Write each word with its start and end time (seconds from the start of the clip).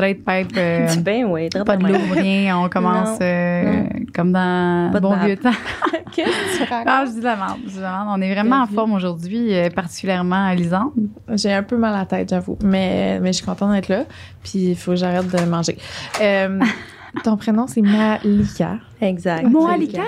Straight 0.00 0.24
pipe. 0.24 0.56
euh, 0.56 0.88
Ben 1.00 1.24
oui, 1.26 1.48
pas 1.50 1.76
de 1.76 1.86
loup, 1.86 1.98
rien. 2.14 2.58
On 2.58 2.68
commence 2.68 3.18
Non, 3.20 3.26
euh, 3.26 3.62
non. 3.82 3.88
comme 4.14 4.32
dans 4.32 4.90
Pas 4.92 4.98
de 4.98 5.02
bon 5.02 5.16
vieux 5.24 5.36
temps. 5.36 5.50
Qu'est-ce 6.12 6.58
que 6.58 6.64
tu 6.64 6.68
Ah, 6.72 6.84
racontes? 6.84 7.08
je 7.08 7.18
dis 7.18 7.20
la 7.20 7.36
merde. 7.36 7.58
je 7.64 7.68
dis 7.70 7.76
de 7.76 7.82
la 7.82 7.90
merde. 7.90 8.08
On 8.10 8.20
est 8.20 8.32
vraiment 8.34 8.62
en 8.62 8.66
forme 8.66 8.92
aujourd'hui, 8.94 9.54
euh, 9.54 9.68
particulièrement 9.70 10.46
à 10.46 10.54
Lisande. 10.54 10.92
J'ai 11.34 11.52
un 11.52 11.62
peu 11.62 11.76
mal 11.76 11.94
à 11.94 11.98
la 11.98 12.06
tête, 12.06 12.30
j'avoue. 12.30 12.56
Mais, 12.64 13.20
mais 13.20 13.28
je 13.32 13.36
suis 13.38 13.46
contente 13.46 13.72
d'être 13.72 13.88
là. 13.88 14.04
Puis 14.42 14.70
il 14.70 14.76
faut 14.76 14.92
que 14.92 14.96
j'arrête 14.96 15.28
de 15.30 15.44
manger. 15.48 15.76
Euh, 16.20 16.58
ton 17.24 17.36
prénom, 17.36 17.66
c'est 17.66 17.82
Malika. 17.82 18.78
Exact. 19.00 19.44
Moalika? 19.48 20.02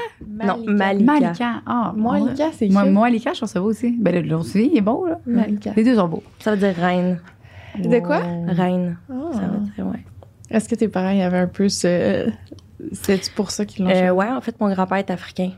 Non, 0.44 0.58
Malika. 0.66 1.04
Malika. 1.20 1.50
Ah, 1.66 1.92
Malika, 1.96 2.44
c'est 2.52 2.68
Moi, 2.68 2.82
cute. 2.84 2.92
Moalika, 2.92 3.30
je 3.32 3.38
trouve 3.38 3.48
ça 3.48 3.60
beau 3.60 3.66
aussi. 3.70 3.94
Ben, 4.00 4.24
le- 4.26 4.36
aussi, 4.36 4.70
il 4.72 4.78
est 4.78 4.82
beau, 4.82 5.06
là. 5.06 5.18
Malika. 5.26 5.72
Les 5.76 5.84
deux 5.84 5.96
sont 5.96 6.08
beaux. 6.08 6.22
Ça 6.40 6.52
veut 6.52 6.56
dire 6.56 6.74
reine. 6.82 7.18
De 7.78 7.98
quoi? 8.00 8.18
Reine. 8.48 8.98
Ah. 9.10 9.14
Ça 9.32 9.40
veut 9.40 9.58
dire, 9.60 9.86
ouais. 9.86 10.04
Est-ce 10.50 10.68
que 10.68 10.74
tes 10.74 10.88
parents, 10.88 11.10
il 11.10 11.18
y 11.18 11.22
avait 11.22 11.38
un 11.38 11.46
peu 11.46 11.68
ce. 11.68 12.30
C'est 12.92 13.30
pour 13.32 13.50
ça 13.50 13.64
qu'ils 13.64 13.84
l'ont 13.84 13.90
Euh, 13.90 14.10
ouais, 14.10 14.28
en 14.28 14.40
fait, 14.40 14.58
mon 14.60 14.70
grand-père 14.72 14.98
est 14.98 15.10
africain. 15.10 15.52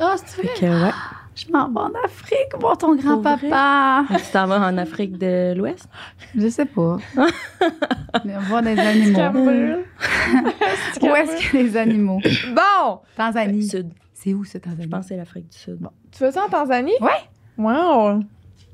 Ah, 0.00 0.16
c'est 0.24 0.42
vrai? 0.42 0.50
Que, 0.58 0.84
ouais. 0.84 0.92
Je 1.36 1.50
m'en 1.50 1.68
vais 1.68 1.80
en 1.80 1.92
Afrique 2.04 2.54
voir 2.60 2.78
ton 2.78 2.94
grand-papa. 2.94 4.04
Tu 4.08 4.30
t'en 4.32 4.46
vas 4.46 4.60
en 4.60 4.78
Afrique 4.78 5.18
de 5.18 5.52
l'Ouest? 5.56 5.88
Je 6.36 6.48
sais 6.48 6.64
pas. 6.64 6.98
Mais 8.24 8.34
voir 8.42 8.62
des 8.62 8.78
animaux. 8.78 9.18
Où 11.02 11.06
est-ce 11.16 11.50
qu'il 11.50 11.60
y 11.60 11.62
a 11.62 11.62
des 11.64 11.76
animaux? 11.76 12.20
Bon! 12.54 13.00
Tanzanie. 13.16 13.64
Sud. 13.64 13.90
C'est 14.12 14.32
où, 14.32 14.44
ça, 14.44 14.60
Tanzanie? 14.60 14.84
Je 14.84 14.88
pense 14.88 15.00
que 15.00 15.08
c'est 15.08 15.16
l'Afrique 15.16 15.48
du 15.48 15.58
Sud. 15.58 15.78
Tu 16.12 16.18
fais 16.18 16.30
ça 16.30 16.44
en 16.44 16.48
Tanzanie? 16.48 16.94
Ouais. 17.00 17.10
Wow! 17.58 18.22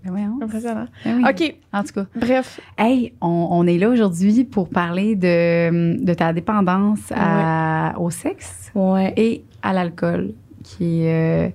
Ben 0.05 0.13
ouais, 0.13 0.23
hein. 0.23 0.39
Impressionnant. 0.43 0.87
Ben 1.05 1.17
oui. 1.19 1.25
OK, 1.29 1.55
En 1.73 1.83
tout 1.85 1.93
cas, 1.95 2.07
bref. 2.17 2.61
hey, 2.79 3.13
on, 3.21 3.49
on 3.51 3.67
est 3.67 3.79
là 3.79 3.89
aujourd'hui 3.91 4.45
pour 4.45 4.69
parler 4.69 5.15
de, 5.15 6.03
de 6.03 6.15
ta 6.15 6.33
dépendance 6.33 7.01
à- 7.15 7.95
au 7.99 8.11
sexe 8.11 8.71
Ouais. 8.75 9.13
et 9.17 9.45
à 9.63 9.73
l'alcool, 9.73 10.33
qui 10.65 11.07
euh, 11.07 11.49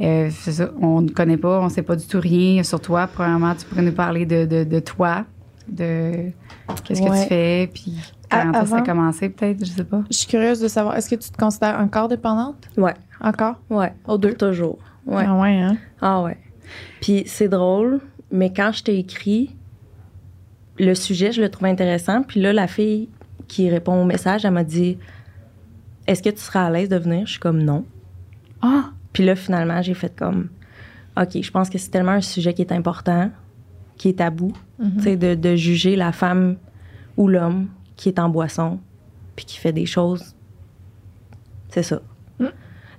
euh, 0.00 0.28
c'est 0.30 0.52
ça, 0.52 0.70
on 0.80 1.02
ne 1.02 1.10
connaît 1.10 1.36
pas, 1.36 1.60
on 1.60 1.64
ne 1.64 1.68
sait 1.70 1.82
pas 1.82 1.96
du 1.96 2.06
tout 2.06 2.20
rien 2.20 2.62
sur 2.62 2.80
toi. 2.80 3.06
Premièrement, 3.12 3.54
tu 3.54 3.66
pourrais 3.66 3.82
nous 3.82 3.92
parler 3.92 4.24
de, 4.24 4.46
de, 4.46 4.64
de 4.64 4.78
toi, 4.80 5.24
de 5.68 6.30
qu'est-ce 6.84 7.02
que 7.02 7.22
tu 7.22 7.28
fais, 7.28 7.70
puis 7.72 7.94
comment 8.30 8.52
À- 8.52 8.64
ça 8.66 8.76
a 8.78 8.82
commencé, 8.82 9.28
peut-être, 9.28 9.64
je 9.64 9.70
sais 9.70 9.84
pas. 9.84 10.00
Je 10.10 10.16
suis 10.16 10.26
curieuse 10.28 10.60
de 10.60 10.68
savoir, 10.68 10.96
est-ce 10.96 11.10
que 11.10 11.16
tu 11.16 11.30
te 11.30 11.36
considères 11.36 11.78
encore 11.78 12.08
dépendante? 12.08 12.56
Ouais. 12.78 12.94
Encore? 13.20 13.56
Ouais. 13.70 13.92
Aux 14.08 14.16
deux? 14.18 14.32
Toujours. 14.34 14.78
Ouais. 15.06 15.24
Ah 15.26 15.34
ouais, 15.34 15.58
hein? 15.58 15.76
Ah 16.00 16.22
ouais. 16.22 16.38
Puis 17.00 17.24
c'est 17.26 17.48
drôle, 17.48 18.00
mais 18.30 18.52
quand 18.52 18.72
je 18.72 18.82
t'ai 18.82 18.98
écrit, 18.98 19.54
le 20.78 20.94
sujet, 20.94 21.32
je 21.32 21.40
le 21.40 21.50
trouvais 21.50 21.70
intéressant. 21.70 22.22
Puis 22.22 22.40
là, 22.40 22.52
la 22.52 22.66
fille 22.66 23.08
qui 23.48 23.68
répond 23.68 24.00
au 24.00 24.04
message, 24.04 24.44
elle 24.44 24.52
m'a 24.52 24.64
dit 24.64 24.98
Est-ce 26.06 26.22
que 26.22 26.30
tu 26.30 26.40
seras 26.40 26.66
à 26.66 26.70
l'aise 26.70 26.88
de 26.88 26.96
venir? 26.96 27.26
Je 27.26 27.32
suis 27.32 27.40
comme 27.40 27.62
non. 27.62 27.84
Ah! 28.62 28.90
Puis 29.12 29.24
là, 29.24 29.36
finalement, 29.36 29.82
j'ai 29.82 29.94
fait 29.94 30.14
comme 30.16 30.48
OK, 31.20 31.42
je 31.42 31.50
pense 31.50 31.68
que 31.68 31.76
c'est 31.78 31.90
tellement 31.90 32.12
un 32.12 32.22
sujet 32.22 32.54
qui 32.54 32.62
est 32.62 32.72
important, 32.72 33.30
qui 33.98 34.08
est 34.08 34.18
tabou, 34.18 34.52
tu 34.80 35.02
sais, 35.02 35.16
de, 35.16 35.34
de 35.34 35.54
juger 35.56 35.94
la 35.94 36.12
femme 36.12 36.56
ou 37.18 37.28
l'homme 37.28 37.68
qui 37.96 38.08
est 38.08 38.18
en 38.18 38.30
boisson, 38.30 38.80
puis 39.36 39.44
qui 39.44 39.58
fait 39.58 39.72
des 39.72 39.84
choses. 39.84 40.34
C'est 41.68 41.82
ça. 41.82 42.00
Mm. 42.38 42.46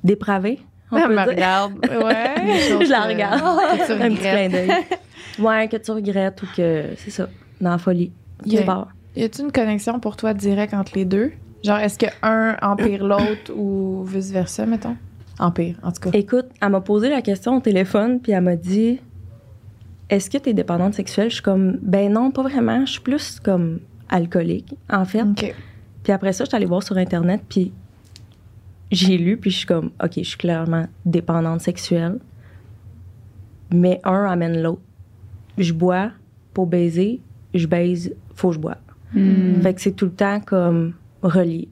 Dépravé. 0.04 0.60
On 0.94 0.98
Elle 0.98 1.04
peut 1.08 1.10
me 1.16 1.24
dire. 1.24 1.28
regarde. 1.28 1.74
Ouais. 1.84 2.60
je 2.86 2.90
la 2.92 3.02
regarde. 3.04 3.42
que 3.80 3.86
tu 3.86 3.92
Un 3.92 4.10
petit 4.10 4.16
clin 4.18 4.32
regrettes. 4.32 4.52
d'œil. 4.52 4.72
Ouais, 5.40 5.68
que 5.68 5.78
tu 5.78 5.92
regrettes 5.92 6.42
ou 6.44 6.46
que 6.56 6.84
c'est 6.98 7.12
ça, 7.12 7.28
dans 7.62 7.72
la 7.72 7.78
folie. 7.78 8.12
Se 8.48 8.64
barre. 8.64 8.90
Y 9.16 9.24
a-t-il 9.24 9.46
une 9.46 9.52
connexion 9.52 10.00
pour 10.00 10.16
toi 10.18 10.34
directe 10.34 10.74
entre 10.74 10.92
les 10.96 11.06
deux? 11.06 11.32
Genre, 11.64 11.78
est-ce 11.78 11.98
que 11.98 12.08
un 12.22 12.58
empire 12.62 13.04
l'autre 13.06 13.52
ou 13.56 14.04
vice-versa, 14.06 14.66
mettons? 14.66 14.98
Empire, 15.40 15.76
en 15.82 15.92
tout 15.92 16.02
cas. 16.02 16.10
Écoute, 16.14 16.48
elle 16.62 16.70
m'a 16.70 16.82
posé 16.82 17.10
la 17.10 17.22
question 17.22 17.58
au 17.58 17.60
téléphone, 17.60 18.20
puis 18.20 18.34
elle 18.34 18.42
m'a 18.42 18.56
dit 18.56 19.00
Est-ce 20.10 20.30
que 20.30 20.38
tu 20.38 20.50
es 20.50 20.54
dépendante 20.54 20.94
sexuelle? 20.94 21.30
Je 21.30 21.36
suis 21.36 21.44
comme 21.44 21.78
Ben 21.82 22.12
non, 22.12 22.32
pas 22.32 22.44
vraiment. 22.44 22.86
Je 22.86 22.92
suis 22.94 23.02
plus 23.02 23.40
comme 23.40 23.80
alcoolique, 24.10 24.76
en 24.92 25.06
fait. 25.06 25.22
OK. 25.22 25.56
Puis 26.04 26.12
après 26.14 26.34
ça, 26.34 26.44
je 26.44 26.50
suis 26.50 26.56
allée 26.56 26.66
voir 26.66 26.84
sur 26.84 26.98
Internet, 26.98 27.42
puis 27.48 27.72
j'ai 28.94 29.18
lu, 29.18 29.38
puis 29.38 29.50
je 29.50 29.58
suis 29.58 29.66
comme 29.66 29.92
OK, 30.04 30.12
je 30.18 30.22
suis 30.22 30.38
clairement 30.38 30.88
dépendante 31.06 31.62
sexuelle. 31.62 32.20
Mais 33.72 34.00
un 34.04 34.26
amène 34.26 34.62
l'autre. 34.62 34.82
Je 35.58 35.74
bois 35.74 36.12
pour 36.54 36.68
baiser, 36.68 37.22
je 37.54 37.68
baise, 37.68 38.16
faut 38.36 38.50
que 38.50 38.56
je 38.56 38.60
bois. 38.60 38.78
Hmm. 39.14 39.62
Fait 39.62 39.74
que 39.74 39.82
c'est 39.82 39.94
tout 39.94 40.06
le 40.06 40.12
temps 40.12 40.40
comme 40.40 40.94
relié. 41.22 41.68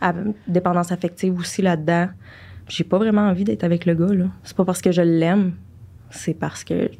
À- 0.00 0.14
dépendance 0.46 0.92
affective 0.92 1.38
aussi 1.38 1.62
là-dedans. 1.62 2.08
J'ai 2.68 2.84
pas 2.84 2.98
vraiment 2.98 3.22
envie 3.22 3.44
d'être 3.44 3.64
avec 3.64 3.84
le 3.84 3.94
gars, 3.94 4.14
là. 4.14 4.26
C'est 4.44 4.56
pas 4.56 4.64
parce 4.64 4.80
que 4.80 4.92
je 4.92 5.02
l'aime, 5.02 5.54
c'est 6.10 6.34
parce 6.34 6.62
que 6.64 6.90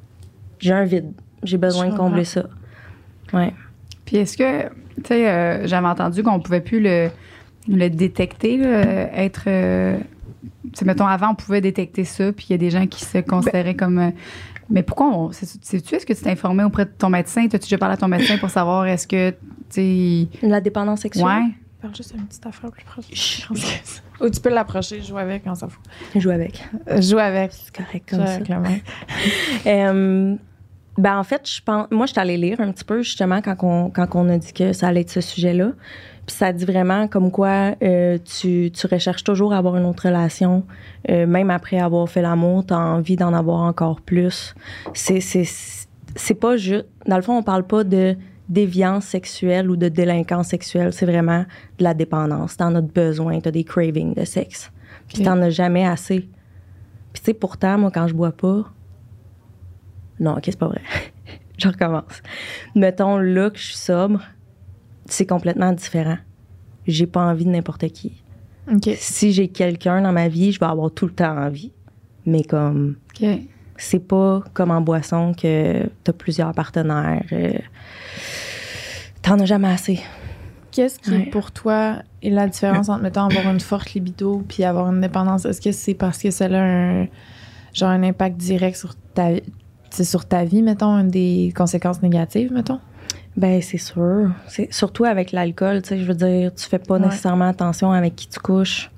j'ai 0.58 0.72
un 0.72 0.84
vide. 0.84 1.12
J'ai 1.42 1.58
besoin 1.58 1.88
de 1.88 1.96
combler 1.96 2.24
ça. 2.24 2.48
Ouais. 3.32 3.54
Puis 4.04 4.16
est-ce 4.16 4.36
que, 4.36 4.68
tu 4.96 5.06
sais, 5.06 5.28
euh, 5.28 5.66
j'avais 5.66 5.86
entendu 5.86 6.22
qu'on 6.22 6.40
pouvait 6.40 6.60
plus 6.60 6.80
le, 6.80 7.08
le 7.68 7.88
détecter, 7.88 8.56
là, 8.56 9.12
être. 9.16 9.44
euh, 9.46 9.98
tu 10.64 10.70
sais, 10.74 10.84
mettons, 10.84 11.06
avant, 11.06 11.30
on 11.30 11.34
pouvait 11.34 11.60
détecter 11.60 12.04
ça, 12.04 12.32
puis 12.32 12.46
il 12.48 12.52
y 12.52 12.54
a 12.54 12.58
des 12.58 12.70
gens 12.70 12.86
qui 12.86 13.04
se 13.04 13.18
considéraient 13.18 13.74
comme. 13.76 13.98
euh, 13.98 14.10
mais 14.70 14.82
pourquoi 14.82 15.08
on. 15.08 15.32
c'est- 15.32 15.62
Sais-tu, 15.64 15.94
est-ce 15.96 16.06
que 16.06 16.12
tu 16.12 16.22
t'es 16.22 16.30
informé 16.30 16.62
auprès 16.64 16.84
de 16.84 16.90
ton 16.96 17.08
médecin? 17.10 17.46
T'as-tu 17.48 17.64
déjà 17.64 17.78
parlé 17.78 17.94
à 17.94 17.96
ton 17.96 18.08
médecin 18.08 18.38
pour 18.38 18.50
savoir 18.50 18.86
est-ce 18.86 19.06
que, 19.06 19.34
tu. 19.72 20.26
La 20.46 20.60
dépendance 20.60 21.00
sexuelle? 21.00 21.26
Ouais. 21.26 21.42
Parle 21.82 21.94
juste 21.96 22.14
une 22.16 22.26
petite 22.26 22.44
affaire 22.44 22.70
plus 22.70 22.84
proche. 22.84 23.06
Chut. 23.12 24.02
Ou 24.20 24.28
tu 24.28 24.38
peux 24.40 24.50
l'approcher, 24.50 25.00
jouer 25.02 25.22
avec, 25.22 25.42
on 25.46 25.54
s'en 25.54 25.68
fout. 25.68 25.82
Je 26.14 26.20
joue 26.20 26.30
avec. 26.30 26.62
Euh, 26.90 27.00
Joue 27.00 27.18
avec. 27.18 27.52
C'est 27.52 27.74
correct 27.74 28.08
comme 28.10 28.26
ça. 28.26 28.34
avec 28.34 28.48
la 28.48 28.58
main. 28.58 28.76
Euh, 29.66 30.34
ben 30.98 31.18
en 31.18 31.24
fait, 31.24 31.48
je 31.48 31.60
pense, 31.62 31.86
moi, 31.90 32.04
je 32.06 32.12
suis 32.12 32.20
allée 32.20 32.36
lire 32.36 32.60
un 32.60 32.70
petit 32.72 32.84
peu 32.84 33.02
justement 33.02 33.40
quand 33.40 33.56
on, 33.62 33.90
quand 33.90 34.06
on 34.14 34.28
a 34.28 34.36
dit 34.38 34.52
que 34.52 34.72
ça 34.72 34.88
allait 34.88 35.00
être 35.02 35.10
ce 35.10 35.20
sujet-là. 35.22 35.72
Puis 36.26 36.36
ça 36.36 36.52
dit 36.52 36.64
vraiment 36.64 37.08
comme 37.08 37.30
quoi 37.30 37.74
euh, 37.82 38.18
tu, 38.24 38.70
tu 38.72 38.86
recherches 38.86 39.24
toujours 39.24 39.52
à 39.52 39.58
avoir 39.58 39.76
une 39.76 39.84
autre 39.84 40.06
relation, 40.06 40.64
euh, 41.08 41.26
même 41.26 41.50
après 41.50 41.78
avoir 41.78 42.08
fait 42.08 42.22
l'amour, 42.22 42.64
tu 42.66 42.74
as 42.74 42.78
envie 42.78 43.16
d'en 43.16 43.32
avoir 43.34 43.60
encore 43.62 44.00
plus. 44.00 44.54
C'est, 44.94 45.20
c'est, 45.20 45.44
c'est 46.14 46.34
pas 46.34 46.56
juste. 46.56 46.86
Dans 47.06 47.16
le 47.16 47.22
fond, 47.22 47.36
on 47.38 47.42
parle 47.42 47.64
pas 47.64 47.84
de 47.84 48.16
déviance 48.48 49.04
sexuelle 49.04 49.70
ou 49.70 49.76
de 49.76 49.88
délinquance 49.88 50.48
sexuelle, 50.48 50.92
c'est 50.92 51.06
vraiment 51.06 51.44
de 51.78 51.84
la 51.84 51.94
dépendance. 51.94 52.56
T'en 52.56 52.74
as 52.74 52.80
besoin, 52.80 53.40
t'as 53.40 53.52
des 53.52 53.64
cravings 53.64 54.14
de 54.14 54.24
sexe. 54.24 54.70
Puis 55.08 55.18
Ok. 55.20 55.24
t'en 55.24 55.40
as 55.40 55.50
jamais 55.50 55.86
assez. 55.86 56.28
Puis 57.12 57.20
tu 57.20 57.26
sais, 57.26 57.34
pourtant, 57.34 57.78
moi, 57.78 57.90
quand 57.92 58.06
je 58.08 58.14
bois 58.14 58.32
pas, 58.32 58.64
non, 60.18 60.32
ok, 60.32 60.42
c'est 60.44 60.58
pas 60.58 60.66
vrai. 60.68 60.82
je 61.58 61.68
recommence. 61.68 62.22
Mettons 62.74 63.18
là 63.18 63.50
que 63.50 63.58
je 63.58 63.64
suis 63.64 63.76
sobre, 63.76 64.20
c'est 65.12 65.26
complètement 65.26 65.72
différent. 65.72 66.16
J'ai 66.86 67.06
pas 67.06 67.22
envie 67.24 67.44
de 67.44 67.50
n'importe 67.50 67.86
qui. 67.88 68.22
Si 68.96 69.32
j'ai 69.32 69.48
quelqu'un 69.48 70.00
dans 70.02 70.12
ma 70.12 70.28
vie, 70.28 70.52
je 70.52 70.60
vais 70.60 70.66
avoir 70.66 70.90
tout 70.90 71.06
le 71.06 71.12
temps 71.12 71.36
envie. 71.36 71.72
Mais 72.26 72.44
comme, 72.44 72.96
OK. 73.20 73.26
c'est 73.76 73.98
pas 74.06 74.42
comme 74.52 74.70
en 74.70 74.80
boisson 74.80 75.32
que 75.34 75.88
t'as 76.04 76.12
plusieurs 76.12 76.52
partenaires. 76.52 77.22
euh, 77.32 77.52
T'en 79.22 79.38
as 79.40 79.44
jamais 79.46 79.68
assez. 79.68 80.00
Qu'est-ce 80.70 80.98
qui, 80.98 81.10
Ouais. 81.10 81.26
pour 81.26 81.50
toi, 81.50 81.96
est 82.22 82.30
la 82.30 82.46
différence 82.46 82.88
entre, 82.88 83.02
mettons, 83.02 83.22
avoir 83.24 83.52
une 83.52 83.60
forte 83.60 83.92
libido 83.94 84.44
puis 84.48 84.62
avoir 84.64 84.90
une 84.92 85.00
dépendance? 85.00 85.44
Est-ce 85.44 85.60
que 85.60 85.72
c'est 85.72 85.94
parce 85.94 86.18
que 86.18 86.30
ça 86.30 86.44
a 86.46 86.56
un, 86.58 87.06
genre, 87.74 87.90
un 87.90 88.02
impact 88.04 88.36
direct 88.36 88.76
sur 88.76 88.94
ta, 89.14 89.30
sur 89.90 90.24
ta 90.26 90.44
vie, 90.44 90.62
mettons, 90.62 90.96
une 90.98 91.08
des 91.08 91.52
conséquences 91.56 92.00
négatives, 92.02 92.52
mettons? 92.52 92.78
Ben, 93.36 93.62
c'est 93.62 93.78
sûr. 93.78 94.30
C'est 94.48 94.72
surtout 94.72 95.04
avec 95.04 95.32
l'alcool, 95.32 95.82
tu 95.82 95.90
sais, 95.90 95.98
je 95.98 96.04
veux 96.04 96.14
dire, 96.14 96.54
tu 96.54 96.66
fais 96.66 96.78
pas 96.78 96.94
Ouais. 96.98 97.06
nécessairement 97.06 97.48
attention 97.48 97.90
avec 97.92 98.16
qui 98.16 98.28
tu 98.28 98.38
couches. 98.40 98.90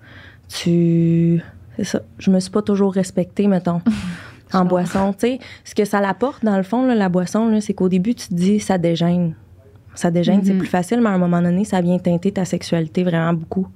Tu. 0.48 1.42
C'est 1.76 1.84
ça. 1.84 2.00
Je 2.18 2.30
me 2.30 2.40
suis 2.40 2.50
pas 2.50 2.62
toujours 2.62 2.92
respectée, 2.92 3.46
mettons, 3.46 3.80
en 4.52 4.64
boisson. 4.64 5.12
Tu 5.12 5.18
sais, 5.20 5.38
ce 5.64 5.74
que 5.74 5.84
ça 5.84 6.00
l'apporte, 6.00 6.44
dans 6.44 6.56
le 6.56 6.62
fond, 6.62 6.84
là, 6.86 6.94
la 6.94 7.08
boisson, 7.08 7.48
là, 7.48 7.60
c'est 7.60 7.74
qu'au 7.74 7.88
début, 7.88 8.14
tu 8.14 8.28
te 8.28 8.34
dis, 8.34 8.58
ça 8.60 8.78
dégêne. 8.78 9.34
Ça 9.94 10.10
dégêne, 10.10 10.40
c'est 10.42 10.52
Mhm. 10.54 10.58
plus 10.58 10.68
facile, 10.68 11.00
mais 11.02 11.08
à 11.10 11.12
un 11.12 11.18
moment 11.18 11.42
donné, 11.42 11.64
ça 11.64 11.80
vient 11.82 11.98
teinter 11.98 12.32
ta 12.32 12.44
sexualité 12.46 13.04
vraiment 13.04 13.34
beaucoup, 13.34 13.68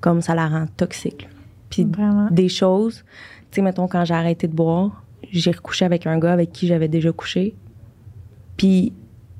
comme 0.00 0.22
ça 0.22 0.34
la 0.34 0.46
rend 0.48 0.66
toxique. 0.76 1.28
Puis 1.70 1.84
Vraiment. 1.84 2.28
des 2.30 2.48
choses. 2.48 3.04
Tu 3.50 3.56
sais, 3.56 3.62
mettons, 3.62 3.86
quand 3.88 4.04
j'ai 4.06 4.14
arrêté 4.14 4.48
de 4.48 4.54
boire, 4.54 5.02
j'ai 5.30 5.50
recouché 5.50 5.84
avec 5.84 6.06
un 6.06 6.18
gars 6.18 6.32
avec 6.32 6.52
qui 6.52 6.66
j'avais 6.66 6.88
déjà 6.88 7.12
couché. 7.12 7.54
Puis 8.56 8.92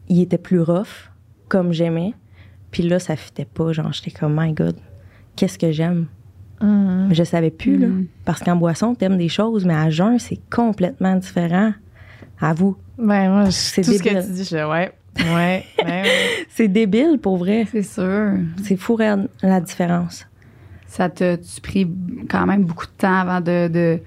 il 0.08 0.20
était 0.22 0.38
plus 0.38 0.60
rough, 0.60 1.10
comme 1.48 1.72
j'aimais. 1.72 2.14
Puis 2.70 2.82
là, 2.82 2.98
ça 2.98 3.16
fitait 3.16 3.46
pas. 3.46 3.72
Genre, 3.72 3.92
j'étais 3.92 4.10
comme, 4.10 4.34
my 4.38 4.52
God, 4.52 4.76
qu'est-ce 5.36 5.58
que 5.58 5.70
j'aime? 5.72 6.06
Mhm. 6.60 7.06
Mais 7.08 7.14
je 7.14 7.22
savais 7.24 7.50
plus, 7.50 7.78
là. 7.78 7.86
Mhm. 7.88 8.06
Parce 8.24 8.40
qu'en 8.40 8.56
boisson, 8.56 8.94
t'aimes 8.94 9.16
des 9.16 9.28
choses, 9.28 9.64
mais 9.64 9.74
à 9.74 9.90
jeun, 9.90 10.18
c'est 10.18 10.40
complètement 10.50 11.16
différent. 11.16 11.72
À 12.40 12.52
vous. 12.54 12.76
Ben, 12.98 13.30
moi, 13.30 13.50
C'est 13.50 13.82
tout 13.82 13.92
ce 13.92 13.98
que 13.98 14.04
débile. 14.08 14.22
tu 14.24 14.32
dis, 14.32 14.44
je 14.44 14.56
ouais. 14.56 14.92
Ouais, 15.18 15.64
ouais, 15.84 15.84
ouais. 15.84 16.04
C'est 16.50 16.68
débile 16.68 17.18
pour 17.20 17.36
vrai. 17.36 17.66
C'est 17.70 17.82
sûr. 17.82 18.32
C'est 18.62 18.76
fou 18.76 18.96
la 19.42 19.60
différence. 19.60 20.24
Ça 20.86 21.08
t'a 21.08 21.36
tu 21.36 21.60
pris 21.60 21.88
quand 22.30 22.46
même 22.46 22.64
beaucoup 22.64 22.86
de 22.86 22.92
temps 22.92 23.14
avant 23.20 23.40
de, 23.40 23.68
de- 23.68 24.00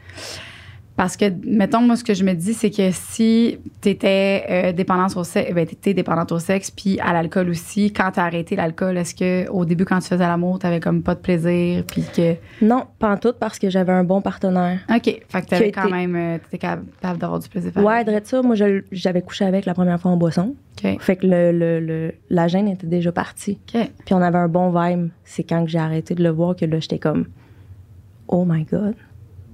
Parce 1.02 1.18
que, 1.18 1.26
mettons, 1.48 1.82
moi, 1.82 1.96
ce 1.96 2.04
que 2.04 2.14
je 2.14 2.24
me 2.24 2.34
dis, 2.34 2.54
c'est 2.54 2.70
que 2.70 2.92
si 2.92 3.58
tu 3.82 3.90
étais 3.90 4.72
dépendante 4.74 5.18
au 5.18 5.24
sexe, 5.24 5.52
ben, 5.52 5.66
t'étais 5.66 5.96
dépendante 5.96 6.32
au 6.32 6.38
sexe, 6.38 6.70
puis 6.70 7.00
à 7.00 7.12
l'alcool 7.12 7.50
aussi, 7.50 7.92
quand 7.92 8.12
t'as 8.14 8.24
arrêté 8.24 8.56
l'alcool, 8.56 9.00
est-ce 9.00 9.16
que 9.16 9.50
au 9.50 9.66
début, 9.66 9.84
quand 9.84 9.98
tu 9.98 10.10
faisais 10.10 10.28
l'amour, 10.28 10.60
t'avais 10.60 10.80
comme 10.80 11.02
pas 11.02 11.16
de 11.16 11.20
plaisir, 11.20 11.84
puis 11.88 12.04
que. 12.16 12.36
Non, 12.64 12.84
pas 13.00 13.14
en 13.14 13.18
tout 13.18 13.34
parce 13.34 13.58
que 13.58 13.68
j'avais 13.72 13.92
un 13.92 14.04
bon 14.04 14.22
partenaire. 14.22 14.78
OK. 14.96 15.06
Fait 15.28 15.42
que 15.42 15.56
a 15.56 15.72
quand 15.72 15.86
été- 15.86 15.92
même. 15.92 16.16
euh, 16.16 16.38
T'étais 16.38 16.60
capable 16.60 17.18
d'avoir 17.18 17.40
du 17.40 17.50
plaisir. 17.50 17.72
Ouais, 17.78 18.04
drette 18.04 18.28
ça, 18.28 18.44
moi, 18.44 18.54
je- 18.54 18.84
j'avais 18.92 19.24
couché 19.24 19.44
avec 19.44 19.66
la 19.66 19.74
première 19.74 20.00
fois 20.00 20.12
en 20.12 20.18
boisson. 20.18 20.54
OK. 20.84 20.98
Fait 21.00 21.16
que 21.16 21.26
le, 21.26 21.52
le- 21.52 21.80
le- 21.80 22.14
la 22.30 22.48
gêne 22.48 22.68
était 22.68 22.86
déjà 22.86 23.12
partie. 23.12 23.58
OK. 23.74 23.90
Puis 24.06 24.14
on 24.14 24.22
avait 24.22 24.38
un 24.38 24.48
bon 24.48 24.70
vibe. 24.70 25.10
C'est 25.24 25.42
quand 25.42 25.64
que 25.66 25.72
j'ai 25.72 25.80
arrêté 25.80 26.14
de 26.14 26.22
le 26.22 26.30
voir 26.30 26.56
que 26.56 26.66
là, 26.66 26.80
j'étais 26.80 27.00
comme, 27.00 27.26
oh 28.28 28.46
my 28.48 28.66
God, 28.66 28.94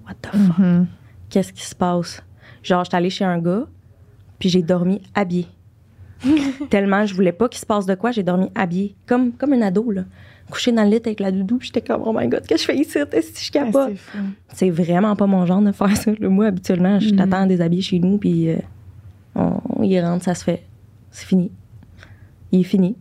what 0.06 0.16
the 0.22 0.28
fuck? 0.36 0.58
Mhm. 0.60 0.88
Qu'est-ce 1.30 1.52
qui 1.54 1.66
se 1.66 1.76
passe? 1.76 2.22
Genre, 2.64 2.84
j'étais 2.84 2.98
allée 2.98 3.10
chez 3.10 3.26
un 3.26 3.40
gars, 3.40 3.66
puis 4.40 4.50
j'ai 4.50 4.62
dormi 4.62 5.02
habillée. 5.14 5.48
Tellement 6.70 7.06
je 7.06 7.14
voulais 7.14 7.32
pas 7.32 7.48
qu'il 7.48 7.60
se 7.60 7.66
passe 7.66 7.86
de 7.86 7.96
quoi, 7.96 8.12
j'ai 8.12 8.24
dormi 8.24 8.50
habillée. 8.56 8.96
Comme, 9.06 9.32
comme 9.34 9.54
un 9.54 9.62
ado, 9.62 9.92
là. 9.92 10.04
Couché 10.50 10.72
dans 10.72 10.84
le 10.84 10.90
lit 10.90 10.96
avec 10.96 11.20
la 11.20 11.32
doudou, 11.32 11.58
puis 11.58 11.68
j'étais 11.68 11.82
comme, 11.82 12.02
oh 12.06 12.14
my 12.18 12.28
God, 12.28 12.44
qu'est-ce 12.48 12.66
que 12.66 12.74
je 12.74 12.78
fais 12.78 12.78
ici? 12.78 12.94
Que 12.94 13.22
je 13.22 13.50
Ah, 13.60 13.66
capote? 13.66 13.90
c'est 13.90 13.96
fou. 13.98 14.18
C'est 14.54 14.70
vraiment 14.70 15.16
pas 15.16 15.28
mon 15.28 15.46
genre 15.46 15.62
de 15.62 15.72
faire 15.74 15.96
ça. 15.98 16.12
Moi, 16.22 16.46
habituellement, 16.48 17.00
je 17.00 17.10
Mhm. 17.10 17.16
t'attends 17.18 17.46
déshabillé 17.46 17.82
chez 17.82 18.00
nous, 18.00 18.18
puis 18.18 18.50
euh, 18.50 18.56
on, 19.36 19.60
on 19.76 19.84
y 19.84 20.00
rentre, 20.02 20.24
ça 20.24 20.34
se 20.36 20.44
fait. 20.46 20.64
C'est 21.12 21.26
fini. 21.26 21.52
Il 22.54 22.62
est 22.62 22.64
fini. 22.64 22.96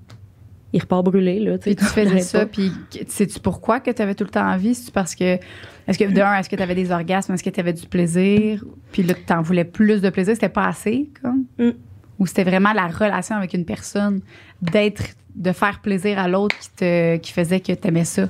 Il 0.77 0.81
repart 0.83 1.03
brûlé, 1.05 1.41
là. 1.41 1.57
Puis 1.57 1.75
tu 1.75 1.85
faisais 1.87 2.21
ça, 2.21 2.45
puis 2.45 2.71
que- 2.93 2.99
sais-tu 3.11 3.41
pourquoi 3.41 3.81
que 3.81 3.91
tu 3.91 4.03
avais 4.03 4.15
tout 4.15 4.25
le 4.25 4.31
temps 4.31 4.47
envie? 4.47 4.75
C'est 4.75 4.93
parce 4.93 5.15
que, 5.15 5.39
est-ce 5.89 5.99
que, 5.99 6.05
de 6.05 6.21
un, 6.21 6.35
est-ce 6.35 6.51
que 6.51 6.57
tu 6.57 6.63
avais 6.63 6.75
des 6.75 6.91
orgasmes? 6.93 7.33
Est-ce 7.33 7.43
que 7.43 7.49
tu 7.49 7.61
avais 7.61 7.73
du 7.73 7.87
plaisir? 7.87 8.63
Puis 8.93 9.03
là, 9.03 9.15
tu 9.15 9.33
en 9.33 9.41
voulais 9.41 9.65
plus 9.65 10.03
de 10.03 10.11
plaisir? 10.11 10.35
C'était 10.35 10.51
pas 10.51 10.67
assez, 10.67 11.09
comme? 11.23 11.45
Mm. 11.59 11.71
Ou 12.19 12.27
c'était 12.27 12.45
vraiment 12.45 12.75
la 12.75 12.89
relation 12.89 13.37
avec 13.37 13.55
une 13.55 13.65
personne, 13.65 14.21
d'être, 14.61 15.03
de 15.35 15.53
faire 15.53 15.81
plaisir 15.81 16.19
à 16.19 16.29
l'autre 16.29 16.55
qui, 16.59 16.71
te, 16.71 17.17
qui 17.17 17.33
faisait 17.33 17.61
que 17.61 17.73
tu 17.73 17.89
aimais 17.89 18.05
ça? 18.05 18.29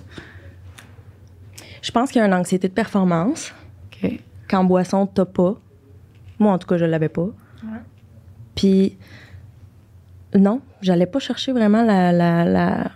Je 1.82 1.90
pense 1.90 2.10
qu'il 2.12 2.20
y 2.20 2.22
a 2.22 2.26
une 2.28 2.34
anxiété 2.34 2.68
de 2.68 2.74
performance. 2.74 3.52
OK. 4.04 4.20
qu'en 4.48 4.62
boisson, 4.62 5.06
t'as 5.06 5.24
pas. 5.24 5.56
Moi, 6.38 6.52
en 6.52 6.58
tout 6.58 6.68
cas, 6.68 6.76
je 6.78 6.84
l'avais 6.84 7.08
pas. 7.08 7.28
Puis, 8.54 8.96
non, 10.36 10.60
j'allais 10.82 11.06
pas 11.06 11.18
chercher 11.18 11.52
vraiment 11.52 11.82
la- 11.82 12.12
la- 12.12 12.44
la- 12.44 12.90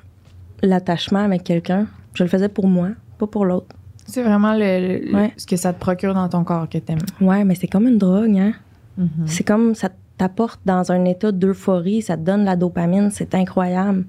l'attachement 0.62 1.20
avec 1.20 1.44
quelqu'un. 1.44 1.87
Je 2.14 2.22
le 2.25 2.28
faisais 2.28 2.48
pour 2.48 2.66
moi, 2.66 2.88
pas 3.19 3.26
pour 3.26 3.44
l'autre. 3.44 3.75
C'est 4.06 4.22
vraiment 4.22 4.52
le, 4.54 5.04
le- 5.06 5.14
Ouais. 5.14 5.32
ce 5.37 5.46
que 5.46 5.56
ça 5.56 5.72
te 5.72 5.78
procure 5.78 6.14
dans 6.14 6.28
ton 6.28 6.42
corps 6.44 6.69
que 6.69 6.78
t'aimes. 6.78 6.98
Ouais, 7.20 7.44
mais 7.44 7.54
c'est 7.54 7.69
comme 7.69 7.87
une 7.87 7.98
drogue, 7.98 8.37
hein. 8.38 8.52
Mhm. 8.98 9.26
C'est 9.26 9.44
comme 9.44 9.75
ça 9.75 9.88
t'apporte 10.19 10.60
dans 10.66 10.92
un 10.92 11.04
état 11.06 11.32
d'euphorie, 11.32 12.02
ça 12.02 12.16
te 12.16 12.22
donne 12.22 12.44
la 12.44 12.56
dopamine, 12.56 13.10
c'est 13.10 13.34
incroyable. 13.34 14.04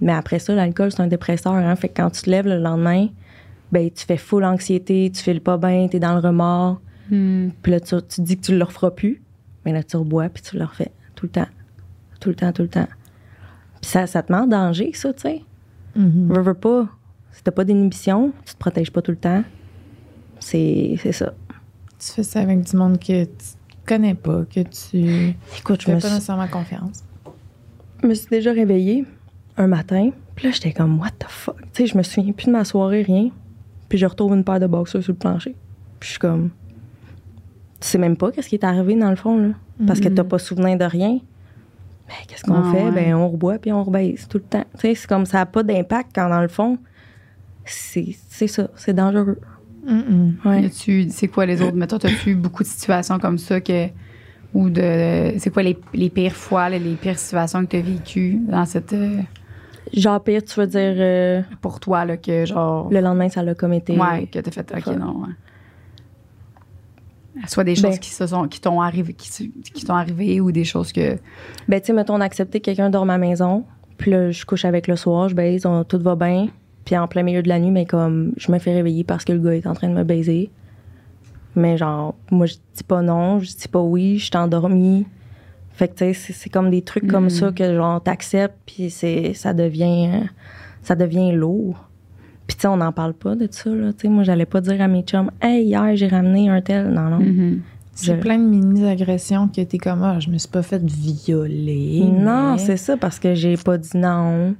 Mais 0.00 0.12
après 0.12 0.38
ça, 0.38 0.54
l'alcool, 0.54 0.92
c'est 0.92 1.02
un 1.02 1.06
dépresseur, 1.08 1.52
hein. 1.54 1.76
Fait 1.76 1.88
que 1.88 2.00
quand 2.00 2.10
tu 2.10 2.22
te 2.22 2.30
lèves 2.30 2.46
le 2.46 2.58
lendemain, 2.58 3.08
ben, 3.72 3.90
tu 3.90 4.06
fais 4.06 4.16
full 4.16 4.44
anxiété, 4.44 5.10
tu 5.14 5.22
files 5.22 5.40
pas 5.40 5.58
bien, 5.58 5.88
t'es 5.88 5.98
dans 5.98 6.14
le 6.14 6.20
remords. 6.20 6.80
Hmm. 7.10 7.48
Puis 7.62 7.72
là, 7.72 7.80
tu, 7.80 7.96
tu 8.08 8.20
dis 8.22 8.36
que 8.38 8.46
tu 8.46 8.56
le 8.56 8.64
referas 8.64 8.92
plus. 8.92 9.20
Mais 9.64 9.72
là, 9.72 9.82
tu 9.82 9.96
rebois, 9.96 10.28
puis 10.28 10.42
tu 10.42 10.56
le 10.56 10.64
refais 10.64 10.92
tout 11.16 11.26
le 11.26 11.30
temps. 11.32 11.46
Tout 12.26 12.30
le 12.30 12.34
temps, 12.34 12.50
tout 12.52 12.62
le 12.62 12.68
temps. 12.68 12.88
Puis 13.80 13.88
ça, 13.88 14.08
ça 14.08 14.20
te 14.20 14.32
met 14.32 14.38
en 14.40 14.48
danger, 14.48 14.90
ça, 14.94 15.12
tu 15.12 15.20
sais. 15.20 15.42
Mhm. 15.94 16.26
Veux, 16.26 16.42
veux 16.42 16.54
pas. 16.54 16.88
Si 17.30 17.44
t'as 17.44 17.52
pas 17.52 17.62
d'inhibition, 17.62 18.32
tu 18.44 18.52
te 18.52 18.58
protèges 18.58 18.90
pas 18.90 19.00
tout 19.00 19.12
le 19.12 19.16
temps. 19.16 19.44
C'est 20.40 20.96
c'est 21.00 21.12
ça. 21.12 21.34
Tu 22.00 22.08
fais 22.08 22.24
ça 22.24 22.40
avec 22.40 22.62
du 22.62 22.76
monde 22.76 22.98
que 22.98 23.26
tu 23.26 23.30
connais 23.86 24.16
pas, 24.16 24.44
que 24.44 24.58
tu 24.58 25.36
Écoute, 25.56 25.82
je 25.82 25.86
fais 25.86 25.92
pas 25.92 26.00
suis, 26.00 26.10
nécessairement 26.14 26.48
confiance. 26.48 27.04
je 28.02 28.08
me 28.08 28.14
suis 28.14 28.26
déjà 28.28 28.50
réveillée 28.50 29.04
un 29.56 29.68
matin. 29.68 30.10
Puis 30.34 30.46
là, 30.46 30.50
j'étais 30.52 30.72
comme, 30.72 30.98
what 30.98 31.12
the 31.20 31.26
fuck? 31.28 31.60
Tu 31.60 31.68
sais, 31.72 31.86
je 31.86 31.96
me 31.96 32.02
souviens 32.02 32.32
plus 32.32 32.46
de 32.46 32.50
ma 32.50 32.64
soirée, 32.64 33.02
rien. 33.02 33.30
Puis 33.88 33.98
je 33.98 34.06
retrouve 34.06 34.34
une 34.34 34.42
paire 34.42 34.58
de 34.58 34.66
boxers 34.66 35.00
sur 35.00 35.12
le 35.12 35.18
plancher. 35.18 35.54
Puis 36.00 36.08
je 36.08 36.10
suis 36.10 36.18
comme, 36.18 36.50
tu 37.80 37.86
sais 37.86 37.98
même 37.98 38.16
pas 38.16 38.32
qu'est-ce 38.32 38.48
qui 38.48 38.56
est 38.56 38.64
arrivé 38.64 38.96
dans 38.96 39.10
le 39.10 39.16
fond, 39.16 39.38
là. 39.38 39.54
Parce 39.86 40.00
que 40.00 40.08
t'as 40.08 40.24
pas 40.24 40.40
souvenir 40.40 40.76
de 40.76 40.84
rien. 40.84 41.20
Mais 42.08 42.14
qu'est-ce 42.28 42.44
qu'on 42.44 42.54
Ah, 42.54 42.72
fait? 42.72 42.84
ouais. 42.84 42.90
Ben, 42.92 43.14
on 43.14 43.28
reboit 43.28 43.58
puis 43.58 43.72
on 43.72 43.82
rebaisse 43.82 44.28
tout 44.28 44.38
le 44.38 44.44
temps. 44.44 44.64
Tu 44.74 44.80
sais, 44.80 44.94
c'est 44.94 45.06
comme 45.08 45.26
ça 45.26 45.38
n'a 45.38 45.46
pas 45.46 45.62
d'impact 45.62 46.10
quand 46.14 46.28
dans 46.28 46.40
le 46.40 46.48
fond, 46.48 46.78
c'est 47.64 48.12
ça, 48.46 48.68
c'est 48.76 48.94
dangereux. 48.94 49.38
Mhm. 49.86 50.36
Ouais. 50.44 50.62
Y 50.62 50.66
a-tu- 50.66 51.06
C'est 51.10 51.28
quoi 51.28 51.46
les 51.46 51.60
autres? 51.62 51.76
Mettons, 51.76 51.96
as-tu 51.98 52.34
beaucoup 52.34 52.62
de 52.62 52.68
situations 52.68 53.18
comme 53.18 53.38
ça 53.38 53.60
que. 53.60 53.88
Ou 54.54 54.70
de. 54.70 55.34
C'est 55.38 55.50
quoi 55.50 55.62
les, 55.62 55.78
les 55.92 56.08
pires 56.10 56.32
fois, 56.34 56.68
les 56.70 56.94
pires 56.94 57.18
situations 57.18 57.62
que 57.64 57.70
tu 57.70 57.76
as 57.76 57.80
vécues 57.82 58.38
dans 58.48 58.64
cette. 58.64 58.92
euh, 58.92 59.20
Genre 59.92 60.22
pire, 60.22 60.42
tu 60.42 60.58
veux 60.58 60.66
dire 60.66 60.94
euh, 60.96 61.42
pour 61.60 61.78
toi, 61.78 62.04
là, 62.04 62.16
que 62.16 62.44
genre. 62.46 62.88
le 62.90 63.00
lendemain, 63.00 63.28
ça 63.28 63.42
l'a 63.42 63.54
comme 63.54 63.72
été. 63.72 63.98
Ouais, 63.98 64.26
que 64.26 64.38
t'as 64.40 64.50
fait. 64.50 64.72
Ok, 64.76 64.96
non, 64.96 65.20
ouais. 65.22 65.32
Soit 67.46 67.64
des 67.64 67.74
choses 67.74 67.82
Ben. 67.92 67.98
qui 67.98 68.10
se 68.10 68.26
sont 68.26 68.48
qui 68.48 68.60
t'ont 68.60 68.80
arrivé 68.80 69.12
qui, 69.12 69.84
t'ont 69.84 69.94
arrivé 69.94 70.40
ou 70.40 70.52
des 70.52 70.64
choses 70.64 70.90
que 70.92 71.18
Ben, 71.68 71.80
tu 71.80 71.86
sais, 71.88 71.92
mettons, 71.92 72.14
on 72.14 72.20
a 72.20 72.24
accepté 72.24 72.60
que 72.60 72.64
quelqu'un 72.66 72.88
dorme 72.90 73.10
à 73.10 73.14
la 73.14 73.18
maison. 73.18 73.64
Puis 73.98 74.10
là, 74.10 74.30
je 74.30 74.44
couche 74.46 74.64
avec 74.64 74.88
le 74.88 74.96
soir, 74.96 75.28
je 75.28 75.34
baise, 75.34 75.66
on- 75.66 75.84
tout 75.84 75.98
va 75.98 76.16
bien. 76.16 76.48
Puis 76.84 76.96
en 76.96 77.06
plein 77.08 77.22
milieu 77.22 77.42
de 77.42 77.48
la 77.48 77.58
nuit, 77.58 77.70
mais 77.70 77.84
comme, 77.84 78.32
je 78.36 78.50
me 78.52 78.58
fais 78.58 78.72
réveiller 78.74 79.04
parce 79.04 79.24
que 79.24 79.32
le 79.32 79.38
gars 79.40 79.54
est 79.54 79.66
en 79.66 79.74
train 79.74 79.88
de 79.88 79.94
me 79.94 80.04
baiser. 80.04 80.50
Mais 81.54 81.76
genre, 81.76 82.14
moi, 82.30 82.46
je 82.46 82.54
dis 82.74 82.84
pas 82.84 83.02
non, 83.02 83.38
je 83.40 83.46
dis 83.54 83.68
pas 83.68 83.80
oui, 83.80 84.18
je 84.18 84.26
suis 84.26 84.36
endormie. 84.36 85.06
Fait 85.72 85.88
que, 85.88 85.94
tu 85.94 86.14
sais, 86.14 86.32
c'est- 86.32 86.48
comme 86.50 86.70
des 86.70 86.82
trucs 86.82 87.06
comme 87.06 87.24
Mhm. 87.24 87.30
ça 87.30 87.52
que, 87.52 87.74
genre, 87.74 88.02
t'acceptes, 88.02 88.56
puis 88.66 88.88
c'est, 88.90 89.32
ça 89.34 89.52
devient, 89.52 90.24
ça 90.82 90.94
devient 90.94 91.32
lourd. 91.32 91.85
Puis, 92.46 92.56
tu 92.56 92.62
sais, 92.62 92.68
on 92.68 92.76
n'en 92.76 92.92
parle 92.92 93.12
pas 93.14 93.34
de 93.34 93.48
ça, 93.50 93.70
là. 93.70 93.92
Tu 93.92 94.02
sais, 94.02 94.08
moi, 94.08 94.22
j'allais 94.22 94.46
pas 94.46 94.60
dire 94.60 94.80
à 94.80 94.86
mes 94.88 95.02
chums, 95.02 95.30
hey, 95.42 95.64
hier, 95.64 95.96
j'ai 95.96 96.06
ramené 96.08 96.48
un 96.48 96.60
tel. 96.60 96.88
Non, 96.90 97.10
non. 97.10 97.18
Mhm. 97.18 97.60
C'est 97.94 98.14
Je- 98.16 98.20
plein 98.20 98.38
de 98.38 98.44
mini-agressions 98.44 99.48
que 99.48 99.62
t'es 99.62 99.78
comme, 99.78 100.02
ah, 100.02 100.20
je 100.20 100.28
me 100.30 100.38
suis 100.38 100.48
pas 100.50 100.62
fait 100.62 100.82
violer. 100.84 102.04
Non, 102.04 102.52
mais- 102.52 102.58
c'est 102.58 102.76
ça, 102.76 102.96
parce 102.96 103.18
que 103.18 103.34
j'ai 103.34 103.56
pas 103.56 103.78
dit 103.78 103.96
non, 103.96 104.54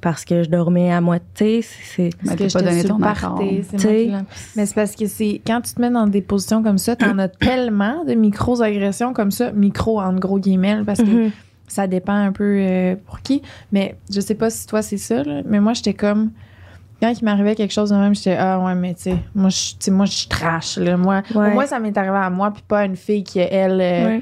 parce 0.00 0.24
que 0.24 0.42
je 0.44 0.48
dormais 0.48 0.92
à 0.92 1.00
moitié. 1.00 1.62
C'est, 1.62 2.10
c'est- 2.10 2.10
Parce 2.24 2.36
que 2.36 2.42
pas 2.44 2.48
j'étais 2.48 2.64
donné 2.64 2.84
ton 2.84 2.98
party, 2.98 3.62
c'est 3.64 3.72
moi 3.72 3.78
T'sais. 3.78 4.06
qui 4.06 4.12
Mais 4.56 4.66
c'est 4.66 4.74
parce 4.74 4.94
que 4.94 5.06
c'est 5.06 5.40
quand 5.46 5.60
tu 5.62 5.74
te 5.74 5.80
mets 5.80 5.90
dans 5.90 6.06
des 6.06 6.20
positions 6.22 6.62
comme 6.62 6.78
ça, 6.78 6.94
t'en 6.96 7.18
as 7.18 7.28
tellement 7.28 8.04
de 8.04 8.14
micro-agressions 8.14 9.12
comme 9.12 9.30
ça, 9.32 9.50
micro 9.52 10.00
en 10.00 10.14
gros 10.14 10.38
guillemets, 10.38 10.78
parce 10.86 11.00
que 11.02 11.24
Mhm. 11.26 11.30
ça 11.66 11.86
dépend 11.88 12.14
un 12.14 12.30
peu 12.32 12.56
euh, 12.60 12.94
pour 13.06 13.20
qui. 13.20 13.42
Mais 13.72 13.96
je 14.12 14.20
sais 14.20 14.34
pas 14.36 14.48
si 14.50 14.66
toi 14.66 14.80
c'est 14.82 14.96
ça, 14.98 15.22
là, 15.24 15.42
mais 15.44 15.60
moi 15.60 15.72
j'étais 15.72 15.94
comme. 15.94 16.30
Quand 17.00 17.12
il 17.12 17.24
m'arrivait 17.24 17.54
quelque 17.54 17.72
chose 17.72 17.90
de 17.90 17.96
même, 17.96 18.14
j'étais 18.14 18.36
Ah 18.38 18.58
ouais, 18.58 18.74
mais 18.74 18.94
tu 18.94 19.02
sais, 19.02 19.16
moi 19.34 19.50
je 19.50 19.90
moi, 19.90 20.06
je 20.06 20.26
trash. 20.28 20.78
Là. 20.78 20.96
Moi, 20.96 21.22
Ouais. 21.34 21.52
Moins, 21.52 21.66
ça 21.66 21.78
m'est 21.78 21.96
arrivé 21.96 22.16
à 22.16 22.30
moi, 22.30 22.50
puis 22.50 22.62
pas 22.66 22.80
à 22.80 22.84
une 22.86 22.96
fille 22.96 23.22
qui, 23.22 23.38
elle, 23.38 23.80
euh, 23.80 24.06
Ouais. 24.06 24.18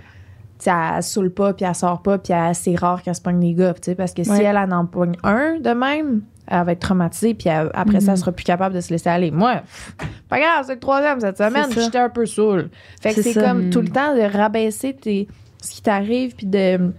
tu 0.59 0.65
sais, 0.65 0.71
elle 0.97 1.03
saoule 1.03 1.31
pas, 1.31 1.53
puis 1.53 1.65
elle 1.65 1.75
sort 1.75 2.03
pas, 2.03 2.19
puis 2.19 2.33
c'est 2.55 2.75
rare 2.77 3.03
qu'elle 3.03 3.15
se 3.15 3.21
pogne 3.23 3.39
des 3.41 3.53
gars, 3.55 3.75
tu 3.75 3.81
sais, 3.83 3.95
parce 3.95 4.13
que 4.13 4.25
si 4.25 4.33
elle 4.43 4.57
en 4.59 4.71
en 4.73 4.87
pogne 4.87 5.15
un 5.23 5.59
de 5.61 5.71
même, 5.71 6.23
elle 6.49 6.65
va 6.65 6.73
être 6.73 6.81
traumatisée, 6.81 7.35
puis 7.35 7.49
elle- 7.49 7.71
après 7.75 8.01
ça, 8.01 8.13
elle 8.13 8.19
sera 8.19 8.33
plus 8.33 8.45
capable 8.45 8.75
de 8.75 8.81
se 8.81 8.91
laisser 8.91 9.09
aller. 9.09 9.31
Moi, 9.31 9.63
pff, 9.63 9.95
pas 10.29 10.39
grave, 10.41 10.65
c'est 10.67 10.75
le 10.75 10.81
troisième 10.81 11.21
cette 11.21 11.39
semaine, 11.39 11.67
j'étais 11.73 11.99
un 11.99 12.11
peu 12.11 12.27
saoule. 12.27 12.71
Fait 13.01 13.15
que 13.15 13.23
C'est 13.23 13.35
comme 13.35 13.67
Mm. 13.69 13.71
tout 13.71 13.81
le 13.83 13.89
temps 13.89 14.15
de 14.17 14.21
rabaisser 14.23 14.95
tes, 14.95 15.29
ce 15.63 15.71
qui 15.71 15.81
t'arrive, 15.83 16.35
puis 16.35 16.47
de, 16.47 16.93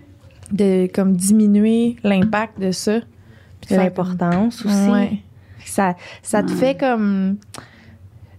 de 0.54 0.88
comme 0.96 1.16
diminuer 1.18 1.98
l'impact 2.04 2.60
de 2.62 2.72
ça. 2.72 3.00
L'importance 3.70 4.64
aussi. 4.66 4.90
Ouais. 4.90 5.20
Ça, 5.70 5.96
ça 6.22 6.44
te 6.44 6.52
Ouais. 6.52 6.56
fait 6.58 6.78
comme. 6.80 7.38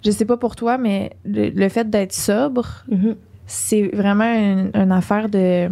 Je 0.05 0.11
sais 0.11 0.25
pas 0.25 0.37
pour 0.37 0.55
toi, 0.57 0.79
mais 0.79 1.13
le, 1.25 1.49
le 1.51 1.69
fait 1.69 1.89
d'être 1.91 2.13
sobre, 2.13 2.85
Mhm. 2.89 3.17
c'est 3.47 3.89
vraiment 3.93 4.33
une, 4.33 4.71
une 4.75 4.93
affaire 4.93 5.29
de. 5.29 5.69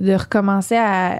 de 0.00 0.12
recommencer 0.14 0.76
à. 0.76 1.18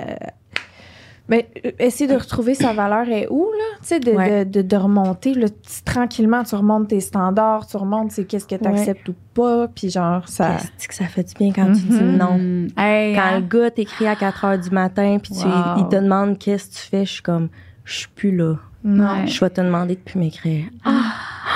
Ben, 1.29 1.43
essayer 1.81 2.09
de 2.09 2.17
retrouver 2.17 2.55
sa 2.55 2.73
valeur 2.73 3.09
est 3.09 3.27
où, 3.29 3.47
là? 3.51 3.79
Tu 3.81 3.87
sais, 3.89 3.99
de, 3.99 4.13
Ouais. 4.13 4.45
de, 4.45 4.63
de, 4.63 4.63
de 4.69 4.77
remonter, 4.77 5.35
là, 5.35 5.49
tu- 5.49 5.83
tranquillement, 5.85 6.45
tu 6.45 6.55
remontes 6.55 6.87
tes 6.87 7.01
standards, 7.01 7.67
tu 7.67 7.77
remontes 7.77 8.13
c'est 8.13 8.25
qu'est-ce 8.27 8.47
que 8.47 8.55
tu 8.55 8.65
acceptes 8.69 9.09
ou 9.09 9.15
pas, 9.35 9.67
puis 9.67 9.91
genre, 9.91 10.29
ça. 10.29 10.59
Qu'est-ce 10.79 10.87
que 10.87 10.95
ça 10.95 11.07
fait 11.07 11.25
du 11.25 11.35
bien 11.35 11.53
quand 11.53 11.67
tu 11.73 11.81
dis 11.83 12.01
Mhm. 12.01 12.17
non? 12.17 12.69
Hey, 12.81 13.17
Quand 13.17 13.23
hein? 13.23 13.41
le 13.41 13.47
gars 13.47 13.71
t'écrit 13.73 14.07
à 14.07 14.15
4 14.15 14.45
heures 14.45 14.59
du 14.59 14.71
matin, 14.71 15.19
puis 15.21 15.33
tu, 15.35 15.41
il 15.79 15.89
te 15.89 15.97
demande 15.97 16.39
qu'est-ce 16.39 16.69
que 16.69 16.75
tu 16.75 16.81
fais, 16.91 17.05
je 17.05 17.13
suis 17.15 17.23
comme, 17.23 17.49
je 17.85 17.95
suis 17.99 18.09
plus 18.15 18.31
là. 18.37 18.55
Non. 18.87 19.27
Je 19.27 19.41
vais 19.41 19.51
te 19.51 19.61
demander 19.61 19.97
de 19.97 20.01
plus 20.01 20.19
m'écrire. 20.19 20.67
Ah! 20.85 21.13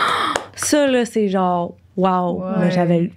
Ça, 0.56 0.86
là, 0.86 1.06
c'est 1.06 1.28
genre, 1.28 1.76
wow. 1.96 2.42
Ouais. 2.42 2.46
Mais 2.58 2.70
j'avais, 2.70 3.10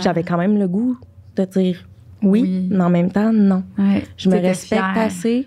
j'avais 0.00 0.22
quand 0.22 0.38
même 0.38 0.58
le 0.58 0.66
goût 0.66 0.96
de 1.36 1.44
dire 1.44 1.86
oui, 2.22 2.40
Oui. 2.40 2.68
mais 2.70 2.84
en 2.84 2.88
même 2.88 3.10
temps, 3.10 3.32
non. 3.32 3.64
Ouais. 3.76 4.04
Je 4.16 4.30
me 4.30 4.40
respecte 4.40 4.82
fière. 4.82 4.94
assez 4.96 5.46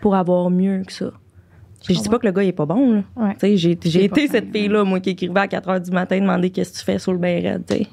pour 0.00 0.14
avoir 0.14 0.50
mieux 0.50 0.82
que 0.86 0.92
ça. 0.92 1.10
Puis 1.84 1.94
je 1.94 2.00
dis 2.00 2.08
pas 2.08 2.18
que 2.18 2.26
le 2.26 2.32
gars, 2.32 2.42
il 2.42 2.48
est 2.48 2.52
pas 2.52 2.66
bon, 2.66 2.92
là. 2.92 3.02
Ouais. 3.16 3.34
Tu 3.34 3.40
sais, 3.40 3.56
j'ai, 3.56 4.04
été 4.04 4.28
cette 4.28 4.52
fille-là, 4.52 4.84
moi, 4.84 5.00
qui 5.00 5.10
écrivait 5.10 5.40
à 5.40 5.48
4 5.48 5.68
h 5.68 5.84
du 5.84 5.90
matin, 5.90 6.18
demander 6.18 6.50
qu'est-ce 6.50 6.72
que 6.72 6.78
tu 6.78 6.84
fais 6.84 6.98
sur 6.98 7.12
le 7.12 7.18
bain 7.18 7.40
raide, 7.42 7.64
tu 7.66 7.76
sais. 7.76 7.86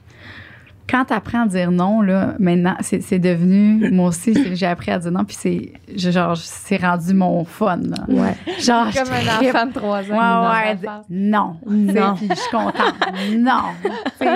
Quand 0.89 1.05
tu 1.05 1.13
apprends 1.13 1.43
à 1.43 1.47
dire 1.47 1.71
non, 1.71 2.01
là, 2.01 2.35
maintenant, 2.39 2.75
c'est 2.81 3.01
c'est 3.01 3.19
devenu. 3.19 3.89
Moi 3.91 4.09
aussi, 4.09 4.33
j'ai 4.55 4.65
appris 4.65 4.91
à 4.91 4.99
dire 4.99 5.11
non, 5.11 5.23
puis 5.23 5.35
c'est. 5.39 5.73
je- 5.95 6.11
Genre, 6.11 6.35
c'est 6.37 6.77
rendu 6.77 7.13
mon 7.13 7.45
fun, 7.45 7.77
là. 7.77 8.03
Ouais. 8.09 8.35
Genre, 8.59 8.91
je 8.91 8.99
Comme 8.99 9.13
un 9.13 9.49
enfant 9.49 9.65
de 9.67 9.73
3 9.73 9.97
ans. 10.11 10.51
Ouais, 10.51 10.69
ouais, 10.71 10.89
non. 11.09 11.55
Non. 11.67 12.15
Puis 12.15 12.27
je 12.29 12.35
suis 12.35 12.51
contente. 12.51 12.95
non. 13.37 13.61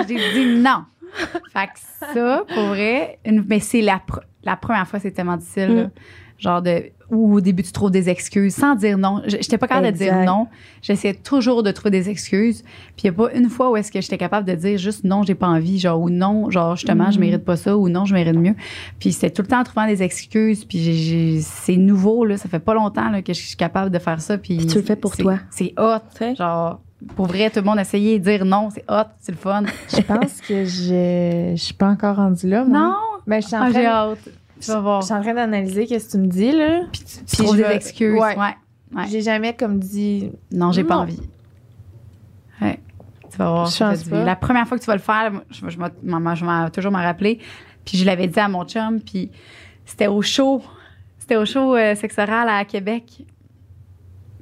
J'ai 0.08 0.14
dit 0.34 0.60
non. 0.62 0.84
Fait 1.52 1.66
que 1.66 2.14
ça, 2.14 2.42
pour 2.54 2.64
vrai, 2.68 3.18
une- 3.24 3.44
mais 3.46 3.60
c'est 3.60 3.80
la, 3.82 3.96
pr- 3.96 4.20
la 4.42 4.56
première 4.56 4.86
fois, 4.86 4.98
c'est 4.98 5.10
tellement 5.12 5.36
difficile. 5.36 5.74
là. 5.74 5.86
Genre 6.38 6.62
de. 6.62 6.84
Où 7.10 7.34
au 7.36 7.40
début, 7.40 7.62
tu 7.62 7.70
trouves 7.70 7.92
des 7.92 8.08
excuses 8.08 8.54
sans 8.56 8.74
dire 8.74 8.98
non. 8.98 9.22
Je- 9.26 9.36
J'étais 9.40 9.58
pas 9.58 9.68
capable 9.68 9.92
de 9.92 9.96
dire 9.96 10.12
non. 10.24 10.48
J'essayais 10.82 11.14
toujours 11.14 11.62
de 11.62 11.70
trouver 11.70 11.90
des 11.92 12.10
excuses. 12.10 12.62
Puis 12.96 13.04
il 13.04 13.10
n'y 13.10 13.10
a 13.10 13.12
pas 13.12 13.32
une 13.32 13.48
fois 13.48 13.70
où 13.70 13.76
est-ce 13.76 13.92
que 13.92 14.00
j'étais 14.00 14.18
capable 14.18 14.46
de 14.48 14.54
dire 14.56 14.76
juste 14.76 15.04
non, 15.04 15.22
j'ai 15.22 15.36
pas 15.36 15.46
envie. 15.46 15.78
Genre, 15.78 16.00
ou 16.00 16.10
non, 16.10 16.50
genre, 16.50 16.74
justement, 16.74 17.10
je 17.12 17.20
mérite 17.20 17.44
pas 17.44 17.56
ça. 17.56 17.76
Ou 17.76 17.88
non, 17.88 18.04
je 18.06 18.14
mérite 18.14 18.34
mieux. 18.36 18.54
Puis 18.98 19.12
c'était 19.12 19.30
tout 19.30 19.42
le 19.42 19.48
temps 19.48 19.60
en 19.60 19.64
trouvant 19.64 19.86
des 19.86 20.02
excuses. 20.02 20.64
Puis 20.64 21.40
c'est 21.42 21.76
nouveau, 21.76 22.24
là. 22.24 22.36
Ça 22.38 22.48
fait 22.48 22.58
pas 22.58 22.74
longtemps 22.74 23.08
là, 23.10 23.22
que 23.22 23.32
je 23.32 23.40
suis 23.40 23.56
capable 23.56 23.90
de 23.90 23.98
faire 24.00 24.20
ça. 24.20 24.36
Puis 24.36 24.56
Puis 24.56 24.66
tu 24.66 24.78
le 24.78 24.82
fais 24.84 24.96
pour 24.96 25.16
toi. 25.16 25.38
C'est 25.50 25.74
hot. 25.78 25.98
Genre, 26.36 26.80
pour 27.14 27.26
vrai, 27.26 27.50
tout 27.50 27.60
le 27.60 27.66
monde 27.66 27.78
essayait 27.78 28.18
de 28.18 28.24
dire 28.24 28.44
non, 28.44 28.70
c'est 28.74 28.84
hot, 28.88 29.04
c'est 29.20 29.30
le 29.32 29.38
fun. 29.38 29.62
Je 29.94 30.00
pense 30.00 30.40
que 30.40 30.64
je, 30.64 31.52
je 31.54 31.62
suis 31.62 31.74
pas 31.74 31.88
encore 31.88 32.16
rendue 32.16 32.48
là. 32.48 32.64
moi. 32.64 32.78
non! 32.78 32.94
Ben, 33.28 33.40
je 33.42 33.46
suis 33.46 33.56
en 33.56 33.62
Ah, 33.62 33.70
train. 33.70 34.14
Tu 34.60 34.70
vas 34.70 34.80
voir. 34.80 35.00
je 35.02 35.06
suis 35.06 35.14
en 35.14 35.20
train 35.22 35.34
d'analyser 35.34 35.86
qu'est-ce 35.86 36.06
que 36.06 36.12
tu 36.12 36.18
me 36.18 36.26
dis, 36.26 36.52
là. 36.52 36.80
Puis 36.92 37.02
tu, 37.02 37.24
tu 37.24 37.36
trouves 37.36 37.56
des 37.56 37.62
excuses. 37.64 38.14
Ouais. 38.14 38.36
ouais. 38.36 38.54
Ouais. 38.94 39.04
J'ai 39.10 39.20
jamais 39.20 39.54
comme 39.54 39.78
dit. 39.80 40.30
Non, 40.52 40.72
j'ai 40.72 40.84
pas 40.84 40.96
envie. 40.96 41.20
Ouais. 42.62 42.78
Tu 43.30 43.36
vas 43.36 43.50
voir. 43.50 43.66
Je 43.66 43.72
ça 43.72 43.90
pense 43.90 44.04
pas. 44.04 44.24
La 44.24 44.36
première 44.36 44.66
fois 44.66 44.78
que 44.78 44.82
tu 44.82 44.86
vas 44.86 44.94
le 44.96 45.00
faire, 45.02 45.32
je, 45.50 45.68
je, 45.68 45.78
vais- 45.78 46.70
toujours 46.70 46.92
m'en 46.92 47.02
rappeler. 47.02 47.38
Puis 47.84 47.98
je 47.98 48.04
l'avais 48.06 48.26
dit 48.28 48.38
à 48.40 48.48
mon 48.48 48.64
chum, 48.64 49.00
puis 49.00 49.30
c'était 49.84 50.06
au 50.06 50.22
show. 50.22 50.62
C'était 51.18 51.36
au 51.36 51.44
show 51.44 51.74
euh, 51.76 51.94
sexe 51.96 52.16
oral 52.18 52.48
à 52.48 52.64
Québec. 52.64 53.24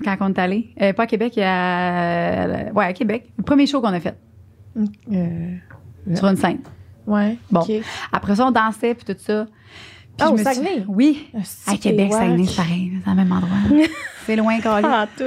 Quand 0.05 0.17
on 0.21 0.29
est 0.29 0.39
allé. 0.39 0.71
Euh, 0.83 0.93
pas 0.93 1.05
à 1.05 1.07
Québec, 1.07 1.39
à, 1.39 2.71
ouais, 2.75 2.85
à 2.85 2.93
Québec. 2.93 3.31
Le 3.39 3.45
premier 3.45 3.67
show 3.67 3.81
qu'on 3.81 3.89
a 3.93 4.01
fait 4.01 4.17
Euh, 5.13 5.57
sur 6.15 6.27
une 6.27 6.37
scène. 6.37 6.59
ouais. 7.07 7.39
Bon. 7.51 7.65
Après 8.13 8.35
ça, 8.37 8.47
on 8.47 8.51
dansait, 8.51 8.95
puis 8.95 9.05
tout 9.05 9.19
ça. 9.19 9.47
Puis 10.17 10.21
Ah, 10.21 10.27
je 10.27 10.29
au 10.29 10.33
me 10.33 10.37
suis- 10.39 10.45
Saguenay? 10.45 10.85
Oui. 10.89 11.27
À 11.67 11.77
Québec. 11.77 12.13
Saguenay, 12.13 12.47
c'est 12.47 12.57
pareil. 12.57 12.93
C'est 13.05 13.11
le 13.11 13.17
même 13.17 13.33
endroit. 13.33 13.87
c'est 14.27 14.37
loin, 14.37 14.61
Carly. 14.61 14.87
Ah, 14.89 15.07
tout. 15.17 15.25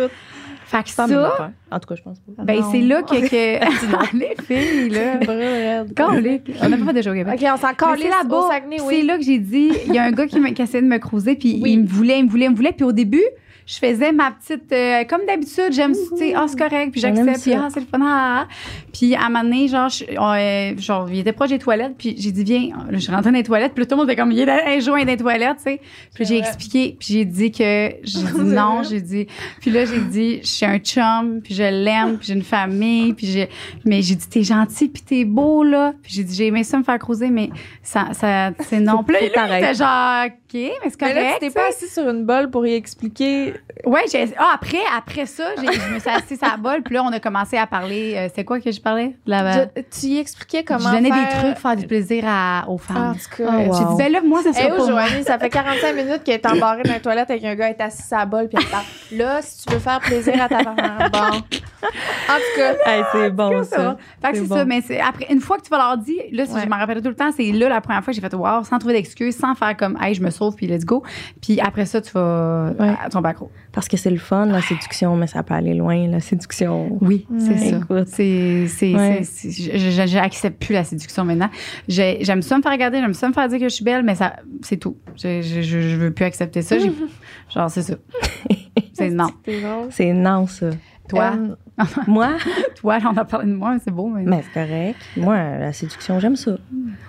Fait 0.66 0.84
que 0.84 0.90
Ça, 0.90 1.08
ça, 1.08 1.52
En 1.72 1.80
tout 1.80 1.88
cas, 1.88 1.96
je 1.96 2.02
pense 2.02 2.20
pas. 2.20 2.44
ben, 2.44 2.62
c'est 2.72 2.82
là 2.82 3.02
que. 3.02 3.16
que... 3.30 4.18
les 4.18 4.36
filles, 4.46 4.90
là. 4.90 5.84
Carly. 5.96 6.42
On 6.62 6.70
n'a 6.70 6.78
pas 6.78 6.86
fait 6.86 6.94
de 6.94 7.02
show 7.02 7.12
au 7.12 7.14
Québec. 7.14 7.40
Ok, 7.42 7.48
on 7.54 7.58
s'en 7.58 7.96
c'est 7.98 8.10
là-bas. 8.10 8.48
Saguenay, 8.50 8.78
C'est 8.90 9.02
là 9.04 9.18
que 9.18 9.24
j'ai 9.24 9.40
dit, 9.40 9.72
il 9.88 9.94
y 9.94 9.98
a 9.98 10.04
un 10.04 10.12
gars 10.12 10.28
qui, 10.28 10.40
m'a- 10.40 10.52
qui 10.52 10.62
essayait 10.62 10.82
de 10.84 10.88
me 10.88 10.98
cruiser, 10.98 11.36
puis 11.36 11.60
Oui. 11.62 11.72
il 11.74 11.82
me 11.84 11.88
voulait, 11.88 12.20
il 12.20 12.26
me 12.26 12.30
voulait, 12.30 12.46
il 12.46 12.52
me 12.52 12.56
voulait. 12.56 12.74
Puis 12.74 12.84
au 12.84 12.92
début, 12.92 13.24
je 13.68 13.78
faisais 13.80 14.14
ma 14.14 14.32
petite, 14.32 14.72
euh, 14.72 15.04
comme 15.04 15.26
d'habitude, 15.28 15.72
j'aime, 15.72 15.92
tu 15.92 16.18
sais, 16.18 16.34
ah, 16.36 16.46
c'est 16.48 16.58
correct, 16.58 16.92
puis 16.94 17.02
j'accepte, 17.02 17.42
puis 17.42 17.54
ah, 17.54 17.68
c'est 17.72 17.82
le 17.82 17.86
fun, 17.86 18.00
ah, 18.02 18.46
ah. 18.46 18.48
Puis 18.94 19.14
à 19.14 19.26
un 19.26 19.30
moment 19.30 19.44
donné, 19.44 19.68
genre, 19.68 19.90
je- 19.90 20.06
on, 20.18 20.34
euh, 20.34 20.78
genre, 20.78 21.10
il 21.12 21.20
était 21.20 21.34
proche 21.34 21.50
des 21.50 21.60
toilettes, 21.60 21.96
puis 21.98 22.16
j'ai 22.18 22.32
dit, 22.32 22.46
viens, 22.46 22.70
je 22.92 22.98
suis 22.98 23.12
rentrée 23.12 23.30
dans 23.32 23.38
les 23.38 23.44
toilettes, 23.44 23.74
puis 23.76 23.86
tout 23.86 23.96
le 23.96 23.98
monde 23.98 24.10
était 24.10 24.20
comme, 24.20 24.32
il 24.32 24.40
est 24.40 24.80
joint 24.82 25.02
dans 25.04 25.12
les 25.12 25.18
toilettes, 25.18 25.58
tu 25.58 25.64
sais. 25.64 25.82
Puis 26.16 26.24
j'ai 26.26 26.38
expliqué, 26.38 26.96
puis 26.98 27.08
j'ai 27.12 27.26
dit 27.26 27.52
que, 27.52 27.92
j'ai 28.04 28.20
dit 28.36 28.42
non, 28.42 28.84
j'ai 28.84 29.02
dit, 29.02 29.28
puis 29.60 29.70
là, 29.70 29.84
j'ai 29.84 30.00
dit, 30.00 30.40
je 30.42 30.48
suis 30.48 30.66
un 30.66 30.80
chum, 30.80 31.42
puis 31.44 31.54
je 31.54 31.64
l'aime, 31.64 32.18
puis 32.18 32.28
j'ai 32.28 32.34
une 32.36 32.44
famille, 32.44 33.14
puis 33.14 33.28
j'ai, 33.28 33.50
mais 33.84 34.02
j'ai 34.02 34.16
dit, 34.16 34.30
t'es 34.30 34.44
gentil, 34.44 34.88
puis 34.88 35.02
t'es 35.04 35.26
beau, 35.26 35.64
là. 35.66 35.94
Puis 36.02 36.14
j'ai 36.16 36.24
dit, 36.24 36.34
j'ai 36.34 36.48
aimé 36.48 36.64
ça 36.64 36.78
me 36.78 36.84
faire 36.84 37.00
cruiser, 37.00 37.30
mais 37.30 37.50
ça, 37.84 38.08
ça, 38.14 38.52
c'est 38.70 38.80
non. 38.80 39.04
Était 39.22 39.74
genre, 39.74 40.26
OK, 40.28 40.54
mais 40.54 40.72
c'est 40.90 41.02
Mais 41.02 41.08
correct. 41.10 41.16
là, 41.16 41.34
tu 41.34 41.40
t'es 41.40 41.50
pas 41.50 41.68
assis 41.68 41.90
sur 41.90 42.08
une 42.10 42.26
bolle 42.26 42.50
pour 42.50 42.66
y 42.66 42.74
expliquer. 42.74 43.56
Ouais, 43.86 44.02
j'ai, 44.12 44.34
ah, 44.38 44.52
après, 44.56 44.80
après 44.98 45.26
ça, 45.26 45.44
j'ai, 45.60 45.68
je 45.72 45.94
me 45.94 46.00
suis 46.00 46.10
assise 46.10 46.42
à 46.44 46.50
la 46.52 46.58
bolle, 46.58 46.82
puis 46.84 46.96
là, 46.96 47.04
on 47.04 47.12
a 47.12 47.20
commencé 47.20 47.58
à 47.58 47.68
parler, 47.68 48.16
euh, 48.18 48.28
c'est 48.34 48.44
quoi 48.44 48.60
que 48.60 48.72
je 48.72 48.82
parlais? 48.82 49.10
De 49.26 49.32
la, 49.32 49.52
Je- 49.76 49.82
tu 50.00 50.06
y 50.08 50.20
expliquais 50.20 50.64
comment 50.64 50.90
je 50.90 50.96
donnais 50.96 51.10
faire... 51.12 51.42
des 51.42 51.48
trucs, 51.48 51.58
faire 51.62 51.76
du 51.76 51.88
plaisir 51.88 52.24
à, 52.28 52.66
aux 52.68 52.80
Ah, 52.90 52.94
femmes. 52.94 53.12
en 53.12 53.14
tout 53.14 53.44
cas, 53.44 53.44
Oh, 53.50 53.70
wow. 53.70 53.74
J'ai 53.78 53.86
dit, 53.86 53.98
ben 53.98 54.12
là, 54.12 54.22
moi, 54.26 54.42
ça 54.44 54.50
Hey, 54.50 54.56
serait 54.56 54.72
oh, 54.74 54.88
moi. 54.90 55.06
Joanie, 55.08 55.24
ça 55.24 55.38
fait 55.40 55.50
45 55.50 55.94
minutes 55.96 56.24
qu'elle 56.24 56.36
est 56.36 56.46
embarrée 56.46 56.84
dans 56.84 56.94
la 56.94 57.00
toilette 57.00 57.30
avec 57.30 57.44
un 57.46 57.56
gars, 57.56 57.68
elle 57.70 57.76
est 57.78 57.82
assis 57.82 58.14
à 58.14 58.18
la 58.20 58.26
bolle, 58.26 58.48
puis 58.50 58.58
elle 58.62 58.70
parle. 58.70 58.86
Là, 59.12 59.42
si 59.42 59.66
tu 59.66 59.74
veux 59.74 59.80
faire 59.80 60.00
plaisir 60.00 60.42
à 60.42 60.50
ta 60.50 60.64
maman, 60.64 60.98
bon. 61.12 61.42
En 62.30 62.36
tout 62.36 62.58
cas, 62.58 62.74
Hey, 62.86 63.04
c'est 63.12 63.30
bon, 63.32 63.64
Ça 63.64 63.76
ça. 63.76 63.84
va. 63.84 63.98
Fait 64.22 64.32
que 64.32 64.38
C'est 64.44 64.48
bon. 64.48 64.56
ça, 64.56 64.66
mais 64.66 64.82
c'est 64.82 65.00
après, 65.00 65.28
une 65.30 65.40
fois 65.40 65.58
que 65.58 65.64
tu 65.64 65.70
vas 65.70 65.78
leur 65.78 65.98
dire, 65.98 66.22
là, 66.32 66.44
Ouais. 66.44 66.62
je 66.64 66.68
m'en 66.70 66.78
rappelle 66.78 67.02
tout 67.02 67.10
le 67.10 67.16
temps, 67.16 67.32
c'est 67.32 67.52
là 67.52 67.70
la 67.70 67.82
première 67.82 68.04
fois 68.04 68.12
que 68.14 68.16
j'ai 68.20 68.28
fait 68.28 68.34
wow, 68.34 68.64
sans 68.64 68.80
trouver 68.80 68.96
d'excuses, 68.96 69.36
sans 69.36 69.54
faire 69.56 69.76
comme, 69.78 69.98
hey, 70.02 70.14
je 70.14 70.22
me 70.24 70.30
sauve, 70.30 70.56
puis 70.56 70.68
let's 70.68 70.86
go. 70.86 71.04
Puis 71.42 71.60
après 71.60 71.86
ça, 71.86 72.02
tu 72.02 72.12
vas 72.14 72.72
Ouais. 72.80 72.94
à 73.04 73.10
ton 73.10 73.22
accro. 73.24 73.52
Parce 73.72 73.88
que 73.88 73.96
c'est 73.98 74.10
le 74.10 74.18
fun, 74.18 74.46
la 74.48 74.62
séduction, 74.62 75.16
mais 75.16 75.28
ça 75.28 75.44
peut 75.44 75.54
aller 75.54 75.74
loin, 75.76 76.08
la 76.08 76.20
séduction. 76.20 76.98
Oui, 77.02 77.26
c'est 77.38 77.50
Ouais. 77.52 78.06
ça. 78.06 78.06
C'est, 78.08 78.68
c'est, 78.68 80.08
j'accepte 80.08 80.60
plus 80.64 80.74
la 80.74 80.84
séduction 80.84 81.24
maintenant. 81.26 81.50
J'ai- 81.88 82.18
j'aime 82.22 82.42
ça 82.42 82.58
me 82.58 82.62
faire 82.64 82.72
regarder, 82.72 83.00
j'aime 83.00 83.14
ça 83.14 83.28
me 83.28 83.34
faire 83.34 83.48
dire 83.50 83.60
que 83.60 83.66
je 83.70 83.74
suis 83.74 83.86
belle, 83.86 84.04
mais 84.04 84.16
ça, 84.16 84.34
c'est 84.62 84.78
tout. 84.78 84.98
Je, 85.16 85.42
je, 85.42 85.96
veux 85.98 86.12
plus 86.12 86.26
accepter 86.26 86.62
ça. 86.62 86.76
Genre, 87.54 87.70
c'est 87.70 87.82
ça. 87.84 87.94
C'est 88.94 89.12
non. 89.12 89.28
C'est 89.92 90.12
non, 90.14 90.48
ça. 90.48 90.70
Toi, 91.08 91.32
Euh, 91.36 91.56
Moi, 92.08 92.30
toi, 92.76 92.98
là, 93.00 93.12
on 93.14 93.18
a 93.18 93.26
parlé 93.26 93.48
de 93.52 93.56
moi, 93.56 93.78
c'est 93.84 93.92
beau, 93.92 94.08
mais, 94.08 94.24
mais 94.24 94.42
c'est 94.44 94.54
correct. 94.68 94.98
Moi, 95.16 95.36
la 95.36 95.74
séduction, 95.74 96.20
j'aime 96.20 96.36
ça. 96.36 96.58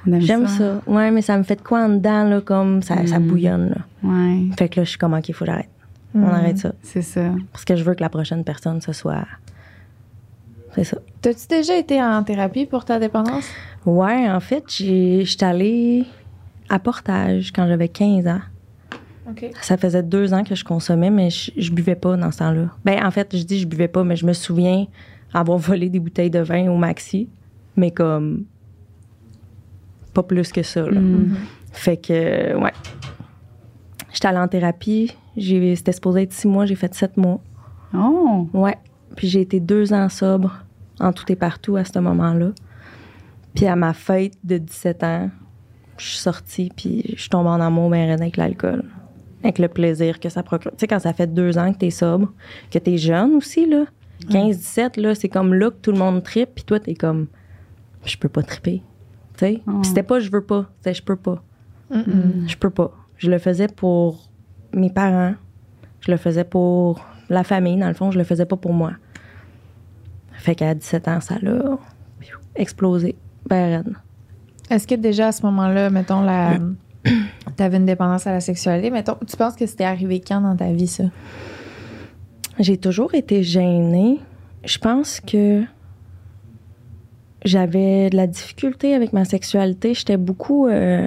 on 0.06 0.12
aime 0.12 0.20
J'aime 0.20 0.46
ça. 0.46 0.82
Ouais, 0.86 1.10
mais 1.10 1.22
ça 1.22 1.38
me 1.38 1.42
fait 1.42 1.56
de 1.56 1.62
quoi 1.62 1.84
en 1.84 1.88
dedans, 1.88 2.24
là, 2.24 2.40
comme 2.42 2.82
ça, 2.82 3.06
ça 3.06 3.18
Mm. 3.18 3.26
bouillonne, 3.26 3.68
là. 3.70 3.76
Ouais, 4.10 4.42
Fait 4.58 4.68
que 4.68 4.80
là, 4.80 4.84
je 4.84 4.90
suis 4.90 4.98
comme, 4.98 5.14
OK, 5.14 5.28
il 5.28 5.32
faut 5.34 5.44
que 5.46 5.50
j'arrête. 5.50 5.70
On 6.14 6.18
Mm. 6.20 6.24
arrête 6.24 6.58
ça. 6.58 6.72
c'est 6.82 7.02
ça. 7.02 7.32
Parce 7.52 7.64
que 7.64 7.76
je 7.76 7.82
veux 7.84 7.94
que 7.94 8.02
la 8.02 8.08
prochaine 8.10 8.44
personne, 8.44 8.80
ce 8.80 8.92
soit. 8.92 9.24
C'est 10.74 10.84
ça. 10.84 10.98
T'as-tu 11.22 11.46
déjà 11.48 11.76
été 11.76 12.02
en 12.02 12.22
thérapie 12.22 12.66
pour 12.66 12.84
ta 12.84 12.98
dépendance? 12.98 13.48
Ouais, 13.86 14.30
en 14.30 14.40
fait, 14.40 14.64
j'ai- 14.68 15.24
j'étais 15.24 15.46
allée 15.46 16.04
à 16.68 16.78
Portage 16.78 17.52
quand 17.52 17.66
j'avais 17.66 17.88
15 17.88 18.26
ans. 18.26 18.40
Ça 19.60 19.76
faisait 19.76 20.02
deux 20.02 20.32
ans 20.34 20.44
que 20.44 20.54
je 20.54 20.64
consommais, 20.64 21.10
mais 21.10 21.30
je, 21.30 21.50
je 21.56 21.70
buvais 21.70 21.94
pas 21.94 22.16
dans 22.16 22.30
ce 22.30 22.38
temps-là. 22.38 22.70
Ben, 22.84 23.04
en 23.04 23.10
fait, 23.10 23.36
je 23.36 23.42
dis 23.42 23.58
je 23.58 23.66
buvais 23.66 23.88
pas, 23.88 24.04
mais 24.04 24.16
je 24.16 24.26
me 24.26 24.32
souviens 24.32 24.86
avoir 25.32 25.58
volé 25.58 25.88
des 25.88 26.00
bouteilles 26.00 26.30
de 26.30 26.40
vin 26.40 26.70
au 26.70 26.76
maxi, 26.76 27.28
mais 27.76 27.90
comme 27.90 28.44
pas 30.14 30.22
plus 30.22 30.52
que 30.52 30.62
ça. 30.62 30.82
Là. 30.82 31.00
Mm. 31.00 31.36
Fait 31.72 31.96
que, 31.96 32.56
ouais. 32.56 32.72
J'étais 34.12 34.28
allée 34.28 34.38
en 34.38 34.48
thérapie. 34.48 35.14
C'était 35.36 35.92
supposé 35.92 36.22
être 36.22 36.32
six 36.32 36.48
mois, 36.48 36.66
j'ai 36.66 36.74
fait 36.74 36.92
sept 36.94 37.16
mois. 37.16 37.40
Oh! 37.94 38.48
Ouais. 38.52 38.76
Puis 39.14 39.28
j'ai 39.28 39.42
été 39.42 39.60
deux 39.60 39.92
ans 39.92 40.08
sobre 40.08 40.64
en 40.98 41.12
tout 41.12 41.30
et 41.30 41.36
partout 41.36 41.76
à 41.76 41.84
ce 41.84 41.98
moment-là. 41.98 42.50
Puis 43.54 43.66
à 43.66 43.76
ma 43.76 43.92
fête 43.92 44.34
de 44.44 44.58
17 44.58 45.04
ans, 45.04 45.30
je 45.96 46.06
suis 46.06 46.18
sortie, 46.18 46.70
puis 46.74 47.04
je 47.14 47.20
suis 47.20 47.30
tombée 47.30 47.48
en 47.48 47.60
amour 47.60 47.90
ben 47.90 48.10
avec 48.10 48.36
l'alcool. 48.36 48.84
Avec 49.42 49.58
le 49.58 49.68
plaisir 49.68 50.18
que 50.20 50.28
ça 50.28 50.42
procure. 50.42 50.72
Tu 50.72 50.78
sais, 50.78 50.86
quand 50.86 50.98
ça 50.98 51.12
fait 51.12 51.32
deux 51.32 51.58
ans 51.58 51.72
que 51.72 51.78
t'es 51.78 51.90
sobre, 51.90 52.32
que 52.70 52.78
t'es 52.78 52.98
jeune 52.98 53.34
aussi, 53.34 53.66
là. 53.66 53.84
15-17, 54.30 55.00
là, 55.00 55.14
c'est 55.14 55.28
comme 55.28 55.54
là 55.54 55.70
que 55.70 55.76
tout 55.80 55.92
le 55.92 55.98
monde 55.98 56.22
tripe, 56.24 56.50
puis 56.56 56.64
toi, 56.64 56.80
t'es 56.80 56.94
comme, 56.94 57.28
je 58.04 58.16
peux 58.16 58.28
pas 58.28 58.42
triper. 58.42 58.82
Tu 59.34 59.38
sais? 59.38 59.62
Oh. 59.68 59.82
C'était 59.84 60.02
pas 60.02 60.18
je 60.18 60.30
veux 60.30 60.42
pas, 60.42 60.68
c'était 60.78 60.94
je 60.94 61.02
peux 61.02 61.16
pas. 61.16 61.42
Je 61.90 62.56
peux 62.56 62.70
pas. 62.70 62.92
Je 63.16 63.30
le 63.30 63.38
faisais 63.38 63.68
pour 63.68 64.28
mes 64.74 64.90
parents. 64.90 65.34
Je 66.00 66.10
le 66.10 66.16
faisais 66.16 66.44
pour 66.44 67.04
la 67.28 67.44
famille, 67.44 67.78
dans 67.78 67.88
le 67.88 67.94
fond. 67.94 68.10
Je 68.10 68.18
le 68.18 68.24
faisais 68.24 68.44
pas 68.44 68.56
pour 68.56 68.72
moi. 68.72 68.92
Fait 70.32 70.54
qu'à 70.54 70.74
17 70.74 71.08
ans, 71.08 71.20
ça 71.20 71.36
l'a 71.40 71.78
explosé. 72.54 73.16
Ben. 73.48 73.84
Est-ce 74.70 74.86
que 74.86 74.94
déjà 74.94 75.28
à 75.28 75.32
ce 75.32 75.42
moment-là, 75.46 75.90
mettons, 75.90 76.20
la... 76.20 76.58
t'avais 77.56 77.76
une 77.76 77.86
dépendance 77.86 78.26
à 78.26 78.32
la 78.32 78.40
sexualité? 78.40 78.90
Mettons, 78.90 79.16
tu 79.26 79.36
penses 79.36 79.54
que 79.56 79.66
c'était 79.66 79.84
arrivé 79.84 80.20
quand 80.26 80.40
dans 80.40 80.56
ta 80.56 80.72
vie, 80.72 80.86
ça? 80.86 81.04
J'ai 82.58 82.76
toujours 82.76 83.14
été 83.14 83.42
gênée. 83.42 84.18
Je 84.64 84.78
pense 84.78 85.20
que 85.20 85.62
j'avais 87.44 88.10
de 88.10 88.16
la 88.16 88.26
difficulté 88.26 88.94
avec 88.94 89.12
ma 89.12 89.24
sexualité. 89.24 89.94
J'étais 89.94 90.16
beaucoup. 90.16 90.66
euh, 90.66 91.06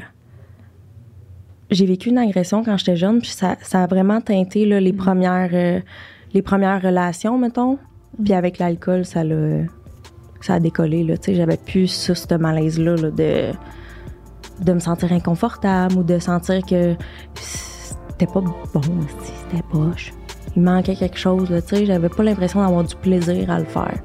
J'ai 1.69 1.85
vécu 1.85 2.09
une 2.09 2.17
agression 2.17 2.63
quand 2.63 2.77
j'étais 2.77 2.95
jeune, 2.95 3.19
puis 3.19 3.29
ça, 3.29 3.57
ça 3.61 3.83
a 3.83 3.87
vraiment 3.87 4.21
teinté 4.21 4.65
là, 4.65 4.79
les, 4.79 4.93
premières, 4.93 5.51
euh, 5.53 5.79
les 6.33 6.41
premières 6.41 6.81
relations, 6.81 7.37
mettons. 7.37 7.77
Puis 8.23 8.33
avec 8.33 8.57
l'alcool, 8.59 9.05
ça 9.05 9.23
l'a. 9.23 9.63
Ça 10.41 10.55
a 10.55 10.59
décollé, 10.59 11.03
là. 11.03 11.17
Tu 11.17 11.25
sais, 11.25 11.35
j'avais 11.35 11.57
plus 11.57 11.87
ça, 11.87 12.15
ce 12.15 12.33
malaise-là, 12.33 12.95
là, 12.95 13.11
de. 13.11 13.51
De 14.61 14.73
me 14.73 14.79
sentir 14.79 15.11
inconfortable 15.11 15.97
ou 15.97 16.03
de 16.03 16.19
sentir 16.19 16.61
que 16.65 16.95
c'était 17.35 18.27
pas 18.31 18.41
bon, 18.41 18.53
c'était 19.23 19.63
poche. 19.71 20.13
Il 20.55 20.61
manquait 20.63 20.95
quelque 20.95 21.17
chose, 21.17 21.47
tu 21.67 21.75
sais. 21.75 21.85
J'avais 21.85 22.09
pas 22.09 22.23
l'impression 22.23 22.61
d'avoir 22.61 22.83
du 22.83 22.95
plaisir 22.95 23.49
à 23.49 23.59
le 23.59 23.65
faire. 23.65 23.97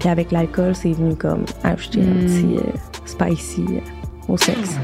Puis 0.00 0.08
avec 0.08 0.32
l'alcool, 0.32 0.74
c'est 0.74 0.92
venu 0.92 1.14
comme 1.14 1.44
ajouter 1.62 2.00
un 2.02 2.04
Mm. 2.06 2.26
petit 2.26 2.56
euh, 2.56 2.72
spicy 3.04 3.64
euh, 3.70 4.32
au 4.32 4.36
sexe. 4.36 4.78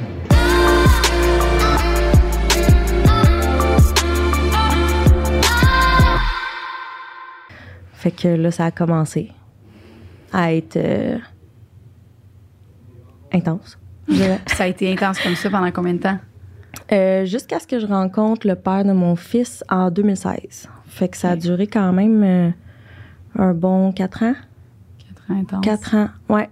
Fait 7.95 8.11
que 8.11 8.29
là, 8.29 8.51
ça 8.51 8.67
a 8.67 8.71
commencé 8.71 9.31
à 10.33 10.55
être 10.55 10.77
euh, 10.77 11.19
intense. 13.33 13.79
Ça 14.47 14.65
a 14.65 14.67
été 14.67 14.93
intense 14.93 15.19
comme 15.21 15.35
ça 15.35 15.51
pendant 15.51 15.71
combien 15.71 15.95
de 15.95 15.99
temps? 15.99 16.19
Euh, 16.93 17.25
Jusqu'à 17.25 17.59
ce 17.61 17.67
que 17.67 17.79
je 17.79 17.87
rencontre 17.87 18.47
le 18.47 18.55
père 18.57 18.85
de 18.85 18.93
mon 18.93 19.17
fils 19.17 19.65
en 19.71 19.91
2016. 19.91 20.69
Fait 20.87 21.09
que 21.09 21.17
ça 21.17 21.31
a 21.31 21.37
duré 21.37 21.67
quand 21.67 21.93
même 21.93 22.23
euh, 22.25 22.51
un 23.39 23.55
bon 23.55 23.93
quatre 23.93 24.23
ans. 24.25 24.35
Quatre 24.99 25.31
ans 25.31 25.41
intenses. 25.41 25.65
Quatre 25.65 25.95
ans, 25.95 26.09
ouais. 26.29 26.49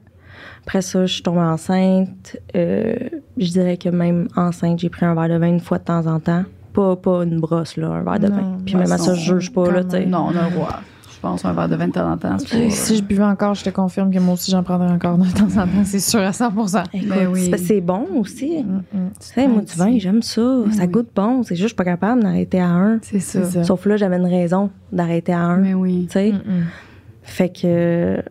Après 0.62 0.82
ça, 0.82 1.06
je 1.06 1.12
suis 1.14 1.22
tombée 1.22 1.40
enceinte. 1.40 2.36
Euh, 2.54 2.94
je 3.36 3.50
dirais 3.50 3.76
que 3.76 3.88
même 3.88 4.28
enceinte, 4.36 4.78
j'ai 4.78 4.90
pris 4.90 5.06
un 5.06 5.14
verre 5.14 5.28
de 5.28 5.36
vin 5.36 5.48
une 5.48 5.60
fois 5.60 5.78
de 5.78 5.84
temps 5.84 6.06
en 6.06 6.20
temps. 6.20 6.44
Pas, 6.74 6.94
pas 6.96 7.24
une 7.24 7.40
brosse, 7.40 7.76
là, 7.76 7.88
un 7.88 8.02
verre 8.02 8.20
de 8.20 8.28
Non, 8.28 8.36
vin. 8.36 8.58
Puis 8.64 8.74
Ouais, 8.76 8.82
même 8.82 8.92
à 8.92 8.98
ça, 8.98 9.14
je 9.14 9.34
juge 9.34 9.52
pas, 9.52 9.70
là, 9.70 9.82
tu 9.82 9.90
sais. 9.90 10.06
Non, 10.06 10.28
on 10.30 10.36
a 10.36 10.44
le 10.48 10.54
droit. 10.54 10.80
Je 11.18 11.22
pense 11.22 11.44
un 11.44 11.52
verre 11.52 11.68
de 11.68 11.74
vin 11.74 11.88
de 11.88 11.92
temps 11.92 12.08
en 12.12 12.16
temps. 12.16 12.36
pas- 12.36 12.70
Si 12.70 12.96
je 12.96 13.02
buvais 13.02 13.24
encore, 13.24 13.52
je 13.56 13.64
te 13.64 13.70
confirme 13.70 14.12
que 14.14 14.20
moi 14.20 14.34
aussi, 14.34 14.52
j'en 14.52 14.62
prendrais 14.62 14.88
encore 14.92 15.18
de 15.18 15.28
temps 15.28 15.48
en 15.60 15.66
temps. 15.66 15.84
C'est 15.84 15.98
sûr 15.98 16.20
à 16.20 16.32
100 16.32 16.52
Écoute, 16.92 17.08
Ben 17.08 17.26
oui. 17.26 17.52
c'est- 17.58 17.80
bon 17.80 18.06
aussi. 18.20 18.62
Mm, 18.62 18.82
mm. 18.96 19.10
Tu 19.18 19.26
sais, 19.26 19.48
moi, 19.48 19.62
du 19.62 19.74
vin, 19.74 19.98
j'aime 19.98 20.22
ça. 20.22 20.40
Ben 20.64 20.72
ça 20.72 20.86
goûte 20.86 21.08
bon. 21.16 21.42
C'est 21.42 21.56
juste, 21.56 21.62
je 21.62 21.66
suis 21.68 21.74
pas 21.74 21.84
capable 21.84 22.22
d'arrêter 22.22 22.60
à 22.60 22.68
un. 22.68 22.98
C'est 23.02 23.18
ça. 23.18 23.64
Sauf 23.64 23.84
là, 23.86 23.96
j'avais 23.96 24.16
une 24.16 24.26
raison 24.26 24.70
d'arrêter 24.92 25.32
à 25.32 25.40
un. 25.40 25.56
Mais 25.56 25.74
oui. 25.74 26.04
Tu 26.06 26.12
sais. 26.12 26.30
Mm, 26.30 26.36
mm. 26.36 26.64
Fait 27.22 27.48
que 27.48 27.60
euh, 27.64 28.22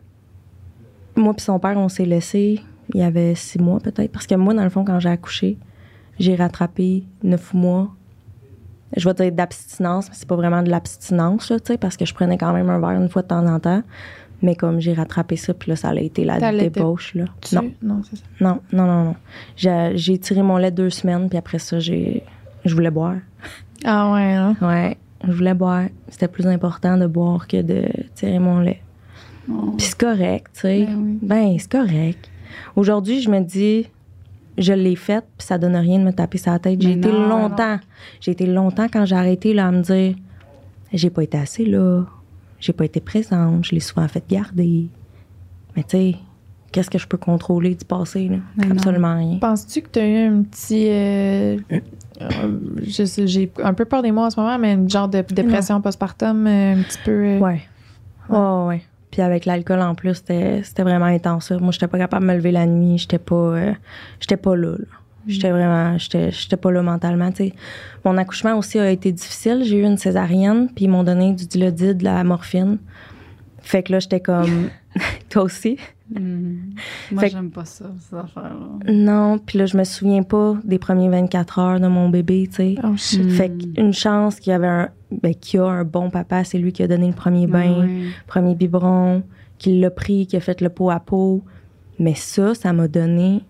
moi 1.17 1.33
puis 1.33 1.43
son 1.43 1.59
père, 1.59 1.77
on 1.77 1.89
s'est 1.89 2.05
laissé 2.05 2.61
il 2.93 3.01
y 3.01 3.03
avait 3.03 3.35
six 3.35 3.59
mois 3.59 3.81
peut-être. 3.81 4.13
Parce 4.13 4.27
que 4.27 4.35
moi, 4.35 4.53
dans 4.53 4.63
le 4.63 4.69
fond, 4.69 4.85
quand 4.85 4.97
j'ai 5.01 5.09
accouché, 5.09 5.57
j'ai 6.19 6.35
rattrapé 6.35 7.03
neuf 7.21 7.53
mois. 7.53 7.89
Je 8.95 9.07
vais 9.07 9.13
dire 9.13 9.31
d'abstinence, 9.31 10.07
mais 10.09 10.15
c'est 10.15 10.27
pas 10.27 10.35
vraiment 10.35 10.63
de 10.63 10.69
l'abstinence, 10.69 11.49
là, 11.49 11.59
tu 11.59 11.73
sais, 11.73 11.77
parce 11.77 11.97
que 11.97 12.05
je 12.05 12.13
prenais 12.13 12.37
quand 12.37 12.53
même 12.53 12.69
un 12.69 12.79
verre 12.79 13.01
une 13.01 13.09
fois 13.09 13.21
de 13.21 13.27
temps 13.27 13.45
en 13.45 13.59
temps. 13.59 13.83
Mais 14.43 14.55
comme 14.55 14.79
j'ai 14.79 14.93
rattrapé 14.93 15.35
ça, 15.35 15.53
puis 15.53 15.69
là, 15.71 15.75
ça 15.75 15.89
a 15.89 15.95
été 15.95 16.23
la 16.23 16.39
débauche, 16.51 17.15
là. 17.15 17.25
Tu- 17.41 17.55
Non, 17.55 17.71
Non, 17.81 18.01
c'est 18.07 18.17
ça. 18.17 18.23
non, 18.39 18.59
non, 18.71 18.85
non, 18.85 19.15
j'ai 19.55 20.17
tiré 20.19 20.41
mon 20.43 20.57
lait 20.57 20.71
deux 20.71 20.89
semaines, 20.91 21.27
puis 21.27 21.37
après 21.37 21.59
ça, 21.59 21.79
j'ai... 21.79 22.23
Je 22.63 22.73
voulais 22.75 22.91
boire. 22.91 23.15
Ah 23.83 24.11
ouais, 24.13 24.33
hein? 24.33 24.55
Ouais, 24.61 24.97
je 25.27 25.31
voulais 25.31 25.53
boire. 25.53 25.85
C'était 26.09 26.27
plus 26.27 26.45
important 26.47 26.97
de 26.97 27.07
boire 27.07 27.47
que 27.47 27.61
de 27.61 27.85
tirer 28.15 28.39
mon 28.39 28.59
lait. 28.59 28.81
Oh. 29.49 29.73
Puis 29.77 29.87
c'est 29.87 29.97
correct, 29.97 30.47
tu 30.53 30.59
sais. 30.61 30.85
Ben 30.85 30.95
oui. 30.97 31.19
Ben, 31.21 31.55
c'est 31.59 31.71
correct. 31.71 32.29
Aujourd'hui, 32.75 33.21
je 33.21 33.29
me 33.29 33.39
dis, 33.39 33.87
je 34.57 34.73
l'ai 34.73 34.95
faite, 34.95 35.25
puis 35.37 35.45
ça 35.47 35.57
donne 35.57 35.75
rien 35.75 35.99
de 35.99 36.03
me 36.03 36.11
taper 36.11 36.37
sa 36.37 36.57
tête. 36.59 36.81
J'ai 36.81 36.93
été 36.93 37.11
longtemps. 37.11 37.79
J'ai 38.19 38.31
été 38.31 38.45
longtemps 38.45 38.87
quand 38.91 39.05
j'ai 39.05 39.15
arrêté 39.15 39.53
là, 39.53 39.67
à 39.67 39.71
me 39.71 39.81
dire, 39.81 40.15
j'ai 40.93 41.09
pas 41.09 41.23
été 41.23 41.37
assez 41.37 41.65
là. 41.65 42.03
J'ai 42.59 42.73
pas 42.73 42.85
été 42.85 42.99
présente. 42.99 43.65
Je 43.65 43.75
l'ai 43.75 43.79
souvent 43.79 44.07
fait 44.07 44.23
garder. 44.27 44.87
Mais 45.75 45.83
tu 45.83 45.89
sais, 45.89 46.15
qu'est-ce 46.71 46.89
que 46.89 46.97
je 46.97 47.07
peux 47.07 47.17
contrôler 47.17 47.75
du 47.75 47.85
passé, 47.85 48.27
là? 48.29 48.37
Mais 48.55 48.65
non. 48.65 48.71
Absolument 48.71 49.15
rien. 49.17 49.37
Penses-tu 49.37 49.81
que 49.83 49.89
tu 49.91 49.99
as 49.99 50.07
eu 50.07 50.27
un 50.27 50.41
petit. 50.41 50.87
euh, 50.89 51.57
euh, 52.21 52.59
je 52.81 53.05
sais, 53.05 53.27
j'ai 53.27 53.51
un 53.63 53.75
peu 53.75 53.85
peur 53.85 54.01
des 54.01 54.11
mots 54.11 54.23
en 54.23 54.29
ce 54.31 54.39
moment, 54.39 54.57
mais 54.57 54.73
une 54.73 54.89
genre 54.89 55.07
de 55.07 55.21
dépression 55.21 55.79
postpartum, 55.81 56.47
euh, 56.47 56.73
un 56.73 56.81
petit 56.81 56.97
peu. 57.05 57.37
Ouais. 57.37 57.61
Ouais, 58.29 58.65
ouais. 58.67 58.81
Puis 59.11 59.21
avec 59.21 59.45
l'alcool 59.45 59.81
en 59.81 59.95
plus, 59.95 60.15
c'était 60.15 60.61
vraiment 60.83 61.05
intense. 61.05 61.51
Moi, 61.51 61.71
j'étais 61.71 61.87
pas 61.87 61.97
capable 61.97 62.25
de 62.25 62.31
me 62.31 62.37
lever 62.37 62.51
la 62.51 62.65
nuit. 62.65 62.97
J'étais 62.97 63.19
pas, 63.19 63.35
euh, 63.35 63.73
j'étais 64.19 64.37
pas 64.37 64.55
là. 64.55 64.71
là. 64.71 64.85
J'étais 65.27 65.51
vraiment, 65.51 65.97
j'étais 65.97 66.57
pas 66.57 66.71
là 66.71 66.81
mentalement. 66.81 67.29
Mon 68.05 68.17
accouchement 68.17 68.57
aussi 68.57 68.79
a 68.79 68.89
été 68.89 69.11
difficile. 69.11 69.63
J'ai 69.65 69.77
eu 69.77 69.83
une 69.83 69.97
césarienne, 69.97 70.69
puis 70.73 70.85
ils 70.85 70.87
m'ont 70.87 71.03
donné 71.03 71.33
du 71.33 71.45
dilodide, 71.45 71.97
de 71.97 72.03
la 72.05 72.23
morphine. 72.23 72.77
Fait 73.61 73.83
que 73.83 73.91
là, 73.91 73.99
j'étais 73.99 74.21
comme, 74.21 74.69
toi 75.29 75.43
aussi? 75.43 75.77
Mhm. 76.09 76.73
Moi, 77.11 77.21
Fait 77.21 77.29
j'aime 77.29 77.51
pas 77.51 77.65
ça, 77.65 77.91
ces 77.99 78.15
affaires-là. 78.15 78.91
Non, 78.91 79.39
puis 79.39 79.57
là, 79.59 79.65
je 79.65 79.77
me 79.77 79.83
souviens 79.83 80.23
pas 80.23 80.55
des 80.63 80.79
premiers 80.79 81.09
24 81.09 81.59
heures 81.59 81.79
de 81.79 81.87
mon 81.87 82.09
bébé, 82.09 82.47
tu 82.47 82.55
sais. 82.55 82.75
Oh. 82.83 82.91
Mm. 82.91 83.29
Fait 83.29 83.49
qu'une 83.49 83.93
chance 83.93 84.39
qu'il 84.39 84.51
y 84.51 84.53
avait 84.53 84.67
un, 84.67 84.89
ben, 85.11 85.35
qu'il 85.35 85.59
y 85.59 85.63
a 85.63 85.65
un 85.65 85.83
bon 85.83 86.09
papa, 86.09 86.43
c'est 86.43 86.57
lui 86.57 86.71
qui 86.71 86.83
a 86.83 86.87
donné 86.87 87.07
le 87.07 87.13
premier 87.13 87.47
bain. 87.47 87.81
Ouais. 87.81 88.07
premier 88.25 88.55
biberon, 88.55 89.23
qu'il 89.57 89.81
l'a 89.81 89.91
pris, 89.91 90.27
qu'il 90.27 90.37
a 90.37 90.39
fait 90.39 90.61
le 90.61 90.69
pot 90.69 90.89
à 90.89 90.99
pot. 90.99 91.43
Mais 91.99 92.15
ça, 92.15 92.53
ça 92.55 92.73
m'a 92.73 92.87
donné 92.87 93.41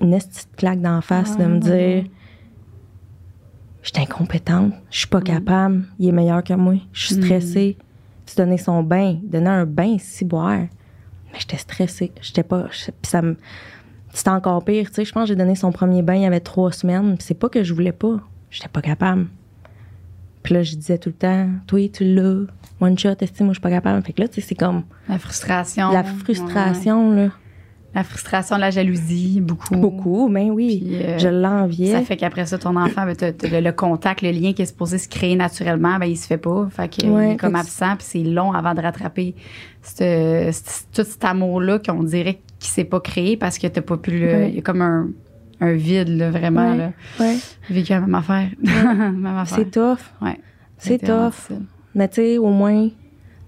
une 0.00 0.16
petite 0.16 0.48
claque 0.56 0.80
d'en 0.80 1.00
face 1.00 1.36
de 1.36 1.44
me 1.44 1.58
dire 1.58 2.04
je 3.82 3.92
suis 3.92 4.02
incompétente, 4.02 4.72
je 4.90 4.98
suis 4.98 5.06
pas 5.06 5.20
capable, 5.20 5.84
il 6.00 6.08
est 6.08 6.12
meilleur 6.12 6.42
que 6.42 6.54
moi, 6.54 6.74
je 6.92 7.06
suis 7.06 7.14
stressée. 7.14 7.76
Tu 8.26 8.34
donnais 8.34 8.58
son 8.58 8.82
bain, 8.82 9.16
donnait 9.22 9.48
un 9.48 9.64
bain 9.64 9.96
si 10.00 10.24
boire. 10.24 10.66
Mais 11.36 11.40
j'étais 11.40 11.58
stressée, 11.58 12.12
j'étais 12.22 12.42
pas 12.42 12.64
puis 12.70 12.92
ça 13.10 13.20
me 13.20 13.36
c'était 14.14 14.30
encore 14.30 14.64
pire, 14.64 14.88
tu 14.88 14.94
sais, 14.94 15.04
je 15.04 15.12
pense 15.12 15.24
que 15.24 15.28
j'ai 15.28 15.36
donné 15.36 15.54
son 15.54 15.70
premier 15.72 16.00
bain 16.00 16.14
il 16.14 16.22
y 16.22 16.26
avait 16.26 16.40
trois 16.40 16.72
semaines, 16.72 17.16
c'est 17.20 17.34
pas 17.34 17.50
que 17.50 17.62
je 17.62 17.74
voulais 17.74 17.92
pas, 17.92 18.16
j'étais 18.50 18.68
pas 18.68 18.80
capable. 18.80 19.26
Puis 20.42 20.54
là, 20.54 20.62
je 20.62 20.74
disais 20.74 20.96
tout 20.96 21.10
le 21.10 21.14
temps, 21.16 21.50
toi, 21.66 21.86
tu 21.92 22.04
l'as, 22.14 22.46
one 22.80 22.98
shot, 22.98 23.10
est 23.20 23.40
moi, 23.40 23.48
je 23.50 23.54
suis 23.56 23.60
pas 23.60 23.68
capable? 23.68 24.02
Fait 24.02 24.14
que 24.14 24.22
là, 24.22 24.28
tu 24.28 24.40
sais, 24.40 24.46
c'est 24.48 24.54
comme 24.54 24.84
La 25.08 25.18
frustration. 25.18 25.92
la 25.92 26.00
Ouais. 26.00 26.06
frustration, 26.06 27.10
là. 27.10 27.28
La 27.94 28.04
frustration, 28.04 28.58
la 28.58 28.70
jalousie, 28.70 29.40
beaucoup. 29.40 29.74
Beaucoup, 29.76 30.28
mais 30.28 30.50
oui. 30.50 30.82
Puis, 30.84 30.96
euh, 31.02 31.18
je 31.18 31.28
l'enviais. 31.28 31.92
Ça 31.92 32.02
fait 32.02 32.16
qu'après 32.18 32.44
ça, 32.44 32.58
ton 32.58 32.76
enfant, 32.76 33.06
ben, 33.06 33.16
le, 33.20 33.60
le 33.60 33.72
contact, 33.72 34.20
le 34.20 34.32
lien 34.32 34.52
qui 34.52 34.60
est 34.60 34.66
supposé 34.66 34.98
se 34.98 35.08
créer 35.08 35.34
naturellement, 35.34 35.98
ben, 35.98 36.04
il 36.06 36.16
se 36.16 36.26
fait 36.26 36.36
pas. 36.36 36.68
Fait 36.70 36.88
qu'il 36.90 37.10
Ouais, 37.10 37.32
est 37.32 37.36
comme 37.36 37.54
absent, 37.56 37.96
puis 37.96 38.06
c'est 38.06 38.22
long 38.22 38.52
avant 38.52 38.74
de 38.74 38.80
rattraper 38.82 39.34
tout 39.98 41.04
cet 41.04 41.24
amour-là 41.24 41.78
qu'on 41.78 42.02
dirait 42.02 42.40
qu'il 42.58 42.70
s'est 42.70 42.84
pas 42.84 43.00
créé 43.00 43.36
parce 43.36 43.58
que 43.58 43.66
t'as 43.66 43.80
pas 43.82 43.96
pu 43.96 44.18
le. 44.18 44.26
Ouais. 44.26 44.48
Il 44.50 44.56
y 44.56 44.58
a 44.58 44.62
comme 44.62 44.82
un, 44.82 45.08
un 45.60 45.72
vide, 45.72 46.08
là, 46.08 46.30
vraiment. 46.30 46.72
Ouais. 46.72 46.76
Là. 46.76 46.92
Ouais. 47.20 47.36
Vécu 47.70 47.92
la 47.92 48.00
même 48.00 48.14
affaire. 48.14 48.48
C'est 49.46 49.70
tough. 49.70 49.98
Ouais. 50.20 50.38
C'est 50.78 50.98
tough. 50.98 51.50
Mais 51.94 52.08
tu 52.08 52.16
sais, 52.16 52.38
au 52.38 52.50
moins, 52.50 52.88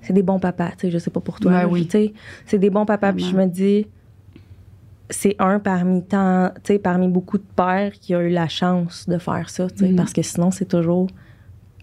c'est 0.00 0.14
des 0.14 0.22
bons 0.22 0.38
papas. 0.38 0.70
Tu 0.70 0.86
sais, 0.86 0.90
je 0.90 0.96
sais 0.98 1.10
pas 1.10 1.20
pour 1.20 1.38
toi. 1.38 1.66
Oui. 1.68 1.84
Tu 1.86 1.90
sais, 1.90 2.12
c'est 2.46 2.58
des 2.58 2.70
bons 2.70 2.86
papas. 2.86 3.12
Puis 3.12 3.24
je 3.24 3.36
me 3.36 3.44
dis, 3.44 3.86
c'est 5.10 5.36
un 5.38 5.58
parmi 5.58 6.02
tant, 6.04 6.50
parmi 6.82 7.08
beaucoup 7.08 7.38
de 7.38 7.44
pères 7.56 7.92
qui 7.92 8.14
a 8.14 8.20
eu 8.22 8.28
la 8.30 8.48
chance 8.48 9.08
de 9.08 9.18
faire 9.18 9.48
ça. 9.50 9.66
Mhm. 9.80 9.96
Parce 9.96 10.12
que 10.12 10.22
sinon, 10.22 10.50
c'est 10.50 10.66
toujours 10.68 11.06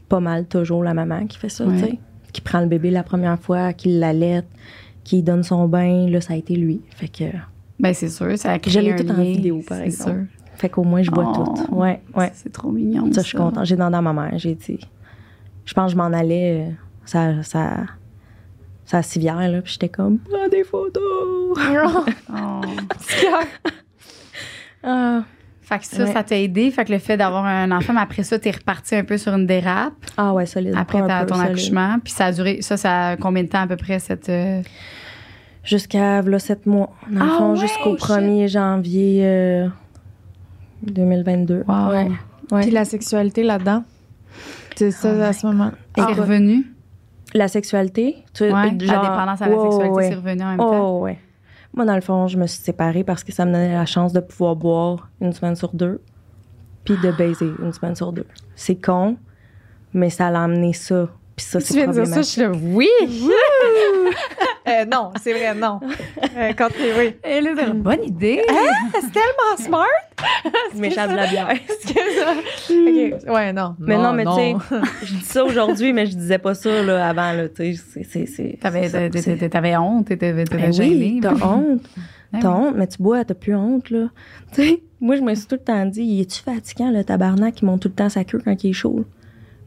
pas 0.10 0.20
mal 0.20 0.46
toujours 0.46 0.84
la 0.84 0.94
maman 0.94 1.26
qui 1.26 1.38
fait 1.38 1.50
ça. 1.50 1.66
Ouais. 1.66 1.98
Qui 2.32 2.42
prend 2.42 2.60
le 2.60 2.68
bébé 2.68 2.92
la 2.92 3.04
première 3.04 3.40
fois, 3.40 3.74
qui 3.74 3.98
l'allait, 3.98 4.44
qui 5.04 5.24
donne 5.24 5.44
son 5.44 5.68
bain. 5.68 6.08
Là, 6.10 6.22
ça 6.22 6.34
a 6.34 6.36
été 6.38 6.56
lui. 6.56 6.82
Fait 6.96 7.08
que, 7.08 7.24
Ben, 7.80 7.94
c'est 7.94 8.10
sûr, 8.10 8.38
ça 8.38 8.52
a 8.52 8.60
créé 8.60 8.74
Je 8.74 8.80
l'ai 8.80 8.96
tout 8.96 9.10
en 9.10 9.22
vidéo, 9.24 9.62
par 9.68 9.78
c'est 9.80 9.86
exemple. 9.86 10.12
sûr. 10.12 10.26
fait 10.56 10.70
qu'au 10.70 10.84
moins, 10.84 11.02
je 11.02 11.12
vois 11.12 11.34
Oh. 11.38 11.44
tout. 11.56 11.74
Ouais, 11.76 12.02
ouais. 12.16 12.32
C'est 12.34 12.52
trop 12.52 12.72
mignon. 12.72 13.12
Ça, 13.12 13.22
je 13.22 13.28
suis 13.28 13.38
contente. 13.38 13.66
J'ai 13.66 13.76
demandé 13.76 13.98
à 13.98 14.02
ma 14.02 14.14
mère. 14.14 14.38
J'ai 14.38 14.56
dit, 14.56 14.80
je 15.66 15.74
pense 15.74 15.88
que 15.88 15.92
je 15.94 15.98
m'en 15.98 16.14
allais, 16.16 16.68
euh, 16.70 16.72
ça, 17.06 17.42
ça, 17.44 17.78
ça 18.86 19.02
civière, 19.02 19.36
là. 19.50 19.62
Puis 19.62 19.74
j'étais 19.74 19.90
comme, 19.90 20.20
prends 20.20 20.48
des 20.50 20.64
photos. 20.64 21.02
Oh. 22.34 22.62
Ah, 24.84 25.24
Fait 25.62 25.80
que 25.80 25.86
ça, 25.86 26.04
Ouais. 26.04 26.14
ça 26.14 26.24
t'a 26.24 26.38
aidé. 26.38 26.70
Fait 26.70 26.86
que 26.86 26.92
le 26.92 27.00
fait 27.00 27.18
d'avoir 27.18 27.44
un 27.46 27.72
enfant, 27.72 27.94
mais 27.94 28.02
après 28.02 28.22
ça, 28.24 28.38
t'es 28.38 28.52
reparti 28.52 28.96
un 28.96 29.04
peu 29.04 29.18
sur 29.18 29.34
une 29.34 29.48
dérape 29.48 29.94
ah 30.16 30.32
ouais, 30.34 30.46
solide. 30.46 30.76
après 30.78 31.00
ton 31.02 31.08
solide. 31.36 31.52
accouchement. 31.52 31.98
Puis 32.04 32.14
ça 32.14 32.26
a 32.26 32.32
duré, 32.32 32.62
ça, 32.62 32.78
ça 32.78 33.08
a 33.10 33.18
combien 33.18 33.42
de 33.44 33.48
temps 33.50 33.62
à 33.62 33.68
peu 33.68 33.76
près 33.78 33.98
cette. 34.00 34.30
euh, 34.30 34.62
Jusqu'à, 35.64 36.22
là, 36.22 36.38
sept 36.38 36.68
mois. 36.68 36.94
Dans 37.10 37.26
le 37.26 37.32
Ah 37.32 37.38
fond, 37.40 37.52
ouais, 37.54 37.60
jusqu'au 37.60 37.98
shit. 37.98 38.06
1er 38.06 38.48
janvier 38.48 39.22
euh, 39.26 39.68
2022. 40.84 41.64
Wow. 41.68 41.90
Ouais. 41.90 42.08
ouais. 42.52 42.62
Puis 42.62 42.70
la 42.72 42.86
sexualité 42.86 43.42
là-dedans? 43.42 43.84
C'est 44.76 44.92
ça 44.92 45.12
Oh 45.18 45.22
à 45.24 45.34
ce 45.34 45.48
moment. 45.48 45.72
C'est 45.96 46.04
Ah, 46.04 46.08
revenu? 46.14 46.68
La 47.36 47.48
sexualité. 47.48 48.24
Tu, 48.34 48.44
Ouais. 48.46 48.52
genre- 48.52 48.64
la 49.04 49.10
dépendance 49.10 49.42
à 49.42 49.48
la 49.50 49.56
ouais, 49.56 49.62
sexualité, 49.64 49.96
ouais. 49.96 50.10
c'est 50.10 50.16
revenu 50.16 50.42
en 50.44 50.48
même 50.48 50.58
temps. 50.58 50.98
Oh, 50.98 51.02
ouais. 51.04 51.20
Moi, 51.74 51.86
dans 51.86 51.96
le 51.96 52.02
fond, 52.02 52.28
je 52.28 52.38
me 52.38 52.48
suis 52.48 52.64
séparée 52.64 53.04
parce 53.04 53.24
que 53.24 53.32
ça 53.34 53.46
me 53.46 53.52
donnait 53.52 53.74
la 53.74 53.86
chance 53.86 54.14
de 54.14 54.22
pouvoir 54.22 54.56
boire 54.56 55.10
une 55.22 55.34
semaine 55.34 55.56
sur 55.58 55.74
deux, 55.74 56.02
puis 56.86 56.96
de 57.04 57.12
baiser 57.12 57.50
une 57.62 57.74
semaine 57.74 57.96
sur 57.96 58.14
deux. 58.14 58.26
C'est 58.56 58.76
con, 58.82 59.18
mais 59.94 60.10
ça 60.10 60.32
l'a 60.32 60.44
amené 60.44 60.72
ça. 60.74 61.10
Puis 61.36 61.46
ça, 61.46 61.60
Tu 61.60 61.66
c'est 61.66 61.74
viens 61.74 61.88
de 61.88 61.92
dire 61.92 62.08
ça, 62.08 62.22
je 62.22 62.28
suis 62.28 62.42
là, 62.42 62.52
oui! 62.54 62.88
Euh, 64.68 64.86
non, 64.86 65.12
c'est 65.22 65.34
vrai, 65.34 65.54
non. 65.54 65.80
Euh, 66.38 66.52
quand 66.58 66.70
t'es- 66.70 66.94
oui. 66.98 67.16
Et 67.24 67.40
là, 67.42 67.52
une 67.68 67.82
bonne 67.82 68.04
idée. 68.04 68.42
C'est 68.94 69.12
tellement 69.12 69.58
smart! 69.58 69.86
Je 70.74 70.80
m'échappe 70.80 71.12
de 71.12 71.16
la 71.16 71.28
bière. 71.28 71.50
OK. 71.52 73.30
Ouais, 73.30 73.54
non. 73.54 73.76
Mais 73.80 73.98
non, 73.98 74.14
mais 74.14 74.26
tu 74.26 74.32
sais, 74.34 74.56
je 75.06 75.14
dis 75.16 75.22
ça 75.22 75.44
aujourd'hui, 75.44 75.94
mais 75.94 76.06
je 76.06 76.16
disais 76.16 76.38
pas 76.38 76.54
ça 76.54 76.82
là, 76.84 77.08
avant. 77.08 77.32
Là, 77.34 77.48
tu 77.50 77.76
sais, 77.76 77.82
c'est- 77.94 78.04
c'est- 78.04 78.26
c'est- 78.26 78.58
T'avais, 79.50 79.78
honte, 79.78 80.08
t'étais, 80.08 80.34
t'étais 80.34 80.58
Ben 80.58 80.74
gênée. 80.74 80.96
oui, 81.16 81.20
t'as 81.22 81.34
honte. 81.46 81.82
Ben 82.34 82.40
T'as 82.42 82.50
honte, 82.50 82.76
mais 82.76 82.88
tu 82.88 83.02
bois, 83.02 83.24
t'as 83.24 83.34
plus 83.36 83.56
honte, 83.56 83.90
là. 83.92 84.08
Tu 84.54 84.62
sais, 84.64 84.84
moi, 85.00 85.16
je 85.16 85.22
me 85.22 85.34
suis 85.36 85.46
tout 85.46 85.56
le 85.56 85.62
temps 85.64 85.86
dit, 85.86 86.02
il 86.02 86.22
est-tu 86.22 86.42
fatigant, 86.42 86.90
le 86.90 87.04
tabarnak 87.04 87.54
qui 87.56 87.66
monte 87.66 87.82
tout 87.84 87.88
le 87.88 87.94
temps 87.94 88.10
sa 88.10 88.24
queue 88.24 88.42
quand 88.44 88.64
il 88.64 88.72
est 88.72 88.74
chaud? 88.74 89.06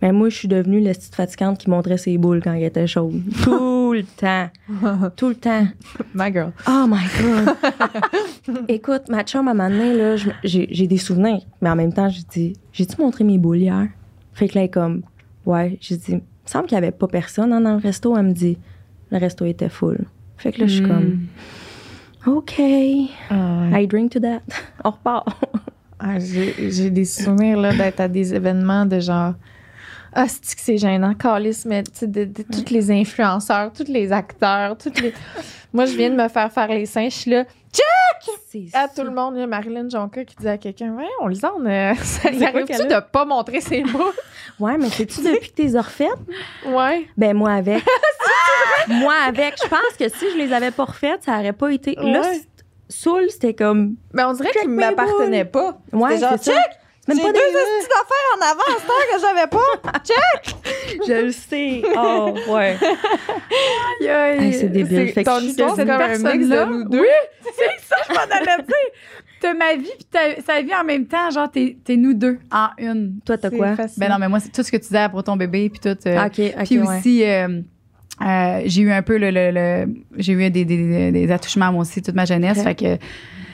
Mais 0.01 0.13
moi, 0.13 0.29
je 0.29 0.37
suis 0.37 0.49
devenue 0.49 0.81
la 0.81 0.93
petite 0.95 1.15
fatigante 1.15 1.59
qui 1.59 1.69
montrait 1.71 1.99
ses 1.99 2.17
boules 2.19 2.41
quand 2.43 2.53
il 2.53 2.63
était 2.65 2.87
chaude. 2.87 3.21
Tout 3.43 3.93
le 3.93 4.05
temps. 4.05 4.49
Tout 5.17 5.29
le 5.31 5.35
temps. 5.35 5.67
My 6.15 6.33
girl. 6.33 6.53
Oh 6.69 6.87
my 6.89 7.05
God. 7.21 7.57
Écoute, 8.69 9.09
ma 9.09 9.25
chum, 9.25 9.49
à 9.49 9.51
un 9.51 9.55
moment 9.55 9.69
donné, 9.71 9.95
là, 9.97 10.15
j'ai 10.45 10.87
des 10.87 10.99
souvenirs. 10.99 11.41
Mais 11.61 11.71
en 11.71 11.77
même 11.77 11.93
temps, 11.93 12.09
j'ai 12.09 12.23
dit, 12.31 12.53
j'ai-tu 12.73 13.01
montré 13.01 13.25
mes 13.25 13.39
boules 13.39 13.59
hier? 13.59 13.89
Fait 14.35 14.49
que 14.49 14.55
là, 14.55 14.61
elle 14.61 14.67
est 14.67 14.71
comme, 14.71 15.03
ouais. 15.47 15.79
J'ai 15.81 15.97
dit, 15.97 16.05
il 16.11 16.15
me 16.17 16.21
semble 16.45 16.67
qu'il 16.67 16.79
n'y 16.79 16.85
avait 16.85 16.93
pas 16.97 17.09
personne 17.09 17.53
hein, 17.53 17.61
dans 17.61 17.73
le 17.75 17.81
resto. 17.83 18.17
Elle 18.17 18.27
me 18.27 18.33
dit, 18.33 18.57
le 19.11 19.19
resto 19.19 19.45
était 19.47 19.69
full. 19.69 19.99
Fait 20.37 20.53
que 20.53 20.61
là, 20.61 20.67
je 20.69 20.75
suis 20.75 20.85
Hmm. 20.85 20.89
comme, 22.25 22.37
OK, 22.37 22.61
Ah, 23.31 23.81
I 23.81 23.87
drink 23.89 24.13
to 24.13 24.21
that. 24.21 24.43
On 24.85 24.91
repart. 24.91 25.27
Ah, 25.99 26.19
j'ai 26.21 26.71
j'ai 26.71 26.91
des 26.91 27.05
souvenirs 27.05 27.59
là, 27.59 27.75
d'être 27.75 27.99
à 28.01 28.07
des 28.09 28.33
événements 28.35 28.87
de 28.87 29.01
genre. 29.01 29.35
Ah, 30.12 30.27
c'est 30.29 30.55
que 30.57 30.61
c'est 30.61 30.79
gênant, 30.79 31.14
Calis, 31.14 31.62
mais 31.66 31.83
tu 31.83 31.90
sais, 31.94 32.07
de, 32.07 32.25
de 32.25 32.42
tous 32.42 32.71
les 32.73 32.90
influenceurs, 32.90 33.73
tous 33.73 33.88
les 33.88 34.12
acteurs, 34.12 34.77
toutes 34.79 35.01
les. 35.01 35.12
Moi, 35.73 35.85
je 35.85 35.97
viens 35.97 36.11
de 36.11 36.16
me 36.16 36.29
faire 36.29 36.51
faire 36.51 36.68
les 36.68 36.87
seins, 36.87 37.09
je 37.11 37.14
suis 37.14 37.31
là. 37.31 37.44
À 38.75 38.88
tout 38.88 39.03
le 39.03 39.11
monde, 39.11 39.35
il 39.37 39.40
y 39.40 39.42
a 39.42 39.47
Marilyn 39.47 39.88
Jonca 39.88 40.25
qui 40.25 40.35
dit 40.37 40.49
à 40.49 40.57
quelqu'un 40.59 40.92
Ouais, 40.94 41.05
on 41.21 41.27
le 41.27 41.35
euh, 41.35 41.94
ça 42.03 42.29
arrive-tu 42.29 42.87
de 42.87 43.01
pas 43.12 43.25
montrer 43.25 43.61
ses 43.61 43.83
bouts? 43.83 44.12
Ouais, 44.59 44.77
mais 44.77 44.88
c'est-tu 44.90 45.21
depuis 45.23 45.51
que 45.53 45.62
t'es 45.62 45.79
refaites? 45.79 46.09
Ouais. 46.66 47.07
Ben, 47.16 47.37
moi 47.37 47.53
avec. 47.53 47.81
moi 48.88 49.14
avec. 49.29 49.55
Je 49.62 49.68
pense 49.68 49.97
que 49.97 50.09
si 50.09 50.33
je 50.33 50.37
les 50.37 50.53
avais 50.53 50.73
pas 50.73 50.85
refaites, 50.85 51.23
ça 51.23 51.38
aurait 51.38 51.53
pas 51.53 51.71
été. 51.73 51.94
Là, 51.94 52.23
Ouais. 52.23 52.40
Soul, 52.88 53.27
c'était 53.29 53.55
comme. 53.55 53.94
Mais 54.12 54.25
on 54.25 54.33
dirait 54.33 54.49
Check 54.51 54.62
qu'il 54.62 54.71
m'appartenait 54.71 55.44
pas. 55.44 55.79
Ouais, 55.92 56.18
genre, 56.18 56.33
c'est 56.40 56.53
ça. 56.53 56.61
Même 57.09 57.18
pas 57.18 57.27
deux 57.27 57.33
des- 57.33 57.38
petites 57.38 57.92
affaires 57.92 58.29
en 58.35 58.79
cette 58.79 58.90
heure 58.90 59.07
que 59.12 59.21
j'avais 59.21 59.47
pas. 59.49 60.03
Je 61.07 61.25
le 61.27 61.33
sais. 61.33 61.83
Oh, 61.97 62.35
ouais. 62.53 62.77
Hey, 64.01 64.53
c'est 64.55 64.68
débile. 64.68 65.09
Fait 65.12 65.25
que 65.25 65.29
ton 65.31 65.38
suis 65.40 65.49
histoire, 65.49 65.75
c'est 65.77 65.85
devenue 65.85 65.99
comme 65.99 66.27
un 66.27 66.33
mix 66.33 66.44
de 66.49 66.55
personne-là. 66.55 66.66
nous 66.66 66.85
deux. 66.88 67.01
Oui, 67.01 67.07
c'est 67.42 67.87
ça, 67.87 67.97
je 68.09 68.14
m'en 68.14 68.21
allais 68.21 68.62
dire. 68.62 68.75
T'as 69.40 69.55
ma 69.55 69.75
vie 69.77 69.83
puis 69.97 70.07
t'as 70.11 70.40
sa 70.44 70.61
vie 70.62 70.75
en 70.75 70.83
même 70.85 71.07
temps, 71.07 71.31
genre 71.31 71.49
t'es, 71.51 71.77
nous 71.97 72.12
deux 72.14 72.38
en 72.51 72.68
une. 72.79 73.21
Toi, 73.25 73.38
t'as 73.38 73.51
quoi? 73.51 73.77
fascinant. 73.77 74.07
Ben 74.07 74.12
non, 74.12 74.18
mais 74.18 74.29
moi, 74.29 74.40
c'est 74.40 74.51
tout 74.51 74.62
ce 74.64 74.71
que 74.73 74.77
tu 74.77 74.83
disais 74.85 75.09
pour 75.09 75.23
ton 75.23 75.37
bébé 75.37 75.71
puis 75.71 75.79
tout. 75.79 75.97
euh, 76.09 76.27
OK, 76.27 76.40
OK. 76.59 76.64
Puis 76.64 76.79
ouais. 76.81 76.99
aussi, 76.99 77.23
euh, 77.25 77.61
euh, 78.21 78.61
j'ai 78.64 78.83
eu 78.83 78.90
un 78.90 79.03
peu 79.03 79.16
le, 79.16 79.31
le- 79.31 79.53
le- 79.53 79.94
j'ai 80.16 80.33
eu 80.33 80.51
des, 80.51 80.64
des, 80.64 81.12
des 81.12 81.31
attouchements 81.33 81.71
moi 81.71 81.83
aussi 81.83 82.03
toute 82.03 82.16
ma 82.16 82.25
jeunesse, 82.25 82.61
fait 82.62 82.75
que 82.75 82.99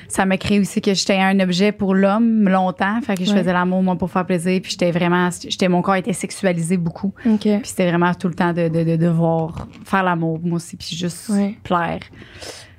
ça 0.08 0.24
m'a 0.26 0.36
créé 0.36 0.60
aussi 0.60 0.80
que 0.80 0.94
j'étais 0.94 1.18
un 1.18 1.38
objet 1.40 1.72
pour 1.72 1.94
l'homme 1.94 2.48
longtemps, 2.48 3.00
fait 3.02 3.16
que 3.16 3.24
je 3.24 3.32
Ouais. 3.32 3.38
faisais 3.38 3.52
l'amour 3.52 3.82
moi 3.82 3.96
pour 3.96 4.10
faire 4.10 4.24
plaisir, 4.26 4.60
puis 4.62 4.72
j'étais 4.72 4.90
vraiment, 4.90 5.28
j'étais 5.30 5.68
mon 5.68 5.82
corps 5.82 5.96
était 5.96 6.12
sexualisé 6.12 6.76
beaucoup, 6.76 7.12
OK. 7.26 7.40
puis 7.40 7.60
c'était 7.64 7.88
vraiment 7.88 8.12
tout 8.14 8.28
le 8.28 8.34
temps 8.34 8.52
de, 8.52 8.68
de, 8.68 8.84
de 8.84 8.96
devoir 8.96 9.66
faire 9.84 10.02
l'amour 10.02 10.40
moi 10.42 10.56
aussi, 10.56 10.76
puis 10.76 10.94
juste 10.96 11.28
Ouais. 11.30 11.54
plaire. 11.62 12.00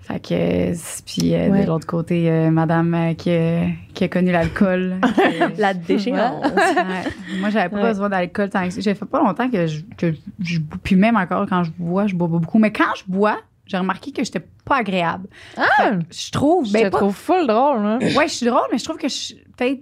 Fait 0.01 0.19
que, 0.19 0.71
puis 1.03 1.33
euh, 1.33 1.49
Ouais. 1.49 1.61
de 1.63 1.67
l'autre 1.67 1.87
côté, 1.87 2.29
euh, 2.29 2.51
madame 2.51 2.93
euh, 2.93 3.13
qui, 3.15 3.31
a- 3.31 3.65
qui 3.95 4.03
a 4.03 4.07
connu 4.07 4.31
l'alcool. 4.31 4.97
La 5.57 5.73
déchéance. 5.73 6.45
Ouais. 6.45 7.39
Moi, 7.39 7.49
j'avais 7.49 7.69
pas 7.69 7.77
Ouais. 7.81 7.89
besoin 7.89 8.09
d'alcool 8.09 8.51
tant 8.51 8.69
que. 8.69 8.79
J'ai 8.81 8.93
fait 8.93 9.05
pas 9.05 9.17
longtemps 9.23 9.49
que 9.49 9.65
je, 9.65 9.81
que 9.97 10.13
je. 10.39 10.59
Puis 10.83 10.95
même 10.95 11.15
encore, 11.17 11.47
quand 11.49 11.63
je 11.63 11.71
bois, 11.75 12.05
je 12.05 12.13
bois 12.13 12.27
pas 12.27 12.37
beaucoup. 12.37 12.59
Mais 12.59 12.71
quand 12.71 12.93
je 12.95 13.01
bois, 13.11 13.39
j'ai 13.67 13.77
remarqué 13.77 14.11
que 14.11 14.23
j'étais 14.23 14.43
pas 14.65 14.77
agréable. 14.77 15.27
Ah! 15.57 15.91
Je 16.11 16.31
trouve. 16.31 16.65
Je 16.67 16.73
Ben, 16.73 16.85
te 16.85 16.89
pas- 16.89 16.97
trouve 16.99 17.15
full 17.15 17.47
drôle, 17.47 17.83
là. 17.83 17.97
Ouais, 18.17 18.27
je 18.27 18.33
suis 18.33 18.45
drôle, 18.45 18.67
mais 18.71 18.77
je 18.77 18.83
trouve 18.83 18.97
que 18.97 19.07
je 19.09 19.33
peut-être. 19.57 19.81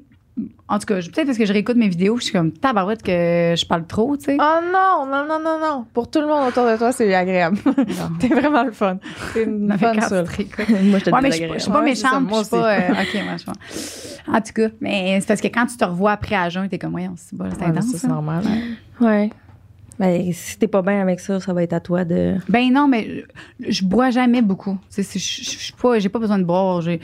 En 0.67 0.79
tout 0.79 0.85
cas, 0.87 0.99
je- 0.99 1.11
peut-être 1.11 1.27
parce 1.27 1.37
que 1.37 1.45
je 1.45 1.53
réécoute 1.53 1.75
mes 1.77 1.89
vidéos, 1.89 2.17
je 2.17 2.23
suis 2.23 2.33
comme 2.33 2.51
tabarouette 2.51 3.03
que 3.03 3.11
je 3.55 3.65
parle 3.67 3.85
trop, 3.85 4.17
tu 4.17 4.23
sais. 4.23 4.37
Oh 4.39 4.59
non, 4.73 5.05
non, 5.05 5.27
non, 5.27 5.37
non, 5.39 5.59
non. 5.59 5.85
Pour 5.93 6.09
tout 6.09 6.21
le 6.21 6.25
monde 6.27 6.47
autour 6.47 6.65
de 6.65 6.75
toi, 6.75 6.91
c'est 6.91 7.13
agréable. 7.13 7.59
T'es 8.19 8.27
vraiment 8.33 8.63
le 8.63 8.71
fun. 8.71 8.97
T'es 9.33 9.43
une 9.43 9.67
Non, 9.67 9.77
fun 9.77 9.93
seule. 10.01 10.25
moi, 10.85 10.97
je 10.97 11.03
te 11.03 11.09
Ouais, 11.11 11.21
mais 11.21 11.29
dis 11.29 11.37
je, 11.47 11.53
je 11.53 11.59
suis 11.59 11.71
pas 11.71 11.83
Ouais, 11.83 11.93
c'est 11.93 12.03
méchante, 12.07 12.23
moi 12.27 12.39
je 12.39 12.43
suis 12.47 12.49
pas. 12.49 12.73
euh, 12.73 12.89
ok, 12.89 13.23
moi, 13.25 13.33
je 13.33 13.37
suis 13.37 13.45
pas- 14.25 14.31
En 14.37 14.41
tout 14.41 14.53
cas, 14.53 14.67
mais 14.81 15.19
c'est 15.21 15.27
parce 15.27 15.41
que 15.41 15.47
quand 15.49 15.67
tu 15.67 15.77
te 15.77 15.85
revois 15.85 16.13
après 16.13 16.35
à 16.35 16.49
jeun, 16.49 16.67
t'es 16.67 16.79
comme, 16.79 16.91
voyons, 16.91 17.13
c'est 17.17 17.37
pas, 17.37 17.45
c'est 17.51 17.59
Ouais, 17.61 17.67
intense. 17.67 17.85
c'est 17.95 18.05
hein. 18.05 18.09
normal. 18.09 18.43
Ouais. 19.01 19.29
Ben, 19.99 20.33
si 20.33 20.57
t'es 20.57 20.67
pas 20.67 20.81
bien 20.81 21.01
avec 21.01 21.19
ça, 21.19 21.39
ça 21.39 21.53
va 21.53 21.61
être 21.63 21.73
à 21.73 21.79
toi 21.79 22.03
de. 22.03 22.35
Ben 22.49 22.71
non, 22.73 22.87
mais 22.87 23.23
je, 23.59 23.71
je 23.71 23.83
bois 23.85 24.09
jamais 24.09 24.41
beaucoup. 24.41 24.77
Je 24.95 25.01
je- 25.03 25.17
je 25.19 25.19
suis 25.19 25.73
pas, 25.73 25.99
j'ai 25.99 26.09
pas 26.09 26.19
besoin 26.19 26.39
de 26.39 26.43
boire. 26.43 26.81
J'ai, 26.81 26.99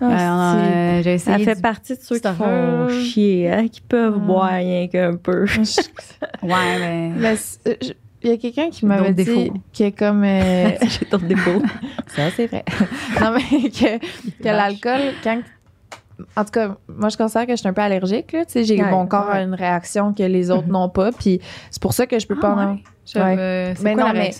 Ah, 0.00 0.56
euh, 0.56 1.02
j'ai 1.02 1.18
Ça 1.18 1.38
fait 1.38 1.54
du- 1.54 1.62
partie 1.62 1.94
de 1.94 2.00
ceux 2.02 2.18
qui 2.18 2.28
font 2.34 2.88
chier, 2.88 3.50
hein, 3.50 3.68
qui 3.68 3.80
peuvent 3.80 4.16
Ah. 4.16 4.26
boire 4.26 4.50
rien 4.50 4.88
qu'un 4.88 5.16
peu. 5.16 5.46
Ouais, 6.42 6.78
mais. 6.80 7.10
Mais 7.16 7.34
euh, 7.68 7.74
il 8.22 8.30
y 8.30 8.32
a 8.32 8.36
quelqu'un 8.38 8.70
qui 8.70 8.84
m'avait 8.86 9.12
dit 9.12 9.24
défauts. 9.24 9.54
qui 9.72 9.82
est 9.84 9.92
comme 9.92 10.24
euh, 10.24 10.70
J'ai 10.82 11.06
d'autres 11.10 11.26
défauts. 11.26 11.62
ça 12.08 12.30
c'est 12.36 12.46
vrai. 12.46 12.64
non 13.20 13.32
mais 13.34 13.70
que, 13.70 13.98
que 13.98 14.44
l'alcool 14.44 15.12
quand 15.22 15.40
en 16.36 16.44
tout 16.44 16.50
cas, 16.52 16.76
moi 16.88 17.08
je 17.08 17.16
considère 17.16 17.46
que 17.46 17.52
je 17.52 17.56
suis 17.56 17.68
un 17.68 17.72
peu 17.72 17.82
allergique 17.82 18.32
là, 18.32 18.44
tu 18.44 18.52
sais, 18.52 18.64
j'ai 18.64 18.80
Ouais, 18.82 18.90
mon 18.90 19.06
corps 19.06 19.26
ouais. 19.28 19.38
a 19.38 19.42
une 19.42 19.54
réaction 19.54 20.12
que 20.14 20.22
les 20.22 20.50
autres 20.50 20.68
n'ont 20.68 20.88
pas 20.88 21.10
puis 21.12 21.40
c'est 21.70 21.82
pour 21.82 21.92
ça 21.92 22.06
que 22.06 22.18
je 22.18 22.26
peux 22.26 22.36
Ah, 22.38 22.40
pas 22.40 22.50
en 22.54 22.72
ouais. 22.74 22.82
euh, 23.16 23.72
c'est 23.76 23.82
Mais 23.82 23.94
quoi 23.94 24.04
non, 24.04 24.12
la 24.12 24.18
mais-? 24.20 24.30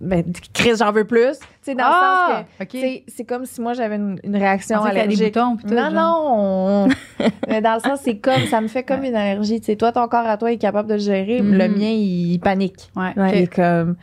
Ben 0.00 0.24
Chris, 0.52 0.72
j'en 0.78 0.92
veux 0.92 1.04
plus. 1.04 1.38
Tu 1.38 1.46
sais 1.62 1.74
dans 1.74 1.86
le 1.88 1.92
sens 1.92 2.44
que 2.58 2.64
tu 2.64 2.80
sais, 2.80 3.04
c'est 3.08 3.24
comme 3.24 3.46
si 3.46 3.60
moi 3.60 3.72
j'avais 3.74 3.96
une, 3.96 4.18
réaction 4.24 4.78
pensais 4.78 4.90
qu'il 4.90 4.98
y 4.98 5.00
a 5.02 5.06
des 5.06 5.14
allergique. 5.14 5.34
boutons 5.34 5.56
non, 5.74 5.90
genre. 5.90 6.36
non. 6.36 6.88
Mais 7.48 7.60
dans 7.62 7.74
le 7.74 7.80
sens, 7.80 8.00
c'est 8.02 8.18
comme, 8.18 8.42
ça 8.50 8.60
me 8.60 8.68
fait 8.68 8.82
comme 8.82 9.04
une 9.04 9.14
allergie. 9.14 9.60
Tu 9.60 9.66
sais, 9.66 9.76
toi, 9.76 9.92
ton 9.92 10.06
corps 10.08 10.26
à 10.26 10.36
toi 10.36 10.52
est 10.52 10.58
capable 10.58 10.88
de 10.88 10.94
le 10.94 11.00
gérer. 11.00 11.40
Mhm. 11.40 11.52
Le 11.56 11.68
mien, 11.68 11.88
il, 11.90 12.38
panique. 12.40 12.90
Ouais, 12.96 13.12
Ouais. 13.16 13.30
Il 13.38 13.42
ok. 13.44 13.50
est 13.50 13.54
comme, 13.54 13.96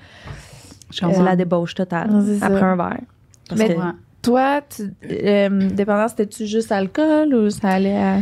Je 0.92 1.02
comprends. 1.02 1.24
la 1.24 1.36
débauche 1.36 1.76
totale 1.76 2.10
après 2.42 2.62
un 2.64 2.76
verre. 2.76 2.98
Parce 3.50 3.62
Mais- 3.62 3.68
que- 3.76 3.80
Ouais. 3.80 3.86
Toi, 4.22 4.62
tu, 4.62 4.94
euh, 5.10 5.70
dépendant, 5.70 6.08
c'était-tu 6.08 6.46
juste 6.46 6.72
alcool 6.72 7.34
ou 7.34 7.50
ça 7.50 7.70
allait 7.70 7.98
à. 7.98 8.18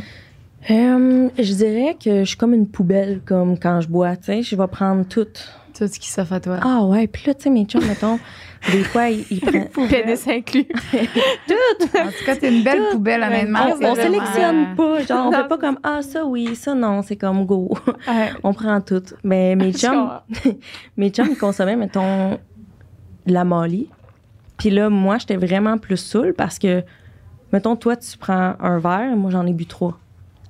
Euh, 0.70 1.30
je 1.38 1.54
dirais 1.54 1.96
que 2.04 2.20
je 2.22 2.26
suis 2.26 2.38
comme 2.38 2.54
une 2.54 2.68
poubelle, 2.68 3.22
comme 3.26 3.58
quand 3.60 3.82
je 3.82 3.88
bois, 3.88 4.16
tu 4.16 4.26
sais. 4.26 4.42
Je 4.44 4.56
vais 4.56 4.68
prendre 4.68 5.06
tout. 5.08 5.28
Tout 5.78 5.88
ce 5.88 6.00
qui 6.00 6.10
s'offre 6.10 6.32
à 6.32 6.40
toi. 6.40 6.58
Ah 6.64 6.86
ouais, 6.86 7.06
puis 7.06 7.24
là, 7.28 7.34
tu 7.34 7.44
sais, 7.44 7.50
mes 7.50 7.66
chums, 7.66 7.86
mettons, 7.86 8.18
des 8.72 8.82
fois, 8.86 9.10
ils, 9.10 9.26
ils 9.30 9.42
prennent... 9.42 9.68
Pénis 9.90 10.26
inclus. 10.26 10.66
En 10.94 12.08
tout 12.08 12.26
cas, 12.26 12.36
t'es 12.38 12.50
une 12.56 12.64
belle 12.64 12.82
poubelle, 12.92 13.20
Ouais, 13.20 13.28
honnêtement. 13.28 13.60
on- 13.68 13.72
On, 13.74 13.76
vraiment, 13.76 13.96
sélectionne 13.96 14.66
euh, 14.72 14.76
pas, 14.76 15.02
genre, 15.04 15.28
on 15.28 15.32
Non, 15.32 15.38
fait 15.42 15.48
pas 15.50 15.58
comme, 15.58 15.78
ah, 15.84 16.02
ça 16.02 16.26
oui, 16.26 16.56
ça 16.56 16.74
non, 16.76 17.02
c'est 17.02 17.18
comme 17.18 17.46
go. 17.46 17.70
Ouais. 18.08 18.30
on 18.44 18.54
prend 18.54 18.80
tout. 18.80 19.04
Mais 19.26 19.56
mes 19.58 19.74
chums, 19.74 20.10
mes 20.96 21.10
chums, 21.10 21.28
ils 21.32 21.38
consommaient, 21.38 21.76
mettons, 21.76 22.40
de 23.26 23.34
la 23.34 23.44
Molly. 23.44 23.90
Puis 24.58 24.70
là, 24.70 24.90
moi, 24.90 25.18
j'étais 25.18 25.38
vraiment 25.38 25.78
plus 25.78 25.98
saoule 25.98 26.34
parce 26.34 26.60
que, 26.60 26.84
mettons, 27.52 27.76
toi, 27.76 27.96
tu 27.96 28.18
prends 28.18 28.56
un 28.60 28.80
verre, 28.80 29.16
moi, 29.16 29.32
j'en 29.32 29.46
ai 29.46 29.54
bu 29.54 29.66
trois. 29.66 30.00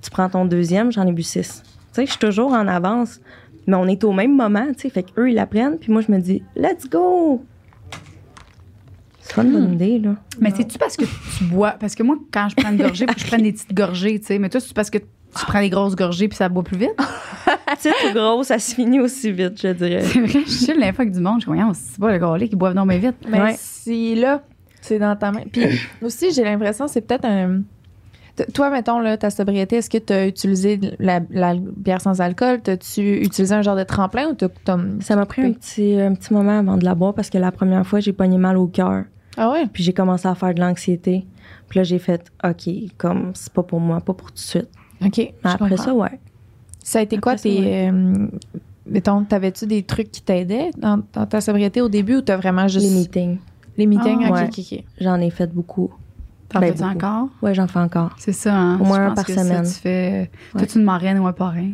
Tu 0.02 0.10
prends 0.12 0.30
ton 0.30 0.46
deuxième, 0.46 0.92
j'en 0.92 1.08
ai 1.08 1.12
bu 1.12 1.24
six. 1.24 1.64
Tu 1.64 1.72
sais, 1.92 2.06
je 2.06 2.12
suis 2.12 2.20
toujours 2.20 2.52
en 2.52 2.68
avance. 2.68 3.20
Mais 3.68 3.76
on 3.76 3.88
est 3.88 4.04
au 4.04 4.12
même 4.12 4.36
moment, 4.36 4.68
tu 4.74 4.82
sais. 4.82 4.90
Fait 4.90 5.04
qu'eux, 5.04 5.30
ils 5.30 5.36
la 5.36 5.48
prennent, 5.48 5.80
puis 5.80 5.92
moi, 5.92 6.02
je 6.02 6.12
me 6.12 6.20
dis, 6.20 6.44
let's 6.56 6.88
go! 6.88 7.44
C'est 9.22 9.36
pas 9.36 9.44
une 9.44 9.54
bonne 9.54 9.74
idée, 9.74 9.98
là. 9.98 10.16
Mais 10.40 10.52
c'est-tu 10.56 10.78
parce 10.78 10.96
que 10.96 11.06
tu 11.06 11.44
bois? 11.46 11.72
Parce 11.80 11.96
que 11.96 12.04
moi, 12.04 12.16
quand 12.32 12.48
je 12.50 12.56
prends 12.56 12.70
une 12.70 12.78
gorgée, 12.78 13.08
faut 13.08 13.14
que 13.16 13.20
je 13.20 13.26
prenne 13.26 13.42
des 13.42 13.54
petites 13.54 13.74
gorgées, 13.74 14.20
tu 14.20 14.28
sais. 14.28 14.38
Mais 14.38 14.50
toi, 14.50 14.60
c'est 14.60 14.74
parce 14.76 14.92
que 14.92 15.00
tu 15.40 15.46
prends 15.46 15.60
des 15.60 15.70
grosses 15.70 15.96
gorgées 15.96 16.28
puis 16.28 16.38
ça 16.38 16.50
boit 16.50 16.64
plus 16.64 16.78
vite? 16.78 16.96
Petite 17.68 17.94
ou 18.10 18.14
grosse, 18.14 18.48
ça 18.48 18.60
se 18.60 18.74
finit 18.76 19.00
aussi 19.00 19.32
vite, 19.32 19.60
je 19.62 19.68
dirais. 19.70 20.02
C'est 20.04 20.20
vrai, 20.22 20.42
je 20.46 20.50
suis 20.52 20.78
l'info 20.80 21.02
avec 21.02 21.12
du 21.14 21.20
monde. 21.20 21.36
Je 21.42 21.46
dis, 21.46 21.54
voyons, 21.54 21.72
c'est 21.74 22.00
pas 22.00 22.12
le 22.12 22.18
gars 22.20 22.48
qui 22.48 22.56
boivent 22.56 22.74
non 22.76 22.86
mais 22.86 22.98
vite. 23.00 23.16
Mais 23.30 23.42
Ouais. 23.42 23.56
si 23.58 24.16
là, 24.16 24.42
c'est 24.82 25.00
dans 25.00 25.16
ta 25.16 25.32
main. 25.32 25.44
Puis 25.52 25.64
aussi, 26.02 26.32
j'ai 26.32 26.44
l'impression, 26.44 26.88
c'est 26.88 27.02
peut-être 27.02 27.26
un. 27.26 27.62
Toi, 28.54 28.70
mettons, 28.70 29.00
là, 29.00 29.16
ta 29.18 29.30
sobriété, 29.30 29.78
est-ce 29.78 29.90
que 29.90 29.98
tu 29.98 30.12
as 30.12 30.28
utilisé 30.28 30.78
la, 31.00 31.22
la 31.30 31.54
bière 31.56 32.02
sans 32.02 32.20
alcool? 32.20 32.60
T'as-tu 32.62 33.22
utilisé 33.22 33.56
un 33.56 33.62
genre 33.62 33.78
de 33.78 33.84
tremplin 33.84 34.28
ou 34.28 34.34
t'as. 34.34 34.50
t'as- 34.66 34.78
Ça 35.00 35.16
m'a 35.16 35.26
pris 35.26 35.42
un 35.44 35.54
petit, 35.54 36.00
un 36.00 36.14
petit 36.16 36.34
moment 36.34 36.60
avant 36.60 36.76
de 36.78 36.84
la 36.84 36.96
boire 36.96 37.14
parce 37.14 37.30
que 37.30 37.38
la 37.38 37.52
première 37.54 37.88
fois, 37.88 38.02
j'ai 38.02 38.12
pogné 38.12 38.38
mal 38.38 38.58
au 38.58 38.68
cœur. 38.68 39.06
Ah 39.38 39.52
ouais? 39.52 39.66
Puis 39.72 39.84
j'ai 39.84 39.94
commencé 39.94 40.28
à 40.28 40.36
faire 40.36 40.54
de 40.54 40.60
l'anxiété. 40.60 41.26
Puis 41.70 41.80
là, 41.80 41.84
j'ai 41.84 41.98
fait, 42.00 42.30
OK, 42.44 42.70
comme 42.98 43.32
c'est 43.36 43.52
pas 43.54 43.64
pour 43.64 43.80
moi, 43.80 44.02
pas 44.02 44.14
pour 44.14 44.28
tout 44.28 44.34
de 44.36 44.40
suite. 44.40 44.70
OK. 45.04 45.16
Je 45.44 45.50
après 45.50 45.78
ça, 45.78 45.94
ouais. 45.94 46.20
Ça 46.84 47.00
a 47.00 47.02
été 47.02 47.18
quoi 47.18 47.34
Après 47.34 47.50
tes. 47.50 47.88
euh, 47.90 48.28
mettons, 48.86 49.24
t'avais-tu 49.24 49.66
des 49.66 49.84
trucs 49.84 50.12
qui 50.12 50.22
t'aidaient 50.22 50.70
dans, 50.78 51.02
dans 51.14 51.26
ta 51.26 51.42
sobriété 51.42 51.82
au 51.82 51.90
début 51.90 52.18
ou 52.18 52.22
t'as 52.22 52.38
vraiment 52.38 52.68
juste. 52.68 52.86
Les 52.86 52.94
meetings, 52.96 53.38
Les 53.78 53.86
meetings? 53.88 54.24
Ah, 54.26 54.30
ok, 54.30 54.36
ouais. 54.36 54.44
ok, 54.46 54.60
ok. 54.74 54.84
j'en 55.02 55.20
ai 55.20 55.30
fait 55.32 55.52
beaucoup. 55.54 55.92
T'en 56.50 56.60
Ben, 56.60 56.68
fais-tu 56.68 56.84
beaucoup. 56.84 56.96
encore? 56.96 57.28
Ouais, 57.42 57.54
j'en 57.56 57.68
fais 57.68 57.80
encore. 57.80 58.12
C'est 58.20 58.32
ça, 58.34 58.56
hein? 58.56 58.80
Au 58.80 58.84
moins 58.86 58.98
Je 59.08 59.12
un 59.12 59.14
par 59.16 59.26
que 59.26 59.34
ça, 59.34 59.44
semaine. 59.44 59.64
tu 59.64 59.72
fais. 59.72 60.30
Ouais. 60.54 60.62
T'as-tu 60.62 60.78
une 60.78 60.86
marraine 60.86 61.18
ou 61.20 61.26
un 61.26 61.34
parrain? 61.34 61.72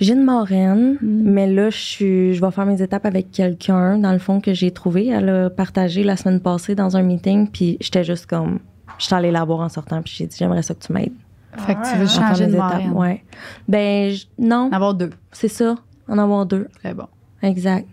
J'ai 0.00 0.12
une 0.14 0.22
marraine, 0.22 0.96
Mm. 1.02 1.22
mais 1.24 1.52
là, 1.52 1.70
je, 1.70 1.76
suis, 1.76 2.34
je 2.34 2.40
vais 2.40 2.50
faire 2.52 2.64
mes 2.66 2.80
étapes 2.80 3.04
avec 3.04 3.32
quelqu'un, 3.32 3.98
dans 3.98 4.12
le 4.12 4.20
fond, 4.20 4.40
que 4.40 4.54
j'ai 4.54 4.70
trouvé. 4.70 5.08
Elle 5.08 5.28
a 5.28 5.50
partagé 5.50 6.04
la 6.04 6.16
semaine 6.16 6.38
passée 6.40 6.76
dans 6.76 6.96
un 6.96 7.02
meeting, 7.02 7.48
puis 7.50 7.76
j'étais 7.80 8.04
juste 8.04 8.26
comme. 8.26 8.60
J'étais 9.00 9.16
allée 9.16 9.32
la 9.32 9.44
voir 9.44 9.58
en 9.60 9.68
sortant, 9.68 10.00
puis 10.00 10.14
j'ai 10.16 10.26
dit, 10.28 10.36
j'aimerais 10.38 10.62
ça 10.62 10.74
que 10.74 10.86
tu 10.86 10.92
m'aides. 10.92 11.12
Fait 11.58 11.74
que 11.74 11.90
tu 11.92 11.96
veux 11.98 12.06
changer 12.06 12.46
de 12.46 12.54
étapes. 12.54 12.92
Ouais. 12.94 13.24
Ben, 13.68 14.10
je- 14.12 14.26
non, 14.38 14.68
En 14.70 14.72
avoir 14.72 14.94
deux. 14.94 15.10
c'est 15.32 15.48
ça, 15.48 15.74
en 16.08 16.18
avoir 16.18 16.46
deux. 16.46 16.68
Très 16.80 16.94
bon. 16.94 17.06
Exact. 17.42 17.86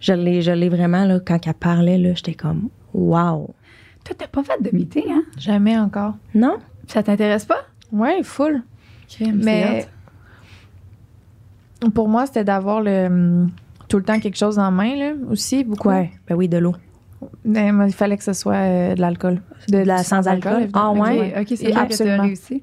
Je 0.00 0.12
l'ai, 0.12 0.42
je 0.42 0.50
l'ai 0.50 0.68
vraiment, 0.68 1.04
là, 1.04 1.20
quand 1.20 1.38
elle 1.46 1.54
parlait, 1.54 1.98
là, 1.98 2.14
j'étais 2.14 2.34
comme, 2.34 2.68
wow. 2.94 3.54
Toi, 4.04 4.16
t'as 4.18 4.26
pas 4.26 4.42
fait 4.42 4.60
de 4.62 4.74
meeting, 4.76 5.04
hein? 5.10 5.22
Jamais 5.38 5.78
encore. 5.78 6.14
Non? 6.34 6.56
Ça 6.88 7.02
t'intéresse 7.02 7.44
pas? 7.44 7.60
Ouais, 7.92 8.22
full. 8.24 8.62
Mais 9.20 9.86
pour 11.94 12.08
moi, 12.08 12.26
c'était 12.26 12.44
d'avoir 12.44 12.80
le 12.80 13.06
hum, 13.06 13.50
tout 13.88 13.98
le 13.98 14.04
temps 14.04 14.18
quelque 14.18 14.36
chose 14.38 14.58
en 14.58 14.70
main, 14.70 14.96
là, 14.96 15.12
aussi, 15.30 15.64
beaucoup. 15.64 15.88
Ouais. 15.88 16.10
Ben 16.28 16.34
oui, 16.34 16.48
de 16.48 16.58
l'eau. 16.58 16.74
Mais 17.44 17.72
moi, 17.72 17.86
il 17.86 17.92
fallait 17.92 18.16
que 18.16 18.24
ce 18.24 18.32
soit 18.32 18.54
euh, 18.54 18.94
de 18.94 19.00
l'alcool. 19.00 19.40
De 19.68 19.78
la 19.78 20.02
sans 20.02 20.26
alcool? 20.28 20.68
Ah, 20.72 20.90
ouais? 20.92 21.34
Ok, 21.40 21.54
c'est 21.56 21.68
là 21.70 21.80
que 21.86 21.92
absolument. 21.92 22.22
réussi. 22.24 22.62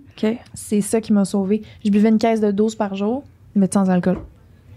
C'est 0.53 0.81
ça 0.81 1.01
qui 1.01 1.13
m'a 1.13 1.25
sauvée. 1.25 1.61
Je 1.85 1.89
buvais 1.89 2.09
une 2.09 2.17
caisse 2.17 2.41
de 2.41 2.51
12 2.51 2.75
par 2.75 2.95
jour, 2.95 3.23
mais 3.55 3.69
sans 3.73 3.89
alcool. 3.89 4.17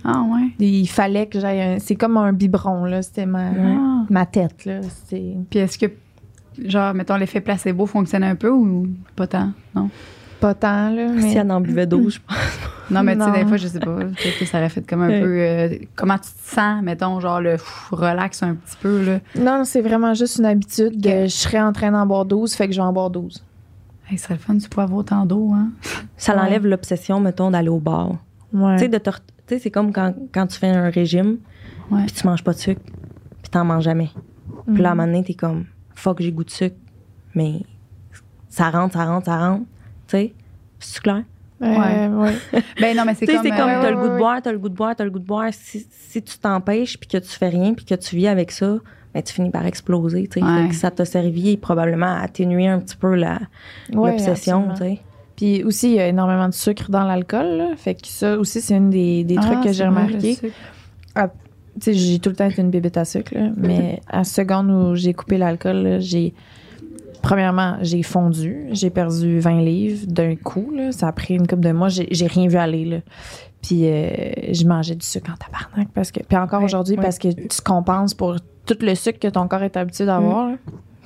Ah, 0.05 0.23
ouais. 0.23 0.49
Et 0.59 0.69
il 0.81 0.87
fallait 0.89 1.27
que 1.27 1.39
j'aille. 1.39 1.81
C'est 1.81 1.95
comme 1.95 2.17
un 2.17 2.33
biberon, 2.33 2.85
là. 2.85 3.03
C'était 3.03 3.27
ma, 3.27 3.49
Ah. 3.51 4.05
ma 4.11 4.27
tête, 4.27 4.65
là. 4.65 4.81
Puis 5.11 5.59
est-ce 5.59 5.79
que, 5.79 5.87
genre, 6.65 6.93
mettons, 6.95 7.17
l'effet 7.17 7.41
placebo 7.41 7.87
fonctionne 7.87 8.25
un 8.25 8.35
peu 8.35 8.51
ou 8.51 8.89
pas 9.17 9.27
tant? 9.27 9.51
Non? 9.75 9.89
Pas 10.43 10.55
tant, 10.55 10.91
là. 10.91 11.09
Si 11.21 11.37
elle 11.39 11.51
en 11.51 11.61
buvait 11.61 11.87
d'eau, 11.87 12.11
je 12.11 12.19
pense. 12.27 12.37
Non, 12.91 13.03
mais 13.03 13.17
tu 13.17 13.25
sais, 13.25 13.31
des 13.33 13.47
fois, 13.47 13.57
je 13.57 13.67
sais 13.69 13.79
pas. 13.81 13.95
Peut-être 13.97 14.39
que 14.39 14.45
ça 14.45 14.59
aurait 14.59 14.69
fait 14.69 14.87
comme 14.87 15.03
un 15.03 15.09
Ouais. 15.09 15.21
peu. 15.21 15.27
euh, 15.39 15.69
comment 15.95 16.19
tu 16.19 16.31
te 16.31 16.55
sens, 16.55 16.83
mettons, 16.83 17.21
genre, 17.21 17.41
le 17.41 17.53
pff, 17.53 17.89
relax 17.93 18.43
un 18.43 18.55
petit 18.57 18.77
peu, 18.83 19.05
là. 19.05 19.21
Non, 19.39 19.65
c'est 19.65 19.81
vraiment 19.81 20.13
juste 20.15 20.39
une 20.39 20.45
habitude. 20.47 21.01
de 21.01 21.09
Ok. 21.09 21.15
je 21.25 21.27
serais 21.29 21.61
en 21.61 21.73
train 21.73 21.91
d'en 21.93 22.05
boire 22.05 22.25
12, 22.27 22.53
fait 22.55 22.67
que 22.67 22.75
je 22.75 22.81
vais 22.81 22.87
en 22.87 22.93
boire 22.93 23.09
12. 23.11 23.43
Hey, 24.11 24.19
ce 24.19 24.25
serait 24.25 24.35
le 24.35 24.41
fun, 24.41 24.59
tu 24.59 24.69
pourrais 24.69 24.85
avoir 24.85 24.99
autant 24.99 25.25
d'eau, 25.25 25.53
hein? 25.55 25.71
Ça 26.19 26.35
Ouais. 26.35 26.43
l'enlève 26.43 26.67
l'obsession, 26.67 27.19
mettons, 27.21 27.51
d'aller 27.51 27.69
au 27.71 27.79
bar. 27.79 28.17
Ouais. 28.53 28.77
Tu 28.77 28.91
sais, 28.91 29.01
te 29.01 29.59
c'est 29.59 29.71
comme 29.71 29.93
quand, 29.93 30.13
quand 30.35 30.47
tu 30.49 30.59
fais 30.59 30.69
un 30.69 30.91
régime, 30.91 31.39
puis 31.91 32.07
tu 32.13 32.27
manges 32.27 32.43
pas 32.45 32.53
de 32.53 32.59
sucre, 32.59 32.81
puis 33.43 33.51
t'en 33.51 33.65
manges 33.65 33.85
jamais. 33.85 34.11
Puis 34.73 34.83
là, 34.83 34.91
à 34.91 34.93
un 34.93 34.95
moment 34.97 35.07
donné, 35.07 35.23
t'es 35.25 35.35
comme, 35.35 35.65
fuck, 35.95 36.21
j'ai 36.21 36.33
goût 36.33 36.45
de 36.45 36.51
sucre. 36.51 36.77
Mais 37.35 37.61
ça 38.49 38.71
rentre, 38.71 38.95
ça 38.95 39.05
rentre, 39.07 39.27
ça 39.27 39.39
rentre. 39.39 39.65
Tu 40.13 40.19
sais, 40.19 40.33
c'est 40.79 41.03
clair? 41.03 41.23
Euh, 41.63 42.09
ouais. 42.09 42.33
Ben 42.81 42.97
non, 42.97 43.05
mais 43.07 43.15
c'est 43.15 43.27
comme. 43.27 43.41
c'est 43.43 43.51
comme, 43.51 43.69
euh, 43.69 43.83
t'as 43.83 43.91
le 43.91 43.97
ouais, 43.97 44.03
goût 44.03 44.09
de 44.09 44.13
ouais. 44.13 44.19
boire, 44.19 44.43
t'as 44.43 44.53
le 44.53 44.59
goût 44.59 44.69
de 44.69 44.75
boire, 44.75 44.97
t'as 44.97 45.05
le 45.05 45.11
goût 45.11 45.19
de 45.19 45.25
boire. 45.25 45.49
Si, 45.53 45.87
si 45.91 46.23
tu 46.23 46.39
t'empêches, 46.39 46.99
puis 46.99 47.09
que 47.09 47.19
tu 47.19 47.29
fais 47.29 47.49
rien, 47.49 47.75
puis 47.75 47.85
que 47.85 47.95
tu 47.95 48.17
vis 48.17 48.27
avec 48.27 48.51
ça, 48.51 48.79
ben, 49.15 49.23
tu 49.23 49.33
finis 49.33 49.51
par 49.51 49.65
exploser, 49.65 50.29
tu. 50.29 50.43
Ouais. 50.43 50.69
Que 50.69 50.75
ça 50.75 50.91
t'a 50.91 51.05
servi 51.05 51.57
probablement 51.57 52.15
à 52.17 52.21
atténuer 52.21 52.67
un 52.67 52.81
petit 52.81 52.97
peu 52.97 53.15
la, 53.15 53.39
Ouais, 53.93 54.11
l'obsession, 54.13 54.75
sais. 54.77 55.01
Puis 55.37 55.65
aussi, 55.65 55.89
il 55.89 55.95
y 55.95 56.01
a 56.01 56.09
énormément 56.09 56.49
de 56.49 56.55
sucre 56.55 56.91
dans 56.91 57.05
l'alcool. 57.05 57.69
Fait 57.77 57.95
que 57.95 58.07
ça 58.07 58.37
aussi, 58.39 58.61
c'est 58.61 58.77
une 58.77 58.91
des, 58.91 59.25
des 59.25 59.37
ah, 59.39 59.43
trucs 59.43 59.61
que 59.61 59.69
c'est 59.69 59.75
j'ai 59.75 59.87
remarqué. 59.87 60.35
sais, 61.81 61.95
j'ai 61.95 62.19
tout 62.19 62.29
le 62.29 62.37
temps 62.37 62.49
été 62.49 62.61
une 62.61 62.71
bébête 62.71 62.97
à 62.97 63.05
sucre, 63.05 63.35
là, 63.35 63.51
mais 63.57 64.01
à 64.09 64.19
la 64.19 64.25
seconde 64.25 64.71
où 64.71 64.95
j'ai 64.95 65.15
coupé 65.15 65.39
l'alcool, 65.39 65.99
j'ai. 66.01 66.35
Premièrement, 67.23 67.77
j'ai 67.83 68.03
fondu. 68.03 68.67
J'ai 68.73 68.91
perdu 68.91 69.39
20 69.41 69.61
livres 69.61 70.07
d'un 70.07 70.35
coup. 70.37 70.71
Là. 70.75 70.93
Ça 70.93 71.09
a 71.09 71.13
pris 71.13 71.35
une 71.35 71.47
couple 71.47 71.63
de 71.63 71.73
mois. 71.73 71.89
J'ai 71.89 72.27
rien 72.27 72.49
vu 72.49 72.57
aller. 72.57 72.85
Là. 72.85 72.97
Puis 73.63 73.87
euh, 73.87 74.09
je 74.53 74.67
mangeais 74.67 74.97
du 74.97 75.07
sucre 75.07 75.31
en 75.33 75.37
tabarnak. 75.37 75.89
Parce 75.95 76.11
que, 76.11 76.21
puis 76.23 76.37
encore 76.37 76.59
Ouais, 76.61 76.65
aujourd'hui, 76.67 76.97
ouais. 76.97 77.03
parce 77.03 77.19
que 77.19 77.29
tu 77.29 77.61
compenses 77.65 78.13
pour 78.15 78.37
tout 78.67 78.77
le 78.81 78.95
sucre 78.97 79.19
que 79.21 79.29
ton 79.29 79.47
corps 79.49 79.63
est 79.63 79.77
habitué 79.77 80.05
d'avoir. 80.05 80.49
là. 80.49 80.57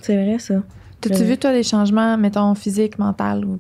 C'est 0.01 0.17
vrai, 0.23 0.39
ça. 0.39 0.55
T'as-tu 1.01 1.23
vu, 1.25 1.37
toi, 1.37 1.53
des 1.53 1.63
changements, 1.63 2.17
mettons, 2.17 2.55
physiques, 2.55 2.99
mental 2.99 3.45
ou, 3.45 3.59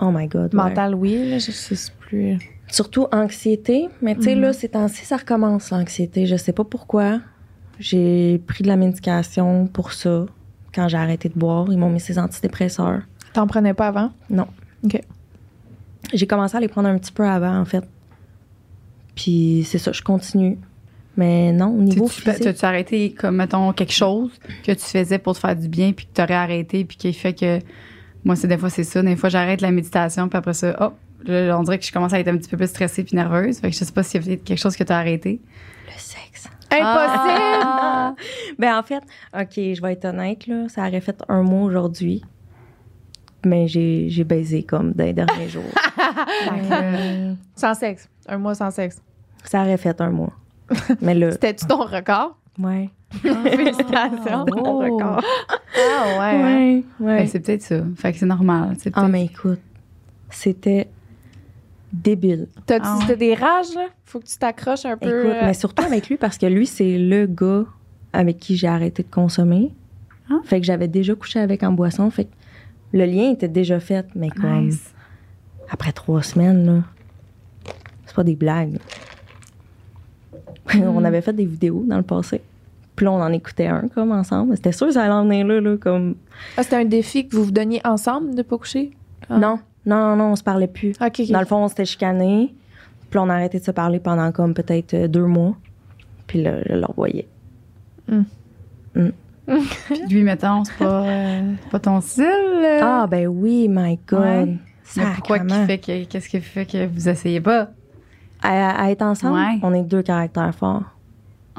Oh 0.00 0.10
my 0.10 0.26
God. 0.26 0.54
ouais. 0.54 0.60
mental, 0.60 0.94
oui, 0.94 1.28
là, 1.30 1.38
je 1.38 1.50
sais 1.52 1.92
plus. 2.00 2.38
Surtout 2.68 3.06
anxiété. 3.12 3.88
Mais 4.00 4.14
tu 4.16 4.22
sais, 4.22 4.34
là, 4.34 4.52
ces 4.52 4.70
temps-ci, 4.70 5.04
ça 5.04 5.18
recommence, 5.18 5.70
l'anxiété. 5.70 6.26
Je 6.26 6.36
sais 6.36 6.52
pas 6.52 6.64
pourquoi. 6.64 7.20
J'ai 7.78 8.38
pris 8.46 8.62
de 8.64 8.68
la 8.68 8.76
médication 8.76 9.66
pour 9.66 9.92
ça. 9.92 10.24
Quand 10.74 10.88
j'ai 10.88 10.96
arrêté 10.96 11.28
de 11.28 11.38
boire, 11.38 11.66
ils 11.70 11.78
m'ont 11.78 11.90
mis 11.90 12.00
ces 12.00 12.18
antidépresseurs. 12.18 13.02
T'en 13.32 13.46
prenais 13.46 13.74
pas 13.74 13.88
avant? 13.88 14.10
J'ai 16.12 16.26
commencé 16.26 16.56
à 16.56 16.60
les 16.60 16.68
prendre 16.68 16.88
un 16.88 16.98
petit 16.98 17.12
peu 17.12 17.24
avant, 17.26 17.58
en 17.58 17.64
fait. 17.64 17.84
Puis 19.14 19.64
c'est 19.68 19.78
ça, 19.78 19.92
je 19.92 20.02
continue. 20.02 20.58
Mais 21.16 21.52
non, 21.52 21.68
au 21.68 21.82
niveau 21.82 22.08
Tu- 22.08 22.14
tu- 22.16 22.20
physique. 22.22 22.42
T'as-tu 22.42 22.64
arrêté, 22.64 23.12
comme, 23.12 23.36
mettons, 23.36 23.72
quelque 23.72 23.92
chose 23.92 24.30
que 24.64 24.72
tu 24.72 24.80
faisais 24.84 25.18
pour 25.18 25.34
te 25.34 25.38
faire 25.40 25.54
du 25.56 25.68
bien, 25.68 25.92
puis 25.92 26.06
que 26.06 26.12
t'aurais 26.14 26.34
arrêté, 26.34 26.84
puis 26.84 26.96
qui 26.96 27.12
fait 27.12 27.34
que. 27.34 27.58
Moi, 28.24 28.36
c'est 28.36 28.46
des 28.48 28.56
fois, 28.56 28.70
c'est 28.70 28.84
ça. 28.84 29.02
Des 29.02 29.16
fois, 29.16 29.28
j'arrête 29.28 29.60
la 29.60 29.70
méditation, 29.70 30.28
puis 30.28 30.38
après 30.38 30.54
ça, 30.54 30.74
hop, 30.80 30.94
là, 31.26 31.58
on 31.58 31.62
dirait 31.64 31.78
que 31.78 31.84
je 31.84 31.92
commence 31.92 32.12
à 32.12 32.20
être 32.20 32.28
un 32.28 32.36
petit 32.36 32.48
peu 32.48 32.56
plus 32.56 32.68
stressée 32.68 33.02
puis 33.04 33.16
nerveuse. 33.16 33.58
Fait 33.58 33.70
que 33.70 33.76
je 33.76 33.84
sais 33.84 33.92
pas 33.92 34.02
s'il 34.02 34.20
y 34.20 34.24
a 34.24 34.26
peut-être 34.26 34.44
quelque 34.44 34.58
chose 34.60 34.76
que 34.76 34.84
t'as 34.84 34.96
arrêté. 34.98 35.40
Impossible! 36.72 37.62
Ah! 37.64 38.14
Ben 38.58 38.78
en 38.78 38.82
fait, 38.82 39.02
OK, 39.34 39.52
je 39.56 39.80
vais 39.82 39.92
être 39.92 40.04
honnête, 40.06 40.46
là, 40.46 40.68
ça 40.68 40.82
aurait 40.88 41.00
fait 41.00 41.22
un 41.28 41.42
mois 41.42 41.62
aujourd'hui. 41.62 42.22
Mais 43.44 43.66
j'ai, 43.66 44.08
j'ai 44.08 44.22
baisé 44.24 44.62
comme 44.62 44.92
dans 44.92 45.04
les 45.04 45.12
derniers 45.12 45.48
jours. 45.48 45.62
Euh, 46.72 47.34
Sans 47.56 47.74
sexe. 47.74 48.08
Un 48.28 48.38
mois 48.38 48.54
sans 48.54 48.70
sexe. 48.70 49.00
ça 49.44 49.62
aurait 49.62 49.76
fait 49.76 50.00
un 50.00 50.10
mois. 50.10 50.32
Mais 51.00 51.14
là, 51.14 51.30
C'était-tu 51.32 51.66
ton 51.66 51.80
record? 51.84 52.36
ouais. 52.58 52.90
Félicitations. 53.22 54.44
Oh. 54.56 54.78
Record. 54.78 55.22
Ah 55.76 56.18
ouais. 56.18 56.18
hein? 56.18 56.42
Ouais, 56.44 56.84
ouais. 57.00 57.18
Ben, 57.18 57.26
c'est 57.28 57.40
peut-être 57.40 57.62
ça. 57.62 57.76
Fait 57.96 58.12
que 58.12 58.18
c'est 58.18 58.26
normal. 58.26 58.74
C'est 58.78 58.90
Ah, 58.94 59.08
mais 59.08 59.24
écoute, 59.26 59.60
c'était 60.30 60.88
débile. 61.92 62.48
T'as-tu 62.66 62.86
Ah 62.86 62.98
ouais. 62.98 63.04
t'as 63.06 63.16
des 63.16 63.34
rages, 63.34 63.74
là? 63.74 63.86
Faut 64.04 64.20
que 64.20 64.26
tu 64.26 64.36
t'accroches 64.36 64.84
un 64.84 64.96
peu. 64.96 65.20
Écoute, 65.20 65.36
euh, 65.36 65.46
mais 65.46 65.54
surtout 65.54 65.84
avec 65.84 66.08
lui, 66.08 66.16
parce 66.16 66.38
que 66.38 66.46
lui, 66.46 66.66
c'est 66.66 66.98
le 66.98 67.26
gars 67.26 67.64
avec 68.12 68.38
qui 68.38 68.56
j'ai 68.56 68.68
arrêté 68.68 69.02
de 69.02 69.10
consommer. 69.10 69.72
Ah. 70.30 70.40
Fait 70.44 70.60
que 70.60 70.66
j'avais 70.66 70.88
déjà 70.88 71.14
couché 71.14 71.40
avec 71.40 71.62
en 71.62 71.72
boisson. 71.72 72.10
Fait 72.10 72.24
que 72.24 72.30
le 72.92 73.04
lien 73.04 73.30
était 73.30 73.48
déjà 73.48 73.80
fait, 73.80 74.06
mais 74.14 74.30
comme 74.30 74.66
Nice. 74.66 74.92
après 75.70 75.92
trois 75.92 76.22
semaines, 76.22 76.66
là, 76.66 76.82
c'est 78.06 78.14
pas 78.14 78.24
des 78.24 78.36
blagues. 78.36 78.78
on 80.74 81.04
avait 81.04 81.22
fait 81.22 81.32
des 81.32 81.46
vidéos 81.46 81.84
dans 81.86 81.96
le 81.96 82.02
passé. 82.02 82.40
Puis 82.94 83.04
là, 83.04 83.12
on 83.12 83.22
en 83.22 83.32
écoutait 83.32 83.66
un, 83.66 83.88
comme, 83.88 84.12
ensemble. 84.12 84.56
C'était 84.56 84.72
sûr 84.72 84.88
que 84.88 84.92
ça 84.92 85.04
allait 85.04 85.12
en 85.12 85.24
venir 85.24 85.46
là, 85.46 85.60
là, 85.60 85.76
comme... 85.78 86.14
Ah, 86.56 86.62
c'était 86.62 86.76
un 86.76 86.84
défi 86.84 87.26
que 87.26 87.34
vous 87.34 87.44
vous 87.44 87.50
donniez 87.50 87.80
ensemble 87.84 88.34
de 88.34 88.42
pas 88.42 88.58
coucher? 88.58 88.90
Ah. 89.30 89.38
Non, 89.38 89.58
non, 89.86 89.96
non, 90.10 90.16
non, 90.16 90.24
on 90.32 90.36
se 90.36 90.42
parlait 90.42 90.66
plus. 90.68 90.92
Dans 90.98 91.40
le 91.40 91.46
fond, 91.46 91.56
on 91.64 91.68
s'était 91.68 91.84
chicané. 91.84 92.54
Puis 93.10 93.18
on 93.18 93.28
a 93.28 93.34
arrêté 93.34 93.58
de 93.58 93.64
se 93.64 93.70
parler 93.72 93.98
pendant 94.00 94.32
comme 94.32 94.54
peut-être 94.54 94.94
euh, 94.94 95.08
deux 95.08 95.26
mois. 95.26 95.54
Puis 96.26 96.42
là, 96.42 96.62
je 96.66 96.74
le 96.74 96.86
revoyais. 96.86 97.28
Puis 98.94 100.02
lui, 100.08 100.22
mettons, 100.22 100.64
c'est 100.64 100.76
pas, 100.78 101.02
euh, 101.04 101.52
pas 101.70 101.78
ton 101.80 102.00
style. 102.00 102.24
euh. 102.24 102.80
Ah, 102.82 103.06
ben 103.10 103.26
oui, 103.26 103.66
my 103.68 103.98
God. 104.06 104.20
Ouais. 104.20 104.56
Mais 104.96 105.04
pourquoi 105.14 105.38
qui 105.40 105.54
fait 105.66 105.78
que 105.78 106.04
qu'est-ce 106.04 106.28
qui 106.28 106.40
fait 106.40 106.66
que 106.66 106.86
vous 106.86 107.08
essayez 107.08 107.40
pas? 107.40 107.68
À, 108.42 108.84
à 108.84 108.90
être 108.90 109.02
ensemble, 109.02 109.34
Ouais. 109.38 109.58
on 109.62 109.72
est 109.74 109.82
deux 109.82 110.02
caractères 110.02 110.54
forts. 110.54 110.82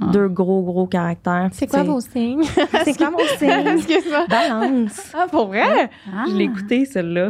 Ah. 0.02 0.08
Deux 0.12 0.28
gros, 0.28 0.64
gros 0.64 0.88
caractères. 0.88 1.50
C'est 1.54 1.68
quoi 1.68 1.82
Tu 1.82 1.88
vos 1.88 2.02
signes? 2.02 2.44
C'est 2.84 2.98
quoi 2.98 3.12
mon 3.12 3.20
signe? 3.38 3.78
Excuse-moi. 3.78 4.26
Balance. 4.28 5.12
Ah, 5.14 5.28
pour 5.30 5.48
vrai? 5.48 5.90
Ah. 6.12 6.26
Je 6.28 6.36
l'ai 6.36 6.46
écouté, 6.46 6.86
celle-là. 6.86 7.30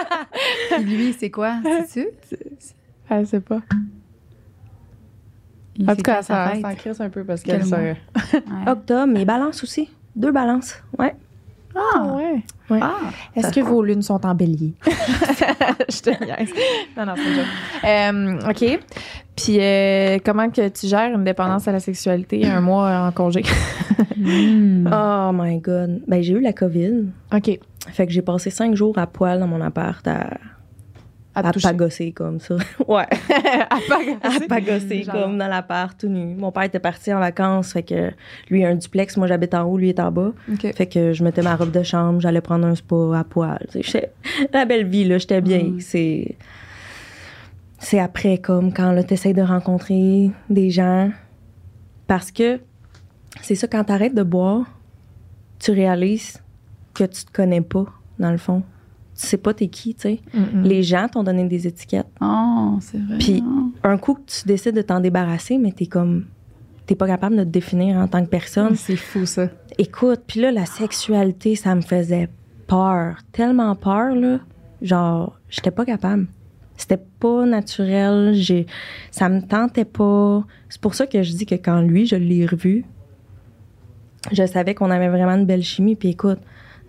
Lui, 0.80 1.12
c'est 1.18 1.30
quoi? 1.30 1.56
C'est-tu? 1.88 2.08
Ah, 3.10 3.20
je 3.20 3.26
sais 3.28 3.40
pas. 3.40 3.60
Il 5.76 5.90
En 5.90 5.94
tout 5.96 6.02
cas, 6.02 6.22
ça, 6.22 6.52
ça 6.60 6.74
crisse 6.74 7.00
un 7.00 7.10
peu 7.10 7.24
parce 7.24 7.42
Quel 7.42 7.60
que 7.60 7.66
ça. 7.66 7.76
mois? 7.78 7.86
Ouais. 7.88 7.96
Octobre, 8.66 9.12
mais 9.12 9.24
balance 9.24 9.62
aussi. 9.62 9.90
Deux 10.16 10.30
balances. 10.32 10.82
Ouais. 10.98 11.14
Ah, 11.74 12.04
ouais. 12.14 12.42
Ah. 12.70 13.10
Est-ce 13.36 13.52
que 13.52 13.60
vos 13.60 13.82
lunes 13.82 14.02
sont 14.02 14.24
en 14.24 14.34
bélier? 14.34 14.74
je 14.86 16.00
te 16.00 16.24
niaise. 16.24 16.50
Non, 16.96 17.06
non, 17.06 17.14
c'est 17.16 18.22
une. 18.22 18.38
Euh, 18.38 18.50
OK. 18.50 18.80
Puis, 19.36 19.58
euh, 19.60 20.18
comment 20.24 20.48
que 20.48 20.68
tu 20.68 20.86
gères 20.86 21.14
une 21.14 21.24
dépendance 21.24 21.66
à 21.68 21.72
la 21.72 21.80
sexualité 21.80 22.46
un 22.46 22.60
mois 22.62 23.06
en 23.06 23.12
congé? 23.12 23.42
Hmm. 24.16 24.88
Oh 24.90 25.30
my 25.34 25.58
God. 25.58 26.02
Ben, 26.06 26.22
j'ai 26.22 26.34
eu 26.34 26.40
la 26.40 26.52
COVID. 26.52 27.06
OK. 27.34 27.58
Fait 27.92 28.06
que 28.06 28.12
j'ai 28.12 28.22
passé 28.22 28.50
cinq 28.50 28.74
jours 28.74 28.96
à 28.96 29.06
poil 29.06 29.40
dans 29.40 29.46
mon 29.46 29.60
appart 29.60 30.06
à, 30.08 30.30
À 31.34 31.50
toucher. 31.50 31.68
pagosser 31.68 32.12
comme 32.12 32.38
ça. 32.38 32.56
ouais. 32.88 33.02
à 33.02 33.78
pas 33.88 34.00
à 34.22 34.40
pagosser 34.48 35.02
Genre. 35.02 35.14
comme 35.14 35.38
dans 35.38 35.48
l'appart 35.48 35.98
tout 35.98 36.08
nu. 36.08 36.34
Mon 36.36 36.52
père 36.52 36.62
était 36.64 36.78
parti 36.78 37.12
en 37.12 37.18
vacances, 37.18 37.72
fait 37.72 37.82
que 37.82 38.12
lui 38.50 38.64
a 38.64 38.68
un 38.68 38.76
duplex, 38.76 39.16
moi 39.16 39.26
j'habite 39.26 39.54
en 39.54 39.62
haut, 39.64 39.76
lui 39.76 39.88
est 39.88 40.00
en 40.00 40.12
bas. 40.12 40.32
Fait 40.74 40.86
que 40.86 41.12
je 41.12 41.24
mettais 41.24 41.42
ma 41.42 41.56
robe 41.56 41.72
de 41.72 41.82
chambre, 41.82 42.20
j'allais 42.20 42.40
prendre 42.40 42.66
un 42.66 42.74
spa 42.74 43.18
à 43.18 43.24
poil. 43.24 43.66
Tu 43.70 43.80
la 44.52 44.64
belle 44.64 44.86
vie, 44.86 45.04
là, 45.04 45.18
j'étais 45.18 45.40
bien. 45.40 45.64
Mm. 45.64 45.80
C'est. 45.80 46.36
C'est 47.78 47.98
après, 47.98 48.38
comme 48.38 48.72
quand 48.72 48.92
là, 48.92 49.02
t'essayes 49.04 49.34
de 49.34 49.42
rencontrer 49.42 50.30
des 50.48 50.70
gens. 50.70 51.10
Parce 52.06 52.30
que 52.30 52.60
c'est 53.42 53.54
ça, 53.54 53.66
quand 53.66 53.84
t'arrêtes 53.84 54.14
de 54.14 54.22
boire, 54.22 54.64
tu 55.58 55.72
réalises 55.72 56.42
que 56.94 57.04
tu 57.04 57.24
te 57.24 57.32
connais 57.32 57.60
pas, 57.60 57.86
dans 58.18 58.30
le 58.30 58.38
fond. 58.38 58.62
Tu 59.18 59.26
sais 59.26 59.36
pas 59.36 59.54
t'es 59.54 59.68
qui, 59.68 59.94
tu 59.94 60.00
sais. 60.02 60.20
Les 60.62 60.82
gens 60.82 61.06
t'ont 61.08 61.22
donné 61.22 61.44
des 61.46 61.66
étiquettes. 61.66 62.08
Oh, 62.20 62.78
c'est 62.80 62.98
vrai. 63.00 63.18
Puis- 63.18 63.42
Ah. 63.82 63.90
Un 63.90 63.98
coup 63.98 64.14
que 64.14 64.22
tu 64.26 64.46
décides 64.46 64.74
de 64.74 64.82
t'en 64.82 64.98
débarrasser, 65.00 65.58
mais 65.58 65.72
t'es 65.72 65.86
comme. 65.86 66.24
T'es 66.86 66.94
pas 66.96 67.06
capable 67.06 67.36
de 67.36 67.44
te 67.44 67.48
définir 67.48 67.96
en 67.96 68.08
tant 68.08 68.22
que 68.24 68.28
personne. 68.28 68.74
C'est 68.76 68.96
fou, 68.96 69.24
ça. 69.24 69.48
Écoute, 69.78 70.22
puis 70.26 70.40
là, 70.40 70.50
la 70.52 70.66
sexualité, 70.66 71.54
ça 71.56 71.74
me 71.74 71.80
faisait 71.80 72.28
peur. 72.66 73.18
Tellement 73.32 73.74
peur, 73.76 74.14
là. 74.14 74.38
Genre, 74.82 75.38
j'étais 75.48 75.70
pas 75.70 75.84
capable. 75.84 76.26
C'était 76.76 76.98
pas 77.20 77.46
naturel. 77.46 78.32
J'ai, 78.34 78.66
ça 79.10 79.28
me 79.28 79.40
tentait 79.40 79.84
pas. 79.84 80.44
C'est 80.68 80.80
pour 80.80 80.94
ça 80.94 81.06
que 81.06 81.22
je 81.22 81.32
dis 81.32 81.46
que 81.46 81.54
quand 81.54 81.80
lui, 81.80 82.04
je 82.06 82.16
l'ai 82.16 82.44
revu, 82.46 82.84
je 84.32 84.46
savais 84.46 84.74
qu'on 84.74 84.90
avait 84.90 85.08
vraiment 85.08 85.34
une 85.36 85.46
belle 85.46 85.62
chimie. 85.62 85.94
Puis 85.96 86.08
écoute, 86.10 86.38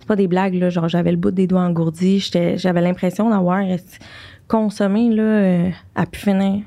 c'est 0.06 0.10
pas 0.10 0.16
des 0.16 0.28
blagues, 0.28 0.54
là. 0.54 0.70
Genre, 0.70 0.88
j'avais 0.88 1.10
le 1.10 1.16
bout 1.16 1.32
des 1.32 1.48
doigts 1.48 1.62
engourdis. 1.62 2.20
J'avais 2.54 2.80
l'impression 2.80 3.28
d'avoir 3.28 3.64
consommé, 4.46 5.10
là, 5.12 5.22
euh, 5.22 5.70
à 5.96 6.06
pu 6.06 6.20
finir. 6.20 6.62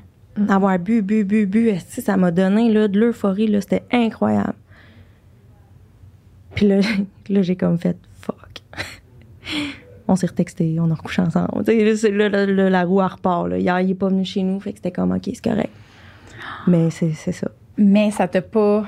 Avoir 0.46 0.78
bu, 0.78 1.00
bu, 1.00 1.24
bu, 1.24 1.46
bu. 1.46 1.70
esti, 1.70 2.02
ça 2.02 2.18
m'a 2.18 2.32
donné, 2.32 2.70
là, 2.70 2.86
de 2.86 3.00
l'euphorie, 3.00 3.46
là. 3.46 3.62
C'était 3.62 3.82
incroyable. 3.92 4.52
Puis 6.54 6.68
là, 6.68 6.80
là 7.30 7.40
j'ai 7.40 7.56
comme 7.56 7.78
fait 7.78 7.96
fuck. 8.20 8.62
on 10.08 10.16
s'est 10.16 10.26
retexté, 10.26 10.76
on 10.78 10.90
a 10.90 10.94
recouché 10.94 11.22
ensemble. 11.22 11.64
Tu 11.64 11.72
sais, 11.72 11.84
là, 11.84 11.96
c'est- 11.96 12.46
là, 12.46 12.68
la 12.70 12.84
roue 12.84 12.98
repart. 12.98 13.48
Là. 13.48 13.58
Hier, 13.58 13.80
il 13.80 13.92
est 13.92 13.94
pas 13.94 14.08
venu 14.08 14.26
chez 14.26 14.42
nous, 14.42 14.60
fait 14.60 14.72
que 14.72 14.78
c'était 14.78 14.90
comme 14.90 15.12
ok, 15.12 15.22
c'est 15.24 15.42
correct. 15.42 15.72
Mais 16.66 16.90
c'est 16.90 17.12
c'est 17.12 17.32
ça. 17.32 17.48
Mais 17.78 18.10
ça 18.10 18.28
t'a 18.28 18.42
pas. 18.42 18.84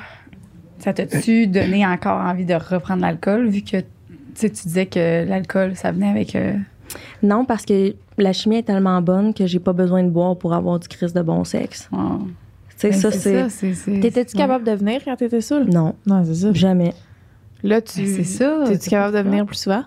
Ça 0.79 0.93
t'a-tu 0.93 1.47
donné 1.47 1.87
encore 1.87 2.21
envie 2.21 2.45
de 2.45 2.55
reprendre 2.55 3.01
l'alcool, 3.01 3.49
vu 3.49 3.63
que 3.63 3.79
tu 4.35 4.41
sais, 4.41 4.51
tu 4.51 4.63
disais 4.65 4.87
que 4.87 5.25
l'alcool, 5.29 5.77
ça 5.77 5.93
venait 5.93 6.09
avec. 6.11 6.35
euh, 6.37 6.55
Non, 7.23 7.45
parce 7.45 7.65
que 7.65 7.95
la 8.19 8.33
chimie 8.33 8.57
est 8.57 8.63
tellement 8.65 9.01
bonne 9.03 9.33
que 9.35 9.47
j'ai 9.47 9.59
pas 9.61 9.73
besoin 9.73 10.03
de 10.03 10.11
boire 10.11 10.37
pour 10.37 10.53
avoir 10.55 10.79
du 10.79 10.89
crise 10.89 11.13
de 11.13 11.23
bon 11.23 11.45
sexe. 11.45 11.89
Tu 11.91 11.99
sais, 12.77 12.91
Ben, 12.91 12.99
ça, 12.99 13.11
c'est. 13.13 13.39
ça, 13.43 13.49
c'est. 13.49 13.75
c'est- 13.75 14.01
T'étais-tu 14.01 14.37
capable 14.37 14.65
de 14.65 14.73
venir 14.73 15.01
quand 15.05 15.15
t'étais 15.17 15.41
saoul? 15.41 15.65
Non, 15.73 15.95
Non, 16.07 16.25
c'est 16.25 16.35
ça. 16.35 16.53
jamais. 16.53 16.93
Là, 17.63 17.81
tu. 17.81 18.01
Ben, 18.01 18.07
c'est 18.09 18.25
ça. 18.25 18.65
T'es-tu 18.67 18.91
capable 18.91 19.17
de 19.17 19.23
venir 19.23 19.47
plus 19.47 19.57
souvent? 19.57 19.85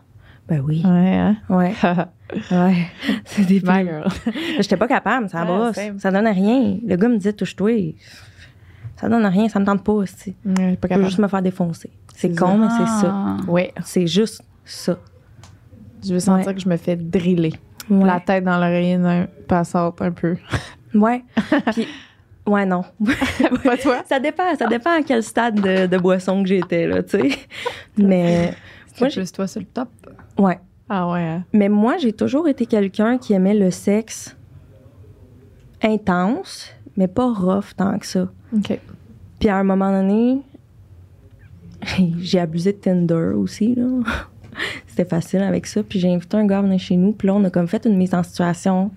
Ben 0.47 0.61
oui. 0.65 0.81
Ouais, 0.85 0.89
hein? 1.15 1.37
Ouais. 1.49 1.73
Ouais. 2.51 2.87
C'est 3.25 3.45
des. 3.45 3.61
J'étais 4.59 4.77
pas 4.77 4.87
capable, 4.87 5.29
ça 5.29 5.41
Ouais, 5.41 5.45
brosse. 5.45 5.79
Ça 5.99 6.09
donne 6.11 6.27
rien. 6.27 6.77
Le 6.85 6.95
gars 6.95 7.07
me 7.07 7.17
disait 7.17 7.33
touche-toi. 7.33 7.93
Ça 9.05 9.09
donne 9.09 9.25
rien, 9.27 9.47
ça 9.49 9.59
me 9.59 9.65
tente 9.65 9.83
pas 9.83 9.91
aussi. 9.91 10.33
Pas 10.81 10.87
Je 10.89 10.95
veux 10.95 11.03
juste 11.05 11.19
me 11.19 11.27
faire 11.27 11.43
défoncer. 11.43 11.91
C'est 12.15 12.35
con, 12.35 12.57
mais 12.57 12.69
c'est 12.69 13.05
ça. 13.05 13.11
Ah. 13.13 13.37
Ouais. 13.47 13.71
C'est 13.83 14.07
juste 14.07 14.41
ça. 14.63 14.97
Je 16.03 16.11
veux 16.11 16.19
sentir 16.19 16.47
Ouais. 16.47 16.55
que 16.55 16.59
je 16.59 16.67
me 16.67 16.75
fais 16.75 16.95
driller. 16.95 17.53
Ouais. 17.87 18.03
La 18.03 18.19
tête 18.19 18.43
dans 18.45 18.57
l'oreiller 18.57 18.97
d'un 18.97 19.27
passante 19.47 20.01
un 20.01 20.11
peu. 20.11 20.37
Ouais. 20.95 21.23
Puis, 21.73 21.87
ouais, 22.47 22.65
non. 22.65 22.83
Pas 23.63 23.77
toi? 23.77 24.01
ça 24.07 24.19
dépend, 24.19 24.55
ça 24.57 24.65
dépend 24.65 24.91
à 24.97 25.03
quel 25.03 25.21
stade 25.21 25.59
de, 25.61 25.85
de 25.85 25.97
boisson 25.99 26.41
que 26.41 26.47
j'étais, 26.49 26.87
là, 26.87 27.03
tu 27.03 27.19
sais. 27.19 27.29
Mais, 27.97 28.55
C'est 28.87 29.01
Moi, 29.01 29.09
plus 29.11 29.31
toi 29.31 29.45
sur 29.45 29.59
le 29.59 29.67
top. 29.67 29.89
ouais. 30.39 30.57
Ah 30.89 31.07
ouais. 31.11 31.19
hein? 31.21 31.43
Mais 31.53 31.69
moi, 31.69 31.97
j'ai 31.97 32.11
toujours 32.13 32.47
été 32.47 32.65
quelqu'un 32.65 33.17
qui 33.19 33.33
aimait 33.33 33.53
le 33.53 33.69
sexe 33.71 34.35
intense, 35.83 36.69
mais 36.95 37.07
pas 37.07 37.31
rough 37.31 37.75
tant 37.75 37.97
que 37.99 38.05
ça. 38.05 38.27
OK. 38.55 38.79
Puis 39.45 39.51
à 39.51 39.57
un 39.57 39.63
moment 39.63 39.91
donné, 39.91 40.41
j'ai 42.19 42.39
abusé 42.39 42.71
de 42.73 42.77
Tinder 42.77 43.33
aussi, 43.35 43.75
là. 43.75 43.85
C'était 44.87 45.05
facile 45.05 45.43
avec 45.43 45.67
ça. 45.67 45.83
Puis 45.83 45.99
j'ai 45.99 46.11
invité 46.11 46.35
un 46.37 46.47
gars 46.47 46.57
à 46.57 46.61
venir 46.63 46.79
chez 46.79 46.97
nous. 46.97 47.11
Puis 47.11 47.27
là, 47.27 47.35
on 47.35 47.43
a 47.43 47.51
comme 47.51 47.67
fait 47.67 47.85
une 47.85 47.95
mise 47.95 48.15
en 48.15 48.23
situation. 48.23 48.89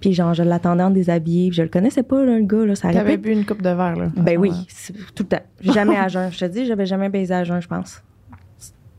Puis 0.00 0.12
genre, 0.12 0.34
je 0.34 0.42
l'attendais 0.42 0.82
en 0.82 0.90
déshabillé. 0.90 1.50
Puis 1.50 1.58
je 1.58 1.62
le 1.62 1.68
connaissais 1.68 2.02
pas, 2.02 2.24
là, 2.24 2.36
le 2.36 2.46
gars, 2.46 2.66
là. 2.66 2.74
Ça 2.74 2.92
T'avais 2.92 3.16
bu 3.16 3.30
une 3.30 3.46
coupe 3.46 3.62
de 3.62 3.68
verre, 3.68 3.94
là. 3.94 4.10
Ben 4.16 4.36
oui, 4.38 4.50
tout 5.14 5.22
le 5.22 5.28
temps. 5.28 5.42
Jamais 5.60 5.96
à 5.96 6.08
jeun. 6.08 6.32
Je 6.32 6.38
te 6.40 6.46
dis, 6.46 6.66
j'avais 6.66 6.86
jamais 6.86 7.08
baisé 7.08 7.32
à 7.32 7.44
jeun, 7.44 7.62
je 7.62 7.68
pense. 7.68 8.02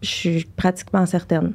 Je 0.02 0.08
suis 0.08 0.48
pratiquement 0.56 1.06
certaine. 1.06 1.52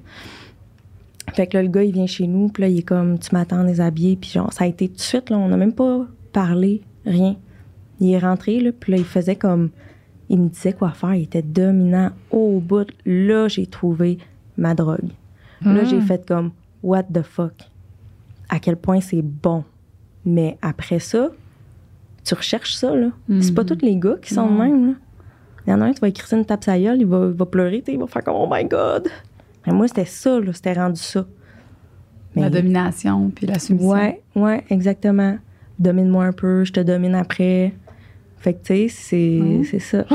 Fait 1.33 1.47
que 1.47 1.57
là, 1.57 1.63
le 1.63 1.71
gars, 1.71 1.85
il 1.85 1.93
vient 1.95 2.07
chez 2.07 2.27
nous, 2.27 2.49
puis 2.49 2.65
là, 2.65 2.69
il 2.69 2.81
est 2.81 2.83
comme, 2.83 3.19
tu 3.19 3.35
m'attends 3.35 3.65
déshabillé, 3.65 4.17
puis 4.17 4.29
genre, 4.29 4.53
ça 4.53 4.65
a 4.65 4.67
été 4.67 4.89
tout 4.89 4.97
de 4.97 5.01
suite, 5.01 5.31
là, 5.31 5.39
on 5.39 5.49
n'a 5.49 5.57
même 5.57 5.73
pas 5.73 6.05
parlé, 6.35 6.83
rien. 7.07 7.37
Il 8.01 8.13
est 8.13 8.19
rentré, 8.19 8.61
là, 8.61 8.71
puis 8.79 8.93
là, 8.93 8.99
il 8.99 9.05
faisait 9.05 9.37
comme, 9.37 9.71
il 10.29 10.39
me 10.41 10.49
disait 10.49 10.73
quoi 10.73 10.91
faire, 10.91 11.15
il 11.15 11.23
était 11.23 11.43
dominant 11.43 12.11
au 12.31 12.61
bout. 12.61 12.89
Là, 13.05 13.49
j'ai 13.49 13.67
trouvé 13.67 14.19
ma 14.57 14.75
drogue. 14.75 15.11
Là, 15.63 15.83
Hmm. 15.83 15.87
j'ai 15.87 16.01
fait 16.01 16.27
comme, 16.27 16.51
what 16.83 17.05
the 17.05 17.23
fuck? 17.23 17.55
À 18.49 18.59
quel 18.59 18.77
point 18.77 19.01
c'est 19.01 19.23
bon? 19.23 19.65
Mais 20.25 20.59
après 20.63 20.99
ça, 20.99 21.31
tu 22.25 22.35
recherches 22.35 22.75
ça, 22.75 22.95
là. 22.95 23.09
C'est 23.41 23.55
pas 23.55 23.63
Mhm. 23.63 23.69
tous 23.69 23.85
les 23.85 23.97
gars 23.97 24.17
qui 24.21 24.35
sont 24.35 24.47
de 24.49 24.53
même, 24.59 24.87
là. 24.89 24.93
Il 25.67 25.71
y 25.71 25.75
en 25.75 25.81
a 25.81 25.87
un, 25.87 25.93
tu 25.93 26.01
vas 26.01 26.09
écrire 26.09 26.39
une 26.39 26.45
tape 26.45 26.63
sa 26.65 26.79
gueule, 26.79 26.99
il 27.01 27.07
va, 27.07 27.27
il 27.29 27.33
va 27.37 27.47
pleurer, 27.47 27.83
il 27.89 27.99
va 27.99 28.07
faire 28.07 28.23
comme, 28.23 28.37
oh 28.37 28.49
my 28.51 28.65
god. 28.65 29.09
Mais 29.67 29.73
moi, 29.73 29.89
c'était 29.89 30.05
ça, 30.05 30.39
là, 30.39 30.53
c'était 30.53 30.75
rendu 30.75 31.01
ça. 31.01 31.25
La 32.37 32.51
domination, 32.51 33.31
puis 33.35 33.47
la 33.47 33.59
soumission. 33.59 33.89
Ouais, 33.89 34.23
ouais, 34.35 34.63
exactement. 34.69 35.39
Domine-moi 35.79 36.27
un 36.27 36.33
peu, 36.33 36.65
je 36.65 36.73
te 36.73 36.81
domine 36.81 37.15
après. 37.15 37.73
Fait 38.47 38.55
que, 38.55 38.59
tu 38.63 38.75
sais, 38.75 38.89
c'est 38.89 39.41
Mhm. 39.43 39.65
c'est 39.65 39.81
ça. 39.81 40.05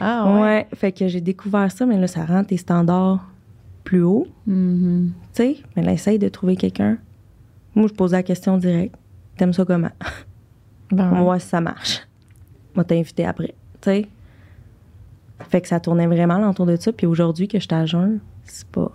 Ah 0.00 0.24
ouais. 0.34 0.40
ouais. 0.40 0.66
fait 0.74 0.90
que 0.90 1.06
j'ai 1.06 1.20
découvert 1.20 1.70
ça, 1.70 1.84
mais 1.84 1.98
là, 1.98 2.06
ça 2.06 2.24
rend 2.24 2.44
tes 2.44 2.56
standards 2.56 3.30
plus 3.84 4.02
hauts, 4.02 4.26
Mhm. 4.46 5.12
tu 5.34 5.42
sais. 5.42 5.56
Mais 5.76 5.82
là, 5.82 5.92
essaye 5.92 6.18
de 6.18 6.30
trouver 6.30 6.56
quelqu'un. 6.56 6.96
Moi, 7.74 7.88
je 7.88 7.92
posais 7.92 8.16
la 8.16 8.22
question 8.22 8.56
directe. 8.56 8.94
T'aimes 9.36 9.52
ça 9.52 9.66
comment? 9.66 9.90
Ben 10.90 11.20
ouais. 11.22 11.38
si 11.40 11.48
ça 11.48 11.60
marche. 11.60 12.00
Moi, 12.74 12.84
t'inviter 12.84 13.26
après, 13.26 13.54
tu 13.82 13.90
sais. 13.90 14.08
Fait 15.50 15.60
que 15.60 15.68
ça 15.68 15.78
tournait 15.78 16.06
vraiment 16.06 16.38
l'entour 16.38 16.64
de 16.64 16.76
ça. 16.76 16.90
Puis 16.90 17.06
aujourd'hui, 17.06 17.48
que 17.48 17.58
je 17.58 17.64
suis 17.64 17.74
à 17.74 17.84
jeun, 17.84 18.18
c'est 18.44 18.66
pas, 18.68 18.90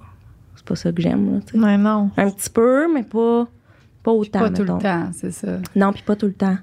c'est 0.55 0.65
pas 0.65 0.75
ça 0.75 0.91
que 0.91 0.99
j'aime, 1.01 1.39
là, 1.53 1.77
non. 1.77 2.09
Un 2.17 2.31
petit 2.31 2.49
peu, 2.49 2.91
mais 2.91 3.03
pas, 3.03 3.47
pas 4.01 4.11
autant, 4.11 4.39
Pas 4.39 4.49
tout 4.49 4.63
le 4.63 4.77
temps, 4.79 5.09
c'est 5.13 5.31
ça. 5.31 5.59
Non, 5.75 5.93
puis 5.93 6.01
pas 6.01 6.15
tout 6.15 6.25
le 6.25 6.33
temps. 6.33 6.57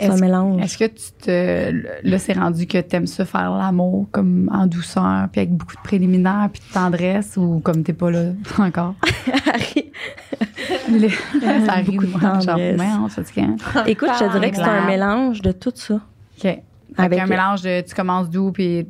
C'est 0.00 0.06
un 0.08 0.12
Est-ce- 0.14 0.20
mélange. 0.22 0.62
Est-ce 0.62 0.78
que 0.78 0.84
tu 0.86 1.12
te. 1.20 2.08
Là, 2.08 2.18
c'est 2.18 2.32
rendu 2.32 2.66
que 2.66 2.78
t'aimes 2.78 3.06
ça 3.06 3.24
faire 3.26 3.50
l'amour 3.52 4.08
comme 4.10 4.50
en 4.52 4.66
douceur, 4.66 5.28
puis 5.30 5.42
avec 5.42 5.52
beaucoup 5.54 5.76
de 5.76 5.80
préliminaires, 5.82 6.48
puis 6.52 6.62
de 6.66 6.72
tendresse, 6.72 7.36
ou 7.36 7.60
comme 7.60 7.82
t'es 7.82 7.92
pas 7.92 8.10
là 8.10 8.30
encore? 8.58 8.94
Les- 10.90 11.08
ça 11.66 11.72
arrive, 11.72 11.86
Beaucoup 11.92 12.06
de 12.06 12.10
moi, 12.12 12.20
genre, 12.20 12.40
tendresse. 12.46 12.78
merde, 12.78 13.10
fatiguant. 13.10 13.56
Écoute, 13.86 14.08
je 14.18 14.24
te 14.24 14.32
dirais 14.32 14.50
que 14.50 14.56
c'est 14.56 14.62
un 14.62 14.86
mélange 14.86 15.42
de 15.42 15.52
tout 15.52 15.72
ça. 15.74 15.94
OK. 15.94 16.44
Avec 16.44 16.62
Avec- 16.98 17.18
un 17.20 17.26
mélange 17.26 17.62
de 17.62 17.80
tu 17.82 17.94
commences 17.94 18.28
doux, 18.30 18.50
puis 18.52 18.86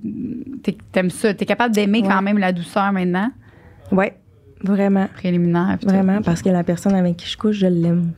t'aimes 0.92 1.10
ça. 1.10 1.34
T'es 1.34 1.44
capable 1.44 1.74
d'aimer 1.74 2.02
quand 2.02 2.22
même 2.22 2.38
la 2.38 2.52
douceur 2.52 2.92
maintenant, 2.92 3.30
Ouais, 3.92 4.16
vraiment. 4.62 5.08
préliminaire. 5.14 5.76
Vraiment, 5.82 6.22
parce 6.22 6.40
que 6.42 6.48
la 6.48 6.64
personne 6.64 6.94
avec 6.94 7.16
qui 7.16 7.26
je 7.28 7.36
couche, 7.36 7.56
je 7.56 7.66
l'aime. 7.66 8.12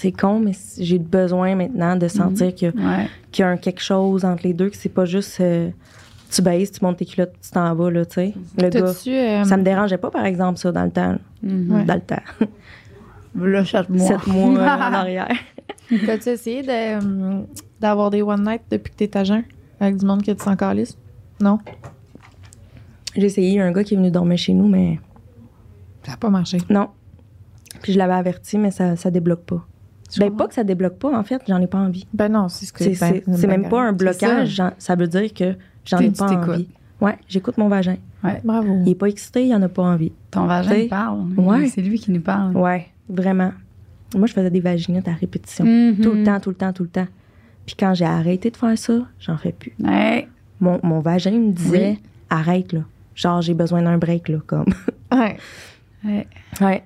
C'est 0.00 0.12
con, 0.12 0.38
mais 0.38 0.52
j'ai 0.78 0.98
besoin 1.00 1.56
maintenant 1.56 1.96
de 1.96 2.06
sentir 2.06 2.54
qu'il 2.54 2.68
y, 2.68 2.70
a- 2.70 2.74
Ouais. 2.98 3.08
qu'il 3.32 3.42
y 3.42 3.46
a 3.46 3.50
un 3.50 3.56
quelque 3.56 3.80
chose 3.82 4.24
entre 4.24 4.44
les 4.44 4.52
deux, 4.54 4.70
que 4.70 4.76
c'est 4.76 4.88
pas 4.88 5.04
juste 5.04 5.40
euh, 5.40 5.70
tu 6.30 6.40
baisses, 6.40 6.70
tu 6.70 6.84
montes 6.84 6.98
tes 6.98 7.04
culottes, 7.04 7.32
tu 7.42 7.50
t'en 7.50 7.74
vas, 7.74 7.90
là, 7.90 8.06
tu 8.06 8.14
sais. 8.14 8.34
Le 8.56 8.68
gars. 8.68 8.92
Euh, 9.08 9.44
Ça 9.44 9.56
me 9.56 9.64
dérangeait 9.64 9.98
pas, 9.98 10.10
par 10.12 10.24
exemple, 10.24 10.58
ça, 10.60 10.70
dans 10.70 10.84
le 10.84 10.90
temps. 10.92 11.16
Mhm. 11.42 11.84
Dans 11.84 11.94
le 11.94 12.00
temps. 12.00 12.22
Là. 13.34 13.64
Sept 13.64 13.88
mois 13.88 14.58
euh, 14.58 14.64
en 14.64 14.92
arrière. 14.92 15.28
T'as-tu 16.06 16.28
essayé 16.28 16.62
de, 16.62 16.68
euh, 16.70 17.40
d'avoir 17.80 18.10
des 18.10 18.22
one 18.22 18.44
night 18.44 18.62
depuis 18.70 18.92
que 18.92 18.96
t'es 18.98 19.16
à 19.16 19.24
jeun? 19.24 19.42
Avec 19.80 19.96
du 19.96 20.06
monde 20.06 20.22
que 20.22 20.30
tu 20.30 20.42
s'en 20.44 20.54
calisses? 20.54 20.96
Non? 21.40 21.58
J'ai 23.16 23.24
essayé, 23.26 23.48
il 23.48 23.54
y 23.54 23.60
a 23.60 23.64
un 23.64 23.72
gars 23.72 23.82
qui 23.84 23.94
est 23.94 23.96
venu 23.96 24.10
dormir 24.10 24.38
chez 24.38 24.54
nous, 24.54 24.68
mais 24.68 24.98
Ça 26.04 26.12
n'a 26.12 26.16
pas 26.18 26.30
marché. 26.30 26.58
non. 26.70 26.88
Puis 27.82 27.92
je 27.92 27.98
l'avais 27.98 28.14
averti, 28.14 28.58
mais 28.58 28.70
ça, 28.70 28.96
ça 28.96 29.10
débloque 29.10 29.44
pas. 29.44 29.64
Je 30.12 30.20
Ben, 30.20 30.34
pas 30.34 30.48
que 30.48 30.54
ça 30.54 30.64
débloque 30.64 30.98
pas, 30.98 31.16
en 31.18 31.22
fait, 31.22 31.42
j'en 31.46 31.60
ai 31.60 31.66
pas 31.66 31.78
envie. 31.78 32.06
Ben 32.14 32.28
non, 32.30 32.48
c'est 32.48 32.64
ce 32.66 32.72
que 32.72 32.84
C'est 32.84 32.98
ben, 32.98 33.20
c'est 33.36 33.46
même 33.46 33.68
pas 33.68 33.82
un 33.82 33.92
blocage, 33.92 34.48
j'en- 34.48 34.72
ça. 34.78 34.94
veut 34.94 35.06
dire 35.06 35.32
que 35.34 35.54
j'en 35.84 35.98
ai 35.98 36.10
pas 36.10 36.26
envie. 36.30 36.68
Ouais, 37.00 37.16
j'écoute 37.28 37.58
mon 37.58 37.68
vagin. 37.68 37.96
Ouais. 38.24 38.40
Bravo. 38.42 38.82
Il 38.84 38.90
est 38.90 38.94
pas 38.96 39.06
excité, 39.06 39.46
il 39.46 39.54
en 39.54 39.62
a 39.62 39.68
pas 39.68 39.82
envie. 39.82 40.10
Ton 40.30 40.46
vagin 40.46 40.74
il 40.74 40.88
parle. 40.88 41.26
ouais. 41.36 41.68
C'est 41.68 41.82
lui 41.82 41.98
qui 41.98 42.10
nous 42.10 42.20
parle. 42.20 42.56
Ouais, 42.56 42.86
vraiment. 43.08 43.52
Moi, 44.16 44.26
je 44.26 44.32
faisais 44.32 44.50
des 44.50 44.60
vaginettes 44.60 45.06
à 45.06 45.12
répétition. 45.12 45.64
Mhm. 45.64 45.98
Tout 46.02 46.12
le 46.12 46.24
temps, 46.24 46.40
tout 46.40 46.48
le 46.50 46.56
temps, 46.56 46.72
tout 46.72 46.82
le 46.84 46.88
temps. 46.88 47.06
Puis 47.66 47.76
quand 47.78 47.92
j'ai 47.94 48.06
arrêté 48.06 48.50
de 48.50 48.56
faire 48.56 48.76
ça, 48.78 48.94
j'en 49.20 49.36
fais 49.36 49.52
plus. 49.52 49.74
Ouais. 49.84 50.26
Mon, 50.60 50.80
mon 50.82 51.00
vagin 51.00 51.30
me 51.32 51.52
disait 51.52 51.90
Oui. 51.90 52.02
arrête 52.30 52.72
là. 52.72 52.80
Genre, 53.14 53.42
j'ai 53.42 53.54
besoin 53.54 53.82
d'un 53.82 53.98
break 53.98 54.28
là, 54.28 54.38
comme. 54.46 54.64
Ouais. 55.12 55.36
ouais. 56.04 56.26
Ouais. 56.60 56.82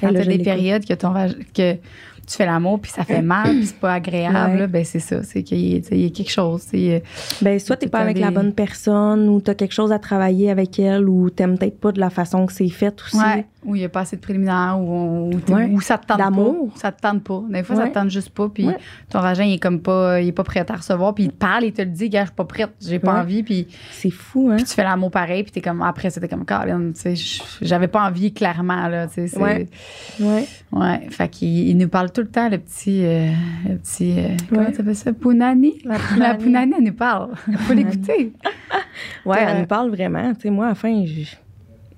Quand 0.00 0.08
je 0.08 0.28
des 0.28 0.38
périodes 0.38 0.84
que, 0.84 0.94
ton 0.94 1.10
vag- 1.12 1.36
que 1.54 1.72
tu 1.74 2.34
fais 2.36 2.44
l'amour 2.46 2.80
puis 2.80 2.90
ça 2.90 3.04
fait 3.04 3.22
mal 3.22 3.50
puis 3.56 3.66
c'est 3.66 3.76
pas 3.76 3.94
agréable, 3.94 4.52
Ouais. 4.54 4.58
là, 4.58 4.66
ben 4.66 4.84
c'est 4.84 4.98
ça. 4.98 5.22
C'est 5.22 5.42
qu'il 5.44 5.58
y, 5.76 5.80
tu 5.80 5.96
y 5.96 6.06
a 6.06 6.10
quelque 6.10 6.30
chose. 6.32 6.62
tu 6.64 6.70
sais, 6.78 7.02
Ben, 7.40 7.58
soit 7.60 7.76
t'es 7.76 7.88
pas 7.88 8.00
avec 8.00 8.18
la 8.18 8.30
bonne 8.32 8.52
personne, 8.52 9.28
ou 9.28 9.40
t'as 9.40 9.54
quelque 9.54 9.72
chose 9.74 9.92
à 9.92 9.98
travailler 10.00 10.50
avec 10.50 10.78
elle, 10.80 11.08
ou 11.08 11.30
t'aimes 11.30 11.56
peut-être 11.56 11.78
pas 11.78 11.92
de 11.92 12.00
la 12.00 12.10
façon 12.10 12.46
que 12.46 12.52
c'est 12.52 12.68
fait 12.68 12.94
aussi. 13.00 13.16
Ouais. 13.16 13.46
Où 13.66 13.74
il 13.74 13.80
n'y 13.80 13.84
a 13.84 13.88
pas 13.88 14.00
assez 14.00 14.16
de 14.16 14.20
préliminaires, 14.20 14.76
où, 14.80 14.90
on- 14.92 15.28
où, 15.28 15.40
t'es- 15.40 15.52
Ouais. 15.52 15.68
où 15.72 15.80
ça 15.80 15.98
te 15.98 16.06
tente 16.06 16.18
D'amour. 16.18 16.70
pas. 16.74 16.80
Ça 16.80 16.92
te 16.92 17.00
tente 17.02 17.22
pas. 17.24 17.42
Des 17.50 17.62
fois, 17.64 17.76
ça 17.76 17.88
te 17.88 17.94
tente 17.94 18.10
juste 18.10 18.30
pas. 18.30 18.48
Puis 18.48 18.66
Ouais. 18.68 18.76
ton 19.10 19.20
vagin, 19.20 19.44
il 19.44 19.54
est 19.54 19.58
comme 19.58 19.80
pas, 19.80 20.20
il 20.20 20.28
est 20.28 20.32
pas 20.32 20.44
prêt 20.44 20.60
à 20.60 20.64
te 20.64 20.72
recevoir. 20.72 21.14
Puis 21.14 21.24
il 21.24 21.30
te 21.30 21.36
parle, 21.36 21.64
il 21.64 21.72
te 21.72 21.82
le 21.82 21.88
dit, 21.90 22.08
gars, 22.08 22.20
je 22.22 22.26
suis 22.26 22.34
pas 22.36 22.44
prête, 22.44 22.70
j'ai 22.80 22.98
pas 23.00 23.20
envie. 23.20 23.42
Puis, 23.42 23.66
C'est 23.90 24.10
fou, 24.10 24.48
hein? 24.50 24.56
puis 24.56 24.64
tu 24.64 24.72
fais 24.74 24.84
l'amour 24.84 25.10
pareil. 25.10 25.42
Puis 25.42 25.52
t'es 25.52 25.60
comme, 25.60 25.82
après, 25.82 26.10
c'était 26.10 26.28
comme, 26.28 26.44
Colin, 26.44 26.92
tu 26.94 27.00
sais, 27.00 27.16
j- 27.16 27.42
j'avais 27.60 27.88
pas 27.88 28.06
envie, 28.06 28.32
clairement, 28.32 28.86
là. 28.88 29.08
tu 29.08 29.26
sais, 29.26 29.38
Ouais. 29.38 29.66
Ouais. 30.20 30.46
Ouais. 30.72 31.06
Fait 31.10 31.28
qu'il 31.28 31.68
il 31.68 31.76
nous 31.76 31.88
parle 31.88 32.12
tout 32.12 32.20
le 32.20 32.28
temps, 32.28 32.48
le 32.48 32.58
petit, 32.58 33.04
euh, 33.04 33.30
le 33.68 33.76
petit, 33.78 34.14
euh, 34.18 34.28
comment 34.48 34.70
t'appelles 34.70 34.94
ça? 34.94 35.12
Pounani? 35.12 35.74
La 35.84 35.94
La 35.94 35.98
Pounani. 36.34 36.44
Pounani, 36.44 36.72
elle 36.78 36.84
nous 36.84 36.92
parle. 36.92 37.30
Il 37.48 37.56
faut 37.58 37.72
l'écouter. 37.74 38.32
Ouais, 39.24 39.38
elle 39.40 39.60
nous 39.60 39.66
parle 39.66 39.90
vraiment. 39.90 40.32
Tu 40.34 40.42
sais, 40.42 40.50
moi, 40.50 40.66
à 40.66 40.68
la 40.70 40.74
fin, 40.74 41.04
je 41.04 41.24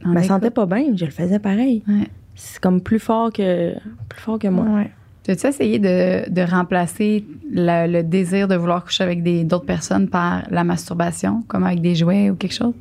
On 0.05 0.09
me 0.11 0.23
sentais 0.23 0.51
pas 0.51 0.67
bien, 0.67 0.97
je 0.97 1.05
le 1.05 1.11
faisais 1.11 1.39
pareil. 1.39 1.83
Ouais. 1.89 2.07
C'est 2.35 2.61
comme 2.61 2.81
plus 2.81 3.01
fort 3.01 3.33
que, 3.33 3.75
plus 4.09 4.21
fort 4.21 4.39
que 4.39 4.49
moi. 4.49 4.65
Ouais. 4.67 4.91
As-tu 5.29 5.47
essayé 5.47 5.79
de, 5.79 6.31
de 6.31 6.41
remplacer 6.43 7.25
le, 7.53 7.87
le 7.91 8.03
désir 8.03 8.49
de 8.49 8.55
vouloir 8.55 8.83
coucher 8.85 9.05
avec 9.05 9.23
d'autres 9.47 9.67
personnes 9.67 10.09
par 10.09 10.45
la 10.51 10.65
masturbation, 10.65 11.43
comme 11.49 11.65
avec 11.65 11.83
des 11.83 11.95
jouets 11.95 12.31
ou 12.31 12.35
quelque 12.37 12.55
chose? 12.55 12.73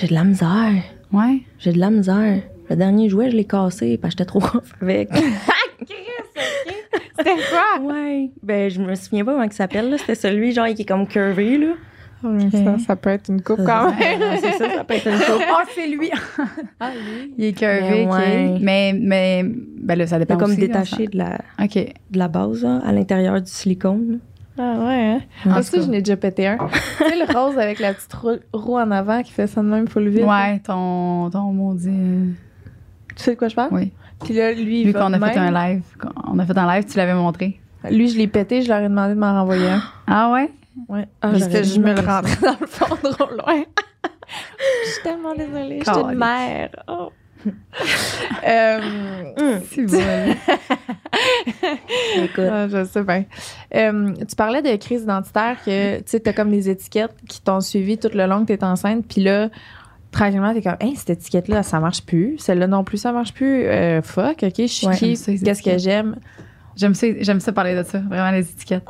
J'ai 0.00 0.06
de 0.06 0.14
la 0.14 0.24
misère. 0.24 0.82
Ouais. 1.12 1.42
J'ai 1.58 1.72
de 1.72 1.78
la 1.78 1.90
misère. 1.90 2.42
Le 2.70 2.76
dernier 2.76 3.10
jouet, 3.10 3.30
je 3.30 3.36
l'ai 3.36 3.44
cassé 3.44 3.98
parce 3.98 4.14
que 4.14 4.18
j'étais 4.20 4.28
trop 4.28 4.38
rough 4.38 4.62
avec. 4.80 5.10
C'était 7.16 7.36
quoi? 7.50 7.80
ouais. 7.82 8.30
Ben, 8.42 8.70
je 8.70 8.80
me 8.80 8.94
souviens 8.94 9.24
pas 9.24 9.32
comment 9.32 9.44
il 9.44 9.52
s'appelle. 9.52 9.94
C'était 9.98 10.14
celui, 10.14 10.52
genre, 10.52 10.66
qui 10.74 10.82
est 10.82 10.86
comme 10.86 11.06
curvé, 11.06 11.58
là. 11.58 11.74
Ça, 12.50 12.78
ça 12.78 12.96
peut 12.96 13.10
être 13.10 13.28
une 13.30 13.42
coupe 13.42 13.60
quand 13.64 13.90
même. 13.90 14.20
C'est 14.40 14.52
ça, 14.52 14.70
ça 14.70 14.84
peut 14.84 14.94
être 14.94 15.06
une 15.08 15.18
coupe. 15.18 15.42
Oh, 15.50 15.62
c'est 15.74 15.86
lui! 15.88 16.10
Ah, 16.80 16.90
lui. 16.90 17.34
Il 17.38 17.44
est 17.46 17.52
curvé, 17.52 18.06
Ben. 18.10 18.58
Mais, 18.60 18.94
mais, 18.98 19.44
ben 19.44 19.98
là, 19.98 20.06
ça 20.06 20.18
dépend 20.18 20.34
C'est 20.34 20.40
comme 20.40 20.50
aussi, 20.52 20.60
là, 20.60 20.66
détaché 20.66 21.06
de 21.06 21.18
la, 21.18 21.38
de 21.58 22.18
la 22.18 22.28
base, 22.28 22.64
à 22.64 22.92
l'intérieur 22.92 23.40
du 23.40 23.50
silicone. 23.50 24.20
Ah 24.58 24.74
ouais, 24.86 24.94
hein? 25.16 25.20
En 25.46 25.50
Ah, 25.54 25.62
cas. 25.62 25.80
je 25.82 25.90
n'ai 25.90 26.00
déjà 26.00 26.16
pété 26.16 26.46
un. 26.46 26.58
tu 26.58 27.04
sais, 27.04 27.16
le 27.16 27.24
rose 27.36 27.58
avec 27.58 27.80
la 27.80 27.92
petite 27.92 28.12
roue, 28.14 28.36
roue 28.52 28.76
en 28.78 28.90
avant 28.92 29.20
qui 29.22 29.32
fait 29.32 29.48
ça 29.48 29.60
de 29.62 29.66
même, 29.66 29.88
faut 29.88 29.98
le 30.00 30.10
vide. 30.10 30.22
Ouais, 30.24 30.60
ton, 30.60 31.28
ton 31.30 31.52
maudit... 31.52 31.88
euh, 31.90 32.26
Tu 33.16 33.22
sais 33.24 33.32
de 33.34 33.38
quoi 33.38 33.48
je 33.48 33.56
parle? 33.56 33.70
Oui. 33.72 33.90
Puis 34.24 34.32
là, 34.34 34.52
lui, 34.52 34.82
il 34.82 34.86
Lui, 34.86 34.92
qu'on 34.92 35.12
a 35.12 35.18
fait 35.32 35.38
un 35.38 35.50
live. 35.50 35.82
On 36.32 36.38
a 36.38 36.46
fait 36.46 36.56
un 36.56 36.72
live, 36.72 36.84
tu 36.88 36.96
l'avais 36.96 37.14
montré. 37.14 37.58
Lui, 37.90 38.08
je 38.08 38.16
l'ai 38.16 38.28
pété, 38.28 38.62
je 38.62 38.68
leur 38.68 38.78
ai 38.78 38.88
demandé 38.88 39.14
de 39.14 39.18
m'en 39.18 39.32
renvoyer 39.34 39.68
un. 39.68 39.82
Ah 40.06 40.30
ouais? 40.32 40.48
Ouais. 40.88 41.06
Ah, 41.22 41.30
Parce 41.30 41.48
que 41.48 41.62
je 41.62 41.78
me 41.80 41.94
le 41.94 42.00
rentrais 42.00 42.36
dans 42.42 42.56
le 42.60 42.66
fond 42.66 42.96
trop 43.12 43.30
loin. 43.30 43.64
je 44.84 44.90
suis 44.90 45.02
tellement 45.02 45.34
désolée. 45.34 45.78
J'étais 45.84 46.00
une 46.00 46.14
mère. 46.14 46.70
Oh. 46.88 47.10
Euh, 48.46 48.80
C'est 49.70 49.84
bon. 49.86 50.34
Écoute. 52.16 52.44
ah, 52.50 52.68
je 52.68 52.84
sais 52.84 53.02
bien. 53.02 53.24
Euh, 53.74 54.12
tu 54.28 54.36
parlais 54.36 54.62
de 54.62 54.74
crise 54.76 55.02
identitaire 55.02 55.56
que 55.64 55.98
tu 55.98 56.02
sais, 56.06 56.20
t'as 56.20 56.32
comme 56.32 56.50
des 56.50 56.68
étiquettes 56.70 57.14
qui 57.28 57.40
t'ont 57.42 57.60
suivi 57.60 57.98
tout 57.98 58.08
le 58.14 58.26
long 58.26 58.44
que 58.44 58.52
t'es 58.52 58.64
enceinte, 58.64 59.04
puis 59.08 59.22
là, 59.22 59.48
tranquillement, 60.10 60.54
t'es 60.54 60.62
comme, 60.62 60.76
hey, 60.80 60.96
cette 60.96 61.10
étiquette-là, 61.10 61.62
ça 61.62 61.80
marche 61.80 62.02
plus. 62.04 62.38
Celle-là 62.38 62.66
non 62.66 62.84
plus, 62.84 62.98
ça 62.98 63.12
marche 63.12 63.32
plus. 63.34 63.64
Euh, 63.66 64.02
fuck, 64.02 64.42
ok, 64.42 64.54
je 64.58 64.66
suis 64.66 64.86
Ouais, 64.86 64.96
qui? 64.96 65.18
Qu'est-ce 65.42 65.62
que 65.62 65.78
j'aime? 65.78 66.16
J'aime 66.76 66.94
ça, 66.94 67.06
j'aime 67.20 67.40
ça 67.40 67.52
parler 67.52 67.74
de 67.76 67.82
ça. 67.82 67.98
Vraiment, 67.98 68.30
les 68.30 68.48
étiquettes. 68.50 68.84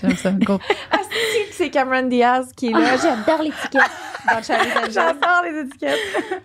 J'aime 0.00 0.16
ça. 0.16 0.30
Go. 0.32 0.58
Ah, 0.90 0.98
c'est- 1.08 1.52
c'est 1.52 1.70
Cameron 1.70 2.06
Diaz 2.08 2.52
qui 2.56 2.68
est 2.68 2.72
là. 2.72 2.96
J'adore 2.96 3.42
l'étiquette. 3.42 4.90
J'adore 4.90 5.42
les 5.44 5.60
étiquettes. 5.60 5.98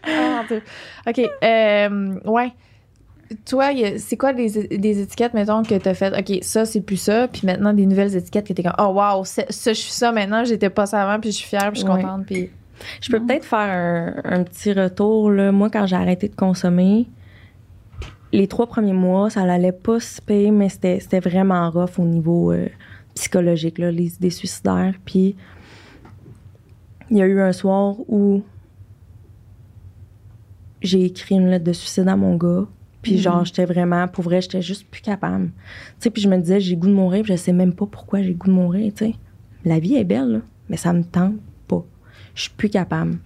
Oh. 0.08 0.56
OK. 1.10 1.22
euh, 1.43 2.14
ouais. 2.26 2.52
Toi, 3.46 3.70
c'est 3.98 4.18
quoi 4.18 4.34
des, 4.34 4.68
des 4.78 5.02
étiquettes, 5.02 5.34
mettons, 5.34 5.64
que 5.64 5.74
t'as 5.76 5.93
fait, 5.96 6.14
OK, 6.18 6.43
ça, 6.43 6.64
c'est 6.66 6.82
plus 6.82 6.98
ça, 6.98 7.28
puis 7.28 7.41
maintenant, 7.46 7.74
des 7.74 7.86
nouvelles 7.88 8.16
étiquettes 8.16 8.48
que 8.48 8.54
t'es 8.54 8.62
comme, 8.62 8.76
oh, 8.78 8.93
wow, 8.93 9.26
ça, 9.26 9.43
ça, 9.50 9.74
je 9.74 9.80
suis 9.80 9.91
ça 9.91 10.12
maintenant, 10.12 10.43
j'étais 10.46 10.70
pas 10.70 10.86
ça 10.86 11.02
avant, 11.02 11.20
puis 11.20 11.32
je 11.32 11.38
suis 11.38 11.48
fière, 11.48 11.72
puis 11.72 11.82
je 11.82 11.86
suis 11.86 11.91
Ouais. 11.93 12.02
contente, 12.04 12.26
puis. 12.28 12.52
Je 13.02 13.10
peux 13.10 13.20
peut-être 13.26 13.46
faire 13.46 13.58
un, 13.60 14.14
un 14.26 14.43
petit 14.43 14.74
retour. 14.74 15.32
Là. 15.32 15.52
Moi, 15.54 15.70
quand 15.72 15.86
j'ai 15.88 15.96
arrêté 15.96 16.28
de 16.28 16.36
consommer, 16.36 17.08
les 18.36 18.47
trois 18.47 18.67
premiers 18.67 18.93
mois, 18.93 19.29
ça 19.29 19.41
allait 19.41 19.71
pas 19.71 19.99
se 19.99 20.21
payer, 20.21 20.51
mais 20.51 20.69
c'était 20.69 20.99
c'était 20.99 21.19
vraiment 21.19 21.69
rough 21.69 21.97
au 21.97 22.03
niveau 22.05 22.51
euh, 22.51 22.67
psychologique, 23.13 23.77
là, 23.77 23.91
les 23.91 24.15
idées 24.15 24.29
suicidaires. 24.29 24.95
Puis, 25.05 25.36
il 27.09 27.17
y 27.17 27.21
a 27.21 27.25
eu 27.25 27.39
un 27.39 27.53
soir 27.53 27.95
où 28.07 28.43
j'ai 30.81 31.05
écrit 31.05 31.36
une 31.36 31.49
lettre 31.49 31.63
de 31.63 31.73
suicide 31.73 32.07
à 32.07 32.15
mon 32.15 32.36
gars. 32.36 32.65
Puis, 33.01 33.19
genre, 33.19 33.45
j'étais 33.45 33.65
vraiment, 33.65 34.07
pour 34.07 34.23
vrai, 34.23 34.41
j'étais 34.41 34.63
juste 34.63 34.88
plus 34.89 35.01
capable. 35.01 35.45
Tu 35.45 35.51
sais, 35.99 36.09
puis 36.09 36.21
je 36.21 36.27
me 36.27 36.38
disais, 36.38 36.59
j'ai 36.59 36.75
goût 36.75 36.88
de 36.88 36.93
mourir, 36.93 37.23
puis 37.23 37.33
je 37.33 37.38
sais 37.38 37.53
même 37.53 37.73
pas 37.73 37.86
pourquoi 37.86 38.21
j'ai 38.21 38.33
goût 38.33 38.47
de 38.47 38.53
mourir, 38.53 38.91
tu 38.95 39.05
sais. 39.05 39.15
La 39.63 39.79
vie 39.79 39.95
est 39.95 40.03
belle, 40.03 40.31
là, 40.31 40.39
mais 40.69 40.77
ça 40.77 40.91
me 40.91 41.03
tente 41.03 41.36
pas. 41.67 41.86
Je 42.33 42.43
suis 42.43 42.51
plus 42.51 42.69
capable. 42.69 43.17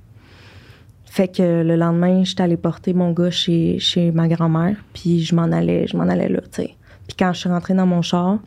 Fait 1.12 1.28
que 1.28 1.64
le 1.64 1.76
lendemain, 1.76 2.24
j'étais 2.24 2.44
allée 2.44 2.58
porter 2.58 2.94
mon 2.94 3.12
gars 3.12 3.32
chez, 3.32 3.80
chez 3.80 4.12
ma 4.12 4.28
grand-mère, 4.28 4.76
puis 4.94 5.22
je 5.24 5.34
m'en 5.36 5.44
allais, 5.52 5.88
je 5.88 5.98
m'en 5.98 6.04
allais 6.04 6.30
là, 6.30 6.42
tu 6.42 6.62
sais. 6.64 6.76
Puis 7.08 7.16
quand 7.18 7.34
je 7.34 7.40
suis 7.40 7.50
rentrée 7.50 7.74
dans 7.74 7.88
mon 7.88 8.02
char, 8.04 8.38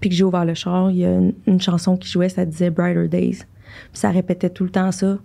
puis 0.00 0.10
que 0.10 0.16
j'ai 0.16 0.24
ouvert 0.24 0.44
le 0.44 0.54
char, 0.54 0.90
il 0.90 0.98
y 0.98 1.04
a 1.04 1.12
une, 1.12 1.32
une 1.46 1.60
chanson 1.60 1.96
qui 1.96 2.08
jouait, 2.08 2.28
ça 2.28 2.44
disait 2.44 2.70
Brighter 2.70 3.06
Days. 3.08 3.38
Puis 3.38 3.44
ça 3.92 4.10
répétait 4.10 4.50
tout 4.50 4.64
le 4.64 4.70
temps 4.70 4.90
ça. 4.90 5.16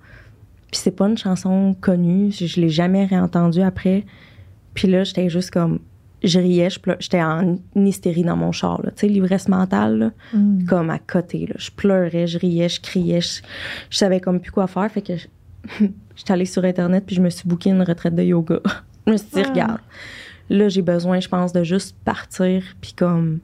Puis 0.71 0.79
c'est 0.81 0.91
pas 0.95 1.07
une 1.07 1.17
chanson 1.17 1.75
connue, 1.81 2.31
je, 2.31 2.45
je 2.45 2.61
l'ai 2.61 2.69
jamais 2.69 3.05
réentendue 3.05 3.61
après. 3.61 4.05
Puis 4.75 4.87
là, 4.87 5.03
j'étais 5.03 5.29
juste 5.29 5.49
comme 5.51 5.79
je 6.23 6.37
riais, 6.39 6.69
j'étais 6.99 7.23
en 7.23 7.57
hystérie 7.75 8.23
dans 8.23 8.37
mon 8.37 8.51
char. 8.51 8.79
Tu 8.83 8.91
sais, 8.95 9.07
l'ivresse 9.07 9.47
mentale, 9.49 9.97
là 9.97 10.11
comme 10.67 10.91
à 10.91 10.99
côté. 10.99 11.47
Là. 11.47 11.55
Je 11.57 11.71
pleurais, 11.71 12.27
je 12.27 12.37
riais, 12.37 12.69
je 12.69 12.79
criais, 12.79 13.19
je, 13.21 13.41
je 13.89 13.97
savais 13.97 14.19
comme 14.19 14.39
plus 14.39 14.51
quoi 14.51 14.67
faire. 14.67 14.89
Fait 14.91 15.01
que 15.01 15.13
je- 15.17 15.85
j'étais 16.21 16.33
allée 16.33 16.45
sur 16.45 16.63
Internet 16.63 17.03
puis 17.07 17.15
je 17.15 17.21
me 17.21 17.31
suis 17.31 17.47
booké 17.47 17.71
une 17.71 17.81
retraite 17.81 18.13
de 18.13 18.21
yoga. 18.21 18.59
je 19.07 19.11
me 19.11 19.17
suis 19.17 19.27
dit, 19.33 19.41
Ah. 19.43 19.49
regarde, 19.49 19.81
là, 20.51 20.69
j'ai 20.69 20.83
besoin, 20.83 21.19
je 21.19 21.27
pense, 21.27 21.51
de 21.51 21.63
juste 21.63 21.95
partir 22.05 22.63
puis 22.79 22.93
comme 22.93 23.39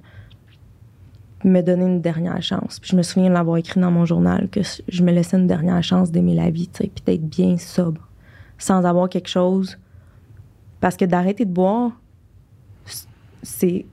me 1.43 1.61
donner 1.61 1.85
une 1.85 2.01
dernière 2.01 2.41
chance. 2.43 2.79
Puis 2.79 2.91
je 2.91 2.95
me 2.95 3.01
souviens 3.01 3.29
de 3.29 3.33
l'avoir 3.33 3.57
écrit 3.57 3.79
dans 3.79 3.89
mon 3.89 4.05
journal 4.05 4.47
que 4.49 4.61
je 4.87 5.03
me 5.03 5.11
laissais 5.11 5.37
une 5.37 5.47
dernière 5.47 5.81
chance 5.83 6.11
d'aimer 6.11 6.35
la 6.35 6.51
vie, 6.51 6.67
tu 6.67 6.83
sais, 6.83 6.91
puis 6.93 7.03
d'être 7.03 7.27
bien 7.27 7.57
sobre, 7.57 8.07
sans 8.59 8.85
avoir 8.85 9.09
quelque 9.09 9.29
chose. 9.29 9.77
Parce 10.79 10.97
que 10.97 11.05
d'arrêter 11.05 11.45
de 11.45 11.51
boire, 11.51 11.91
c'est 13.41 13.85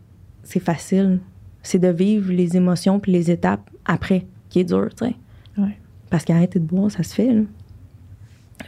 c'est 0.42 0.60
facile. 0.60 1.20
C'est 1.62 1.78
de 1.78 1.88
vivre 1.88 2.30
les 2.30 2.54
émotions 2.54 3.00
puis 3.00 3.12
les 3.12 3.30
étapes 3.30 3.70
après 3.86 4.26
qui 4.50 4.60
est 4.60 4.64
dur, 4.64 4.90
tu 4.94 5.06
sais. 5.06 5.16
Ouais. 5.56 5.78
Parce 6.10 6.26
qu'arrêter 6.26 6.58
de 6.58 6.66
boire, 6.66 6.90
ça 6.90 7.02
se 7.02 7.14
fait, 7.14 7.32
là. 7.32 7.42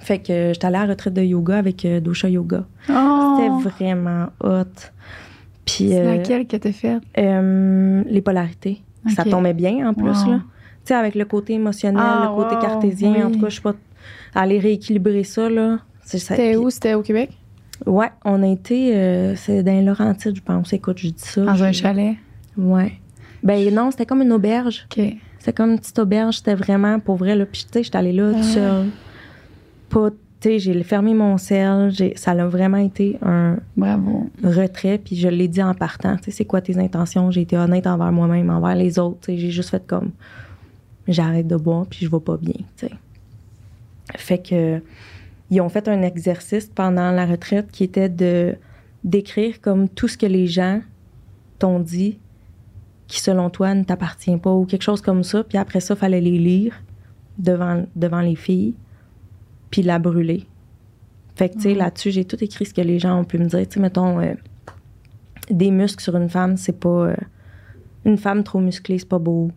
Fait 0.00 0.18
que 0.18 0.52
j'étais 0.52 0.66
allée 0.66 0.76
à 0.76 0.86
la 0.86 0.92
retraite 0.92 1.14
de 1.14 1.22
yoga 1.22 1.58
avec 1.58 1.84
euh, 1.84 2.00
Dosha 2.00 2.28
Yoga. 2.28 2.64
Oh, 2.90 3.36
C'était 3.36 3.48
vraiment 3.76 4.26
hot. 4.42 4.64
Puis 5.64 5.88
c'est 5.88 6.00
euh, 6.00 6.16
laquelle 6.16 6.46
que 6.46 6.56
t'as 6.56 6.72
faite? 6.72 7.02
euh, 7.18 8.02
les 8.08 8.20
polarités. 8.20 8.82
Ça 9.14 9.24
tombait 9.24 9.54
bien 9.54 9.88
en 9.88 9.94
plus, 9.94 10.06
Wow. 10.24 10.30
là. 10.32 10.40
Tu 10.84 10.92
sais, 10.92 10.94
avec 10.94 11.14
le 11.16 11.24
côté 11.24 11.54
émotionnel, 11.54 12.00
Ah, 12.04 12.28
le 12.30 12.36
côté 12.42 12.54
wow, 12.54 12.60
cartésien, 12.60 13.26
en 13.26 13.26
oui. 13.28 13.32
tout 13.32 13.40
cas, 13.40 13.48
je 13.48 13.56
sais 13.56 13.60
pas, 13.62 13.74
aller 14.34 14.58
rééquilibrer 14.60 15.24
ça, 15.24 15.48
là. 15.48 15.78
C'est 16.04 16.18
ça. 16.18 16.36
C'était 16.36 16.56
où? 16.56 16.70
C'était 16.70 16.94
au 16.94 17.02
Québec? 17.02 17.30
Ouais, 17.84 18.10
on 18.24 18.42
a 18.42 18.46
été, 18.46 18.94
euh, 18.96 19.34
c'est 19.36 19.62
dans 19.64 19.72
les 19.72 19.82
Laurentides, 19.82 20.36
je 20.36 20.42
pense. 20.42 20.72
Écoute, 20.72 20.98
je 20.98 21.08
dis 21.08 21.14
ça. 21.18 21.44
Dans 21.44 21.62
un 21.62 21.72
chalet? 21.72 22.14
Ouais. 22.56 22.92
Ben 23.42 23.72
non, 23.74 23.90
c'était 23.90 24.06
comme 24.06 24.22
une 24.22 24.32
auberge. 24.32 24.86
OK. 24.96 25.04
C'était 25.38 25.52
comme 25.52 25.72
une 25.72 25.78
petite 25.78 25.98
auberge. 25.98 26.36
C'était 26.38 26.54
vraiment 26.54 26.98
pour 27.00 27.16
vrai. 27.16 27.36
Là. 27.36 27.44
Puis, 27.46 27.64
tu 27.64 27.72
sais, 27.72 27.82
j'étais 27.82 27.98
allée 27.98 28.12
là 28.12 28.30
Ah. 28.32 28.34
toute 28.36 28.44
seule. 28.44 28.86
Pas, 29.88 30.10
tu 30.10 30.16
sais, 30.40 30.58
j'ai 30.58 30.82
fermé 30.82 31.14
mon 31.14 31.38
sel. 31.38 31.92
Ça 32.16 32.32
a 32.32 32.46
vraiment 32.46 32.78
été 32.78 33.18
un 33.22 33.58
Bravo. 33.76 34.28
retrait. 34.42 34.98
Puis, 34.98 35.16
je 35.16 35.28
l'ai 35.28 35.48
dit 35.48 35.62
en 35.62 35.74
partant. 35.74 36.16
Tu 36.16 36.24
sais, 36.24 36.30
c'est 36.30 36.44
quoi 36.44 36.60
tes 36.60 36.78
intentions? 36.78 37.30
J'ai 37.30 37.42
été 37.42 37.56
honnête 37.56 37.86
envers 37.86 38.12
moi-même, 38.12 38.50
envers 38.50 38.74
les 38.74 38.98
autres. 38.98 39.28
J'ai 39.28 39.50
juste 39.50 39.70
fait 39.70 39.86
comme 39.86 40.10
j'arrête 41.08 41.46
de 41.46 41.56
boire, 41.56 41.86
puis 41.86 42.00
je 42.04 42.10
vais 42.10 42.20
pas 42.20 42.36
bien. 42.36 42.64
Fait 44.16 44.38
que. 44.38 44.80
Ils 45.48 45.60
ont 45.60 45.68
fait 45.68 45.86
un 45.86 46.02
exercice 46.02 46.66
pendant 46.66 47.12
la 47.12 47.24
retraite 47.24 47.70
qui 47.70 47.84
était 47.84 48.08
de 48.08 48.56
d'écrire 49.04 49.60
comme 49.60 49.88
tout 49.88 50.08
ce 50.08 50.18
que 50.18 50.26
les 50.26 50.48
gens 50.48 50.80
t'ont 51.60 51.78
dit 51.78 52.18
qui, 53.06 53.20
selon 53.20 53.50
toi, 53.50 53.72
ne 53.74 53.84
t'appartient 53.84 54.36
pas 54.36 54.52
ou 54.52 54.66
quelque 54.66 54.82
chose 54.82 55.00
comme 55.00 55.22
ça. 55.22 55.44
Puis 55.44 55.56
après 55.58 55.80
ça, 55.80 55.94
fallait 55.94 56.20
les 56.20 56.38
lire 56.38 56.74
devant, 57.38 57.86
devant 57.94 58.20
les 58.20 58.34
filles, 58.34 58.74
puis 59.76 59.82
la 59.82 59.98
brûler. 59.98 60.46
Fait 61.34 61.50
que, 61.50 61.56
tu 61.56 61.60
sais, 61.60 61.74
là-dessus, 61.74 62.10
j'ai 62.10 62.24
tout 62.24 62.42
écrit 62.42 62.64
ce 62.64 62.72
que 62.72 62.80
les 62.80 62.98
gens 62.98 63.20
ont 63.20 63.24
pu 63.24 63.36
me 63.36 63.44
dire. 63.44 63.68
Tu 63.68 63.74
sais, 63.74 63.80
mettons, 63.80 64.20
euh, 64.20 64.32
des 65.50 65.70
muscles 65.70 66.02
sur 66.02 66.16
une 66.16 66.30
femme, 66.30 66.56
c'est 66.56 66.80
pas. 66.80 66.88
euh, 66.88 67.16
une 68.06 68.16
femme 68.16 68.42
trop 68.42 68.58
musclée, 68.58 68.98
c'est 68.98 69.08
pas 69.08 69.18
beau. 69.18 69.50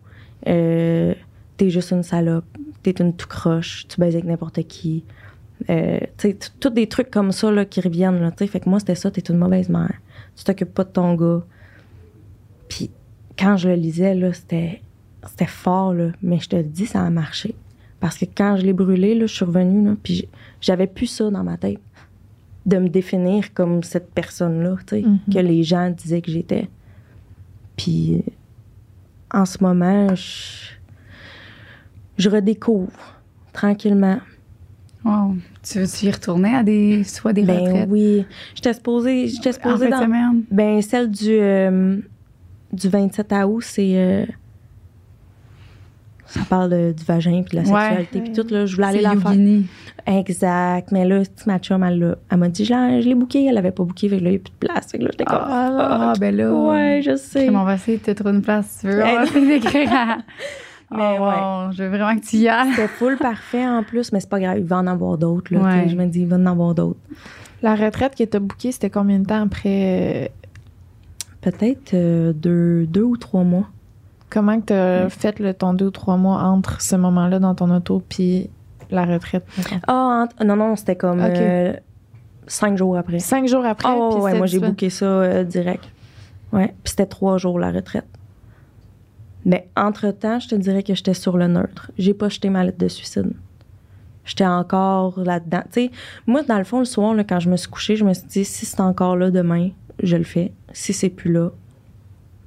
Euh, 0.45 1.13
t'es 1.55 1.69
juste 1.69 1.91
une 1.91 2.03
salope. 2.03 2.43
T'es 2.83 2.91
une 2.99 3.15
tout 3.15 3.29
croche. 3.29 3.87
Tu 3.87 3.97
baises 3.97 4.13
avec 4.13 4.25
n'importe 4.25 4.61
qui. 4.67 5.05
Tu 5.65 5.73
sais, 6.17 6.37
tous 6.59 6.69
des 6.69 6.87
trucs 6.87 7.11
comme 7.11 7.31
ça 7.31 7.49
là, 7.49 7.63
qui 7.63 7.79
reviennent. 7.79 8.19
Là, 8.19 8.31
tu 8.31 8.39
sais. 8.39 8.47
fait 8.47 8.59
que 8.59 8.67
moi, 8.67 8.79
c'était 8.79 8.95
ça. 8.95 9.09
T'es 9.11 9.21
une 9.21 9.37
mauvaise 9.37 9.69
mère. 9.69 9.93
Tu 10.35 10.43
t'occupes 10.43 10.73
pas 10.73 10.83
de 10.83 10.89
ton 10.89 11.13
gars. 11.15 11.43
Puis 12.67 12.91
quand 13.37 13.55
je 13.55 13.69
le 13.69 13.75
lisais, 13.75 14.15
là, 14.15 14.33
c'était, 14.33 14.81
c'était 15.25 15.45
fort, 15.45 15.93
là. 15.93 16.09
Mais 16.21 16.39
je 16.39 16.49
te 16.49 16.57
le 16.57 16.63
dis, 16.63 16.87
ça 16.87 17.05
a 17.05 17.09
marché. 17.09 17.55
Parce 17.99 18.17
que 18.17 18.25
quand 18.25 18.55
je 18.57 18.65
l'ai 18.65 18.73
brûlé, 18.73 19.13
là, 19.15 19.25
je 19.25 19.33
suis 19.33 19.45
revenue, 19.45 19.85
là, 19.89 19.95
puis 20.01 20.27
j'avais 20.61 20.87
plus 20.87 21.07
ça 21.07 21.29
dans 21.29 21.43
ma 21.43 21.57
tête. 21.57 21.79
De 22.65 22.77
me 22.77 22.87
définir 22.89 23.53
comme 23.53 23.83
cette 23.83 24.11
personne-là, 24.13 24.75
tu 24.87 24.95
sais, 24.97 25.01
Mhm. 25.01 25.19
que 25.33 25.39
les 25.39 25.63
gens 25.63 25.89
disaient 25.89 26.21
que 26.21 26.31
j'étais. 26.31 26.69
Puis 27.77 28.23
en 29.33 29.45
ce 29.45 29.57
moment, 29.63 30.13
je, 30.15 30.71
je 32.17 32.29
redécouvre 32.29 33.19
tranquillement. 33.53 34.19
Wow. 35.03 35.35
Tu 35.63 35.79
veux-tu 35.79 36.05
y 36.07 36.11
retourner 36.11 36.53
à 36.55 36.63
des, 36.63 37.03
soit 37.05 37.31
des 37.33 37.43
Ben 37.43 37.59
retraites? 37.59 37.89
oui, 37.89 38.25
j'étais 38.55 38.73
supposée, 38.73 39.27
j'étais 39.27 39.49
En 39.49 39.53
supposée 39.53 39.89
fin 39.89 40.05
de 40.07 40.11
dans... 40.11 40.41
Ben, 40.51 40.81
celle 40.81 41.09
du, 41.09 41.29
euh, 41.31 41.97
du 42.73 42.89
27 42.89 43.33
août, 43.47 43.61
c'est. 43.63 43.91
euh, 43.95 44.25
ça 46.29 46.41
parle 46.49 46.69
de- 46.69 46.91
du 46.93 47.03
vagin 47.03 47.41
puis 47.43 47.57
de 47.57 47.63
la 47.63 47.65
sexualité 47.65 48.21
puis 48.21 48.31
tout. 48.33 48.45
Là, 48.53 48.65
je 48.65 48.75
voulais 48.75 48.87
aller 48.87 49.01
la 49.01 49.15
faire. 49.15 49.33
Exact. 50.07 50.91
Mais 50.91 51.05
là, 51.05 51.21
ma 51.45 51.59
chum, 51.59 51.83
elle, 51.83 52.15
m'a 52.35 52.47
dit, 52.49 52.65
je 52.65 53.01
l'ai, 53.03 53.15
booké. 53.15 53.45
Elle 53.45 53.57
avait 53.57 53.71
pas 53.71 53.83
booké, 53.83 54.09
fait 54.09 54.17
que 54.19 54.23
là, 54.23 54.29
il 54.29 54.33
n'y 54.33 54.37
a 54.37 54.39
plus 54.39 54.51
de 54.53 54.67
place. 54.67 54.91
Fait 54.91 54.97
que 54.97 55.03
là, 55.03 55.09
j'étais 55.11 55.25
comme. 55.25 55.37
Ah, 55.41 56.13
ben 56.19 56.35
là. 56.35 56.51
Ouais, 56.53 57.01
je 57.03 57.15
sais. 57.15 57.49
On 57.49 57.63
va 57.63 57.75
essayer 57.75 57.97
de 57.97 58.03
te 58.03 58.11
trouver 58.11 58.31
une 58.35 58.41
place 58.41 58.67
si 58.67 58.79
tu 58.81 58.87
veux. 58.93 59.03
On 59.03 59.15
va 59.15 59.23
essayer 59.23 59.47
d'écrire 59.59 59.93
à. 59.93 60.17
Mais 60.91 61.17
oh, 61.19 61.23
wow, 61.23 61.71
Je 61.71 61.83
veux 61.83 61.89
vraiment 61.89 62.19
que 62.19 62.25
tu 62.25 62.37
y 62.37 62.47
ailles. 62.47 62.71
C'était 62.71 62.87
full 62.87 63.17
parfait 63.17 63.63
en 63.67 63.83
plus, 63.83 64.11
mais 64.11 64.19
c'est 64.19 64.29
pas 64.29 64.39
grave, 64.39 64.57
il 64.57 64.63
va 64.65 64.77
en 64.77 64.87
avoir 64.87 65.19
d'autres. 65.19 65.53
Là, 65.53 65.59
Ouais. 65.59 65.83
tu 65.83 65.89
Je 65.89 65.95
me 65.95 66.07
dis, 66.07 66.21
il 66.21 66.27
va 66.27 66.37
en 66.37 66.45
avoir 66.47 66.73
d'autres. 66.73 66.99
La 67.61 67.75
retraite 67.75 68.15
que 68.15 68.23
t'as 68.23 68.39
bookée, 68.39 68.71
c'était 68.71 68.89
combien 68.89 69.19
de 69.19 69.25
temps 69.25 69.43
après? 69.43 70.25
euh, 70.25 70.27
Peut-être 71.41 71.93
euh, 71.93 72.33
deux, 72.33 72.85
deux 72.87 73.03
ou 73.03 73.17
trois 73.17 73.43
mois. 73.43 73.69
Comment 74.29 74.59
que 74.61 74.65
t'as 74.65 75.09
fait 75.09 75.39
le, 75.39 75.53
ton 75.53 75.73
deux 75.73 75.87
ou 75.87 75.91
trois 75.91 76.17
mois 76.17 76.41
entre 76.43 76.81
ce 76.81 76.95
moment-là 76.95 77.39
dans 77.39 77.55
ton 77.55 77.73
auto 77.75 78.03
puis 78.07 78.49
la 78.91 79.05
retraite? 79.05 79.45
Ah, 79.87 80.23
entre- 80.25 80.43
non, 80.43 80.55
non, 80.55 80.75
c'était 80.75 80.95
comme 80.95 81.19
euh, 81.21 81.73
cinq 82.47 82.77
jours 82.77 82.97
après. 82.97 83.19
Cinq 83.19 83.47
jours 83.47 83.65
après? 83.65 83.87
Ah 83.87 83.95
ouais, 83.97 84.09
puis 84.09 84.19
ouais, 84.19 84.29
c'était 84.29 84.37
moi 84.37 84.47
j'ai 84.47 84.59
booké 84.69 84.89
ça 84.89 85.05
euh, 85.05 85.43
direct. 85.43 85.83
Ouais, 86.53 86.67
puis 86.83 86.91
c'était 86.91 87.05
trois 87.05 87.37
jours 87.37 87.59
la 87.59 87.71
retraite. 87.71 88.05
Mais 89.45 89.67
entre-temps, 89.77 90.39
je 90.39 90.49
te 90.49 90.55
dirais 90.55 90.83
que 90.83 90.93
j'étais 90.93 91.13
sur 91.13 91.37
le 91.37 91.47
neutre. 91.47 91.91
J'ai 91.97 92.13
pas 92.13 92.29
jeté 92.29 92.49
ma 92.49 92.63
lettre 92.63 92.77
de 92.77 92.87
suicide. 92.87 93.31
J'étais 94.25 94.45
encore 94.45 95.19
là-dedans. 95.19 95.61
Tu 95.71 95.85
sais, 95.85 95.91
moi, 96.27 96.43
dans 96.43 96.57
le 96.57 96.63
fond, 96.65 96.79
le 96.79 96.85
soir, 96.85 97.13
là, 97.15 97.23
quand 97.23 97.39
je 97.39 97.49
me 97.49 97.55
suis 97.57 97.69
couchée, 97.69 97.95
je 97.95 98.03
me 98.03 98.13
suis 98.13 98.27
dit, 98.27 98.45
si 98.45 98.65
c'est 98.65 98.81
encore 98.81 99.15
là 99.15 99.31
demain, 99.31 99.69
je 100.03 100.17
le 100.17 100.23
fais. 100.23 100.51
Si 100.71 100.93
c'est 100.93 101.09
plus 101.09 101.31
là, 101.31 101.49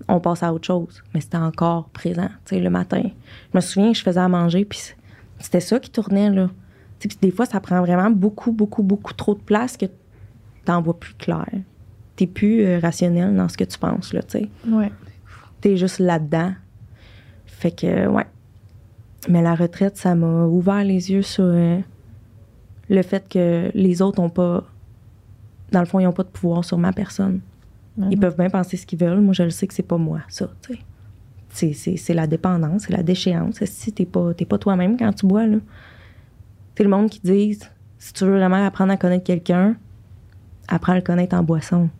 on 0.09 0.21
passe 0.21 0.43
à 0.43 0.53
autre 0.53 0.67
chose. 0.67 1.03
Mais 1.15 1.21
c'était 1.21 1.37
encore 1.37 1.89
présent, 1.91 2.29
tu 2.45 2.57
sais, 2.57 2.61
le 2.61 2.71
matin. 2.71 3.03
Je 3.53 3.57
me 3.57 3.61
souviens 3.61 3.93
que 3.93 3.99
je 3.99 4.03
faisais 4.03 4.21
à 4.21 4.29
manger, 4.29 4.65
puis 4.65 4.81
c'était 5.39 5.61
ça 5.61 5.79
qui 5.79 5.91
tournait, 5.91 6.31
là. 6.31 6.49
Tu 6.99 7.09
sais, 7.09 7.09
puis 7.09 7.19
des 7.21 7.35
fois, 7.35 7.47
ça 7.47 7.61
prend 7.61 7.81
vraiment 7.81 8.11
beaucoup, 8.11 8.53
beaucoup, 8.53 8.83
beaucoup 8.83 9.13
trop 9.13 9.35
de 9.35 9.41
place 9.41 9.77
que 9.77 9.87
t'en 10.65 10.81
vois 10.83 10.99
plus 10.99 11.15
clair. 11.15 11.49
T'es 12.17 12.27
plus 12.27 12.65
euh, 12.65 12.79
rationnel 12.79 13.35
dans 13.35 13.49
ce 13.49 13.57
que 13.57 13.65
tu 13.65 13.79
penses, 13.79 14.13
là, 14.13 14.23
tu 14.23 14.39
sais. 14.39 14.49
Ouais. 14.69 14.93
T'es 15.61 15.77
juste 15.77 15.99
là-dedans. 15.99 16.53
Fait 17.47 17.71
que, 17.71 18.07
ouais. 18.07 18.27
Mais 19.29 19.43
la 19.43 19.55
retraite, 19.55 19.97
ça 19.97 20.15
m'a 20.15 20.47
ouvert 20.47 20.83
les 20.83 21.13
yeux 21.13 21.23
sur 21.23 21.45
euh, 21.45 21.79
le 22.89 23.03
fait 23.03 23.29
que 23.29 23.71
les 23.75 24.03
autres 24.03 24.21
ont 24.21 24.31
pas. 24.31 24.65
Dans 25.71 25.81
le 25.81 25.87
fond, 25.87 26.01
ils 26.01 26.07
ont 26.07 26.13
pas 26.13 26.25
de 26.25 26.29
pouvoir 26.29 26.65
sur 26.65 26.77
ma 26.77 26.93
personne. 26.93 27.41
Ils 27.99 28.05
Mhm. 28.17 28.21
peuvent 28.21 28.37
bien 28.37 28.49
penser 28.51 28.77
ce 28.77 28.87
qu'ils 28.87 28.99
veulent. 28.99 29.21
Moi, 29.21 29.35
je 29.35 29.43
le 29.43 29.51
sais 29.51 29.67
que 29.67 29.75
c'est 29.75 29.83
pas 29.83 29.99
moi, 29.99 30.21
ça. 30.29 30.49
C'est- 31.51 31.75
C'est 31.75 31.97
c'est 31.99 32.15
la 32.15 32.27
dépendance, 32.27 32.85
c'est 32.87 32.93
la 32.97 33.03
déchéance. 33.03 33.63
Si 33.65 33.93
t'es 33.93 34.07
pas, 34.07 34.33
t'es 34.33 34.47
pas 34.47 34.57
toi-même 34.59 34.97
quand 34.97 35.13
tu 35.13 35.27
bois, 35.27 35.47
là? 35.47 35.59
C'est 36.75 36.85
le 36.85 36.89
monde 36.89 37.11
qui 37.11 37.21
dit 37.23 37.59
si 37.99 38.13
tu 38.15 38.25
veux 38.25 38.37
vraiment 38.39 38.65
apprendre 38.67 38.93
à 38.93 38.97
connaître 38.97 39.25
quelqu'un, 39.25 39.77
apprends 40.69 40.93
à 40.93 40.97
le 40.97 41.03
connaître 41.03 41.37
en 41.37 41.43
boisson. 41.43 41.91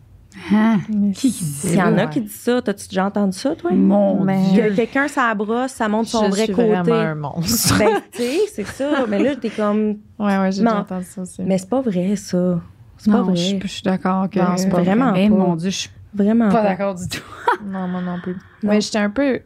Mais 0.51 1.11
Qui 1.11 1.31
qui 1.31 1.43
dit 1.43 1.59
Il 1.65 1.75
y 1.75 1.81
en 1.83 1.95
a 1.99 2.07
qui 2.07 2.21
disent 2.21 2.33
ça. 2.39 2.59
T'as-tu 2.63 2.87
déjà 2.87 3.05
entendu 3.05 3.37
ça, 3.37 3.55
toi? 3.55 3.69
Mon 3.71 4.23
Mais- 4.23 4.49
Dieu. 4.51 4.69
Que 4.71 4.75
quelqu'un, 4.77 5.07
ça 5.07 5.31
brosse, 5.35 5.73
ça 5.73 5.87
montre 5.87 6.09
son 6.09 6.25
je 6.25 6.29
vrai 6.31 6.45
suis 6.45 6.53
côté. 6.55 6.69
vraiment 6.69 6.95
un 6.95 7.13
monstre. 7.15 7.77
Ben, 7.77 8.01
tu 8.11 8.17
sais, 8.23 8.39
c'est 8.51 8.65
ça. 8.65 9.05
Mais 9.07 9.21
là, 9.21 9.35
t'es 9.35 9.51
comme. 9.51 9.97
ouais, 10.17 10.37
ouais, 10.39 10.51
j'ai 10.51 10.63
déjà 10.63 10.79
entendu 10.79 11.05
ça 11.05 11.21
aussi. 11.21 11.43
Mais 11.43 11.59
c'est 11.59 11.69
pas 11.69 11.81
vrai, 11.81 12.15
ça. 12.15 12.59
C'est 13.03 13.11
pas 13.11 13.17
Non, 13.17 13.23
vrai. 13.25 13.35
je, 13.35 13.55
je 13.61 13.67
suis 13.67 13.81
d'accord 13.83 14.29
que. 14.29 14.39
Non, 14.39 14.55
c'est 14.55 14.69
pas 14.69 14.81
vraiment 14.81 15.13
Eh, 15.15 15.29
pas. 15.29 15.35
mon 15.35 15.55
Dieu, 15.55 15.69
je 15.69 15.75
suis 15.77 15.89
Vraiment 16.13 16.47
pas 16.49 16.61
pas. 16.61 16.63
d'accord 16.63 16.95
du 16.95 17.07
tout. 17.09 17.21
Non, 17.65 17.87
moi 17.87 18.01
non 18.01 18.17
plus. 18.21 18.33
Non. 18.33 18.39
Mais 18.71 18.81
j'étais 18.81 18.99
un 18.99 19.09
peu. 19.09 19.41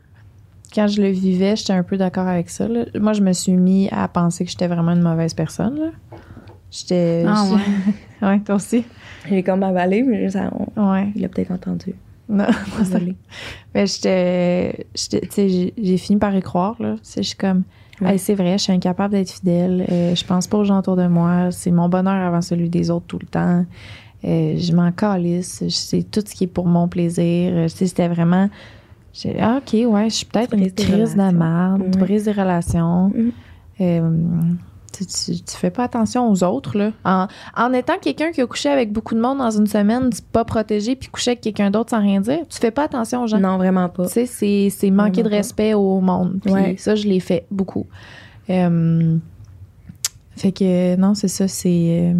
Quand 0.75 0.87
je 0.87 1.01
le 1.01 1.09
vivais, 1.09 1.55
j'étais 1.55 1.73
un 1.73 1.83
peu 1.83 1.97
d'accord 1.97 2.27
avec 2.27 2.49
ça. 2.49 2.67
là. 2.67 2.85
Moi, 2.99 3.13
je 3.13 3.21
me 3.21 3.31
suis 3.33 3.53
mis 3.53 3.87
à 3.89 4.07
penser 4.07 4.43
que 4.45 4.51
j'étais 4.51 4.67
vraiment 4.67 4.91
une 4.91 5.01
mauvaise 5.01 5.33
personne. 5.33 5.79
là. 5.79 5.89
J'étais. 6.69 7.23
Ah, 7.27 7.45
j'étais- 7.49 7.95
ouais, 8.25 8.39
toi 8.41 8.55
aussi. 8.55 8.85
J'ai 9.29 9.41
comme 9.43 9.63
avalé, 9.63 10.03
mais 10.03 10.29
ça, 10.29 10.51
on- 10.75 10.91
Ouais. 10.91 11.11
il 11.15 11.23
a 11.25 11.29
peut-être 11.29 11.51
entendu. 11.51 11.95
Non, 12.29 12.45
Désolée. 12.77 13.15
Mais 13.73 13.87
j'étais. 13.87 14.85
j'étais- 14.93 15.21
Tu 15.21 15.31
sais, 15.31 15.49
j'ai- 15.49 15.73
j'ai 15.81 15.97
fini 15.97 16.19
par 16.19 16.35
y 16.35 16.41
croire, 16.41 16.75
là. 16.79 16.93
Tu 16.95 16.99
sais, 17.03 17.23
Je 17.23 17.29
suis 17.29 17.37
comme. 17.37 17.63
Ouais. 18.01 18.11
Hey, 18.13 18.19
c'est 18.19 18.35
vrai, 18.35 18.53
je 18.57 18.63
suis 18.63 18.73
incapable 18.73 19.13
d'être 19.13 19.31
fidèle. 19.31 19.85
euh, 19.91 20.13
je 20.15 20.23
pense 20.25 20.45
pas 20.47 20.57
aux 20.59 20.63
gens 20.63 20.79
autour 20.79 20.95
de 20.95 21.07
moi. 21.07 21.49
C'est 21.51 21.71
mon 21.71 21.89
bonheur 21.89 22.13
avant 22.27 22.41
celui 22.41 22.69
des 22.69 22.89
autres 22.91 23.05
tout 23.07 23.19
le 23.19 23.27
temps. 23.27 23.65
Euh, 24.25 24.55
je 24.57 24.71
m'en 24.75 24.91
calisse. 24.91 25.63
C'est 25.69 26.03
tout 26.09 26.21
ce 26.25 26.33
qui 26.35 26.43
est 26.45 26.47
pour 26.47 26.65
mon 26.67 26.87
plaisir. 26.87 27.51
Euh, 27.53 27.67
sais, 27.67 27.87
c'était 27.87 28.07
vraiment. 28.07 28.49
j'ai- 29.13 29.39
Ah, 29.39 29.59
OK, 29.59 29.73
ouais, 29.73 30.09
je 30.09 30.15
suis 30.15 30.25
peut-être 30.25 30.53
une 30.53 30.71
crise 30.71 31.15
de 31.15 31.37
merde. 31.37 31.81
Brises 31.97 32.25
des 32.25 32.31
relations. 32.33 33.09
Mm. 33.09 33.29
Euh, 33.81 34.09
tu, 34.97 35.05
tu, 35.05 35.41
tu 35.43 35.55
fais 35.55 35.69
pas 35.69 35.83
attention 35.83 36.29
aux 36.31 36.43
autres, 36.43 36.77
là. 36.77 36.91
En, 37.05 37.27
en 37.55 37.73
étant 37.73 37.97
quelqu'un 38.01 38.31
qui 38.31 38.41
a 38.41 38.47
couché 38.47 38.69
avec 38.69 38.91
beaucoup 38.91 39.15
de 39.15 39.19
monde 39.21 39.37
dans 39.39 39.51
une 39.51 39.67
semaine, 39.67 40.09
pas 40.31 40.45
protégé, 40.45 40.95
puis 40.95 41.09
couché 41.09 41.31
avec 41.31 41.41
quelqu'un 41.41 41.71
d'autre 41.71 41.89
sans 41.91 42.01
rien 42.01 42.21
dire, 42.21 42.39
tu 42.49 42.57
fais 42.59 42.71
pas 42.71 42.83
attention 42.83 43.23
aux 43.23 43.27
gens. 43.27 43.39
Non, 43.39 43.57
vraiment 43.57 43.89
pas. 43.89 44.07
Tu 44.07 44.13
sais, 44.13 44.25
c'est, 44.25 44.69
c'est 44.69 44.91
manquer 44.91 45.23
de 45.23 45.29
pas. 45.29 45.35
respect 45.35 45.73
au 45.73 45.99
monde. 46.01 46.39
Puis 46.43 46.53
Ouais. 46.53 46.75
ça, 46.77 46.95
je 46.95 47.07
l'ai 47.07 47.19
fait 47.19 47.45
beaucoup. 47.51 47.85
Euh, 48.49 49.17
fait 50.35 50.51
que, 50.51 50.95
non, 50.95 51.15
c'est 51.15 51.27
ça, 51.27 51.47
c'est... 51.47 51.69
euh, 52.13 52.19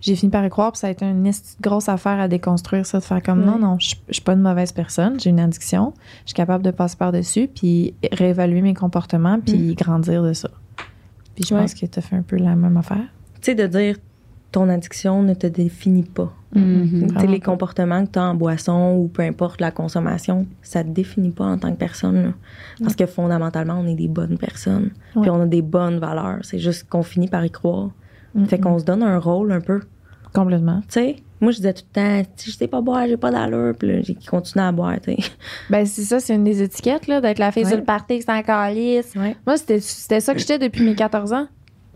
j'ai 0.00 0.16
fini 0.16 0.30
par 0.32 0.44
y 0.44 0.48
croire, 0.48 0.72
puis 0.72 0.80
ça 0.80 0.88
a 0.88 0.90
été 0.90 1.04
une 1.04 1.30
grosse 1.60 1.88
affaire 1.88 2.18
à 2.18 2.26
déconstruire, 2.26 2.84
ça, 2.86 2.98
de 2.98 3.04
faire 3.04 3.22
comme, 3.22 3.40
Ouais. 3.40 3.46
non, 3.46 3.58
non, 3.58 3.76
je 3.78 3.94
je 4.08 4.14
suis 4.14 4.22
pas 4.22 4.32
une 4.32 4.40
mauvaise 4.40 4.72
personne, 4.72 5.20
j'ai 5.20 5.30
une 5.30 5.38
addiction, 5.38 5.92
je 6.24 6.30
suis 6.30 6.34
capable 6.34 6.64
de 6.64 6.72
passer 6.72 6.96
par-dessus, 6.96 7.48
puis 7.48 7.94
réévaluer 8.12 8.62
mes 8.62 8.74
comportements, 8.74 9.38
puis 9.38 9.74
grandir 9.76 10.22
de 10.24 10.32
ça. 10.32 10.48
Puis 11.42 11.48
je 11.50 11.54
Ouais. 11.54 11.60
pense 11.60 11.74
que 11.74 11.86
tu 11.86 11.98
as 11.98 12.02
fait 12.02 12.16
un 12.16 12.22
peu 12.22 12.36
la 12.36 12.54
même 12.56 12.76
affaire. 12.76 13.04
Tu 13.40 13.50
sais, 13.50 13.54
de 13.54 13.66
dire 13.66 13.96
ton 14.52 14.68
addiction 14.68 15.22
ne 15.22 15.32
te 15.34 15.46
définit 15.46 16.02
pas. 16.02 16.30
Mhm. 16.54 16.88
Tu 16.90 17.00
sais, 17.00 17.06
Vraiment 17.06 17.30
les 17.32 17.40
comportements 17.40 18.04
que 18.04 18.10
tu 18.12 18.18
as 18.18 18.24
en 18.24 18.34
boisson 18.34 18.96
ou 18.98 19.08
peu 19.08 19.22
importe 19.22 19.60
la 19.62 19.70
consommation, 19.70 20.46
ça 20.60 20.84
te 20.84 20.90
définit 20.90 21.30
pas 21.30 21.46
en 21.46 21.56
tant 21.58 21.70
que 21.72 21.78
personne. 21.78 22.22
là. 22.22 22.32
Parce 22.82 22.94
que 22.94 23.06
fondamentalement, 23.06 23.80
on 23.80 23.86
est 23.86 23.94
des 23.94 24.08
bonnes 24.08 24.36
personnes. 24.36 24.90
Ouais. 25.16 25.22
Puis 25.22 25.30
on 25.30 25.40
a 25.40 25.46
des 25.46 25.62
bonnes 25.62 25.98
valeurs. 25.98 26.38
C'est 26.42 26.58
juste 26.58 26.86
qu'on 26.88 27.02
finit 27.02 27.28
par 27.28 27.44
y 27.44 27.50
croire. 27.50 27.90
Fait 28.46 28.58
qu'on 28.58 28.78
se 28.78 28.84
donne 28.84 29.02
un 29.02 29.18
rôle 29.18 29.52
un 29.52 29.60
peu. 29.60 29.80
Complètement. 30.34 30.80
Tu 30.82 30.86
sais, 30.90 31.16
moi, 31.40 31.50
je 31.52 31.56
disais 31.58 31.74
tout 31.74 31.82
le 31.94 32.00
temps, 32.22 32.28
si 32.36 32.50
je 32.50 32.56
sais 32.56 32.68
pas 32.68 32.80
boire, 32.80 33.06
j'ai 33.06 33.16
pas 33.16 33.30
d'allure. 33.30 33.74
Puis 33.78 33.88
là, 33.88 34.00
j'ai 34.02 34.14
continué 34.14 34.64
à 34.64 34.72
boire, 34.72 34.94
tu 35.02 35.12
sais. 35.14 35.18
Ben, 35.70 35.84
c'est 35.84 36.02
ça, 36.02 36.20
c'est 36.20 36.34
une 36.34 36.44
des 36.44 36.62
étiquettes, 36.62 37.06
là, 37.06 37.20
d'être 37.20 37.38
la 37.38 37.52
fille 37.52 37.64
Ouais. 37.64 37.68
sur 37.70 37.78
le 37.78 37.84
party 37.84 38.18
qui 38.18 38.22
s'en 38.22 38.42
calisse. 38.42 39.12
Ouais. 39.16 39.36
Moi, 39.46 39.56
c'était 39.56 39.80
c'était 39.80 40.20
ça 40.20 40.32
que 40.34 40.40
j'étais 40.40 40.58
depuis 40.58 40.84
mes 40.84 40.94
14 40.94 41.32
ans. 41.32 41.46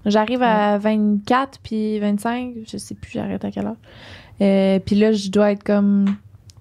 J'arrive 0.05 0.43
à 0.43 0.78
24 0.78 1.59
puis 1.62 1.99
25, 1.99 2.55
je 2.66 2.76
sais 2.76 2.95
plus, 2.95 3.11
j'arrête 3.12 3.45
à 3.45 3.51
quelle 3.51 3.66
heure. 3.66 3.76
Euh, 4.41 4.78
puis 4.78 4.95
là, 4.97 5.11
je 5.12 5.30
dois 5.30 5.51
être 5.53 5.64
comme 5.64 6.05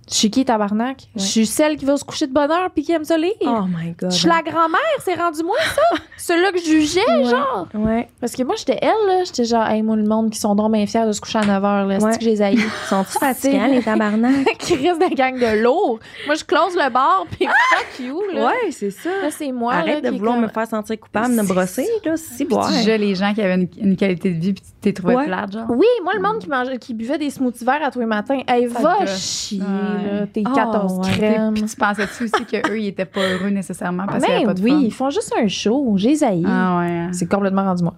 Je 0.09 0.13
suis 0.15 0.29
qui, 0.29 0.45
tabarnak? 0.45 1.07
Je 1.15 1.21
suis 1.21 1.45
celle 1.47 1.77
qui 1.77 1.85
va 1.85 1.97
se 1.97 2.03
coucher 2.03 2.27
de 2.27 2.33
bonne 2.33 2.51
heure 2.51 2.69
puis 2.69 2.83
qui 2.83 2.91
aime 2.91 3.03
ça 3.05 3.17
lire. 3.17 3.31
Oh 3.41 3.63
my 3.67 3.91
God. 3.99 4.11
Je 4.11 4.17
suis 4.17 4.27
la 4.27 4.41
grand-mère, 4.43 4.79
c'est 5.03 5.15
rendu 5.15 5.41
moi, 5.43 5.55
ça? 5.73 5.81
Celui-là 6.17 6.51
que 6.51 6.59
je 6.59 6.63
jugeais, 6.65 6.99
Ouais. 7.09 7.23
genre. 7.25 7.67
Ouais. 7.73 8.07
Parce 8.21 8.33
que 8.33 8.43
moi, 8.43 8.55
j'étais 8.57 8.77
elle, 8.81 8.89
là. 9.07 9.23
J'étais 9.25 9.45
genre, 9.45 9.65
hey, 9.67 9.81
moi, 9.81 9.95
le 9.95 10.03
monde 10.03 10.29
qui 10.29 10.39
sont 10.39 10.53
donc 10.55 10.71
bien 10.71 10.85
fiers 10.85 11.05
de 11.07 11.11
se 11.11 11.19
coucher 11.21 11.39
à 11.39 11.45
9 11.45 11.61
h, 11.63 11.87
là. 11.87 11.97
Ouais. 11.97 12.11
C'est 12.11 12.17
que 12.19 12.23
je 12.23 12.29
les 12.29 12.41
haïs? 12.41 12.59
Sont-tu 12.89 13.17
fatigants, 13.19 13.65
les 13.67 13.81
tabarnak? 13.81 14.57
qui 14.59 14.75
reste 14.87 14.99
des 14.99 15.15
gangs 15.15 15.39
de 15.39 15.63
lourds. 15.63 15.99
Moi, 16.27 16.35
je 16.35 16.43
close 16.43 16.75
le 16.75 16.89
bar, 16.91 17.25
puis 17.31 17.47
fuck 17.47 18.05
you, 18.05 18.21
là. 18.33 18.47
ouais, 18.47 18.71
c'est 18.71 18.91
ça. 18.91 19.09
Là, 19.23 19.31
c'est 19.31 19.51
moi. 19.51 19.73
Arrête 19.73 19.95
là, 19.95 20.01
de 20.01 20.09
qui 20.09 20.15
est 20.15 20.19
vouloir 20.19 20.35
comme- 20.35 20.43
me 20.45 20.49
faire 20.49 20.67
sentir 20.67 20.99
coupable 20.99 21.35
de 21.35 21.41
me 21.41 21.47
brosser, 21.47 21.87
là, 22.05 22.15
si 22.15 22.43
ouais. 22.43 22.47
tu 22.67 22.73
jugeais 22.77 22.97
les 22.99 23.15
gens 23.15 23.33
qui 23.33 23.41
avaient 23.41 23.55
une, 23.55 23.67
une 23.81 23.95
qualité 23.97 24.29
de 24.31 24.39
vie 24.39 24.53
puis 24.53 24.63
tu 24.63 24.71
t'es 24.81 24.93
trouvé 24.93 25.15
Ouais. 25.15 25.25
plate, 25.25 25.51
genre. 25.51 25.65
Oui, 25.69 25.87
moi, 26.03 26.13
le 26.15 26.21
monde 26.21 26.37
qui 26.39 26.47
mangeait, 26.49 26.77
qui 26.77 26.93
buvait 26.93 27.17
des 27.17 27.29
smoothies 27.31 27.65
verts 27.65 27.83
à 27.83 27.89
tous 27.91 27.99
les 27.99 28.05
matins, 28.05 28.39
hey, 28.47 28.67
va 28.67 29.05
chier, 29.07 29.61
Ouais. 29.61 29.94
Là. 30.03 30.27
Tes 30.27 30.43
Oh, 30.45 30.53
14 30.53 30.97
ouais. 30.99 31.11
crèmes. 31.13 31.53
Puis 31.53 31.63
tu 31.63 31.75
pensais-tu 31.75 32.23
aussi 32.25 32.45
qu'eux, 32.45 32.79
ils 32.79 32.87
étaient 32.87 33.05
pas 33.05 33.21
heureux 33.21 33.49
nécessairement 33.49 34.05
parce 34.05 34.23
qu'il 34.23 34.33
n'y 34.33 34.39
Mais 34.39 34.45
avait 34.45 34.53
pas 34.53 34.59
de 34.59 34.63
oui, 34.63 34.71
fun? 34.71 34.79
ils 34.81 34.93
font 34.93 35.09
juste 35.09 35.33
un 35.41 35.47
show. 35.47 35.93
J'ai. 35.97 36.15
Ah 36.45 36.79
ouais. 36.79 37.07
C'est 37.13 37.29
complètement 37.29 37.63
rendu 37.63 37.83
moi. 37.83 37.95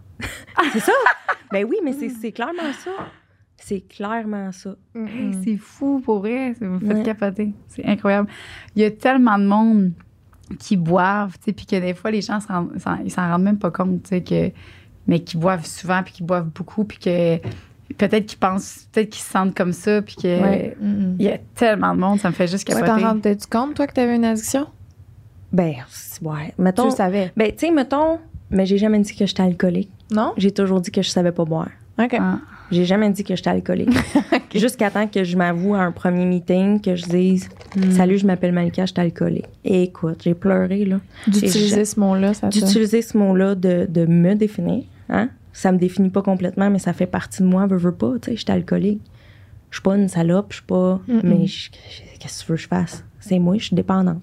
C'est 0.74 0.80
ça? 0.80 0.91
ben 1.52 1.66
oui, 1.70 1.78
mais 1.84 1.93
c'est 1.93 2.10
c'est 2.10 2.32
clairement 2.32 2.72
ça. 2.84 2.91
C'est 3.58 3.82
clairement 3.82 4.52
ça. 4.52 4.76
Hey, 4.95 5.32
C'est 5.43 5.58
fou 5.58 6.02
pour 6.04 6.20
vrai, 6.20 6.54
vous 6.62 6.80
faites 6.80 6.98
Ouais. 6.98 7.04
capoter. 7.04 7.54
C'est 7.68 7.86
incroyable. 7.86 8.30
Il 8.76 8.82
y 8.82 8.86
a 8.86 8.91
tellement 8.91 9.38
de 9.38 9.45
monde 9.45 9.91
qui 10.60 10.78
boivent, 10.78 11.34
tu 11.39 11.45
sais, 11.45 11.52
puis 11.54 11.66
que 11.66 11.76
des 11.76 11.93
fois 11.93 12.10
les 12.12 12.22
gens 12.22 12.39
se 12.39 12.48
rendent- 12.48 12.78
s'en- 12.80 13.00
ils 13.04 13.12
s'en 13.12 13.30
rendent 13.30 13.43
même 13.43 13.60
pas 13.60 13.70
compte, 13.72 14.04
tu 14.04 14.10
sais, 14.10 14.22
que 14.24 14.52
mais 15.06 15.20
qui 15.20 15.36
boivent 15.38 15.66
souvent 15.66 16.02
puis 16.04 16.14
qui 16.14 16.24
boivent 16.24 16.50
beaucoup 16.54 16.86
puis 16.86 16.98
que 17.00 17.38
peut-être 17.98 18.26
qu'ils 18.26 18.38
pensent, 18.39 18.88
peut-être 18.91 19.10
qu'ils 19.10 19.24
se 19.24 19.30
sentent 19.32 19.56
comme 19.56 19.74
ça 19.74 20.02
puis 20.02 20.16
que 20.16 20.41
Ouais. 20.41 20.78
il 21.20 21.26
y 21.26 21.30
a 21.30 21.38
tellement 21.56 21.93
de 21.95 22.00
monde, 22.00 22.20
ça 22.20 22.30
me 22.30 22.34
fait 22.34 22.48
juste 22.48 22.68
Ouais, 22.70 22.76
T'en 22.80 22.86
capoter. 22.86 23.06
rendais-tu 23.06 23.48
compte, 23.48 23.74
toi, 23.76 23.88
que 23.88 23.93
t'avais 23.93 24.16
une 24.16 24.26
addiction? 24.26 24.68
Ben, 25.52 25.74
c'est- 25.89 26.22
ouais. 26.24 26.54
Tu 26.56 26.62
Mettons. 26.62 26.86
le 26.86 26.91
savais. 26.91 27.32
Ben, 27.38 27.52
tu 27.52 27.66
sais, 27.68 27.72
mettons, 27.72 28.20
mais 28.50 28.66
j'ai 28.66 28.78
jamais 28.78 29.00
dit 29.00 29.16
que 29.16 29.26
j'étais 29.26 29.43
alcoolique. 29.43 29.91
Non? 30.12 30.34
J'ai 30.38 30.52
toujours 30.52 30.82
dit 30.82 30.91
que 30.91 31.02
je 31.02 31.10
savais 31.10 31.32
pas 31.32 31.45
boire. 31.45 31.70
OK. 32.00 32.16
Ah. 32.20 32.39
J'ai 32.70 32.84
jamais 32.86 33.10
dit 33.10 33.24
que 33.24 33.34
j'étais 33.36 33.50
alcoolique. 33.50 33.89
Jusqu'à 34.56 34.91
temps 34.91 35.08
que 35.08 35.24
je 35.24 35.38
m'avoue 35.38 35.74
à 35.74 35.80
un 35.80 35.91
premier 35.91 36.26
meeting, 36.26 36.82
que 36.82 36.95
je 36.95 37.06
dise 37.06 37.50
Salut, 37.91 38.18
je 38.18 38.26
m'appelle 38.28 38.52
Malika, 38.52 38.86
je 38.86 38.91
suis 38.91 39.02
alcoolique. 39.02 39.45
Et 39.64 39.84
écoute, 39.84 40.22
j'ai 40.24 40.34
pleuré, 40.34 40.84
là. 40.86 41.00
D'utiliser 41.28 41.86
ce 41.86 42.00
mot-là, 42.00 42.34
ça 42.34 42.50
te... 42.50 42.54
D'utiliser 42.60 43.02
ce 43.02 43.18
mot-là, 43.18 43.56
de, 43.56 43.88
de 43.89 44.06
me 44.06 44.34
définir. 44.36 44.84
Hein? 45.10 45.30
Ça 45.60 45.72
me 45.72 45.80
définit 45.80 46.10
pas 46.12 46.22
complètement, 46.22 46.70
mais 46.70 46.78
ça 46.78 46.93
fait 46.93 47.08
partie 47.08 47.41
de 47.41 47.47
moi, 47.47 47.66
veux, 47.66 47.78
veux 47.78 47.91
pas. 47.91 48.14
Tu 48.22 48.30
sais, 48.30 48.36
je 48.38 48.41
suis 48.43 48.51
alcoolique. 48.51 49.01
Je 49.72 49.78
suis 49.78 49.82
pas 49.82 49.95
une 49.97 50.08
salope, 50.08 50.47
je 50.51 50.58
suis 50.58 50.66
pas. 50.66 51.01
Mais 51.08 51.45
qu'est-ce 52.20 52.41
que 52.41 52.45
tu 52.45 52.51
veux 52.51 52.55
que 52.58 52.62
je 52.62 52.68
fasse? 52.68 53.03
C'est 53.20 53.39
moi, 53.39 53.58
je 53.58 53.64
suis 53.66 53.76
dépendante. 53.76 54.22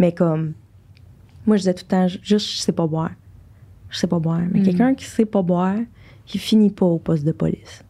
Mais 0.00 0.12
comme. 0.12 0.54
Moi, 1.46 1.56
je 1.56 1.60
disais 1.62 1.74
tout 1.74 1.84
le 1.84 1.90
temps, 1.90 2.08
juste, 2.08 2.50
je 2.54 2.56
sais 2.58 2.72
pas 2.72 2.86
boire. 2.88 3.12
Je 3.88 3.98
sais 3.98 4.08
pas 4.08 4.18
boire. 4.18 4.40
Mais 4.50 4.60
Mm. 4.60 4.64
quelqu'un 4.64 4.94
qui 4.96 5.04
sait 5.04 5.24
pas 5.26 5.42
boire, 5.42 5.76
qui 6.26 6.38
finit 6.38 6.70
pas 6.70 6.86
au 6.86 6.98
poste 6.98 7.24
de 7.24 7.30
police. 7.32 7.84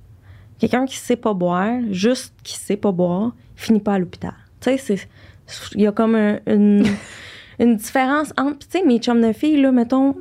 Quelqu'un 0.59 0.85
qui 0.85 0.97
sait 0.99 1.17
pas 1.17 1.33
boire, 1.33 1.81
juste 1.91 2.35
qui 2.43 2.57
sait 2.59 2.77
pas 2.77 2.93
boire, 2.93 3.33
il 3.57 3.63
finit 3.63 3.81
pas 3.81 3.95
à 3.95 3.99
l'hôpital. 3.99 4.35
Tu 4.61 4.71
sais, 4.71 4.77
c'est- 4.77 5.09
il 5.75 5.81
y 5.81 5.87
a 5.87 5.93
comme 5.93 6.15
un- 6.15 6.39
une, 6.47 6.85
une 7.59 7.77
différence 7.77 8.35
entre. 8.37 8.59
Tu 8.69 8.79
sais, 8.79 8.85
mes 8.85 8.99
chums 8.99 9.23
de 9.23 9.33
filles, 9.33 9.63
là, 9.63 9.73
mettons, 9.73 10.17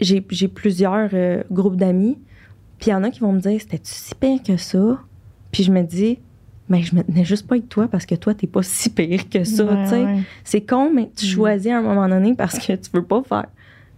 j'ai 0.00 0.24
j'ai 0.30 0.48
plusieurs 0.48 1.10
euh, 1.12 1.42
groupes 1.50 1.76
d'amis, 1.76 2.18
puis 2.78 2.88
il 2.88 2.90
y 2.90 2.94
en 2.94 3.02
a 3.04 3.10
qui 3.10 3.20
vont 3.20 3.32
me 3.32 3.40
dire 3.40 3.60
C'était-tu 3.60 3.90
si 3.92 4.14
pire 4.14 4.42
que 4.42 4.56
ça? 4.56 4.98
Puis 5.52 5.62
je 5.64 5.72
me 5.72 5.82
dis 5.82 6.18
Mais 6.68 6.82
je 6.82 6.94
me 6.94 7.02
tenais 7.02 7.24
juste 7.24 7.46
pas 7.46 7.56
avec 7.56 7.68
toi 7.68 7.88
parce 7.88 8.06
que 8.06 8.14
toi, 8.14 8.34
t'es 8.34 8.46
pas 8.46 8.62
si 8.62 8.90
pire 8.90 9.28
que 9.28 9.44
ça. 9.44 9.64
Ouais, 9.64 9.86
ouais. 10.04 10.20
C'est 10.44 10.60
con, 10.62 10.90
mais 10.94 11.10
tu 11.16 11.26
choisis 11.26 11.72
à 11.72 11.78
un 11.78 11.82
moment 11.82 12.08
donné 12.08 12.34
parce 12.34 12.58
que 12.58 12.72
tu 12.74 12.90
veux 12.92 13.02
pas 13.04 13.22
faire. 13.22 13.46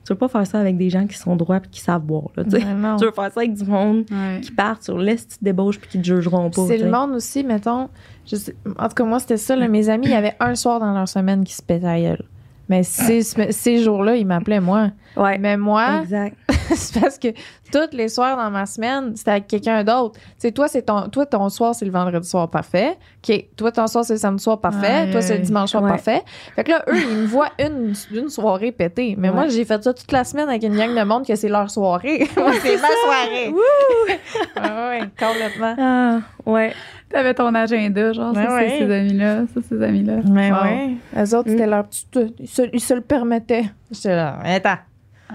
Tu 0.04 0.12
veux 0.12 0.18
pas 0.18 0.26
faire 0.26 0.44
ça 0.44 0.58
avec 0.58 0.76
des 0.76 0.90
gens 0.90 1.06
qui 1.06 1.16
sont 1.16 1.36
droits 1.36 1.58
et 1.58 1.68
qui 1.70 1.80
savent 1.80 2.02
boire. 2.02 2.24
Là, 2.36 2.42
tu. 2.42 2.56
Ouais, 2.56 2.64
veux 3.06 3.12
faire 3.12 3.32
ça 3.32 3.40
avec 3.40 3.54
du 3.54 3.62
monde 3.64 4.04
qui 4.40 4.50
partent 4.50 4.82
sur 4.82 4.98
l'est 4.98 5.38
débauche 5.40 5.78
puis 5.78 5.88
qui 5.90 5.98
te 6.00 6.04
jugeront 6.04 6.50
pas. 6.50 6.66
C'est 6.66 6.78
le 6.78 6.90
monde 6.90 7.12
aussi, 7.12 7.44
mettons. 7.44 7.88
Je 8.26 8.34
sais- 8.34 8.56
en 8.78 8.88
tout 8.88 8.94
cas, 8.94 9.04
moi, 9.04 9.20
c'était 9.20 9.36
ça. 9.36 9.54
là, 9.54 9.68
mes 9.68 9.88
amis, 9.88 10.06
il 10.06 10.12
y 10.12 10.16
avait 10.16 10.34
un 10.40 10.56
soir 10.56 10.80
dans 10.80 10.92
leur 10.92 11.08
semaine 11.08 11.44
qui 11.44 11.54
se 11.54 11.62
gueule. 11.64 12.24
Mais 12.72 12.84
ces, 12.84 13.20
ces 13.20 13.82
jours-là, 13.82 14.16
ils 14.16 14.26
m'appelaient 14.26 14.60
moi. 14.60 14.88
Ouais. 15.14 15.36
Mais 15.36 15.58
moi, 15.58 16.04
c'est 16.74 16.98
parce 17.00 17.18
que 17.18 17.28
tous 17.70 17.94
les 17.94 18.08
soirs 18.08 18.34
dans 18.38 18.50
ma 18.50 18.64
semaine, 18.64 19.14
c'était 19.14 19.32
avec 19.32 19.46
quelqu'un 19.46 19.84
d'autre. 19.84 20.18
Tu 20.18 20.22
sais, 20.38 20.52
toi, 20.52 20.68
c'est 20.68 20.80
ton, 20.80 21.02
toi, 21.10 21.26
ton 21.26 21.50
soir, 21.50 21.74
c'est 21.74 21.84
le 21.84 21.90
vendredi 21.90 22.26
soir 22.26 22.48
parfait. 22.48 22.96
OK, 23.28 23.44
toi, 23.58 23.70
ton 23.72 23.86
soir, 23.88 24.06
c'est 24.06 24.14
le 24.14 24.18
samedi 24.18 24.42
soir 24.42 24.58
parfait. 24.58 25.04
Ouais, 25.04 25.10
toi, 25.10 25.20
c'est 25.20 25.36
le 25.36 25.42
dimanche 25.44 25.68
soir 25.70 25.82
Ouais. 25.82 25.90
parfait. 25.90 26.22
Fait 26.56 26.64
que 26.64 26.70
là, 26.70 26.82
eux, 26.88 26.96
ils 26.96 27.16
me 27.18 27.26
voient 27.26 27.50
une, 27.58 27.92
une 28.14 28.30
soirée 28.30 28.72
pétée. 28.72 29.16
Mais 29.18 29.30
moi, 29.30 29.48
j'ai 29.48 29.66
fait 29.66 29.82
ça 29.84 29.92
toute 29.92 30.10
la 30.10 30.24
semaine 30.24 30.48
avec 30.48 30.62
une 30.62 30.76
gang 30.78 30.94
de 30.98 31.02
monde 31.04 31.26
que 31.26 31.34
c'est 31.34 31.50
leur 31.50 31.70
soirée. 31.70 32.26
Moi, 32.38 32.52
c'est 32.62 32.80
ma 32.80 32.88
soirée. 33.04 33.48
ouais, 33.48 34.20
ouais, 35.00 35.00
complètement. 35.18 35.74
Ah, 35.78 36.20
ouais. 36.50 36.72
T'avais 37.12 37.34
ton 37.34 37.54
agenda, 37.54 38.12
genre, 38.12 38.34
Ouais, 38.34 38.44
ça, 38.44 38.54
ouais. 38.54 38.68
c'est 38.70 38.86
ces 38.86 38.90
amis-là, 38.92 39.42
ça, 39.52 39.60
ces 39.68 39.82
amis-là. 39.82 40.14
Mais 40.30 40.50
Wow. 40.50 40.58
ouais. 40.62 40.90
Eux 41.16 41.34
autres, 41.36 41.50
c'était 41.50 41.66
Mm. 41.66 41.70
leur 41.70 41.84
petit. 41.84 42.06
Ils 42.38 42.48
se, 42.48 42.62
ils 42.72 42.80
se 42.80 42.94
le 42.94 43.00
permettaient. 43.02 43.64
J'étais 43.90 44.16
là, 44.16 44.38
attends. 44.44 44.78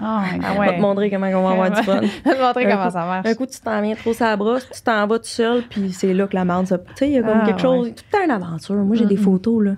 my 0.32 0.38
God. 0.38 0.46
Ah 0.48 0.52
On 0.56 0.58
va 0.60 0.72
te 0.74 0.80
montrer 0.80 1.10
comment 1.10 1.26
on 1.26 1.42
va 1.42 1.50
avoir 1.50 1.70
du 1.72 1.82
fun. 1.82 2.00
Je 2.24 2.30
vais 2.30 2.36
te 2.36 2.40
montrer 2.42 2.64
Un 2.66 2.70
comment 2.70 2.84
coup- 2.86 2.90
ça 2.92 3.04
marche. 3.04 3.26
Un 3.26 3.34
coup, 3.34 3.46
tu 3.46 3.60
t'en 3.60 3.80
viens 3.80 3.94
trop 3.96 4.12
sur 4.12 4.24
la 4.26 4.36
brosse, 4.36 4.68
tu 4.72 4.80
t'en 4.82 5.06
vas 5.06 5.18
tout 5.18 5.24
seul, 5.24 5.62
puis 5.68 5.92
c'est 5.92 6.14
là 6.14 6.26
que 6.28 6.34
la 6.36 6.44
merde 6.44 6.66
se. 6.66 6.74
Tu 6.74 6.80
sais, 6.96 7.08
il 7.08 7.12
y 7.14 7.18
a 7.18 7.22
comme 7.22 7.40
Ah, 7.42 7.46
quelque 7.46 7.60
chose. 7.60 7.86
ouais. 7.88 7.92
Tout 7.94 8.04
le 8.12 8.18
temps 8.18 8.24
une 8.24 8.30
aventure. 8.30 8.74
Moi, 8.76 8.96
j'ai 8.96 9.06
des 9.06 9.16
photos, 9.16 9.64
là. 9.64 9.72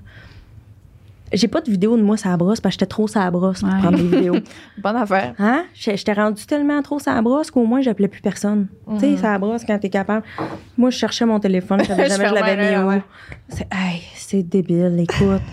J'ai 1.33 1.47
pas 1.49 1.61
de 1.61 1.71
vidéo 1.71 1.97
de 1.97 2.03
moi 2.03 2.17
la 2.25 2.37
brosse 2.37 2.61
parce 2.61 2.75
que 2.75 2.81
j'étais 2.81 2.89
trop 2.91 3.07
la 3.15 3.31
brosse 3.31 3.61
pour 3.61 3.69
Ouais. 3.69 3.79
prendre 3.79 3.97
des 3.97 4.03
vidéos. 4.03 4.35
Bonne 4.83 4.97
affaire. 4.97 5.35
Hein? 5.39 5.65
J'étais 5.75 6.13
rendue 6.13 6.45
tellement 6.45 6.83
trop 6.83 6.99
la 7.07 7.23
brosse 7.23 7.51
qu'au 7.53 7.65
moins, 7.65 7.81
j'appelais 7.83 8.09
plus 8.09 8.21
personne. 8.21 8.67
Tu 8.95 9.01
sais, 9.01 9.17
sur 9.17 9.27
la 9.27 9.39
brosse, 9.39 9.63
quand 9.65 9.79
t'es 9.79 9.91
capable. 9.91 10.25
Moi, 10.77 10.91
je 10.91 10.99
cherchais 10.99 11.25
mon 11.25 11.39
téléphone, 11.39 11.81
je 11.83 11.87
savais 11.87 12.05
Je 12.09 12.09
jamais 12.11 12.29
je 12.29 12.35
l'avais 12.35 12.57
fermais, 12.57 12.77
mis 12.79 12.83
où. 12.85 12.89
ouais. 12.89 13.03
C'est, 13.49 13.69
hey, 13.73 14.03
c'est 14.17 14.43
débile, 14.43 14.97
écoute. 14.99 15.41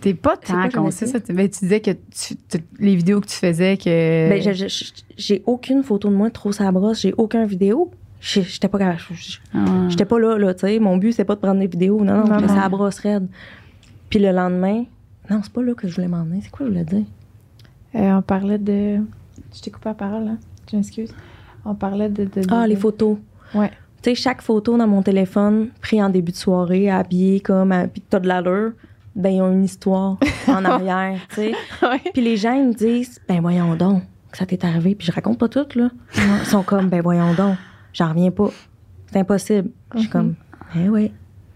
T'es 0.00 0.12
pas 0.12 0.36
tant 0.36 0.68
conscient, 0.68 1.06
ça? 1.06 1.18
Tu- 1.18 1.32
ben, 1.32 1.48
tu 1.48 1.60
disais 1.60 1.80
que 1.80 1.92
tu- 1.92 2.36
tu- 2.36 2.58
les 2.78 2.94
vidéos 2.94 3.22
que 3.22 3.26
tu 3.26 3.36
faisais, 3.36 3.78
que. 3.78 4.28
Ben, 4.28 4.42
je- 4.42 4.52
je- 4.52 4.68
je- 4.68 4.92
j'ai 5.16 5.42
aucune 5.46 5.82
photo 5.82 6.10
de 6.10 6.14
moi 6.14 6.28
trop 6.28 6.50
la 6.60 6.70
brosse, 6.72 7.00
j'ai 7.00 7.14
aucune 7.16 7.46
vidéo. 7.46 7.90
J'étais 8.20 8.68
pas 8.68 8.78
je- 9.10 9.38
Ah. 9.54 9.64
J'étais 9.88 10.04
pas 10.04 10.18
là, 10.18 10.36
là, 10.38 10.52
tu 10.54 10.60
sais. 10.66 10.78
Mon 10.78 10.96
but, 10.98 11.12
c'est 11.12 11.24
pas 11.24 11.34
de 11.36 11.40
prendre 11.40 11.60
des 11.60 11.66
vidéos. 11.66 12.02
Non, 12.04 12.18
non, 12.26 12.38
Non, 12.38 12.40
non. 12.46 12.54
la 12.54 12.68
brosse 12.68 12.98
raide. 12.98 13.28
Puis 14.14 14.22
le 14.22 14.30
lendemain, 14.30 14.84
non, 15.28 15.40
c'est 15.42 15.52
pas 15.52 15.60
là 15.60 15.74
que 15.74 15.88
je 15.88 15.96
voulais 15.96 16.06
m'emmener. 16.06 16.38
C'est 16.40 16.48
quoi 16.52 16.66
je 16.66 16.70
voulais 16.70 16.84
dire? 16.84 17.04
Euh, 17.96 18.12
on 18.18 18.22
parlait 18.22 18.58
de. 18.58 18.98
Je 19.52 19.60
t'ai 19.60 19.72
coupé 19.72 19.88
la 19.88 19.94
parole, 19.94 20.24
là. 20.24 20.32
Je 20.70 20.76
m'excuse. 20.76 21.12
On 21.64 21.74
parlait 21.74 22.08
de. 22.08 22.22
de- 22.22 22.42
de- 22.42 22.46
Ah, 22.48 22.64
les 22.64 22.76
photos. 22.76 23.16
Ouais. 23.56 23.70
Tu 24.02 24.10
sais, 24.10 24.14
chaque 24.14 24.40
photo 24.40 24.76
dans 24.78 24.86
mon 24.86 25.02
téléphone, 25.02 25.70
pris 25.80 26.00
en 26.00 26.10
début 26.10 26.30
de 26.30 26.36
soirée, 26.36 26.88
habillé 26.92 27.40
comme, 27.40 27.72
à- 27.72 27.88
puis 27.88 28.04
t'as 28.08 28.20
de 28.20 28.28
l'allure, 28.28 28.74
ben, 29.16 29.30
ils 29.30 29.42
ont 29.42 29.50
une 29.50 29.64
histoire 29.64 30.16
en 30.46 30.64
arrière, 30.64 31.18
tu 31.30 31.34
sais. 31.34 31.52
Ouais. 31.82 32.00
Puis 32.12 32.22
les 32.22 32.36
gens, 32.36 32.52
ils 32.52 32.68
me 32.68 32.72
disent, 32.72 33.20
ben, 33.28 33.40
voyons 33.40 33.74
donc, 33.74 34.04
que 34.30 34.38
ça 34.38 34.46
t'est 34.46 34.64
arrivé. 34.64 34.94
Puis 34.94 35.08
je 35.08 35.12
raconte 35.12 35.40
pas 35.40 35.48
tout, 35.48 35.66
là. 35.74 35.90
Ils 36.16 36.46
sont 36.46 36.62
comme, 36.62 36.88
ben, 36.88 37.00
voyons 37.02 37.34
donc, 37.34 37.56
j'en 37.92 38.10
reviens 38.10 38.30
pas. 38.30 38.50
C'est 39.10 39.18
impossible. 39.18 39.70
Je 39.94 39.98
suis 39.98 40.06
Mhm. 40.06 40.12
comme, 40.12 40.34
eh 40.76 40.88
oui, 40.88 41.10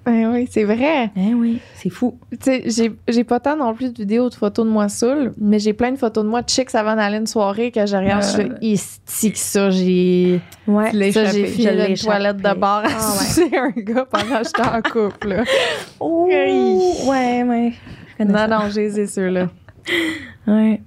Ben 0.08 0.32
oui, 0.32 0.48
c'est 0.50 0.64
vrai. 0.64 1.10
eh 1.16 1.34
oui, 1.34 1.58
c'est 1.74 1.90
fou. 1.90 2.18
Tu 2.30 2.38
sais, 2.40 2.62
j'ai- 2.66 2.92
j'ai 3.08 3.24
pas 3.24 3.40
tant 3.40 3.56
non 3.56 3.74
plus 3.74 3.92
de 3.92 3.98
vidéos 3.98 4.28
de 4.30 4.34
photos 4.34 4.64
de 4.66 4.70
moi 4.70 4.88
saoule, 4.88 5.32
mais 5.38 5.58
j'ai 5.58 5.72
plein 5.72 5.92
de 5.92 5.96
photos 5.96 6.24
de 6.24 6.28
moi 6.30 6.42
de 6.42 6.48
chicks 6.48 6.74
avant 6.74 6.96
d'aller 6.96 7.18
une 7.18 7.26
soirée 7.26 7.70
que 7.70 7.84
je 7.86 7.96
regarde. 7.96 8.22
Je 8.22 8.64
Isti 8.66 9.32
que 9.32 9.38
ça, 9.38 9.70
j'ai. 9.70 10.40
Ouais. 10.66 10.90
Tu 10.90 11.12
Ça, 11.12 11.26
j'ai 11.26 11.46
fini 11.46 11.66
une 11.90 11.96
toilette 11.96 12.38
de 12.38 12.54
bar 12.54 12.84
à 12.84 12.88
Ah 12.90 13.12
ouais. 13.38 13.58
un 13.58 13.70
gars 13.82 14.06
pendant 14.06 14.38
que 14.40 14.46
j'étais 14.46 14.62
en 14.62 14.82
couple. 14.82 15.28
là. 15.28 15.44
Oh, 16.00 16.26
ouais, 17.08 17.42
ouais. 17.42 17.72
Non, 18.20 18.34
ça. 18.34 18.46
non, 18.48 18.60
j'ai 18.72 19.06
ceux-là. 19.06 19.48
Ouais. 20.46 20.80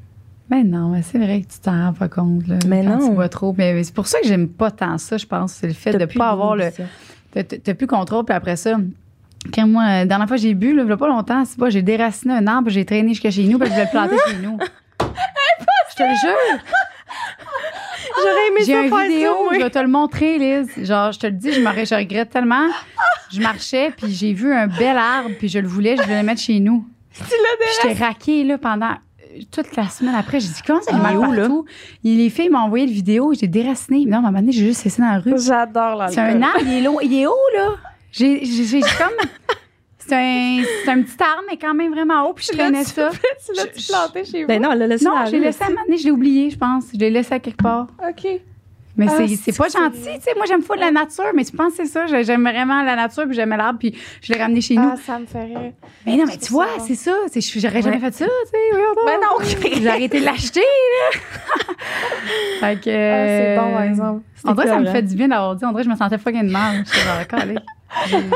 Ben 0.49 0.63
non, 0.69 0.89
mais 0.89 1.01
c'est 1.01 1.17
vrai 1.17 1.41
que 1.41 1.53
tu 1.53 1.59
t'en 1.59 1.71
rends 1.87 1.93
pas 1.93 2.09
compte. 2.09 2.45
Là, 2.47 2.55
Mais 2.67 2.83
quand 2.83 2.97
non. 2.99 3.07
Tu 3.09 3.13
vois 3.15 3.29
trop. 3.29 3.53
Mais 3.57 3.81
c'est 3.83 3.93
pour 3.93 4.07
ça 4.07 4.19
que 4.19 4.27
j'aime 4.27 4.49
pas 4.49 4.69
tant 4.71 4.97
ça, 4.97 5.17
je 5.17 5.25
pense. 5.25 5.53
C'est 5.53 5.67
le 5.67 5.73
fait 5.73 5.93
de 5.93 6.05
pas 6.05 6.29
avoir 6.29 6.55
le. 6.57 6.65
t'as 7.33 7.73
plus 7.73 7.87
contrôle, 7.87 8.25
puis 8.25 8.35
après 8.35 8.57
ça. 8.57 8.77
Quand 9.53 9.67
moi, 9.67 9.83
la 9.85 10.05
dernière 10.05 10.27
fois 10.27 10.37
j'ai 10.37 10.53
bu, 10.53 10.73
là, 10.73 10.83
il 10.83 10.89
y 10.89 10.91
a 10.91 10.97
pas 10.97 11.07
longtemps, 11.07 11.43
c'est 11.45 11.57
pas, 11.57 11.69
j'ai 11.69 11.81
déraciné 11.81 12.33
un 12.33 12.47
arbre, 12.47 12.69
j'ai 12.69 12.85
traîné 12.85 13.09
jusqu'à 13.09 13.31
chez 13.31 13.43
nous, 13.43 13.57
puis 13.57 13.67
je 13.67 13.73
voulais 13.73 13.85
le 13.85 13.91
planter 13.91 14.15
chez 14.27 14.37
nous. 14.37 14.57
Je 14.99 15.95
te 15.95 16.03
le 16.03 16.15
jure. 16.15 16.63
J'aurais 18.17 18.47
aimé 18.47 18.61
J'ai 18.65 18.73
une 18.73 18.89
faire 18.89 19.07
vidéo, 19.07 19.33
ça, 19.49 19.55
je 19.57 19.63
vais 19.63 19.69
te 19.69 19.79
le 19.79 19.87
montrer, 19.87 20.37
Liz. 20.37 20.69
Genre, 20.85 21.11
je 21.11 21.19
te 21.19 21.27
le 21.27 21.33
dis, 21.33 21.51
je, 21.53 21.59
je 21.59 21.95
regrette 21.95 22.29
tellement. 22.29 22.67
Je 23.31 23.41
marchais, 23.41 23.91
puis 23.95 24.11
j'ai 24.11 24.33
vu 24.33 24.53
un 24.53 24.67
bel 24.67 24.97
arbre, 24.97 25.31
puis 25.37 25.47
je 25.47 25.59
le 25.59 25.67
voulais, 25.67 25.95
je 25.97 26.03
voulais 26.03 26.19
le 26.21 26.25
mettre 26.25 26.41
chez 26.41 26.59
nous. 26.59 26.85
Tu 27.13 27.21
l'as 27.23 27.89
J'étais 27.91 28.03
raquée 28.03 28.43
là, 28.43 28.57
pendant 28.57 28.91
euh, 28.91 29.41
toute 29.51 29.75
la 29.75 29.87
semaine 29.89 30.15
après. 30.15 30.39
J'ai 30.39 30.47
dit, 30.47 30.61
comment 30.65 30.81
ça, 30.81 30.91
il 30.93 30.99
Il 30.99 31.13
est 31.13 31.17
où, 31.17 31.31
là? 31.31 31.47
Et 32.03 32.15
les 32.15 32.29
filles 32.29 32.49
m'ont 32.49 32.59
envoyé 32.59 32.85
le 32.85 32.91
vidéo, 32.91 33.33
j'ai 33.37 33.47
déraciné. 33.47 34.05
Non, 34.05 34.17
à 34.17 34.19
un 34.19 34.21
moment 34.23 34.39
donné, 34.39 34.51
j'ai 34.51 34.65
juste 34.65 34.83
laissé 34.83 35.01
dans 35.01 35.09
la 35.09 35.19
rue. 35.19 35.33
J'adore 35.37 35.95
l'alcool. 35.95 36.13
C'est 36.13 36.21
un 36.21 36.41
arbre, 36.41 36.59
il 36.63 36.73
est, 36.73 36.81
long, 36.81 36.99
il 37.01 37.13
est 37.13 37.27
haut, 37.27 37.35
là. 37.55 37.75
J'ai 38.11 38.45
j'ai- 38.45 38.65
j'ai 38.65 38.81
comme. 38.81 39.17
C'est 40.03 40.15
un, 40.15 40.63
c'est 40.83 40.91
un 40.91 41.01
petit 41.03 41.23
arbre, 41.23 41.43
mais 41.49 41.57
quand 41.57 41.73
même 41.75 41.93
vraiment 41.93 42.27
haut, 42.27 42.33
puis 42.33 42.45
je 42.51 42.57
traînais 42.57 42.83
ça. 42.83 43.11
Tu 43.11 43.53
l'as-tu 43.55 43.87
planté 43.87 44.25
chez 44.25 44.41
vous? 44.41 44.47
Ben 44.47 44.61
non, 44.61 44.71
elle 44.73 44.79
l'a 44.79 44.87
laissé 44.87 45.05
Non, 45.05 45.23
rue, 45.23 45.39
laissé 45.39 45.63
à 45.63 45.67
un 45.67 45.69
moment 45.69 45.81
donné, 45.85 45.97
je 45.99 46.03
l'ai 46.05 46.11
oublié, 46.11 46.49
je 46.49 46.57
pense. 46.57 46.85
Je 46.93 46.97
l'ai 46.99 47.11
laissé 47.11 47.33
à 47.35 47.39
quelque 47.39 47.61
part. 47.61 47.87
OK. 48.09 48.27
Mais 48.97 49.05
Ah, 49.07 49.13
c'est- 49.15 49.27
c'est 49.37 49.51
c'est 49.51 49.57
pas 49.57 49.69
gentil, 49.69 49.99
tu 50.03 50.21
sais. 50.21 50.31
Moi, 50.35 50.45
j'aime 50.47 50.63
fou 50.63 50.73
la 50.73 50.91
nature, 50.91 51.31
mais 51.33 51.45
tu 51.45 51.53
penses 51.53 51.77
que 51.77 51.85
c'est 51.85 51.89
ça. 51.91 52.07
J'ai- 52.07 52.25
J'aime 52.25 52.41
vraiment 52.41 52.81
la 52.83 52.97
nature, 52.97 53.23
puis 53.25 53.35
j'aimais 53.35 53.55
l'arbre, 53.55 53.79
puis 53.79 53.95
je 54.21 54.33
l'ai 54.33 54.39
ramené 54.41 54.59
chez 54.59 54.75
nous. 54.75 54.89
Ah, 54.91 54.97
ça 54.97 55.17
me 55.17 55.25
ferait. 55.27 55.73
mais 56.05 56.15
non, 56.17 56.25
mais 56.27 56.37
tu 56.37 56.51
vois, 56.51 56.65
ça. 56.79 56.83
c'est 56.87 56.95
ça. 56.95 57.15
C'est- 57.31 57.59
J'aurais 57.61 57.81
jamais 57.83 57.99
fait 57.99 58.13
ça, 58.13 58.25
tu 58.25 58.31
sais. 58.49 58.77
donc. 58.77 59.05
Ben 59.05 59.19
non. 59.21 59.77
J'ai 59.81 59.87
arrêté 59.87 60.19
de 60.19 60.25
l'acheter, 60.25 60.59
là. 60.59 61.19
fait 62.59 62.75
que. 62.83 62.89
Ah, 62.89 63.27
c'est 63.27 63.55
bon, 63.57 63.71
par 63.75 63.83
exemple. 63.83 64.21
Dirait 64.43 64.55
que 64.55 64.69
ça 64.69 64.75
me 64.75 64.81
écœurant. 64.81 64.95
fait 64.95 65.01
du 65.03 65.15
bien 65.15 65.27
d'avoir 65.27 65.55
dit. 65.55 65.59
Dirait 65.59 65.73
que 65.73 65.83
je 65.83 65.89
me 65.89 65.95
sentais 65.95 66.17
fucking 66.17 66.49
mal. 66.49 66.83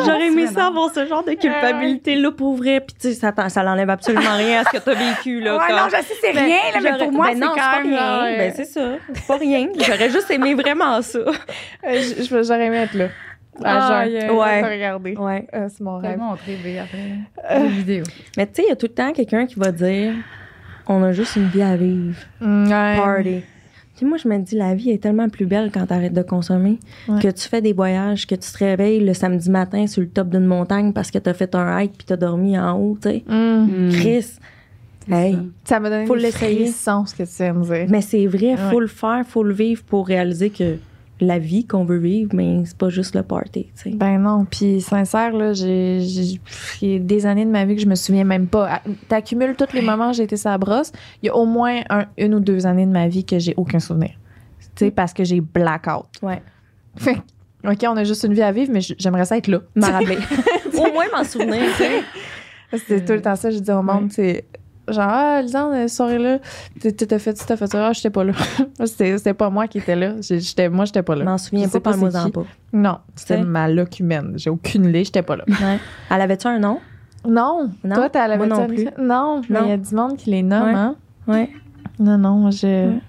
J'aurais 0.05 0.27
aimé 0.27 0.47
ça 0.47 0.67
avoir 0.67 0.91
ce 0.93 1.05
genre 1.05 1.23
de 1.23 1.31
culpabilité-là 1.33 2.31
pour 2.31 2.55
vrai. 2.57 2.81
Puis 2.81 2.95
tu 2.99 3.07
sais, 3.09 3.13
ça, 3.13 3.33
ça 3.49 3.63
l'enlève 3.63 3.89
absolument 3.89 4.35
rien 4.35 4.61
à 4.61 4.63
ce 4.65 4.69
que 4.77 4.83
t'as 4.83 4.93
vécu, 4.93 5.39
là. 5.39 5.57
Ouais, 5.57 5.67
comme- 5.67 5.75
non, 5.77 5.83
je 5.87 5.95
sais, 6.05 6.13
c'est 6.21 6.33
Ben, 6.33 6.45
rien, 6.45 6.57
là, 6.73 6.79
mais 6.81 6.97
pour 7.05 7.11
moi, 7.13 7.27
ben 7.27 7.35
c'est 7.35 7.45
quand 7.47 7.55
pas 7.55 7.79
même. 7.83 7.87
rien. 7.87 7.97
genre, 7.99 8.23
euh, 8.23 8.37
Ben 8.37 8.53
c'est 8.55 8.65
ça. 8.65 8.81
C'est 9.13 9.27
pas 9.27 9.37
rien. 9.37 9.67
J'aurais 9.79 10.09
juste 10.09 10.29
aimé 10.31 10.53
vraiment 10.55 11.01
ça. 11.01 11.19
Euh, 11.87 12.01
J'aurais 12.43 12.65
aimé 12.65 12.77
être 12.77 12.93
là. 12.95 13.07
Ah, 13.63 14.05
yeah. 14.05 14.33
Ouais. 14.33 14.61
Te 14.61 14.67
regarder. 14.67 15.15
Ouais. 15.15 15.47
Ah, 15.53 15.69
c'est 15.69 15.81
mon 15.81 15.97
rêve. 15.99 16.17
montré, 16.17 16.55
B, 16.57 16.77
après. 16.81 17.57
La 17.59 17.65
vidéo. 17.67 18.03
Mais 18.37 18.47
tu 18.47 18.55
sais, 18.55 18.63
il 18.63 18.69
y 18.69 18.71
a 18.71 18.75
tout 18.75 18.87
le 18.87 18.93
temps 18.93 19.11
quelqu'un 19.13 19.45
qui 19.45 19.55
va 19.55 19.71
dire 19.71 20.13
on 20.87 21.01
a 21.03 21.11
juste 21.13 21.35
une 21.35 21.47
vie 21.47 21.61
à 21.63 21.75
vivre. 21.75 22.15
Mm, 22.41 22.63
ouais. 22.67 22.95
Party. 22.97 23.43
Puis 23.95 24.05
moi, 24.05 24.17
je 24.17 24.27
me 24.27 24.37
dis, 24.39 24.55
la 24.55 24.75
vie 24.75 24.89
est 24.91 25.01
tellement 25.01 25.29
plus 25.29 25.45
belle 25.45 25.71
quand 25.73 25.85
t'arrêtes 25.85 26.13
de 26.13 26.21
consommer. 26.21 26.79
Ouais. 27.07 27.21
Que 27.21 27.29
tu 27.29 27.47
fais 27.47 27.61
des 27.61 27.71
voyages, 27.73 28.27
que 28.27 28.35
tu 28.35 28.51
te 28.51 28.57
réveilles 28.57 28.99
le 28.99 29.13
samedi 29.13 29.49
matin 29.49 29.87
sur 29.87 30.01
le 30.01 30.09
top 30.09 30.29
d'une 30.29 30.45
montagne 30.45 30.91
parce 30.91 31.11
que 31.11 31.17
t'as 31.17 31.33
fait 31.33 31.55
un 31.55 31.79
hike 31.79 31.93
puis 31.97 32.05
t'as 32.05 32.17
dormi 32.17 32.57
en 32.59 32.77
haut, 32.77 32.97
tu 33.01 33.09
sais. 33.09 33.23
Mm. 33.27 33.89
Chris, 33.91 34.25
hey. 35.09 35.37
ça. 35.63 35.79
M'a 35.79 35.89
donné 35.89 36.05
Faut 36.05 36.15
l'essayer. 36.15 36.67
ce 36.67 37.15
que 37.15 37.23
tu 37.23 37.29
viens 37.43 37.53
de 37.53 37.61
dire. 37.63 37.85
Mais 37.89 38.01
c'est 38.01 38.25
vrai, 38.27 38.57
faut 38.57 38.75
Ouais. 38.75 38.81
le 38.81 38.87
faire, 38.87 39.23
faut 39.25 39.43
le 39.43 39.53
vivre 39.53 39.81
pour 39.83 40.07
réaliser 40.07 40.49
que 40.49 40.75
la 41.21 41.39
vie 41.39 41.65
qu'on 41.65 41.85
veut 41.85 41.97
vivre, 41.97 42.31
mais 42.33 42.63
c'est 42.65 42.77
pas 42.77 42.89
juste 42.89 43.15
le 43.15 43.23
party, 43.23 43.67
tu 43.75 43.91
sais. 43.91 43.95
Ben 43.95 44.17
non, 44.19 44.45
puis 44.45 44.81
sincère, 44.81 45.31
là, 45.33 45.53
j'ai, 45.53 46.01
j'ai, 46.81 46.99
des 46.99 47.25
années 47.25 47.45
de 47.45 47.49
ma 47.51 47.63
vie 47.65 47.75
que 47.75 47.81
je 47.81 47.87
me 47.87 47.95
souviens 47.95 48.25
même 48.25 48.47
pas. 48.47 48.67
Ah, 48.69 48.81
T'accumules 49.07 49.55
tous 49.55 49.73
les 49.73 49.81
moments 49.81 50.09
où 50.09 50.13
j'ai 50.13 50.23
été 50.23 50.35
sa 50.35 50.57
brosse. 50.57 50.91
Il 51.23 51.27
y 51.27 51.29
a 51.29 51.35
au 51.35 51.45
moins 51.45 51.81
un- 51.89 52.05
une 52.17 52.35
ou 52.35 52.39
deux 52.41 52.65
années 52.65 52.85
de 52.85 52.91
ma 52.91 53.07
vie 53.07 53.23
que 53.23 53.39
j'ai 53.39 53.53
aucun 53.55 53.79
souvenir. 53.79 54.11
Tu 54.75 54.85
sais, 54.85 54.91
parce 54.91 55.13
que 55.13 55.23
j'ai 55.23 55.39
blackout. 55.39 56.05
Ouais. 56.21 56.41
Fait 56.97 57.17
OK, 57.65 57.83
on 57.87 57.95
a 57.97 58.03
juste 58.03 58.23
une 58.25 58.33
vie 58.33 58.41
à 58.43 58.51
vivre, 58.51 58.71
mais 58.73 58.81
j'aimerais 58.81 59.25
ça 59.25 59.37
être 59.37 59.47
là. 59.47 59.59
M'en 59.75 59.87
rappeler. 59.91 60.17
Au 60.77 60.91
moins 60.93 61.05
m'en 61.15 61.23
souvenir, 61.23 61.61
tu 61.77 61.83
sais. 61.83 62.01
C'était 62.77 63.05
tout 63.05 63.13
le 63.13 63.21
temps 63.21 63.35
ça, 63.37 63.49
je 63.51 63.59
dis 63.59 63.71
au 63.71 63.81
monde, 63.81 64.11
c'est 64.11 64.43
genre, 64.87 65.07
ah, 65.09 65.41
Lisanne, 65.41 65.73
cette 65.87 65.89
soirée-là, 65.97 66.39
t'as 66.81 66.91
t'as 66.91 67.19
fait 67.19 67.37
ça, 67.37 67.45
t'as 67.47 67.57
fait 67.57 67.67
ça, 67.67 67.87
ah, 67.87 67.93
j'étais 67.93 68.09
pas 68.09 68.23
là. 68.23 68.33
c'était 68.85 69.33
pas 69.33 69.49
moi 69.49 69.67
qui 69.67 69.79
étais 69.79 69.95
là. 69.95 70.13
J'ai- 70.21 70.39
J'étais, 70.39 70.69
moi, 70.69 70.85
j'étais 70.85 71.03
pas 71.03 71.13
Je 71.15 71.19
là. 71.19 71.25
m'en 71.25 71.37
souviens 71.37 71.65
Je 71.67 71.71
pas, 71.71 71.79
pas 71.79 71.89
parle-moi-en 71.91 72.25
c'est 72.25 72.31
pas. 72.33 72.45
Non, 72.73 72.97
c'était 73.15 73.41
ma 73.43 73.67
locumène. 73.69 74.33
J'ai 74.35 74.49
aucune 74.49 74.87
lait, 74.87 75.03
j'étais 75.03 75.21
pas 75.23 75.35
là. 75.35 75.43
Ouais. 75.47 75.79
Elle 76.11 76.21
avait-tu 76.21 76.47
un 76.47 76.59
nom? 76.59 76.79
Non, 77.27 77.69
Non, 77.83 77.95
toi, 77.95 78.09
t'as 78.09 78.27
la 78.27 78.37
moi 78.37 78.45
non 78.47 78.67
plus. 78.67 78.85
Non, 78.99 79.41
mais 79.49 79.59
il 79.63 79.69
y 79.69 79.71
a 79.71 79.77
du 79.77 79.95
monde 79.95 80.15
qui 80.17 80.29
les 80.29 80.43
nomme, 80.43 80.67
Ouais. 80.67 80.73
hein? 80.75 80.95
Ouais. 81.27 81.49
Non, 81.99 82.17
non, 82.17 82.35
moi, 82.35 82.51
je. 82.51 82.67
Ouais. 82.67 82.99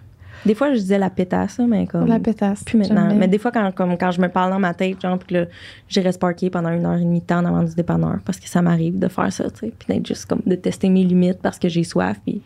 Des 0.45 0.55
fois, 0.55 0.73
je 0.75 0.79
disais 0.79 0.99
la 0.99 1.11
pétasse, 1.11 1.59
mais 1.61 1.87
comme. 1.87 2.07
La 2.07 2.19
pétasse. 2.21 2.63
Plus 2.65 2.79
maintenant. 2.79 3.15
Mais 3.15 3.27
des 3.29 3.39
fois, 3.39 3.51
quand, 3.51 3.73
comme, 3.75 3.97
quand 3.97 4.11
je 4.11 4.21
me 4.21 4.29
parle 4.29 4.51
dans 4.51 4.59
ma 4.59 4.75
tête, 4.75 5.01
genre, 5.01 5.19
puis 5.19 5.29
que 5.29 5.35
là, 5.35 5.47
j'irais 5.89 6.13
se 6.13 6.19
parker 6.19 6.51
pendant 6.51 6.71
une 6.71 6.85
heure 6.85 6.97
et 6.97 7.01
demie 7.05 7.21
de 7.21 7.27
temps 7.27 7.45
avant 7.45 7.63
du 7.63 7.75
dépanneur, 7.75 8.19
parce 8.25 8.39
que 8.39 8.49
ça 8.49 8.63
m'arrive 8.63 8.99
de 8.99 9.09
faire 9.09 9.33
ça, 9.33 9.51
tu 9.51 9.59
sais, 9.61 9.73
puis 9.79 9.87
d'être 9.89 10.07
juste 10.07 10.27
comme 10.27 10.43
de 10.47 10.55
tester 10.55 10.89
mes 10.89 11.05
limites 11.05 11.41
parce 11.43 11.59
que 11.59 11.69
j'ai 11.69 11.85
soif, 11.85 12.21
puis 12.25 12.43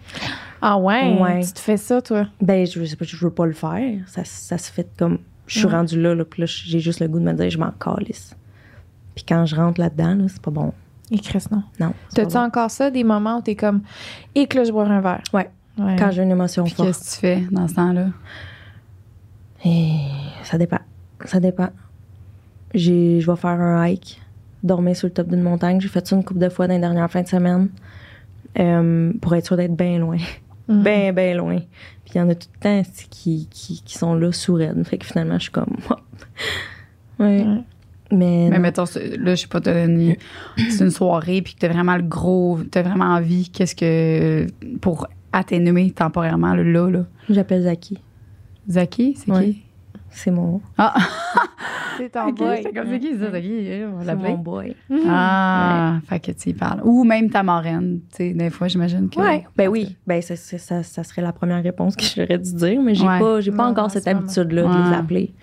Ah 0.63 0.79
ouais, 0.79 1.19
Ouais. 1.21 1.41
tu 1.45 1.53
te 1.53 1.59
fais 1.61 1.77
ça, 1.77 2.01
toi? 2.01 2.27
ben, 2.41 2.67
je, 2.67 2.85
je, 2.85 2.95
je 3.01 3.17
veux 3.25 3.31
pas 3.33 3.47
le 3.47 3.53
faire. 3.53 3.99
Ça, 4.07 4.23
ça 4.25 4.57
se 4.59 4.71
fait 4.71 4.87
comme. 4.99 5.19
Je 5.47 5.59
suis 5.59 5.67
Ouais. 5.67 5.73
rendue 5.73 6.01
là, 6.01 6.15
là, 6.15 6.25
puis 6.25 6.43
là, 6.43 6.47
j'ai 6.47 6.79
juste 6.79 7.01
le 7.01 7.09
goût 7.09 7.19
de 7.19 7.25
me 7.25 7.33
dire, 7.33 7.51
je 7.51 7.59
m'en 7.59 7.73
calisse. 7.73 8.37
Puis 9.17 9.25
quand 9.29 9.45
je 9.47 9.57
rentre 9.57 9.81
là-dedans, 9.81 10.15
là, 10.15 10.25
c'est 10.29 10.41
pas 10.41 10.53
bon. 10.53 10.73
Et 11.11 11.19
Chris, 11.19 11.43
non. 11.51 11.65
Non. 11.81 11.93
T'as-tu 12.15 12.35
bon. 12.35 12.41
encore 12.45 12.71
ça, 12.71 12.89
des 12.89 13.03
moments 13.03 13.39
où 13.39 13.43
t'es 13.43 13.57
comme, 13.57 13.81
et 14.37 14.47
que 14.47 14.59
là, 14.59 14.65
je 14.65 14.71
bois 14.71 14.85
un 14.87 15.01
verre? 15.01 15.23
Ouais. 15.33 15.51
Ouais. 15.81 15.97
Quand 15.99 16.11
j'ai 16.11 16.23
une 16.23 16.31
émotion 16.31 16.65
Puis 16.65 16.75
forte. 16.75 16.89
qu'est-ce 16.89 17.01
que 17.01 17.15
tu 17.15 17.21
fais 17.21 17.43
dans 17.51 17.67
ce 17.69 17.75
temps-là? 17.75 18.07
Et 19.65 19.91
ça 20.45 20.59
dépend. 20.59 20.81
Ça 21.25 21.41
dépend. 21.41 21.69
J'ai, 22.75 23.21
je 23.21 23.31
vais 23.31 23.37
faire 23.37 23.51
un 23.61 23.87
hike, 23.87 24.21
dormir 24.63 24.97
sur 24.97 25.09
le 25.09 25.13
top 25.13 25.29
d'une 25.29 25.43
montagne. 25.43 25.81
J'ai 25.81 25.89
fait 25.89 26.07
ça 26.07 26.17
une 26.17 26.25
couple 26.25 26.41
de 26.41 26.49
fois 26.49 26.67
dans 26.67 26.75
les 26.75 26.81
dernières 26.81 27.11
fins 27.11 27.23
de 27.23 27.29
semaine 27.29 27.69
euh, 28.59 29.13
pour 29.21 29.35
être 29.35 29.47
sûr 29.47 29.57
d'être 29.57 29.77
bien 29.77 29.99
loin. 29.99 30.17
Mhm. 30.69 30.83
Bien, 30.85 31.13
bien 31.13 31.35
loin. 31.35 31.57
Puis 32.05 32.15
il 32.15 32.19
y 32.19 32.21
en 32.21 32.29
a 32.29 32.35
tout 32.37 32.47
le 32.55 32.61
temps 32.61 32.83
qui, 33.11 33.49
qui, 33.51 33.83
qui 33.85 33.99
sont 33.99 34.15
là 34.15 34.31
sous 34.31 34.55
raide. 34.55 34.81
Fait 34.87 34.99
que 34.99 35.05
finalement, 35.07 35.35
je 35.35 35.43
suis 35.45 35.51
comme. 35.51 35.77
ouais. 37.19 37.45
Ouais. 37.45 37.63
Mais, 38.13 38.49
Mais 38.51 38.59
mettons, 38.61 38.85
là, 39.19 39.35
je 39.35 39.41
sais 39.41 39.47
pas, 39.49 39.61
t'as 39.61 39.85
une- 39.87 40.15
c'est 40.57 40.85
une 40.85 40.91
soirée, 40.91 41.43
puis 41.43 41.55
que 41.55 41.61
t'as 41.61 41.69
vraiment 41.69 41.97
le 41.97 42.03
gros, 42.03 42.59
t'as 42.71 42.83
vraiment 42.83 43.07
envie, 43.07 43.49
qu'est-ce 43.51 43.75
que. 43.75 44.47
pour 44.81 45.09
atténuer 45.33 45.91
temporairement, 45.91 46.55
le 46.55 46.63
là, 46.65 46.91
là. 46.91 47.05
j'appelle 47.29 47.63
Zaki. 47.63 47.99
Zaki, 48.69 49.15
c'est 49.17 49.31
Ouais. 49.31 49.45
qui? 49.51 49.63
C'est 50.13 50.31
mon, 50.33 50.61
Ah, 50.77 50.95
C'est 51.97 52.09
ton 52.11 52.31
boy. 52.33 52.61
c'est 52.63 52.73
comme 52.73 52.89
c'est 52.89 52.99
qui, 52.99 53.17
ça, 53.19 53.31
Zaki? 53.31 53.83
On 53.85 54.03
c'est 54.05 54.15
mon 54.17 54.39
boy. 54.39 54.75
Ah, 55.09 55.99
fait 56.09 56.19
que 56.19 56.33
tu 56.33 56.49
y 56.51 56.55
parles. 56.55 56.81
Ou 56.83 57.05
même 57.05 57.31
ta 57.31 57.43
marraine, 57.43 58.01
tu 58.11 58.17
sais, 58.17 58.33
des 58.33 58.51
fois, 58.51 58.67
j'imagine 58.69 59.09
que. 59.09 59.21
Ouais. 59.21 59.47
Ben 59.57 59.69
oui. 59.69 59.97
Ben, 60.07 60.21
c'est- 60.23 60.35
c'est- 60.37 60.59
ça, 60.59 60.83
ça 60.83 61.05
serait 61.05 61.23
la 61.23 61.33
première 61.33 61.63
réponse 61.63 61.95
que 61.95 62.03
j'aurais 62.05 62.39
dû 62.39 62.55
dire, 62.55 62.81
mais 62.83 62.95
j'ai 62.95 63.07
Ouais. 63.07 63.19
pas, 63.21 63.41
j'ai 63.41 63.51
pas 63.53 63.65
Non, 63.65 63.71
encore 63.71 63.85
en 63.85 63.89
cette 63.91 64.09
habitude-là 64.09 64.63
de 64.63 64.69
Ouais. 64.69 64.89
les 64.91 64.97
appeler. 64.97 65.35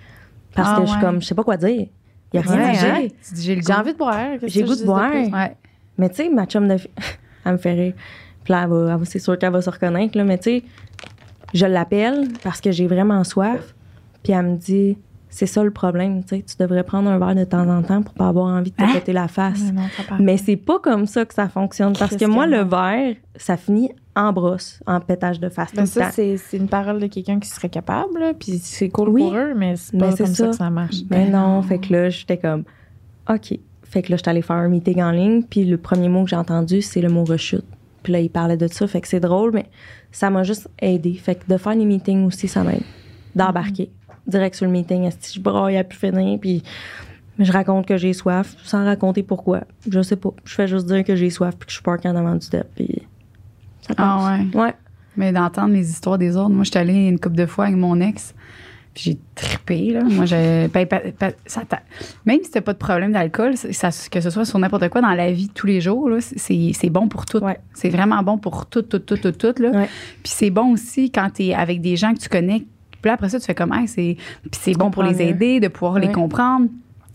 Parce 0.55 0.69
Ah 0.71 0.75
que 0.77 0.81
je 0.81 0.87
suis 0.87 0.95
ouais. 0.97 1.01
comme, 1.05 1.21
je 1.21 1.27
sais 1.27 1.35
pas 1.35 1.43
quoi 1.43 1.57
dire. 1.57 1.87
Il 2.33 2.35
y 2.35 2.39
a 2.39 2.41
rien 2.41 2.57
Ouais, 2.57 2.63
à 2.77 2.95
hein? 2.95 2.99
dire. 3.01 3.11
Tu 3.25 3.33
dis, 3.35 3.43
j'ai 3.43 3.55
le 3.55 3.61
J'ai 3.61 3.73
envie 3.73 3.93
de 3.93 3.97
boire. 3.97 4.15
qu'est-ce 4.39 4.53
J'ai 4.53 4.63
goût 4.63 4.75
de 4.75 4.85
boire. 4.85 5.11
Ouais. 5.13 5.55
Mais 5.97 6.09
tu 6.09 6.15
sais, 6.15 6.29
ma 6.29 6.45
chum 6.45 6.67
de 6.67 6.75
fille, 6.77 6.89
elle 7.45 7.53
me 7.53 7.57
fait 7.57 7.73
rire. 7.73 7.93
Puis 8.47 8.53
là, 8.53 8.97
c'est 9.03 9.19
sûr 9.19 9.37
qu'elle 9.37 9.51
va 9.51 9.61
se 9.61 9.69
reconnaître, 9.69 10.17
là, 10.17 10.23
mais 10.23 10.37
tu 10.37 10.43
sais, 10.59 10.63
je 11.53 11.65
l'appelle 11.65 12.29
parce 12.43 12.61
que 12.61 12.71
j'ai 12.71 12.87
vraiment 12.87 13.21
soif. 13.25 13.75
Puis 14.23 14.31
elle 14.31 14.45
me 14.45 14.55
dit, 14.55 14.97
c'est 15.29 15.45
ça 15.45 15.63
le 15.65 15.71
problème, 15.71 16.23
tu 16.23 16.37
sais, 16.37 16.41
tu 16.47 16.55
devrais 16.57 16.83
prendre 16.83 17.09
un 17.09 17.19
verre 17.19 17.35
de 17.35 17.43
temps 17.43 17.67
en 17.67 17.83
temps 17.83 18.01
pour 18.01 18.13
pas 18.13 18.29
avoir 18.29 18.45
envie 18.47 18.71
de 18.71 18.75
te 18.77 18.83
Hein? 18.83 18.93
péter 18.93 19.11
la 19.11 19.27
face. 19.27 19.61
Mais 20.21 20.33
non, 20.35 20.37
c'est 20.41 20.55
pas 20.55 20.79
comme 20.79 21.05
ça 21.07 21.25
que 21.25 21.33
ça 21.33 21.49
fonctionne. 21.49 21.91
Parce 21.99 22.15
que 22.15 22.23
moi, 22.25 22.47
le 22.47 22.61
verre, 22.63 23.15
ça 23.35 23.57
finit 23.57 23.91
en 24.15 24.31
brosse, 24.31 24.79
en 24.87 25.01
pétage 25.01 25.39
de 25.41 25.49
face 25.49 25.73
Ben 25.75 25.85
ça, 25.85 26.09
c'est 26.11 26.37
une 26.53 26.69
parole 26.69 26.99
de 27.01 27.07
quelqu'un 27.07 27.39
qui 27.39 27.49
serait 27.49 27.67
capable, 27.69 28.17
là, 28.17 28.31
puis 28.33 28.59
c'est 28.63 28.87
cool 28.89 29.09
Oui. 29.09 29.23
pour 29.23 29.35
eux, 29.35 29.53
mais 29.55 29.75
c'est 29.75 29.93
Mais 29.93 30.09
pas 30.09 30.15
comme 30.15 30.25
ça. 30.27 30.33
ça. 30.45 30.47
que 30.51 30.55
ça 30.55 30.69
marche. 30.69 30.95
Mais 31.11 31.25
Ben 31.25 31.31
non, 31.33 31.55
non. 31.55 31.61
fait 31.61 31.79
que 31.79 31.91
là, 31.91 32.09
j'étais 32.09 32.37
comme, 32.37 32.63
OK. 33.29 33.59
Fait 33.83 34.01
que 34.01 34.11
là, 34.11 34.17
j'étais 34.17 34.29
allée 34.29 34.41
faire 34.41 34.55
un 34.55 34.67
meeting 34.69 35.01
en 35.01 35.11
ligne, 35.11 35.43
puis 35.43 35.65
le 35.65 35.77
premier 35.77 36.09
mot 36.09 36.23
que 36.23 36.29
j'ai 36.29 36.35
entendu, 36.35 36.81
c'est 36.81 36.99
le 37.01 37.09
mot 37.09 37.23
rechute. 37.25 37.63
Puis 38.07 38.13
là, 38.13 38.21
il 38.21 38.29
parlait 38.29 38.55
de 38.55 38.67
ça, 38.67 38.87
fait 38.87 39.01
que 39.01 39.07
c'est 39.09 39.19
drôle, 39.19 39.51
mais 39.53 39.65
ça 40.13 40.29
m'a 40.29 40.43
juste 40.43 40.69
aidé. 40.79 41.13
Fait 41.15 41.35
que 41.35 41.41
de 41.45 41.57
faire 41.57 41.75
des 41.75 41.83
meetings 41.83 42.23
aussi, 42.25 42.47
ça 42.47 42.63
m'aide. 42.63 42.83
D'embarquer. 43.35 43.91
Direct 44.25 44.55
sur 44.55 44.65
le 44.65 44.71
meeting, 44.71 45.03
est-ce 45.03 45.17
que 45.17 45.33
je 45.33 45.41
braille 45.41 45.75
à 45.75 45.83
plus 45.83 45.99
finir, 45.99 46.39
puis 46.39 46.63
je 47.37 47.51
raconte 47.51 47.85
que 47.85 47.97
j'ai 47.97 48.13
soif, 48.13 48.55
sans 48.63 48.85
raconter 48.85 49.23
pourquoi. 49.23 49.65
Je 49.89 50.01
sais 50.01 50.15
pas. 50.15 50.29
Je 50.45 50.55
fais 50.55 50.69
juste 50.69 50.85
dire 50.85 51.03
que 51.03 51.17
j'ai 51.17 51.29
soif, 51.29 51.57
puis 51.57 51.65
que 51.65 51.71
je 51.71 51.75
suis 51.75 51.83
parkée 51.83 52.07
en 52.07 52.15
avant 52.15 52.35
du 52.35 52.45
step, 52.45 52.65
puis 52.75 53.01
ça 53.81 53.93
passe. 53.93 54.05
Ah 54.07 54.37
ouais. 54.39 54.57
Ouais. 54.57 54.73
Mais 55.17 55.33
d'entendre 55.33 55.73
les 55.73 55.89
histoires 55.89 56.17
des 56.17 56.37
autres. 56.37 56.51
Moi, 56.51 56.63
j'étais 56.63 56.79
allée 56.79 57.09
une 57.09 57.19
couple 57.19 57.35
de 57.35 57.45
fois 57.45 57.65
avec 57.65 57.75
mon 57.75 57.99
ex. 57.99 58.33
J'ai 58.97 59.17
trippé, 59.35 59.91
là. 59.91 60.01
Moi, 60.03 60.25
j'ai. 60.25 60.67
ben, 60.73 60.87
pa- 60.87 60.99
pa- 61.17 61.31
ça 61.45 61.61
t'a- 61.61 61.83
même 62.25 62.39
si 62.43 62.49
t'as 62.49 62.61
pas 62.61 62.73
de 62.73 62.77
problème 62.79 63.11
d'alcool, 63.11 63.55
ça, 63.55 63.89
que 64.11 64.19
ce 64.21 64.29
soit 64.31 64.43
sur 64.43 64.57
n'importe 64.57 64.89
quoi 64.89 65.01
dans 65.01 65.13
la 65.13 65.31
vie 65.31 65.47
de 65.47 65.53
tous 65.53 65.67
les 65.67 65.81
jours, 65.81 66.09
là, 66.09 66.17
c'est 66.19 66.71
c'est 66.73 66.89
bon 66.89 67.07
pour 67.07 67.25
tout. 67.25 67.37
Ouais. 67.37 67.59
C'est 67.73 67.89
vraiment 67.89 68.23
bon 68.23 68.37
pour 68.39 68.65
tout, 68.65 68.81
tout, 68.81 68.99
tout, 68.99 69.17
tout, 69.17 69.31
tout, 69.31 69.53
là. 69.61 69.69
Ouais. 69.69 69.89
Puis 70.23 70.33
c'est 70.35 70.49
bon 70.49 70.71
aussi 70.73 71.11
quand 71.11 71.29
t'es 71.31 71.53
avec 71.53 71.79
des 71.81 71.95
gens 71.95 72.13
que 72.15 72.19
tu 72.19 72.27
connais. 72.29 72.65
Puis 72.99 73.09
là, 73.09 73.13
après 73.13 73.29
ça, 73.29 73.39
tu 73.39 73.45
fais 73.45 73.53
comme, 73.53 73.71
Hey, 73.73 73.87
c'est. 73.87 74.17
Puis 74.41 74.51
c'est 74.59 74.73
bon 74.73 74.89
pour 74.89 75.03
les 75.03 75.13
mieux. 75.13 75.21
aider, 75.21 75.59
de 75.59 75.67
pouvoir 75.67 75.99
les 75.99 76.11
comprendre. 76.11 76.67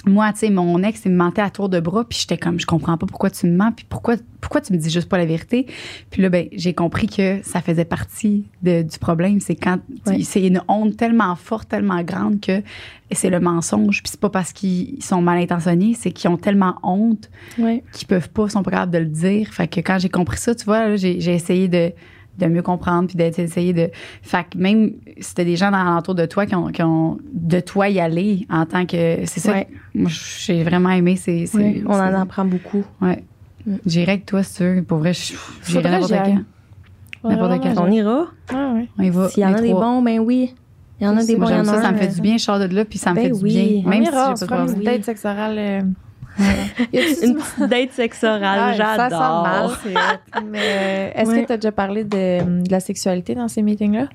Moi, 0.04 0.32
tu 0.32 0.40
sais, 0.40 0.50
mon 0.50 0.82
ex, 0.82 1.02
il 1.04 1.12
me 1.12 1.16
mentait 1.16 1.42
à 1.42 1.50
tour 1.50 1.68
de 1.68 1.78
bras, 1.78 2.04
puis 2.04 2.18
j'étais 2.20 2.36
comme, 2.36 2.58
je 2.58 2.66
comprends 2.66 2.96
pas 2.98 3.06
pourquoi 3.06 3.30
tu 3.30 3.46
me 3.46 3.56
mens, 3.56 3.70
puis 3.70 3.86
pourquoi, 3.88 4.16
pourquoi 4.40 4.60
tu 4.60 4.72
me 4.72 4.78
dis 4.78 4.90
juste 4.90 5.08
pas 5.08 5.16
la 5.16 5.26
vérité? 5.26 5.66
Puis 6.10 6.20
là, 6.22 6.28
ben, 6.28 6.48
j'ai 6.52 6.74
compris 6.74 7.06
que 7.06 7.40
ça 7.44 7.60
faisait 7.60 7.84
partie 7.84 8.46
de- 8.62 8.82
du 8.82 8.98
problème. 8.98 9.38
C'est 9.38 9.54
quand, 9.54 9.78
Ouais. 10.06 10.22
c'est 10.24 10.44
une 10.44 10.60
honte 10.66 10.96
tellement 10.96 11.36
forte, 11.36 11.68
tellement 11.68 12.02
grande 12.02 12.40
que 12.40 12.62
c'est 13.12 13.30
le 13.30 13.38
mensonge. 13.38 14.02
Puis 14.02 14.10
c'est 14.10 14.20
pas 14.20 14.30
parce 14.30 14.52
qu'ils 14.52 15.02
sont 15.04 15.22
mal 15.22 15.38
intentionnés, 15.38 15.94
c'est 15.96 16.10
qu'ils 16.10 16.30
ont 16.30 16.36
tellement 16.36 16.76
honte 16.82 17.30
Ouais. 17.58 17.84
qu'ils 17.92 18.08
peuvent 18.08 18.30
pas, 18.30 18.48
sont 18.48 18.62
pas 18.64 18.70
capables 18.72 18.92
de 18.92 18.98
le 18.98 19.06
dire. 19.06 19.52
Fait 19.54 19.68
que 19.68 19.78
quand 19.80 19.98
j'ai 20.00 20.08
compris 20.08 20.38
ça, 20.38 20.54
tu 20.54 20.64
vois, 20.64 20.96
j'ai 20.96 21.16
essayé 21.32 21.68
de 21.68 21.92
de 22.38 22.46
mieux 22.46 22.62
comprendre, 22.62 23.08
puis 23.08 23.16
d'essayer 23.16 23.72
de. 23.72 23.90
Fait 24.22 24.44
que 24.50 24.56
même 24.58 24.92
si 25.20 25.34
t'as 25.34 25.44
des 25.44 25.56
gens 25.56 25.70
dans 25.70 25.82
l'entour 25.84 26.14
de 26.14 26.24
toi 26.26 26.46
qui 26.46 26.54
ont, 26.54 26.68
qui 26.68 26.82
ont 26.82 27.18
de 27.32 27.60
toi 27.60 27.88
y 27.88 28.00
aller 28.00 28.46
en 28.50 28.64
tant 28.66 28.86
que. 28.86 29.24
C'est 29.26 29.40
ça. 29.40 29.52
Ouais. 29.52 29.68
Moi, 29.94 30.10
j'ai 30.10 30.62
vraiment 30.64 30.90
aimé. 30.90 31.16
C'est, 31.16 31.46
c'est- 31.46 31.58
Oui, 31.58 31.84
on 31.86 31.92
en 31.92 32.00
apprend 32.20 32.44
beaucoup. 32.44 32.84
Ouais. 33.00 33.22
Mm. 33.66 33.74
J'irai 33.86 34.12
avec 34.12 34.26
toi, 34.26 34.42
c'est 34.42 34.56
sûr. 34.74 34.84
Pour 34.84 34.98
vrai, 34.98 35.12
je- 35.12 35.34
j'irai 35.66 35.90
n'importe 35.90 36.12
quand. 36.12 37.28
N'importe 37.28 37.62
quel. 37.62 37.78
On 37.78 37.90
ira. 37.90 38.26
Ah, 38.52 38.72
ouais. 38.74 38.88
On 38.98 39.02
y 39.02 39.10
va. 39.10 39.28
S'il 39.28 39.42
y 39.42 39.46
en 39.46 39.54
a 39.54 39.60
des 39.60 39.72
bons, 39.72 40.02
ben 40.02 40.18
oui. 40.18 40.54
Il 41.00 41.04
y 41.04 41.08
en 41.08 41.16
a 41.16 41.24
des 41.24 41.34
bons, 41.36 41.46
il 41.46 41.50
y 41.50 41.52
j'aime 41.54 41.68
en 41.68 41.72
a 41.72 41.74
ça, 41.76 41.82
ça 41.82 41.92
me 41.92 41.98
fait 41.98 42.08
du 42.14 42.20
bien. 42.20 42.36
Je 42.38 42.42
sors 42.42 42.58
de 42.60 42.64
là, 42.66 42.84
puis 42.84 42.98
ça 42.98 43.10
me 43.10 43.16
Ben 43.16 43.24
fait 43.24 43.30
du 43.38 43.44
bien. 43.44 43.82
Même 43.90 44.04
si 44.04 44.10
j'ai 44.12 44.36
se 44.36 44.44
pas 44.44 44.66
une 44.66 44.82
date 44.84 45.04
sexe 45.04 45.24
Une 46.92 47.34
petite 47.36 47.68
date 47.68 47.92
sexe 47.92 48.24
orale, 48.24 48.70
Ouais, 48.72 48.76
Ça 48.78 49.08
sent 49.10 49.16
mal, 49.16 49.52
j'adore. 49.70 49.78
c'est 49.82 49.94
hot. 49.94 50.44
Mais 50.50 50.58
euh, 50.62 51.10
est-ce 51.14 51.30
Ouais. 51.30 51.42
que 51.42 51.46
tu 51.46 51.52
as 51.52 51.56
déjà 51.56 51.72
parlé 51.72 52.04
de, 52.04 52.62
de 52.62 52.70
la 52.70 52.80
sexualité 52.80 53.34
dans 53.34 53.48
ces 53.48 53.62
meetings-là? 53.62 54.08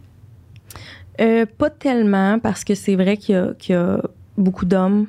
Euh, 1.21 1.45
pas 1.57 1.69
tellement, 1.69 2.39
parce 2.39 2.63
que 2.63 2.75
c'est 2.75 2.95
vrai 2.95 3.17
qu'il 3.17 3.35
y, 3.35 3.37
a- 3.37 3.53
qu'il 3.57 3.73
y 3.73 3.77
a 3.77 4.01
beaucoup 4.37 4.65
d'hommes. 4.65 5.07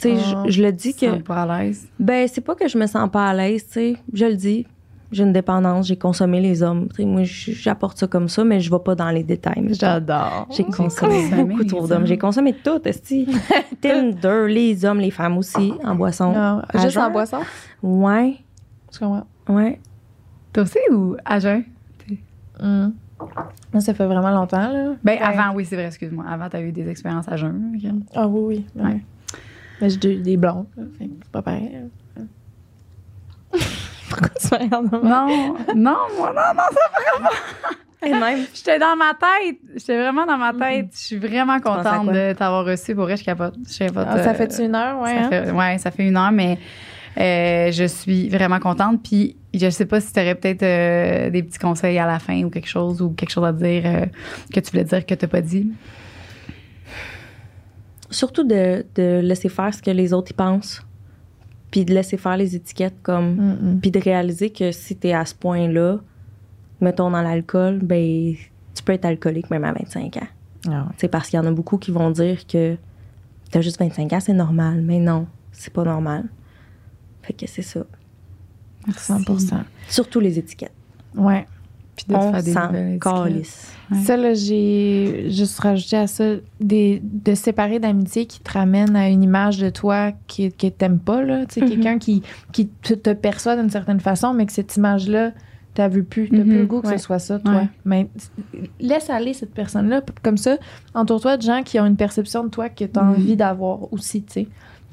Tu 0.00 0.14
sais, 0.16 0.22
Ah. 0.34 0.44
je, 0.46 0.52
je 0.52 0.62
le 0.62 0.72
dis 0.72 0.92
Tu 0.94 1.00
te 1.00 1.06
que. 1.06 1.12
sens 1.12 1.22
pas 1.22 1.42
à 1.42 1.62
l'aise. 1.62 1.86
Ben, 1.98 2.26
c'est 2.32 2.40
pas 2.40 2.54
que 2.54 2.68
je 2.68 2.78
me 2.78 2.86
sens 2.86 3.08
pas 3.10 3.28
à 3.28 3.34
l'aise, 3.34 3.66
tu 3.66 3.72
sais. 3.72 3.96
Je 4.12 4.24
le 4.26 4.34
dis. 4.34 4.66
J'ai 5.12 5.24
une 5.24 5.32
dépendance, 5.32 5.86
j'ai 5.88 5.96
consommé 5.96 6.40
les 6.40 6.62
hommes. 6.62 6.88
Moi, 7.00 7.22
j'apporte 7.24 7.98
ça 7.98 8.06
comme 8.06 8.28
ça, 8.28 8.44
mais 8.44 8.60
je 8.60 8.70
vais 8.70 8.78
pas 8.78 8.94
dans 8.94 9.10
les 9.10 9.24
détails. 9.24 9.66
J'adore. 9.72 10.46
J'ai 10.50 10.62
consommé 10.64 11.16
consommé 11.22 11.44
beaucoup 11.44 11.64
trop 11.64 11.80
hommes. 11.82 11.88
d'hommes. 11.88 12.06
J'ai 12.06 12.18
consommé 12.18 12.52
tout, 12.52 12.80
esti. 12.84 13.26
Tinder, 13.80 14.46
les 14.48 14.84
hommes, 14.84 15.00
les 15.00 15.10
femmes 15.10 15.36
aussi, 15.38 15.72
en 15.84 15.94
boisson. 15.96 16.32
Non, 16.32 16.62
À 16.68 16.78
juste 16.78 16.96
en 16.96 17.10
boisson? 17.10 17.38
Ouais, 17.82 18.36
Tu 18.92 18.98
comprends? 19.00 19.26
ouais. 19.48 19.80
Toi 20.52 20.62
aussi 20.62 20.78
ou 20.92 21.16
à 21.24 21.38
jeun? 21.40 21.64
Moi, 23.72 23.80
ça 23.80 23.94
fait 23.94 24.06
vraiment 24.06 24.30
longtemps, 24.30 24.70
là. 24.72 24.94
Ben, 25.04 25.12
Ouais. 25.12 25.20
avant, 25.22 25.54
oui, 25.54 25.64
c'est 25.64 25.76
vrai, 25.76 25.86
excuse-moi. 25.86 26.24
Avant, 26.28 26.48
tu 26.48 26.56
as 26.56 26.60
eu 26.62 26.72
des 26.72 26.88
expériences 26.88 27.28
à 27.28 27.36
jeun. 27.36 27.76
Ah 28.14 28.26
oui, 28.26 28.40
oui. 28.76 28.82
Ouais. 28.82 28.90
Ouais. 28.92 29.00
Mais 29.80 29.90
j'ai 29.90 29.96
des, 29.98 30.16
des 30.18 30.36
blondes, 30.36 30.66
c'est 30.98 31.08
pas 31.30 31.42
pareil. 31.42 31.70
Pourquoi 34.10 34.28
tu 34.28 34.46
me 34.54 34.58
regardes 34.64 34.90
de 34.90 34.96
même? 34.96 35.08
Non, 35.08 35.54
non, 35.74 35.96
moi, 36.18 36.32
non, 36.34 36.62
non. 37.22 37.28
Et 38.02 38.12
même? 38.12 38.46
J'étais 38.54 38.78
dans 38.78 38.96
ma 38.96 39.12
tête. 39.14 39.58
J'étais 39.76 39.96
vraiment 39.98 40.24
dans 40.26 40.38
ma 40.38 40.52
tête. 40.54 40.88
Je 40.94 40.98
suis 40.98 41.16
vraiment 41.18 41.60
contente 41.60 42.06
de 42.08 42.32
t'avoir 42.32 42.64
reçu. 42.64 42.94
Pour 42.94 43.04
vrai, 43.04 43.16
je 43.16 43.24
capote. 43.24 43.54
Je 43.70 43.78
capote, 43.78 44.06
Ah, 44.08 44.22
ça 44.22 44.30
euh, 44.30 44.34
fait 44.34 44.58
une 44.64 44.74
heure, 44.74 45.00
ouais? 45.00 45.14
ça 45.14 45.24
hein? 45.24 45.28
fait, 45.28 45.50
ouais, 45.50 45.78
ça 45.78 45.90
fait 45.90 46.08
une 46.08 46.16
heure, 46.16 46.32
mais 46.32 46.58
euh, 47.18 47.70
je 47.70 47.84
suis 47.84 48.28
vraiment 48.30 48.58
contente. 48.58 49.02
Puis 49.02 49.36
je 49.52 49.68
sais 49.68 49.84
pas 49.84 50.00
si 50.00 50.12
tu 50.14 50.20
aurais 50.20 50.34
peut-être 50.34 50.62
euh, 50.62 51.28
des 51.30 51.42
petits 51.42 51.58
conseils 51.58 51.98
à 51.98 52.06
la 52.06 52.18
fin 52.18 52.42
ou 52.42 52.48
quelque 52.50 52.68
chose 52.68 53.02
ou 53.02 53.10
quelque 53.10 53.30
chose 53.32 53.44
à 53.44 53.52
dire 53.52 53.82
euh, 53.84 54.06
que 54.52 54.60
tu 54.60 54.70
voulais 54.70 54.84
dire 54.84 55.04
que 55.04 55.14
tu 55.14 55.28
pas 55.28 55.40
dit. 55.42 55.70
Surtout 58.10 58.44
de, 58.44 58.86
de 58.94 59.20
laisser 59.22 59.48
faire 59.50 59.72
ce 59.74 59.82
que 59.82 59.90
les 59.90 60.12
autres 60.14 60.30
y 60.30 60.34
pensent. 60.34 60.82
Puis 61.70 61.84
de 61.84 61.94
laisser 61.94 62.16
faire 62.16 62.36
les 62.36 62.56
étiquettes 62.56 62.96
comme. 63.02 63.78
Puis 63.80 63.90
de 63.90 64.00
réaliser 64.00 64.50
que 64.50 64.72
si 64.72 64.96
t'es 64.96 65.12
à 65.12 65.24
ce 65.24 65.34
point-là, 65.34 65.98
mettons 66.80 67.10
dans 67.10 67.22
l'alcool, 67.22 67.78
ben 67.82 68.34
tu 68.74 68.82
peux 68.82 68.92
être 68.92 69.04
alcoolique 69.04 69.50
même 69.50 69.64
à 69.64 69.72
25 69.72 70.16
ans. 70.16 70.20
Ah 70.66 70.70
ouais. 70.70 70.94
C'est 70.96 71.08
parce 71.08 71.28
qu'il 71.28 71.36
y 71.38 71.40
en 71.40 71.46
a 71.46 71.52
beaucoup 71.52 71.78
qui 71.78 71.90
vont 71.90 72.10
dire 72.10 72.46
que 72.46 72.76
t'as 73.50 73.60
juste 73.60 73.78
25 73.78 74.12
ans, 74.12 74.20
c'est 74.20 74.32
normal. 74.32 74.82
Mais 74.82 74.98
non, 74.98 75.26
c'est 75.52 75.72
pas 75.72 75.84
normal. 75.84 76.24
Fait 77.22 77.32
que 77.32 77.46
c'est 77.46 77.62
ça. 77.62 77.84
100% 78.88 79.62
Surtout 79.88 80.20
les 80.20 80.38
étiquettes. 80.38 80.74
Ouais. 81.14 81.46
Puis 81.96 82.06
de 82.08 82.14
On 82.14 82.32
faire 82.32 82.70
des 82.72 82.98
Ouais. 83.90 83.98
Ça, 84.04 84.16
là, 84.16 84.34
j'ai 84.34 85.26
juste 85.30 85.58
rajouté 85.58 85.96
à 85.96 86.06
ça 86.06 86.24
des, 86.60 87.00
de 87.02 87.34
séparer 87.34 87.78
d'amitié 87.80 88.26
qui 88.26 88.40
te 88.40 88.52
ramène 88.52 88.94
à 88.94 89.08
une 89.08 89.22
image 89.22 89.58
de 89.58 89.68
toi 89.70 90.12
qui, 90.26 90.52
que 90.52 90.68
t'aimes 90.68 91.00
pas, 91.00 91.22
là. 91.22 91.44
Tu 91.46 91.54
sais, 91.60 91.66
quelqu'un 91.66 91.98
qui, 91.98 92.22
qui 92.52 92.68
te, 92.68 92.94
te 92.94 93.10
perçoit 93.12 93.56
d'une 93.56 93.70
certaine 93.70 94.00
façon, 94.00 94.32
mais 94.32 94.46
que 94.46 94.52
cette 94.52 94.76
image-là, 94.76 95.32
t'as 95.74 95.88
vu 95.88 96.04
plus. 96.04 96.28
T'as 96.28 96.42
plus 96.42 96.58
le 96.58 96.66
goût 96.66 96.80
que 96.82 96.86
Ouais. 96.88 96.98
ce 96.98 97.04
soit 97.04 97.18
ça, 97.18 97.38
toi. 97.38 97.52
Ouais. 97.54 97.68
Mais 97.84 98.08
laisse 98.80 99.10
aller 99.10 99.32
cette 99.34 99.54
personne-là. 99.54 100.02
Comme 100.22 100.36
ça, 100.36 100.56
entoure-toi 100.94 101.36
de 101.36 101.42
gens 101.42 101.62
qui 101.64 101.78
ont 101.80 101.86
une 101.86 101.96
perception 101.96 102.44
de 102.44 102.48
toi 102.48 102.68
que 102.68 102.84
t'as 102.84 103.02
Mhm. 103.02 103.10
envie 103.10 103.36
d'avoir 103.36 103.92
aussi, 103.92 104.22
tu 104.22 104.32
sais. 104.32 104.48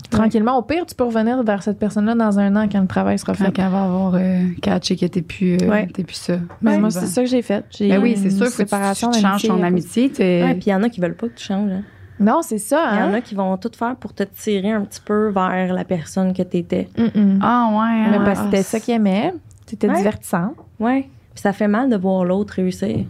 Tranquillement, 0.09 0.57
au 0.57 0.61
pire, 0.61 0.85
tu 0.85 0.95
peux 0.95 1.03
revenir 1.03 1.43
vers 1.43 1.61
cette 1.63 1.79
personne-là 1.79 2.15
dans 2.15 2.39
un 2.39 2.55
an 2.55 2.67
quand 2.71 2.79
le 2.79 2.87
travail 2.87 3.19
sera 3.19 3.33
Quand 3.33 3.43
fait. 3.45 3.59
elle 3.59 3.69
va 3.69 3.83
avoir 3.83 4.15
euh, 4.15 4.43
catché 4.61 4.95
que 4.95 5.05
t'es 5.05 5.21
plus, 5.21 5.57
euh, 5.61 5.69
Ouais. 5.69 5.87
t'es 5.87 6.03
plus 6.03 6.15
ça. 6.15 6.37
Mais 6.61 6.71
Ouais. 6.71 6.77
moi, 6.79 6.89
c'est 6.91 7.07
ça 7.07 7.21
que 7.23 7.27
j'ai 7.27 7.41
fait. 7.41 7.65
J'ai 7.71 7.89
Ben 7.89 8.01
oui, 8.01 8.11
eu 8.13 8.15
c'est 8.15 8.25
une 8.25 8.31
sûr, 8.31 8.45
faut 8.45 8.51
que 8.51 8.51
tu, 8.51 8.57
séparation 8.57 9.11
tu 9.11 9.19
changes 9.19 9.43
ton 9.43 9.61
amitié. 9.63 10.05
Ouais, 10.19 10.53
puis 10.53 10.63
il 10.67 10.69
y 10.69 10.73
en 10.73 10.83
a 10.83 10.89
qui 10.89 11.01
veulent 11.01 11.15
pas 11.15 11.27
que 11.27 11.33
tu 11.35 11.43
changes. 11.45 11.71
hein. 11.71 11.81
Non, 12.19 12.41
c'est 12.41 12.57
ça, 12.57 12.91
Il 12.93 12.99
y 12.99 13.03
en 13.03 13.07
hein? 13.07 13.13
a 13.15 13.21
qui 13.21 13.35
vont 13.35 13.57
tout 13.57 13.69
faire 13.77 13.95
pour 13.97 14.13
te 14.13 14.23
tirer 14.23 14.71
un 14.71 14.81
petit 14.81 15.01
peu 15.01 15.27
vers 15.29 15.73
la 15.73 15.83
personne 15.83 16.33
que 16.33 16.41
t'étais. 16.41 16.87
Mm-mm. 16.97 17.39
Ah 17.41 17.69
ouais. 17.73 18.09
Mais 18.11 18.17
hein. 18.17 18.21
parce 18.25 18.39
que 18.39 18.45
c'était 18.45 18.63
ça 18.63 18.79
qu'il 18.79 18.93
aimait. 18.95 19.33
C'était 19.65 19.89
Ouais. 19.89 19.97
divertissant. 19.97 20.53
Ouais. 20.79 21.01
Puis 21.35 21.41
ça 21.41 21.53
fait 21.53 21.67
mal 21.67 21.89
de 21.89 21.97
voir 21.97 22.23
l'autre 22.23 22.53
réussir. 22.55 23.05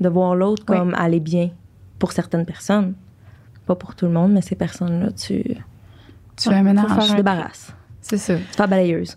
De 0.00 0.08
voir 0.08 0.36
l'autre 0.36 0.64
Ouais. 0.68 0.76
comme 0.78 0.94
aller 0.94 1.18
bien 1.20 1.50
pour 1.98 2.12
certaines 2.12 2.44
personnes. 2.44 2.94
Pas 3.66 3.74
pour 3.74 3.94
tout 3.94 4.06
le 4.06 4.12
monde, 4.12 4.32
mais 4.32 4.42
ces 4.42 4.54
personnes-là, 4.54 5.10
tu, 5.12 5.42
tu 6.42 6.48
Tu 6.48 6.54
fais 6.54 6.60
un 6.60 6.62
ménage. 6.62 6.86
un- 6.90 7.14
débarrasses. 7.14 7.72
C'est 8.00 8.16
ça. 8.18 8.34
Tu 8.34 8.40
fais 8.42 8.62
la 8.62 8.66
balayeuse. 8.66 9.16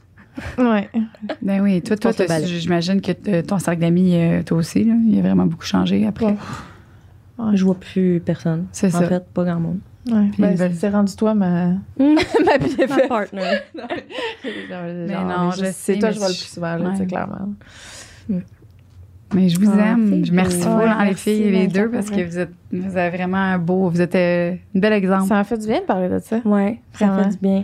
Ouais. 0.58 0.90
Ben 1.42 1.62
oui, 1.62 1.82
toi, 1.82 1.96
toi, 1.96 2.12
j'imagine 2.44 3.00
que 3.02 3.42
ton 3.42 3.58
cercle 3.58 3.80
d'amis, 3.82 4.16
euh, 4.16 4.44
toi 4.44 4.58
aussi, 4.58 4.84
là, 4.84 4.94
il 5.08 5.18
a 5.18 5.22
vraiment 5.22 5.46
beaucoup 5.46 5.64
changé 5.66 6.06
après. 6.06 6.26
Ouais. 7.38 7.56
Je 7.56 7.64
vois 7.64 7.76
plus 7.76 8.20
personne. 8.24 8.68
C'est 8.72 8.94
en 8.96 9.00
ça. 9.00 9.08
fait, 9.08 9.26
pas 9.34 9.44
grand 9.46 9.60
monde. 9.60 9.80
Ouais. 10.12 10.30
Ben, 10.38 10.54
veulent- 10.56 10.76
c'est 10.76 10.90
rendu 10.90 11.16
toi 11.16 11.34
ma, 11.34 11.68
Mm. 11.68 11.76
ma 12.46 12.58
BFF. 12.60 12.90
Ma 12.90 13.08
partner. 13.08 13.60
mais 13.74 15.08
non, 15.08 15.52
je 15.52 15.58
sais, 15.66 15.72
C'est 15.72 16.00
toi 16.00 16.10
mais 16.10 16.10
que 16.10 16.14
je 16.16 16.20
vois 16.20 16.28
le 16.28 16.34
je- 16.34 16.40
plus 16.40 16.50
souvent, 16.54 16.76
là, 16.76 16.84
ouais. 16.86 16.92
tu 16.92 16.98
sais, 16.98 17.06
clairement. 17.08 17.54
Mais 19.36 19.50
je 19.50 19.60
vous 19.60 19.70
Ah, 19.78 19.90
aime. 19.92 20.24
Merci 20.32 20.60
beau. 20.64 20.70
beaucoup, 20.70 20.80
Ouais, 21.00 21.08
les 21.10 21.14
filles 21.14 21.42
et 21.44 21.52
les 21.52 21.68
deux, 21.68 21.90
parce 21.90 22.10
que 22.10 22.24
vous 22.26 22.40
êtes, 22.40 22.52
vous 22.72 22.98
avez 22.98 23.18
vraiment 23.18 23.38
un 23.38 23.58
beau, 23.58 23.90
vous 23.90 24.02
êtes 24.02 24.16
euh, 24.16 24.54
un 24.76 24.80
bel 24.80 24.94
exemple. 24.94 25.28
Ça 25.28 25.36
m'a 25.36 25.44
fait 25.44 25.58
du 25.58 25.68
bien 25.68 25.80
de 25.82 25.86
parler 25.86 26.10
de 26.10 26.20
ça. 26.20 26.38
Ouais, 26.46 26.80
ça 26.94 27.06
Vraiment. 27.08 27.24
fait 27.24 27.30
du 27.32 27.38
bien. 27.42 27.64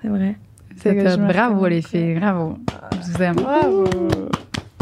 C'est 0.00 0.08
vrai. 0.08 0.36
C'est 0.76 1.16
Bravo, 1.18 1.66
les 1.66 1.82
filles. 1.82 2.14
Bravo. 2.20 2.56
Je 2.92 3.12
vous 3.12 3.22
aime. 3.22 3.34
Bravo. 3.36 3.84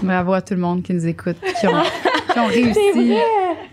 Bravo 0.02 0.32
à 0.32 0.40
tout 0.40 0.54
le 0.54 0.60
monde 0.60 0.82
qui 0.82 0.94
nous 0.94 1.06
écoute, 1.06 1.36
qui 1.60 1.66
ont, 1.66 1.72
qui 2.32 2.38
ont 2.38 2.46
réussi. 2.48 3.14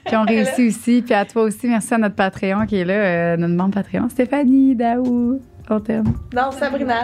Qui 0.06 0.16
ont 0.16 0.24
réussi 0.24 0.68
aussi. 0.68 1.02
Puis 1.02 1.14
à 1.14 1.24
toi 1.26 1.44
aussi, 1.44 1.68
merci 1.68 1.94
à 1.94 1.98
notre 1.98 2.16
Patreon 2.16 2.66
qui 2.66 2.78
est 2.78 2.86
là, 2.86 2.94
euh, 2.94 3.38
notre 3.38 3.54
membre 3.54 3.76
Patreon, 3.76 4.10
Stéphanie 4.10 4.76
Daou. 4.76 5.40
On 5.70 5.80
t'aime. 5.82 6.14
Non, 6.34 6.52
Sabrina. 6.52 7.04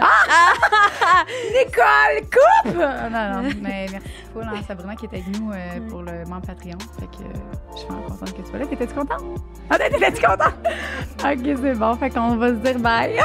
Nicole, 1.52 2.22
coupe! 2.32 2.74
non, 2.74 3.10
non, 3.10 3.42
mais 3.60 3.86
merci 3.92 4.08
beaucoup, 4.32 4.46
hein, 4.46 4.60
Sabrina 4.66 4.96
qui 4.96 5.04
est 5.04 5.14
avec 5.14 5.38
nous 5.38 5.50
euh, 5.52 5.56
pour 5.90 6.00
le 6.02 6.24
membre 6.24 6.46
Patreon. 6.46 6.78
Fait 6.98 7.06
que 7.06 7.22
euh, 7.24 7.32
je 7.72 7.78
suis 7.78 7.88
vraiment 7.88 8.08
contente 8.08 8.32
que 8.32 8.40
tu 8.42 8.48
sois 8.48 8.58
là. 8.58 8.66
T'étais-tu 8.66 8.94
contente? 8.94 9.22
Ah, 9.68 9.78
t'étais-tu 9.78 10.22
contente? 10.22 10.54
ok, 11.24 11.58
c'est 11.62 11.74
bon. 11.74 11.94
Fait 11.96 12.10
qu'on 12.10 12.36
va 12.36 12.48
se 12.48 12.54
dire 12.54 12.78
bye. 12.78 13.16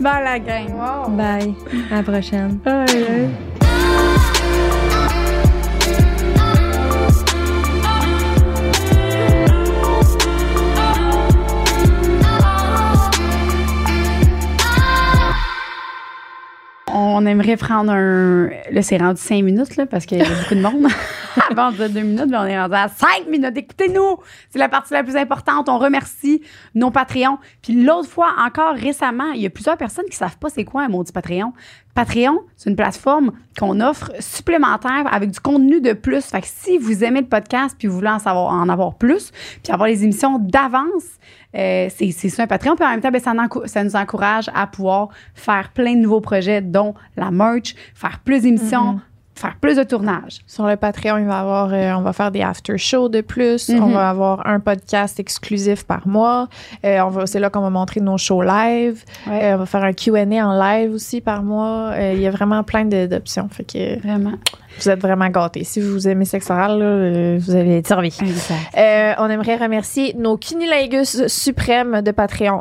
bye 0.00 0.24
la 0.24 0.38
gang. 0.38 0.68
Wow. 0.74 1.08
Bye. 1.16 1.54
À 1.90 1.96
la 1.96 2.02
prochaine. 2.02 2.60
Aïe, 2.66 3.06
aïe. 3.08 3.30
On 16.92 17.24
aimerait 17.26 17.56
prendre 17.56 17.92
un. 17.92 18.48
Là, 18.70 18.82
c'est 18.82 18.96
rendu 18.96 19.20
cinq 19.20 19.42
minutes, 19.42 19.76
là, 19.76 19.86
parce 19.86 20.06
qu'il 20.06 20.18
y 20.18 20.22
a 20.22 20.28
beaucoup 20.28 20.54
de 20.54 20.60
monde. 20.60 20.86
Avant, 21.50 21.68
on 21.68 21.70
disait 21.72 21.88
deux 21.88 22.00
minutes, 22.00 22.26
mais 22.28 22.36
on 22.36 22.44
est 22.44 22.60
rendu 22.60 22.74
à 22.74 22.88
cinq 22.88 23.28
minutes. 23.28 23.56
Écoutez-nous! 23.56 24.16
C'est 24.50 24.58
la 24.58 24.68
partie 24.68 24.92
la 24.92 25.04
plus 25.04 25.16
importante. 25.16 25.68
On 25.68 25.78
remercie 25.78 26.42
nos 26.74 26.90
Patreons. 26.90 27.38
Puis 27.62 27.82
l'autre 27.82 28.08
fois, 28.08 28.32
encore 28.44 28.74
récemment, 28.74 29.30
il 29.32 29.42
y 29.42 29.46
a 29.46 29.50
plusieurs 29.50 29.76
personnes 29.76 30.06
qui 30.10 30.16
savent 30.16 30.38
pas 30.38 30.48
c'est 30.48 30.64
quoi 30.64 30.82
un 30.82 30.88
maudit 30.88 31.12
Patreon. 31.12 31.52
Patreon, 31.94 32.40
c'est 32.56 32.70
une 32.70 32.76
plateforme 32.76 33.32
qu'on 33.58 33.80
offre 33.80 34.12
supplémentaire 34.20 35.04
avec 35.12 35.30
du 35.30 35.40
contenu 35.40 35.80
de 35.80 35.92
plus. 35.92 36.24
Fait 36.24 36.40
que 36.40 36.46
si 36.48 36.78
vous 36.78 37.04
aimez 37.04 37.20
le 37.20 37.26
podcast 37.26 37.74
puis 37.78 37.88
vous 37.88 37.94
voulez 37.94 38.08
en 38.08 38.18
savoir 38.18 38.52
en 38.52 38.68
avoir 38.68 38.94
plus, 38.94 39.32
puis 39.62 39.72
avoir 39.72 39.88
les 39.88 40.04
émissions 40.04 40.38
d'avance, 40.38 41.04
euh, 41.56 41.88
c'est 41.94 42.10
c'est 42.12 42.28
ça 42.28 42.44
un 42.44 42.46
Patreon. 42.46 42.76
Puis 42.76 42.84
en 42.84 42.90
même 42.90 43.00
temps, 43.00 43.10
ben, 43.10 43.20
ça, 43.66 43.84
nous 43.84 43.96
encourage 43.96 44.50
à 44.54 44.66
pouvoir 44.66 45.08
faire 45.34 45.70
plein 45.74 45.94
de 45.94 46.00
nouveaux 46.00 46.20
projets, 46.20 46.60
dont 46.60 46.94
la 47.16 47.30
merch, 47.30 47.74
faire 47.94 48.20
plus 48.24 48.42
d'émissions, 48.42 49.00
faire 49.34 49.56
plus 49.60 49.76
de 49.76 49.82
tournages. 49.82 50.40
Sur 50.46 50.66
le 50.66 50.76
Patreon, 50.76 51.16
il 51.18 51.24
va 51.24 51.40
avoir, 51.40 51.72
euh, 51.72 51.92
on 51.94 52.02
va 52.02 52.12
faire 52.12 52.30
des 52.30 52.42
after 52.42 52.76
shows 52.76 53.08
de 53.08 53.20
plus. 53.22 53.68
Mhm. 53.70 53.82
On 53.82 53.88
va 53.88 54.10
avoir 54.10 54.46
un 54.46 54.60
podcast 54.60 55.18
exclusif 55.18 55.84
par 55.84 56.06
mois. 56.06 56.48
Euh, 56.84 57.00
on 57.00 57.08
va, 57.08 57.26
c'est 57.26 57.40
là 57.40 57.48
qu'on 57.50 57.62
va 57.62 57.70
montrer 57.70 58.00
nos 58.00 58.18
shows 58.18 58.42
live. 58.42 59.02
Ouais. 59.26 59.44
Euh, 59.44 59.54
on 59.54 59.58
va 59.58 59.66
faire 59.66 59.82
un 59.82 59.92
Q&A 59.92 60.20
en 60.46 60.58
live 60.60 60.92
aussi 60.92 61.20
par 61.22 61.42
mois. 61.42 61.94
Il 62.12 62.20
y 62.20 62.26
a 62.26 62.30
vraiment 62.30 62.62
plein 62.62 62.84
de- 62.84 63.06
d'options. 63.06 63.48
Fait 63.50 63.64
que 63.64 63.98
Vraiment. 64.06 64.32
Vous 64.78 64.88
êtes 64.88 65.00
vraiment 65.00 65.28
gâtés. 65.28 65.64
Si 65.64 65.80
vous 65.80 66.08
aimez 66.08 66.24
sexe 66.24 66.50
oral, 66.50 66.78
là, 66.78 66.84
euh, 66.84 67.38
vous 67.40 67.54
allez 67.54 67.78
être. 67.78 67.90
Euh, 67.92 69.12
on 69.18 69.28
aimerait 69.28 69.56
remercier 69.56 70.14
nos 70.14 70.36
cunilingus 70.36 71.26
suprêmes 71.26 72.02
de 72.02 72.10
Patreon. 72.10 72.60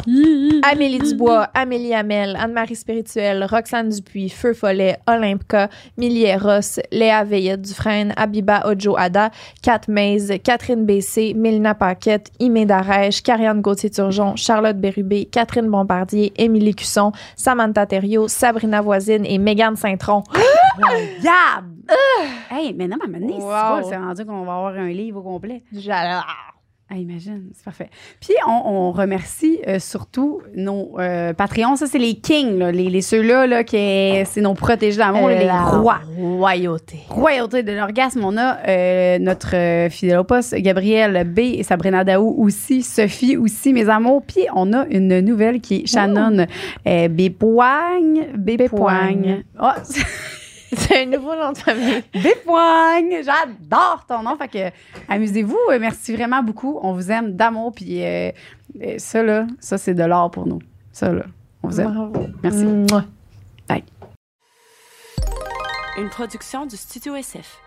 Amélie 0.69 0.99
Dubois, 0.99 1.47
Amélie 1.53 1.93
Hamel, 1.93 2.35
Anne-Marie 2.39 2.75
Spirituelle, 2.75 3.45
Roxane 3.49 3.89
Dupuis, 3.89 4.29
Feu 4.29 4.53
Follet, 4.53 4.97
Olympka, 5.07 5.69
Millie 5.97 6.35
Ross, 6.35 6.79
Léa 6.91 7.23
Veillette 7.23 7.61
Dufresne, 7.61 8.13
Abiba 8.17 8.63
Ojo 8.65 8.95
Ada, 8.97 9.31
Kat 9.61 9.81
Maze, 9.87 10.33
Catherine 10.43 10.85
Bessé, 10.85 11.33
Mélina 11.35 11.75
Paquette, 11.75 12.31
Imé 12.39 12.65
Darèche, 12.65 13.21
Carianne 13.21 13.61
Gauthier-Turgeon, 13.61 14.35
Charlotte 14.35 14.77
Bérubé, 14.77 15.25
Catherine 15.25 15.69
Bombardier, 15.69 16.33
Émilie 16.37 16.75
Cusson, 16.75 17.11
Samantha 17.35 17.85
Thériault, 17.85 18.27
Sabrina 18.27 18.81
Voisine 18.81 19.25
et 19.25 19.37
Mégane 19.37 19.75
Saint-Tron. 19.75 20.23
Yab! 21.23 21.65
Hey, 22.51 22.73
mais 22.73 22.87
non, 22.87 22.97
mais 23.07 23.19
maintenant, 23.19 23.37
c'est 23.39 23.83
Wow. 23.83 23.89
c'est 23.89 23.97
rendu 23.97 24.25
qu'on 24.25 24.43
va 24.45 24.55
avoir 24.55 24.73
un 24.75 24.89
livre 24.89 25.19
au 25.19 25.23
complet. 25.23 25.63
J'adore. 25.73 26.25
Ah, 26.91 26.97
imagine, 26.97 27.51
c'est 27.53 27.63
parfait. 27.63 27.87
Puis, 28.19 28.33
on, 28.47 28.61
on 28.65 28.91
remercie 28.91 29.59
euh, 29.67 29.77
surtout 29.77 30.41
nos 30.55 30.95
euh, 30.99 31.33
Patreons. 31.33 31.75
Ça, 31.75 31.85
c'est 31.85 31.99
les 31.99 32.15
kings, 32.15 32.57
là, 32.57 32.71
les, 32.71 32.89
les 32.89 33.01
ceux-là, 33.03 33.45
là, 33.45 33.63
qui 33.63 33.75
est- 33.77 34.25
c'est 34.25 34.41
nos 34.41 34.55
protégés 34.55 34.97
d'amour, 34.97 35.29
les 35.29 35.47
rois. 35.51 35.99
Royauté. 36.17 37.01
Royauté 37.09 37.61
de 37.61 37.73
l'orgasme, 37.73 38.23
on 38.23 38.35
a 38.37 38.57
euh, 38.67 39.19
notre 39.19 39.89
fidèle 39.91 40.17
au 40.17 40.23
poste, 40.23 40.55
Gabrielle 40.55 41.25
B 41.31 41.39
et 41.59 41.61
Sabrina 41.61 42.03
Daou 42.03 42.33
aussi, 42.39 42.81
Sophie 42.81 43.37
aussi, 43.37 43.71
mes 43.71 43.87
amours. 43.87 44.23
Puis 44.23 44.47
on 44.55 44.73
a 44.73 44.87
une 44.87 45.19
nouvelle 45.19 45.61
qui 45.61 45.81
est 45.81 45.85
Shannon 45.85 46.47
Bépoigne. 46.85 48.29
Bépoigne. 48.35 49.43
Ah, 49.59 49.75
C'est 50.77 51.01
un 51.01 51.05
nouveau 51.05 51.35
nom 51.35 51.51
de 51.51 51.57
famille. 51.57 52.03
Bépoigne! 52.13 53.23
J'adore 53.23 54.05
ton 54.07 54.21
nom. 54.21 54.37
Fait 54.37 54.47
que 54.47 54.71
amusez-vous. 55.07 55.57
Euh, 55.71 55.79
Merci 55.79 56.15
vraiment 56.15 56.43
beaucoup. 56.43 56.79
On 56.83 56.93
vous 56.93 57.11
aime 57.11 57.35
d'amour. 57.35 57.73
Puis 57.73 58.03
euh, 58.05 58.31
euh, 58.81 58.95
ça, 58.97 59.23
là, 59.23 59.47
ça, 59.59 59.77
c'est 59.77 59.95
de 59.95 60.03
l'or 60.03 60.29
pour 60.29 60.45
nous. 60.45 60.59
Ça, 60.91 61.11
là, 61.11 61.23
on 61.63 61.69
vous 61.69 61.81
aime. 61.81 61.93
Bravo. 61.93 62.27
Merci. 62.43 62.65
Mouah. 62.65 63.05
Une 65.97 66.09
production 66.09 66.65
du 66.65 66.77
Studio 66.77 67.15
SF. 67.15 67.59